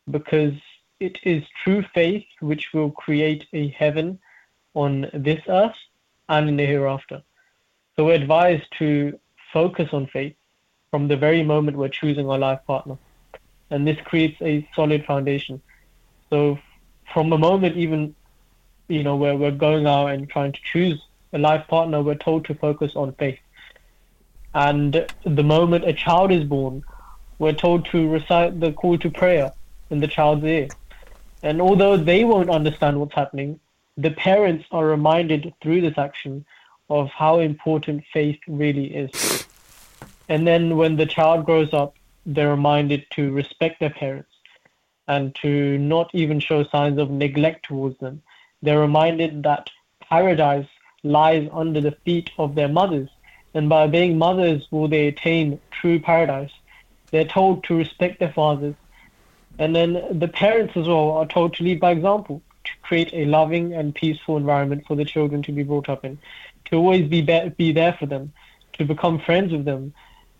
because 0.09 0.53
it 0.99 1.17
is 1.23 1.43
true 1.63 1.83
faith 1.93 2.25
which 2.39 2.73
will 2.73 2.91
create 2.91 3.45
a 3.53 3.67
heaven 3.69 4.19
on 4.73 5.09
this 5.13 5.41
earth 5.47 5.75
and 6.29 6.49
in 6.49 6.57
the 6.57 6.65
hereafter. 6.65 7.21
So 7.95 8.05
we're 8.05 8.13
advised 8.13 8.67
to 8.79 9.19
focus 9.53 9.89
on 9.93 10.07
faith 10.07 10.35
from 10.91 11.07
the 11.07 11.17
very 11.17 11.43
moment 11.43 11.77
we're 11.77 11.89
choosing 11.89 12.29
our 12.29 12.37
life 12.37 12.59
partner. 12.67 12.97
And 13.69 13.87
this 13.87 13.97
creates 14.05 14.41
a 14.41 14.67
solid 14.75 15.05
foundation. 15.05 15.61
So 16.29 16.59
from 17.13 17.29
the 17.29 17.37
moment 17.37 17.77
even, 17.77 18.15
you 18.87 19.03
know, 19.03 19.15
where 19.15 19.35
we're 19.35 19.51
going 19.51 19.87
out 19.87 20.07
and 20.07 20.29
trying 20.29 20.51
to 20.51 20.59
choose 20.71 21.01
a 21.33 21.37
life 21.37 21.67
partner, 21.67 22.01
we're 22.01 22.15
told 22.15 22.45
to 22.45 22.55
focus 22.55 22.93
on 22.95 23.13
faith. 23.13 23.39
And 24.55 25.05
the 25.25 25.43
moment 25.43 25.83
a 25.85 25.93
child 25.93 26.31
is 26.31 26.45
born, 26.45 26.81
we're 27.39 27.51
told 27.53 27.85
to 27.91 28.09
recite 28.09 28.61
the 28.61 28.71
call 28.71 28.97
to 28.99 29.09
prayer 29.11 29.51
in 29.89 29.99
the 29.99 30.07
child's 30.07 30.45
ear. 30.45 30.69
And 31.43 31.61
although 31.61 31.97
they 31.97 32.23
won't 32.23 32.49
understand 32.49 32.99
what's 32.99 33.13
happening, 33.13 33.59
the 33.97 34.11
parents 34.11 34.65
are 34.71 34.85
reminded 34.85 35.53
through 35.61 35.81
this 35.81 35.97
action 35.97 36.45
of 36.89 37.09
how 37.09 37.39
important 37.39 38.05
faith 38.13 38.39
really 38.47 38.95
is. 38.95 39.45
And 40.29 40.47
then 40.47 40.77
when 40.77 40.95
the 40.95 41.05
child 41.05 41.45
grows 41.45 41.73
up, 41.73 41.95
they're 42.25 42.49
reminded 42.49 43.05
to 43.11 43.31
respect 43.31 43.81
their 43.81 43.89
parents 43.89 44.31
and 45.07 45.35
to 45.35 45.77
not 45.77 46.09
even 46.13 46.39
show 46.39 46.63
signs 46.63 46.97
of 46.97 47.11
neglect 47.11 47.65
towards 47.65 47.99
them. 47.99 48.21
They're 48.61 48.79
reminded 48.79 49.43
that 49.43 49.69
paradise 49.99 50.67
lies 51.03 51.47
under 51.51 51.81
the 51.81 51.97
feet 52.05 52.31
of 52.37 52.55
their 52.55 52.69
mothers, 52.69 53.09
and 53.55 53.69
by 53.69 53.87
being 53.87 54.17
mothers 54.17 54.67
will 54.69 54.87
they 54.87 55.07
attain 55.07 55.59
true 55.71 55.99
paradise. 55.99 56.51
They're 57.11 57.25
told 57.25 57.63
to 57.65 57.75
respect 57.75 58.19
their 58.19 58.31
fathers, 58.31 58.75
and 59.57 59.75
then 59.75 60.19
the 60.19 60.27
parents 60.27 60.75
as 60.75 60.87
well 60.87 61.11
are 61.11 61.25
told 61.25 61.55
to 61.55 61.63
lead 61.63 61.79
by 61.79 61.91
example, 61.91 62.41
to 62.65 62.71
create 62.83 63.11
a 63.13 63.25
loving 63.25 63.73
and 63.73 63.95
peaceful 63.95 64.37
environment 64.37 64.85
for 64.85 64.95
the 64.95 65.05
children 65.05 65.41
to 65.43 65.51
be 65.51 65.63
brought 65.63 65.87
up 65.87 66.03
in, 66.03 66.17
to 66.65 66.75
always 66.75 67.07
be 67.07 67.21
be, 67.21 67.53
be 67.57 67.71
there 67.71 67.93
for 67.93 68.05
them, 68.05 68.33
to 68.73 68.85
become 68.85 69.19
friends 69.19 69.51
with 69.51 69.65
them. 69.65 69.93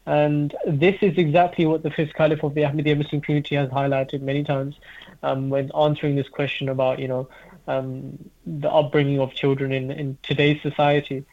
And 0.06 0.54
this 0.68 0.98
is 1.02 1.18
exactly 1.18 1.66
what 1.66 1.82
the 1.82 1.90
fifth 1.90 2.14
caliph 2.14 2.44
of 2.44 2.54
the 2.54 2.62
Ahmadiyya 2.62 2.98
Muslim 2.98 3.22
community 3.22 3.56
has 3.56 3.70
highlighted 3.70 4.22
many 4.22 4.44
times 4.44 4.76
um, 5.24 5.50
when 5.50 5.72
answering 5.76 6.16
this 6.16 6.28
question 6.30 6.70
about, 6.70 7.00
you 7.00 7.08
know, 7.08 7.28
um, 7.68 8.30
the 8.46 8.70
upbringing 8.70 9.20
of 9.20 9.34
children 9.34 9.72
in, 9.72 9.90
in 9.90 10.18
today's 10.22 10.62
society. 10.62 11.26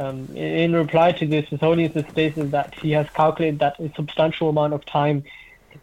Um, 0.00 0.34
in, 0.34 0.72
reply 0.72 1.12
to 1.12 1.26
this, 1.26 1.46
has 1.50 2.04
stated 2.10 2.52
that 2.52 2.74
he 2.76 2.92
has 2.92 3.06
calculated 3.10 3.58
that 3.58 3.78
a 3.78 3.92
substantial 3.94 4.48
amount 4.48 4.72
of 4.72 4.86
time 4.86 5.24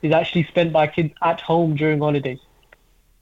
is 0.01 0.11
actually 0.11 0.45
spent 0.45 0.73
by 0.73 0.87
kids 0.87 1.13
at 1.21 1.39
home 1.39 1.75
during 1.75 1.99
holidays, 1.99 2.39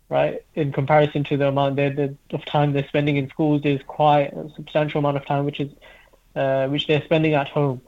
right? 0.07 0.41
In 0.53 0.72
comparison 0.72 1.26
to 1.26 1.35
the 1.35 1.49
amount 1.49 1.76
they're, 1.76 1.89
the, 1.89 2.15
of 2.31 2.45
time 2.45 2.72
they're 2.72 2.88
spending 2.88 3.17
in 3.17 3.30
schools, 3.30 3.61
there's 3.61 3.81
quite 3.85 4.31
a 4.31 4.49
substantial 4.55 4.99
amount 4.99 5.17
of 5.17 5.26
time 5.26 5.43
which 5.43 5.59
is 5.59 5.69
uh, 6.38 6.67
which 6.67 6.88
they're 6.88 7.03
spending 7.03 7.34
at 7.34 7.49
home. 7.49 7.81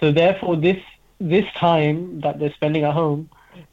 So 0.00 0.10
therefore, 0.10 0.56
this 0.56 0.82
this 1.20 1.44
time 1.54 2.20
that 2.20 2.38
they're 2.38 2.54
spending 2.54 2.84
at 2.84 2.94
home 2.94 3.28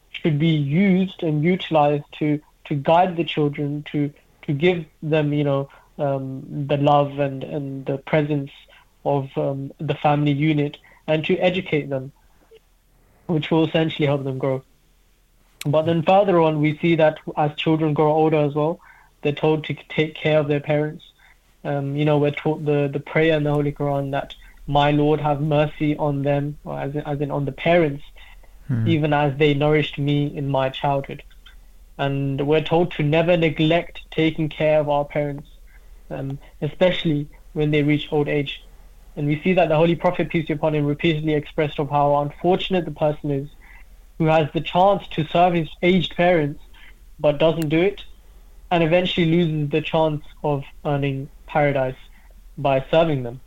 should 0.09 0.37
be 0.37 0.49
used 0.49 1.23
and 1.23 1.45
utilized 1.45 2.03
to 2.19 2.41
to 2.65 2.75
guide 2.75 3.15
the 3.15 3.23
children 3.23 3.83
to 3.91 4.11
to 4.41 4.51
give 4.51 4.85
them, 5.01 5.31
you 5.33 5.45
know, 5.45 5.69
um, 5.97 6.67
the 6.67 6.75
love 6.75 7.19
and 7.19 7.41
and 7.43 7.85
the 7.85 7.99
presence 7.99 8.51
of 9.05 9.29
um, 9.37 9.71
the 9.79 9.95
family 9.95 10.31
unit 10.31 10.77
and 11.07 11.23
to 11.25 11.37
educate 11.37 11.89
them, 11.89 12.11
which 13.27 13.51
will 13.51 13.65
essentially 13.65 14.07
help 14.07 14.23
them 14.23 14.37
grow. 14.37 14.63
But 15.65 15.83
then 15.83 16.03
further 16.03 16.39
on, 16.41 16.61
we 16.61 16.77
see 16.77 16.95
that 16.95 17.17
as 17.37 17.55
children 17.55 17.93
grow 17.93 18.11
older 18.11 18.37
as 18.37 18.53
well, 18.53 18.79
they're 19.21 19.31
told 19.33 19.63
to 19.65 19.75
take 19.89 20.15
care 20.15 20.39
of 20.39 20.47
their 20.47 20.59
parents. 20.59 21.03
Um, 21.63 21.95
you 21.95 22.05
know, 22.05 22.17
we're 22.17 22.31
taught 22.31 22.65
the, 22.65 22.89
the 22.91 22.99
prayer 22.99 23.35
in 23.37 23.43
the 23.43 23.51
Holy 23.51 23.71
Quran 23.71 24.11
that 24.11 24.35
my 24.67 24.91
Lord 24.91 25.19
have 25.21 25.41
mercy 25.41 25.97
on 25.97 26.23
them, 26.23 26.57
or 26.63 26.79
as 26.79 26.95
in, 26.95 27.01
as 27.01 27.21
in 27.21 27.31
on 27.31 27.45
the 27.45 27.51
parents, 27.51 28.03
Hmm. 28.67 28.87
even 28.87 29.13
as 29.13 29.37
they 29.37 29.53
nourished 29.53 29.99
me 29.99 30.35
in 30.35 30.49
my 30.49 30.69
childhood. 30.69 31.21
And 31.97 32.45
we're 32.47 32.63
told 32.63 32.91
to 32.93 33.03
never 33.03 33.37
neglect 33.37 34.01
taking 34.11 34.49
care 34.49 34.79
of 34.79 34.89
our 34.89 35.05
parents, 35.05 35.47
um, 36.09 36.39
especially 36.61 37.27
when 37.53 37.71
they 37.71 37.83
reach 37.83 38.11
old 38.11 38.27
age. 38.27 38.64
And 39.15 39.27
we 39.27 39.41
see 39.41 39.53
that 39.53 39.69
the 39.69 39.75
Holy 39.75 39.95
Prophet, 39.95 40.29
peace 40.29 40.47
be 40.47 40.53
upon 40.53 40.75
him, 40.75 40.85
repeatedly 40.85 41.33
expressed 41.33 41.79
of 41.79 41.89
how 41.89 42.17
unfortunate 42.17 42.85
the 42.85 42.91
person 42.91 43.31
is 43.31 43.49
who 44.17 44.25
has 44.25 44.47
the 44.53 44.61
chance 44.61 45.07
to 45.09 45.25
serve 45.25 45.53
his 45.53 45.69
aged 45.81 46.15
parents 46.15 46.61
but 47.19 47.37
doesn't 47.37 47.69
do 47.69 47.81
it 47.81 48.03
and 48.71 48.83
eventually 48.83 49.25
loses 49.25 49.69
the 49.69 49.81
chance 49.81 50.23
of 50.43 50.63
earning 50.85 51.29
paradise 51.47 51.95
by 52.57 52.83
serving 52.91 53.23
them. 53.23 53.39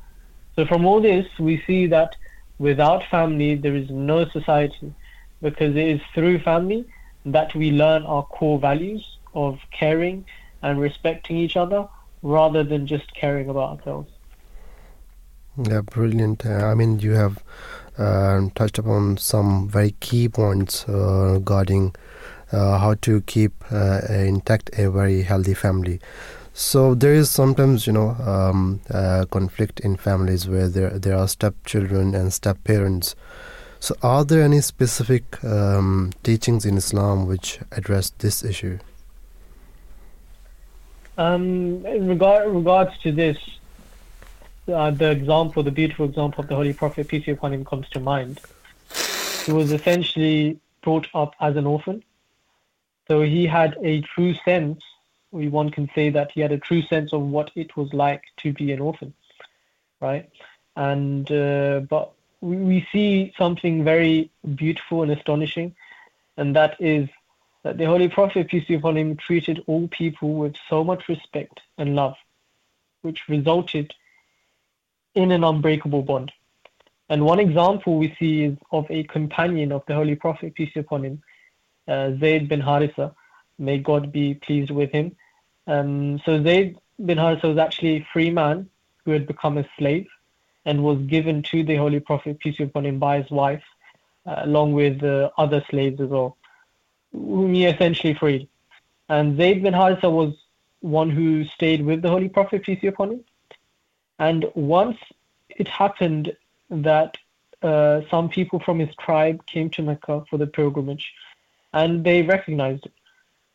So 0.57 0.67
from 0.67 0.87
all 0.87 1.01
this, 1.01 1.27
we 1.39 1.63
see 1.67 1.87
that 1.87 2.17
without 2.59 3.05
family, 3.11 3.55
there 3.55 3.77
is 3.77 3.91
no 3.91 4.29
society 4.29 4.95
because 5.43 5.77
it 5.77 5.89
is 5.89 6.01
through 6.15 6.41
family 6.41 6.85
that 7.25 7.55
we 7.55 7.71
learn 7.71 8.05
our 8.05 8.25
core 8.25 8.59
values 8.59 9.05
of 9.35 9.59
caring 9.71 10.27
and 10.63 10.81
respecting 10.81 11.37
each 11.37 11.57
other 11.57 11.89
rather 12.23 12.65
than 12.65 12.87
just 12.87 13.15
caring 13.15 13.49
about 13.49 13.79
ourselves. 13.79 14.11
Yeah, 15.61 15.81
brilliant. 15.81 16.47
Uh, 16.47 16.67
I 16.67 16.75
mean, 16.75 17.01
you 17.01 17.13
have 17.13 17.43
uh, 17.99 18.43
touched 18.55 18.79
upon 18.79 19.17
some 19.17 19.69
very 19.69 19.91
key 19.99 20.29
points 20.29 20.89
uh, 20.89 21.33
regarding 21.35 21.97
uh, 22.53 22.79
how 22.79 22.95
to 22.95 23.21
keep 23.23 23.53
uh, 23.73 24.01
intact 24.09 24.71
a 24.79 24.89
very 24.91 25.23
healthy 25.23 25.55
family. 25.55 26.01
So 26.55 26.95
there 26.95 27.13
is 27.13 27.31
sometimes, 27.31 27.87
you 27.87 27.93
know, 27.93 28.11
um, 28.11 28.81
uh, 28.91 29.25
conflict 29.31 29.81
in 29.81 29.97
families 29.97 30.49
where 30.49 30.69
there 30.69 30.99
there 30.99 31.17
are 31.17 31.29
stepchildren 31.29 32.15
and 32.15 32.33
step 32.33 32.63
parents. 32.65 33.15
So, 33.81 33.95
are 34.03 34.25
there 34.25 34.43
any 34.43 34.61
specific 34.61 35.43
um, 35.45 36.13
teachings 36.25 36.65
in 36.65 36.77
Islam 36.77 37.27
which 37.27 37.61
address 37.71 38.11
this 38.19 38.43
issue? 38.43 38.79
Um, 41.17 41.87
in 41.87 42.09
regard, 42.09 42.49
regards 42.53 42.91
to 43.03 43.13
this, 43.13 43.37
uh, 44.69 44.91
the 44.91 45.11
example, 45.11 45.63
the 45.63 45.71
beautiful 45.71 46.07
example 46.07 46.43
of 46.43 46.49
the 46.49 46.55
Holy 46.55 46.73
Prophet, 46.73 47.09
peace 47.09 47.25
be 47.25 47.33
upon 47.33 47.53
him, 47.53 47.65
comes 47.65 47.89
to 47.91 48.01
mind. 48.01 48.41
He 49.47 49.53
was 49.53 49.73
essentially 49.73 50.59
brought 50.83 51.09
up 51.15 51.35
as 51.41 51.57
an 51.57 51.67
orphan. 51.67 52.03
So 53.09 53.23
he 53.23 53.47
had 53.47 53.77
a 53.83 54.03
true 54.03 54.35
sense, 54.45 54.83
we 55.31 55.49
one 55.49 55.71
can 55.71 55.91
say 55.95 56.11
that 56.11 56.31
he 56.33 56.41
had 56.41 56.53
a 56.53 56.59
true 56.59 56.83
sense 56.83 57.13
of 57.13 57.23
what 57.23 57.51
it 57.55 57.77
was 57.77 57.93
like 57.93 58.23
to 58.39 58.53
be 58.53 58.73
an 58.73 58.81
orphan, 58.81 59.15
right? 60.01 60.29
And 60.77 61.31
uh, 61.33 61.81
but 61.81 62.13
we, 62.41 62.57
we 62.57 62.89
see 62.93 63.33
something 63.37 63.85
very 63.85 64.31
beautiful 64.55 65.03
and 65.03 65.11
astonishing, 65.11 65.75
and 66.37 66.55
that 66.57 66.77
is 66.81 67.09
that 67.63 67.79
the 67.79 67.87
Holy 67.87 68.09
Prophet, 68.09 68.49
peace 68.49 68.67
be 68.67 68.75
upon 68.75 68.97
him, 68.97 69.17
treated 69.17 69.65
all 69.67 69.89
people 69.89 70.35
with 70.35 70.55
so 70.69 70.85
much 70.85 71.09
respect 71.09 71.61
and 71.79 71.97
love, 71.97 72.17
which 73.03 73.29
resulted 73.29 73.93
in 75.19 75.33
an 75.33 75.43
unbreakable 75.43 76.03
bond. 76.03 76.31
And 77.09 77.25
one 77.25 77.41
example 77.41 77.99
we 77.99 78.15
see 78.21 78.45
is 78.45 78.57
of 78.71 78.87
a 78.89 79.03
companion 79.03 79.73
of 79.73 79.83
the 79.89 79.95
Holy 79.95 80.15
Prophet, 80.15 80.55
peace 80.55 80.73
be 80.75 80.81
upon 80.81 81.05
him, 81.05 81.23
uh, 81.89 82.13
Zayd 82.21 82.49
bin 82.49 82.61
Harisa. 82.61 83.15
May 83.59 83.79
God 83.79 84.13
be 84.13 84.35
pleased 84.35 84.71
with 84.71 84.93
him. 84.93 85.17
Um, 85.67 86.21
so 86.25 86.41
Zayd 86.45 86.79
bin 87.05 87.19
Harisa 87.19 87.49
was 87.53 87.59
actually 87.59 87.97
a 87.97 88.07
free 88.13 88.31
man 88.31 88.71
who 89.05 89.11
had 89.11 89.27
become 89.27 89.59
a 89.59 89.69
slave 89.77 90.07
and 90.65 90.85
was 90.85 90.99
given 91.15 91.43
to 91.51 91.65
the 91.65 91.75
Holy 91.75 91.99
Prophet, 91.99 92.39
peace 92.39 92.59
be 92.59 92.65
upon 92.65 92.87
him, 92.87 93.01
by 93.01 93.21
his 93.21 93.31
wife, 93.31 93.65
uh, 94.25 94.43
along 94.45 94.75
with 94.75 95.03
uh, 95.03 95.31
other 95.37 95.65
slaves 95.69 96.01
as 96.01 96.11
well, 96.11 96.37
whom 97.13 97.55
he 97.55 97.65
essentially 97.65 98.15
freed. 98.15 98.49
And 99.09 99.37
Zayd 99.37 99.65
bin 99.65 99.75
Harisa 99.75 100.13
was 100.21 100.35
one 100.81 101.11
who 101.11 101.45
stayed 101.57 101.85
with 101.85 102.03
the 102.03 102.11
Holy 102.11 102.29
Prophet, 102.29 102.63
peace 102.63 102.81
be 102.81 102.87
upon 102.87 103.11
him. 103.15 103.25
And 104.19 104.47
once 104.55 104.99
it 105.51 105.69
happened 105.69 106.37
that 106.71 107.17
uh, 107.63 108.03
some 108.11 108.29
people 108.29 108.61
from 108.61 108.79
his 108.79 108.95
tribe 108.97 109.45
came 109.47 109.71
to 109.71 109.83
Mecca 109.83 110.25
for 110.29 110.39
the 110.39 110.47
pilgrimage, 110.47 111.13
and 111.73 112.05
they 112.05 112.23
recognized 112.23 112.87
it. 112.87 112.93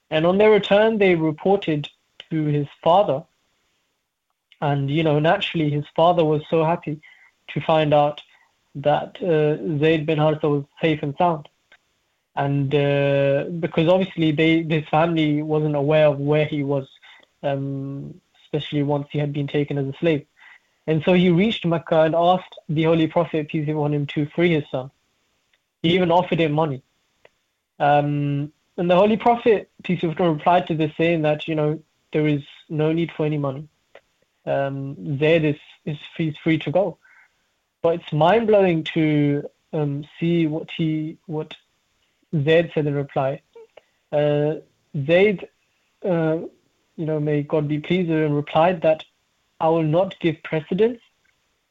And 0.10 0.26
on 0.26 0.38
their 0.38 0.52
return, 0.52 0.98
they 0.98 1.16
reported 1.16 1.90
to 2.30 2.46
his 2.46 2.68
father. 2.84 3.24
And, 4.62 4.90
you 4.90 5.04
know, 5.04 5.20
naturally, 5.20 5.70
his 5.70 5.86
father 5.96 6.24
was 6.24 6.42
so 6.50 6.64
happy 6.64 7.02
to 7.50 7.62
find 7.62 7.94
out 7.94 8.22
that 8.76 9.22
uh, 9.22 9.80
Zayd 9.80 10.06
bin 10.06 10.20
Haritha 10.20 10.50
was 10.50 10.64
safe 10.82 11.02
and 11.04 11.16
sound. 11.18 11.48
And 12.36 12.74
uh, 12.74 13.46
because 13.60 13.88
obviously 13.88 14.32
they, 14.32 14.64
his 14.64 14.88
family 14.90 15.42
wasn't 15.42 15.76
aware 15.76 16.08
of 16.08 16.20
where 16.20 16.46
he 16.46 16.64
was, 16.64 16.88
um, 17.44 18.20
especially 18.44 18.84
once 18.84 19.08
he 19.12 19.20
had 19.20 19.34
been 19.34 19.48
taken 19.48 19.78
as 19.78 19.88
a 19.88 19.94
slave. 20.00 20.26
And 20.88 21.02
so 21.04 21.14
he 21.14 21.30
reached 21.30 21.66
Mecca 21.66 22.02
and 22.02 22.16
asked 22.16 22.56
the 22.68 22.84
Holy 22.84 23.08
Prophet, 23.08 23.48
peace 23.48 23.66
be 23.66 23.72
upon 23.72 23.94
him, 23.94 24.06
to 24.08 24.26
free 24.28 24.54
his 24.54 24.66
son. 24.70 24.92
He 25.82 25.94
even 25.96 26.12
offered 26.12 26.40
him 26.40 26.52
money. 26.52 26.84
Um, 27.80 28.52
and 28.78 28.90
the 28.90 28.96
Holy 28.96 29.18
Prophet, 29.18 29.70
peace 29.84 30.02
be 30.02 30.08
upon 30.08 30.28
him, 30.28 30.34
replied 30.34 30.68
to 30.68 30.76
this 30.76 30.92
saying 30.98 31.22
that, 31.22 31.48
you 31.48 31.56
know, 31.56 31.80
there 32.12 32.28
is 32.28 32.44
no 32.70 32.92
need 32.92 33.12
for 33.16 33.26
any 33.26 33.38
money. 33.38 33.68
Um, 34.46 35.20
Zayd 35.20 35.46
is, 35.46 35.60
is 35.86 35.98
free, 36.16 36.36
free 36.44 36.60
to 36.60 36.72
go. 36.72 36.98
But 37.82 37.96
it's 37.96 38.14
mind 38.14 38.48
blowing 38.48 38.84
to 38.96 39.50
um, 39.74 40.06
see 40.20 40.48
what 40.48 40.70
he 40.76 41.18
what 41.26 41.56
Zayd 42.34 42.72
said 42.74 42.88
in 42.88 42.94
reply. 42.94 43.42
Uh, 44.12 44.56
Zayd, 45.06 45.50
uh, 46.06 46.38
you 46.96 47.06
know, 47.06 47.20
may 47.20 47.44
God 47.44 47.68
be 47.68 47.80
pleased 47.80 48.10
with 48.10 48.20
him, 48.20 48.34
replied 48.34 48.82
that 48.84 49.04
I 49.64 49.70
will 49.70 49.84
not 49.84 50.20
give 50.20 50.44
precedence 50.44 51.00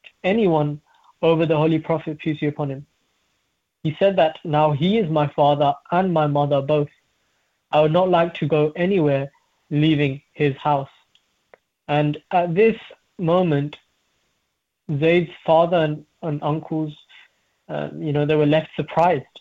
to 0.04 0.10
anyone 0.24 0.80
over 1.20 1.44
the 1.44 1.58
Holy 1.58 1.78
Prophet, 1.78 2.18
peace 2.18 2.40
be 2.40 2.46
upon 2.46 2.70
him. 2.70 2.86
He 3.82 3.94
said 3.98 4.16
that 4.16 4.38
now 4.44 4.70
he 4.72 4.96
is 4.96 5.10
my 5.10 5.26
father 5.26 5.74
and 5.90 6.10
my 6.10 6.26
mother 6.26 6.62
both. 6.62 6.88
I 7.70 7.82
would 7.82 7.92
not 7.92 8.08
like 8.08 8.32
to 8.34 8.46
go 8.46 8.72
anywhere 8.76 9.30
leaving 9.68 10.22
his 10.32 10.56
house. 10.56 10.88
And 11.86 12.16
at 12.30 12.54
this 12.54 12.76
moment, 13.18 13.76
Zayd's 14.98 15.32
father 15.44 15.76
and, 15.76 16.06
and 16.22 16.42
uncles, 16.42 16.96
uh, 17.68 17.90
you 17.94 18.14
know, 18.14 18.24
they 18.24 18.36
were 18.36 18.46
left 18.46 18.70
surprised 18.74 19.36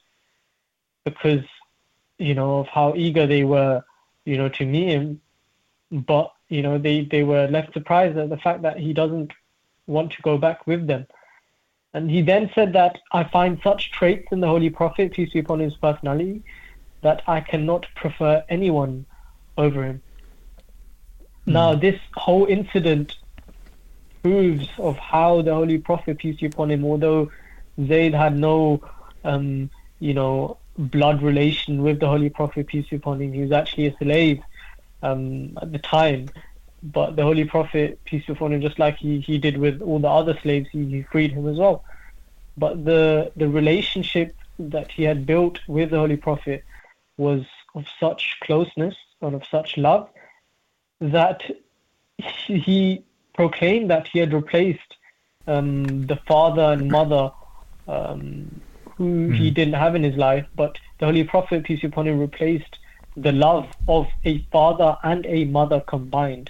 because, 1.06 1.45
you 2.18 2.36
know, 2.36 2.60
of 2.60 2.68
how 2.68 2.95
eager 2.98 3.26
they 3.26 3.45
were, 3.45 3.82
you 4.26 4.38
know, 4.38 4.49
to 4.49 4.65
meet 4.65 4.90
him. 4.90 5.22
But, 5.90 6.34
you 6.52 6.61
know, 6.61 6.78
they, 6.78 7.06
they 7.06 7.23
were 7.23 7.48
left 7.48 7.73
surprised 7.73 8.18
at 8.18 8.30
the 8.30 8.38
fact 8.38 8.61
that 8.64 8.78
he 8.78 8.91
doesn't 8.91 9.32
want 9.88 10.11
to 10.11 10.22
go 10.22 10.38
back 10.38 10.68
with 10.68 10.86
them. 10.86 11.07
And 11.94 12.11
he 12.11 12.22
then 12.22 12.52
said 12.53 12.73
that 12.73 12.99
I 13.14 13.23
find 13.23 13.60
such 13.64 13.91
traits 13.91 14.28
in 14.34 14.41
the 14.41 14.48
Holy 14.48 14.69
Prophet, 14.69 15.14
peace 15.14 15.32
be 15.32 15.40
upon 15.40 15.60
his 15.60 15.76
personality, 15.76 16.44
that 17.02 17.23
I 17.26 17.40
cannot 17.40 17.88
prefer 17.95 18.44
anyone 18.49 19.06
over 19.57 19.84
him. 19.84 20.02
Mm. 21.48 21.53
Now, 21.53 21.76
this 21.76 21.99
whole 22.15 22.45
incident 22.45 23.15
proves 24.22 24.68
of 24.78 24.98
how 24.98 25.41
the 25.41 25.53
Holy 25.53 25.78
Prophet, 25.78 26.18
peace 26.18 26.40
be 26.41 26.48
upon 26.48 26.69
him, 26.69 26.84
although 26.84 27.32
Zayd 27.88 28.14
had 28.14 28.38
no, 28.38 28.82
um, 29.23 29.69
you 29.99 30.14
know, 30.14 30.57
blood 30.78 31.22
relation 31.22 31.82
with 31.82 32.02
the 32.02 32.07
Holy 32.07 32.30
Prophet, 32.30 32.68
peace 32.68 32.90
be 32.90 32.98
upon 32.98 33.22
him, 33.22 33.32
he 33.32 33.41
was 33.41 33.53
actually 33.53 33.88
a 33.88 33.98
slave 33.98 34.41
um, 35.02 35.57
at 35.61 35.72
the 35.72 35.80
time. 35.80 36.30
But 36.84 37.15
the 37.15 37.23
Holy 37.23 37.45
Prophet, 37.45 37.99
peace 38.06 38.26
be 38.26 38.34
upon 38.34 38.53
him, 38.53 38.61
just 38.61 38.80
like 38.80 38.98
he, 38.98 39.19
he 39.19 39.38
did 39.38 39.57
with 39.57 39.82
all 39.82 39.99
the 39.99 40.10
other 40.10 40.38
slaves, 40.41 40.68
he, 40.72 40.86
he 40.86 41.03
freed 41.03 41.32
him 41.32 41.48
as 41.48 41.57
well. 41.57 41.84
But 42.57 42.84
the 42.86 43.32
the 43.36 43.48
relationship 43.48 44.36
that 44.60 44.91
he 44.91 45.03
had 45.03 45.26
built 45.26 45.60
with 45.68 45.91
the 45.91 45.98
Holy 45.98 46.18
Prophet 46.18 46.64
was 47.18 47.44
of 47.76 47.86
such 47.99 48.38
closeness 48.44 48.95
and 49.22 49.36
of 49.36 49.44
such 49.45 49.78
love 49.78 50.10
that 50.99 51.41
he 52.18 53.03
proclaimed 53.34 53.90
that 53.90 54.07
he 54.07 54.19
had 54.19 54.34
replaced 54.34 54.98
um, 55.48 56.06
the 56.07 56.18
father 56.28 56.64
and 56.73 56.91
mother 56.91 57.32
um, 57.88 58.61
who 58.95 59.30
mm. 59.30 59.36
he 59.36 59.49
didn't 59.49 59.73
have 59.73 59.95
in 59.95 60.03
his 60.03 60.15
life, 60.15 60.45
but 60.56 60.78
the 60.99 61.06
Holy 61.06 61.23
Prophet, 61.23 61.64
peace 61.64 61.82
be 61.82 61.88
upon 61.88 62.07
him, 62.07 62.19
replaced 62.19 62.78
the 63.17 63.31
love 63.31 63.67
of 63.88 64.07
a 64.25 64.39
father 64.51 64.97
and 65.03 65.25
a 65.25 65.45
mother 65.45 65.81
combined. 65.81 66.49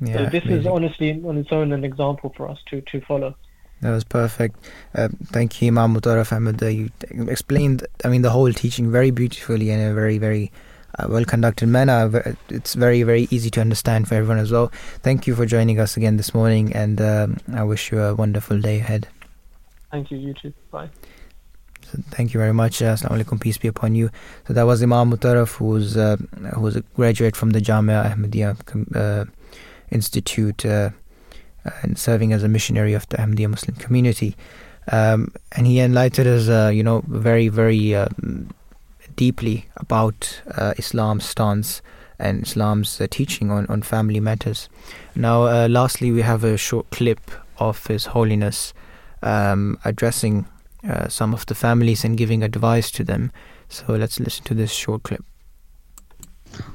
Yeah, 0.00 0.14
so 0.14 0.30
this 0.30 0.44
amazing. 0.44 0.60
is 0.60 0.66
honestly 0.66 1.22
on 1.24 1.38
its 1.38 1.50
own 1.50 1.72
an 1.72 1.84
example 1.84 2.32
for 2.36 2.48
us 2.48 2.58
to, 2.70 2.80
to 2.82 3.00
follow. 3.02 3.34
That 3.80 3.90
was 3.90 4.04
perfect. 4.04 4.56
Uh, 4.94 5.08
thank 5.26 5.62
you, 5.62 5.68
Imam 5.68 5.94
Mutaraf 5.94 6.32
Ahmed. 6.32 6.60
You 6.62 6.90
explained, 7.28 7.86
I 8.04 8.08
mean, 8.08 8.22
the 8.22 8.30
whole 8.30 8.52
teaching 8.52 8.90
very 8.90 9.10
beautifully 9.10 9.70
in 9.70 9.80
a 9.80 9.94
very, 9.94 10.18
very 10.18 10.50
uh, 10.98 11.06
well 11.08 11.24
conducted 11.24 11.68
manner. 11.68 12.36
It's 12.48 12.74
very, 12.74 13.02
very 13.04 13.28
easy 13.30 13.50
to 13.50 13.60
understand 13.60 14.08
for 14.08 14.16
everyone 14.16 14.38
as 14.38 14.50
well. 14.50 14.72
Thank 15.02 15.26
you 15.26 15.34
for 15.36 15.46
joining 15.46 15.78
us 15.78 15.96
again 15.96 16.16
this 16.16 16.34
morning, 16.34 16.72
and 16.72 17.00
um, 17.00 17.36
I 17.54 17.62
wish 17.62 17.92
you 17.92 18.00
a 18.00 18.14
wonderful 18.14 18.60
day 18.60 18.78
ahead. 18.80 19.06
Thank 19.92 20.10
you, 20.10 20.18
you 20.18 20.34
too. 20.34 20.52
Bye. 20.70 20.90
Thank 22.10 22.34
you 22.34 22.40
very 22.40 22.52
much. 22.52 22.82
Uh, 22.82 22.94
Assalamu 22.94 23.22
alaikum, 23.22 23.40
peace 23.40 23.58
be 23.58 23.68
upon 23.68 23.94
you. 23.94 24.10
So 24.46 24.52
that 24.52 24.64
was 24.64 24.82
Imam 24.82 25.10
Mutaraf, 25.10 25.56
who's 25.56 25.96
uh, 25.96 26.16
who's 26.54 26.76
a 26.76 26.82
graduate 26.96 27.36
from 27.36 27.50
the 27.50 27.60
Jamia 27.60 28.14
Ahmadiyya 28.14 28.56
uh, 28.96 29.24
Institute 29.90 30.66
uh, 30.66 30.90
and 31.82 31.98
serving 31.98 32.32
as 32.32 32.42
a 32.42 32.48
missionary 32.48 32.94
of 32.94 33.08
the 33.08 33.16
Ahmadiyya 33.16 33.50
Muslim 33.50 33.76
community. 33.76 34.36
Um, 34.90 35.32
and 35.52 35.66
he 35.66 35.80
enlightened 35.80 36.28
us, 36.28 36.48
uh, 36.48 36.70
you 36.72 36.82
know, 36.82 37.02
very, 37.06 37.48
very 37.48 37.94
deeply 39.18 39.66
about 39.76 40.40
uh, 40.56 40.72
Islam's 40.78 41.26
stance 41.26 41.82
and 42.18 42.42
Islam's 42.44 43.00
uh, 43.00 43.06
teaching 43.10 43.50
on, 43.50 43.66
on 43.66 43.82
family 43.82 44.20
matters. 44.20 44.68
Now, 45.14 45.42
uh, 45.42 45.68
lastly, 45.68 46.10
we 46.10 46.22
have 46.22 46.44
a 46.44 46.56
short 46.56 46.90
clip 46.90 47.20
of 47.58 47.86
His 47.86 48.06
Holiness 48.06 48.72
um, 49.22 49.78
addressing 49.84 50.46
uh, 50.84 51.08
some 51.08 51.34
of 51.34 51.46
the 51.46 51.54
families 51.54 52.04
and 52.04 52.16
giving 52.16 52.42
advice 52.42 52.90
to 52.92 53.04
them. 53.04 53.32
So 53.68 53.94
let's 53.94 54.20
listen 54.20 54.44
to 54.44 54.54
this 54.54 54.72
short 54.72 55.02
clip. 55.02 55.24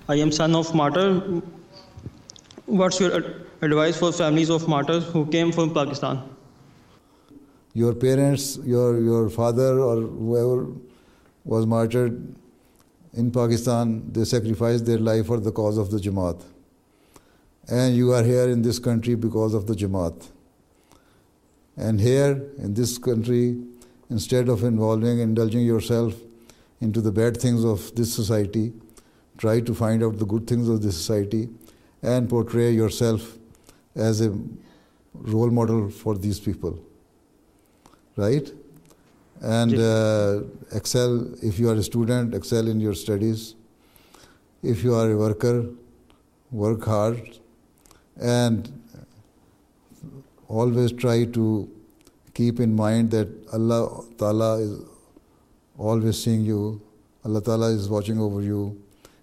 I 0.08 0.16
am 0.16 0.32
son 0.32 0.56
of 0.56 0.74
martyr. 0.76 1.42
What's 2.66 3.00
your 3.00 3.24
advice 3.62 3.98
for 3.98 4.12
families 4.12 4.50
of 4.50 4.68
martyrs 4.68 5.06
who 5.06 5.26
came 5.26 5.52
from 5.52 5.74
Pakistan? 5.74 6.22
Your 7.74 7.94
parents, 7.94 8.58
your 8.64 9.02
your 9.02 9.30
father, 9.30 9.80
or 9.80 10.02
whoever 10.02 10.68
was 11.44 11.66
martyred 11.66 12.36
in 13.14 13.32
Pakistan, 13.32 14.12
they 14.12 14.26
sacrificed 14.26 14.86
their 14.86 14.98
life 14.98 15.28
for 15.28 15.40
the 15.40 15.52
cause 15.52 15.78
of 15.78 15.92
the 15.92 15.98
Jamaat. 15.98 16.42
And 17.70 17.96
you 17.96 18.12
are 18.12 18.24
here 18.24 18.50
in 18.50 18.62
this 18.62 18.80
country 18.80 19.16
because 19.16 19.54
of 19.54 19.68
the 19.68 19.74
Jamaat. 19.74 20.30
And 21.78 22.00
here 22.00 22.50
in 22.58 22.74
this 22.74 22.98
country, 22.98 23.58
instead 24.10 24.50
of 24.50 24.64
involving, 24.64 25.20
indulging 25.20 25.66
yourself 25.66 26.14
into 26.82 27.02
the 27.02 27.12
bad 27.12 27.38
things 27.38 27.64
of 27.64 27.94
this 27.96 28.14
society, 28.14 28.74
try 29.38 29.60
to 29.60 29.74
find 29.74 30.04
out 30.04 30.20
the 30.20 30.26
good 30.26 30.48
things 30.48 30.68
of 30.68 30.82
this 30.82 30.96
society 30.96 31.50
and 32.02 32.30
portray 32.30 32.72
yourself 32.72 33.38
as 33.96 34.22
a 34.22 34.38
role 35.14 35.50
model 35.50 35.90
for 35.90 36.18
these 36.18 36.40
people. 36.40 36.80
Right? 38.16 38.52
and 39.44 39.78
uh, 39.78 40.42
excel 40.72 41.28
if 41.44 41.60
you 41.60 41.70
are 41.70 41.76
a 41.76 41.84
student 41.84 42.34
excel 42.34 42.68
in 42.68 42.80
your 42.80 42.94
studies 42.94 43.56
if 44.62 44.84
you 44.84 44.96
are 44.96 45.12
a 45.12 45.18
worker 45.18 45.66
work 46.52 46.86
hard 46.86 47.40
and 48.22 48.72
always 50.48 50.94
try 50.94 51.26
to 51.26 51.70
keep 52.34 52.60
in 52.60 52.76
mind 52.76 53.12
that 53.12 53.28
Allah 53.54 54.04
Ta'ala 54.18 54.58
is 54.60 54.80
always 55.78 56.24
seeing 56.24 56.42
you 56.42 56.82
Allah 57.26 57.42
Ta'ala 57.42 57.70
is 57.70 57.90
watching 57.90 58.20
over 58.20 58.42
you 58.42 58.82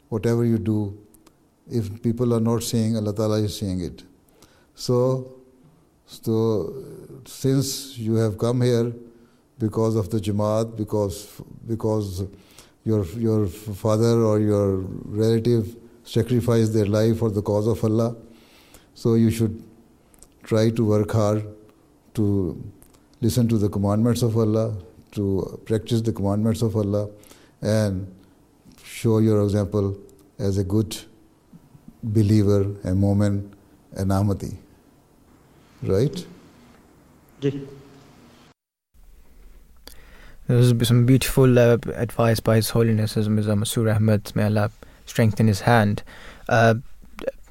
whatever 0.08 0.44
you 0.44 0.58
do 0.58 0.96
if 1.70 2.02
people 2.02 2.34
are 2.34 2.40
not 2.40 2.62
seeing 2.62 2.96
Allah 2.96 3.14
Ta'ala 3.14 3.38
is 3.38 3.58
seeing 3.58 3.80
it 3.80 4.02
so 4.74 5.36
so 6.06 6.74
since 7.26 7.96
you 7.98 8.14
have 8.16 8.36
come 8.36 8.62
here 8.62 8.92
because 9.60 9.94
of 9.94 10.10
the 10.10 10.18
Jamaat, 10.18 10.76
because 10.76 11.40
because 11.66 12.24
your 12.84 13.04
your 13.28 13.46
father 13.46 14.22
or 14.24 14.40
your 14.40 14.78
relative 15.22 15.76
sacrificed 16.02 16.72
their 16.72 16.86
life 16.86 17.18
for 17.18 17.30
the 17.30 17.42
cause 17.42 17.68
of 17.68 17.84
Allah. 17.84 18.16
So 18.94 19.14
you 19.14 19.30
should 19.30 19.62
try 20.42 20.70
to 20.70 20.84
work 20.84 21.12
hard 21.12 21.46
to 22.14 22.26
listen 23.20 23.48
to 23.48 23.58
the 23.58 23.68
commandments 23.68 24.22
of 24.22 24.36
Allah, 24.36 24.76
to 25.12 25.60
practice 25.64 26.00
the 26.00 26.12
commandments 26.12 26.62
of 26.62 26.76
Allah, 26.76 27.08
and 27.60 28.06
show 28.84 29.18
your 29.18 29.42
example 29.42 29.96
as 30.38 30.58
a 30.58 30.64
good 30.64 30.96
believer, 32.02 32.62
a 32.84 32.92
mu'min, 32.94 33.50
an 33.96 34.08
Ahmadi. 34.08 34.56
Right? 35.82 36.26
There 40.46 40.56
was 40.56 40.74
some 40.88 41.06
beautiful 41.06 41.58
uh, 41.58 41.78
advice 41.94 42.40
by 42.40 42.56
His 42.56 42.70
Holiness 42.70 43.16
as 43.16 43.28
Mirza 43.28 43.52
Masroor 43.52 43.94
Ahmad. 43.94 44.32
May 44.34 44.44
Allah 44.44 44.70
strengthen 45.06 45.46
his 45.46 45.60
hand. 45.60 46.02
Uh, 46.48 46.74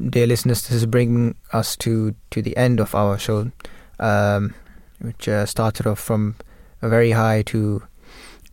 dear 0.10 0.26
listeners, 0.26 0.68
this 0.68 0.72
is 0.72 0.86
bringing 0.86 1.36
us 1.54 1.76
to, 1.78 2.16
to 2.32 2.41
the 2.41 2.58
end 2.58 2.80
of 2.80 2.96
our 2.96 3.18
show, 3.18 3.52
um, 4.00 4.54
which 5.00 5.28
uh, 5.28 5.46
started 5.46 5.88
off 5.88 6.00
from 6.00 6.36
a 6.82 6.90
very 6.90 7.12
high 7.12 7.42
to 7.44 7.84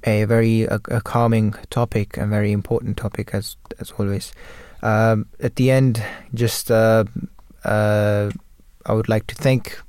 a 0.04 0.24
very 0.24 0.62
a, 0.62 0.80
a 0.88 1.00
calming 1.00 1.54
topic, 1.70 2.16
a 2.16 2.26
very 2.26 2.52
important 2.52 2.96
topic 2.96 3.30
as 3.32 3.56
as 3.78 3.92
always. 3.98 4.32
Um, 4.82 5.26
at 5.40 5.56
the 5.56 5.70
end, 5.70 6.02
just 6.34 6.70
uh, 6.70 7.04
uh, 7.64 8.30
I 8.84 8.92
would 8.92 9.08
like 9.08 9.26
to 9.28 9.34
thank 9.34 9.80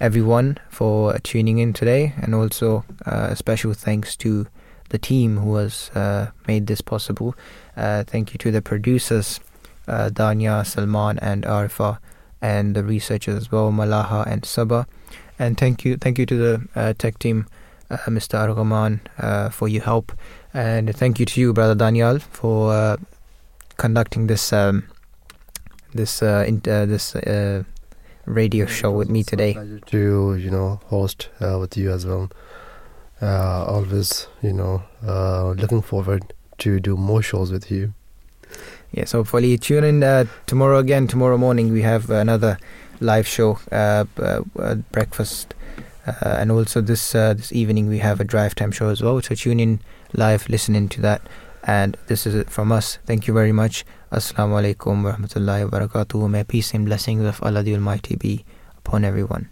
everyone 0.00 0.58
for 0.70 1.16
tuning 1.18 1.58
in 1.58 1.72
today, 1.72 2.14
and 2.20 2.34
also 2.34 2.84
uh, 3.06 3.28
a 3.30 3.36
special 3.36 3.74
thanks 3.74 4.16
to 4.16 4.46
the 4.90 4.98
team 4.98 5.38
who 5.38 5.56
has 5.56 5.90
uh, 5.94 6.30
made 6.46 6.66
this 6.66 6.80
possible. 6.80 7.34
Uh, 7.76 8.04
thank 8.04 8.32
you 8.32 8.38
to 8.38 8.50
the 8.50 8.62
producers, 8.62 9.40
Dania, 9.86 10.64
Salman, 10.64 11.18
and 11.18 11.44
Arifa, 11.44 11.98
and 12.40 12.74
the 12.74 12.84
researchers 12.84 13.34
as 13.34 13.52
well, 13.52 13.72
Malaha 13.72 14.26
and 14.26 14.44
Saba. 14.44 14.86
And 15.38 15.58
thank 15.58 15.84
you, 15.84 15.96
thank 15.96 16.18
you 16.18 16.26
to 16.26 16.36
the 16.36 16.68
uh, 16.76 16.92
tech 16.96 17.18
team, 17.18 17.46
uh, 17.90 17.96
Mr. 18.06 18.38
Argaman, 18.38 19.00
uh, 19.18 19.48
for 19.50 19.66
your 19.68 19.82
help, 19.82 20.12
and 20.52 20.94
thank 20.94 21.18
you 21.18 21.26
to 21.26 21.40
you, 21.40 21.52
brother 21.52 21.74
Danial, 21.74 22.20
for 22.22 22.72
uh, 22.72 22.96
conducting 23.76 24.28
this 24.28 24.52
um, 24.52 24.84
this 25.92 26.22
uh, 26.22 26.44
in, 26.46 26.62
uh, 26.68 26.86
this 26.86 27.16
uh, 27.16 27.64
radio 28.26 28.66
show 28.66 28.92
with 28.92 29.08
me 29.10 29.22
today. 29.24 29.54
to 29.86 30.36
you 30.36 30.50
know 30.50 30.80
host 30.86 31.28
uh, 31.40 31.58
with 31.58 31.76
you 31.76 31.90
as 31.90 32.06
well. 32.06 32.30
Uh, 33.20 33.64
always 33.66 34.28
you 34.42 34.52
know 34.52 34.82
uh, 35.06 35.50
looking 35.50 35.82
forward 35.82 36.32
to 36.58 36.78
do 36.78 36.96
more 36.96 37.22
shows 37.22 37.50
with 37.50 37.70
you. 37.70 37.92
Yes, 38.92 39.12
hopefully 39.12 39.58
tune 39.58 39.82
in 39.82 40.02
uh, 40.04 40.26
tomorrow 40.46 40.78
again. 40.78 41.08
Tomorrow 41.08 41.38
morning 41.38 41.72
we 41.72 41.82
have 41.82 42.10
another 42.10 42.58
live 43.00 43.26
show, 43.26 43.58
uh, 43.72 44.04
uh, 44.18 44.74
breakfast, 44.92 45.54
uh, 46.06 46.36
and 46.38 46.50
also 46.50 46.80
this 46.80 47.12
this 47.12 47.52
evening 47.52 47.88
we 47.88 47.98
have 47.98 48.20
a 48.20 48.24
drive 48.24 48.54
time 48.54 48.72
show 48.72 48.88
as 48.88 49.02
well. 49.02 49.20
So 49.22 49.34
tune 49.34 49.60
in 49.60 49.80
live, 50.12 50.48
listen 50.48 50.74
into 50.74 51.00
that. 51.02 51.22
And 51.66 51.96
this 52.08 52.26
is 52.26 52.34
it 52.34 52.50
from 52.50 52.72
us. 52.72 52.98
Thank 53.06 53.26
you 53.26 53.32
very 53.32 53.52
much. 53.52 53.86
Assalamu 54.12 54.60
alaikum 54.60 55.02
wa 55.02 55.12
rahmatullahi 55.16 55.70
wa 55.70 55.78
barakatuh. 55.78 56.28
May 56.28 56.44
peace 56.44 56.74
and 56.74 56.84
blessings 56.84 57.24
of 57.24 57.42
Allah 57.42 57.62
the 57.62 57.74
Almighty 57.74 58.16
be 58.16 58.44
upon 58.76 59.02
everyone. 59.04 59.48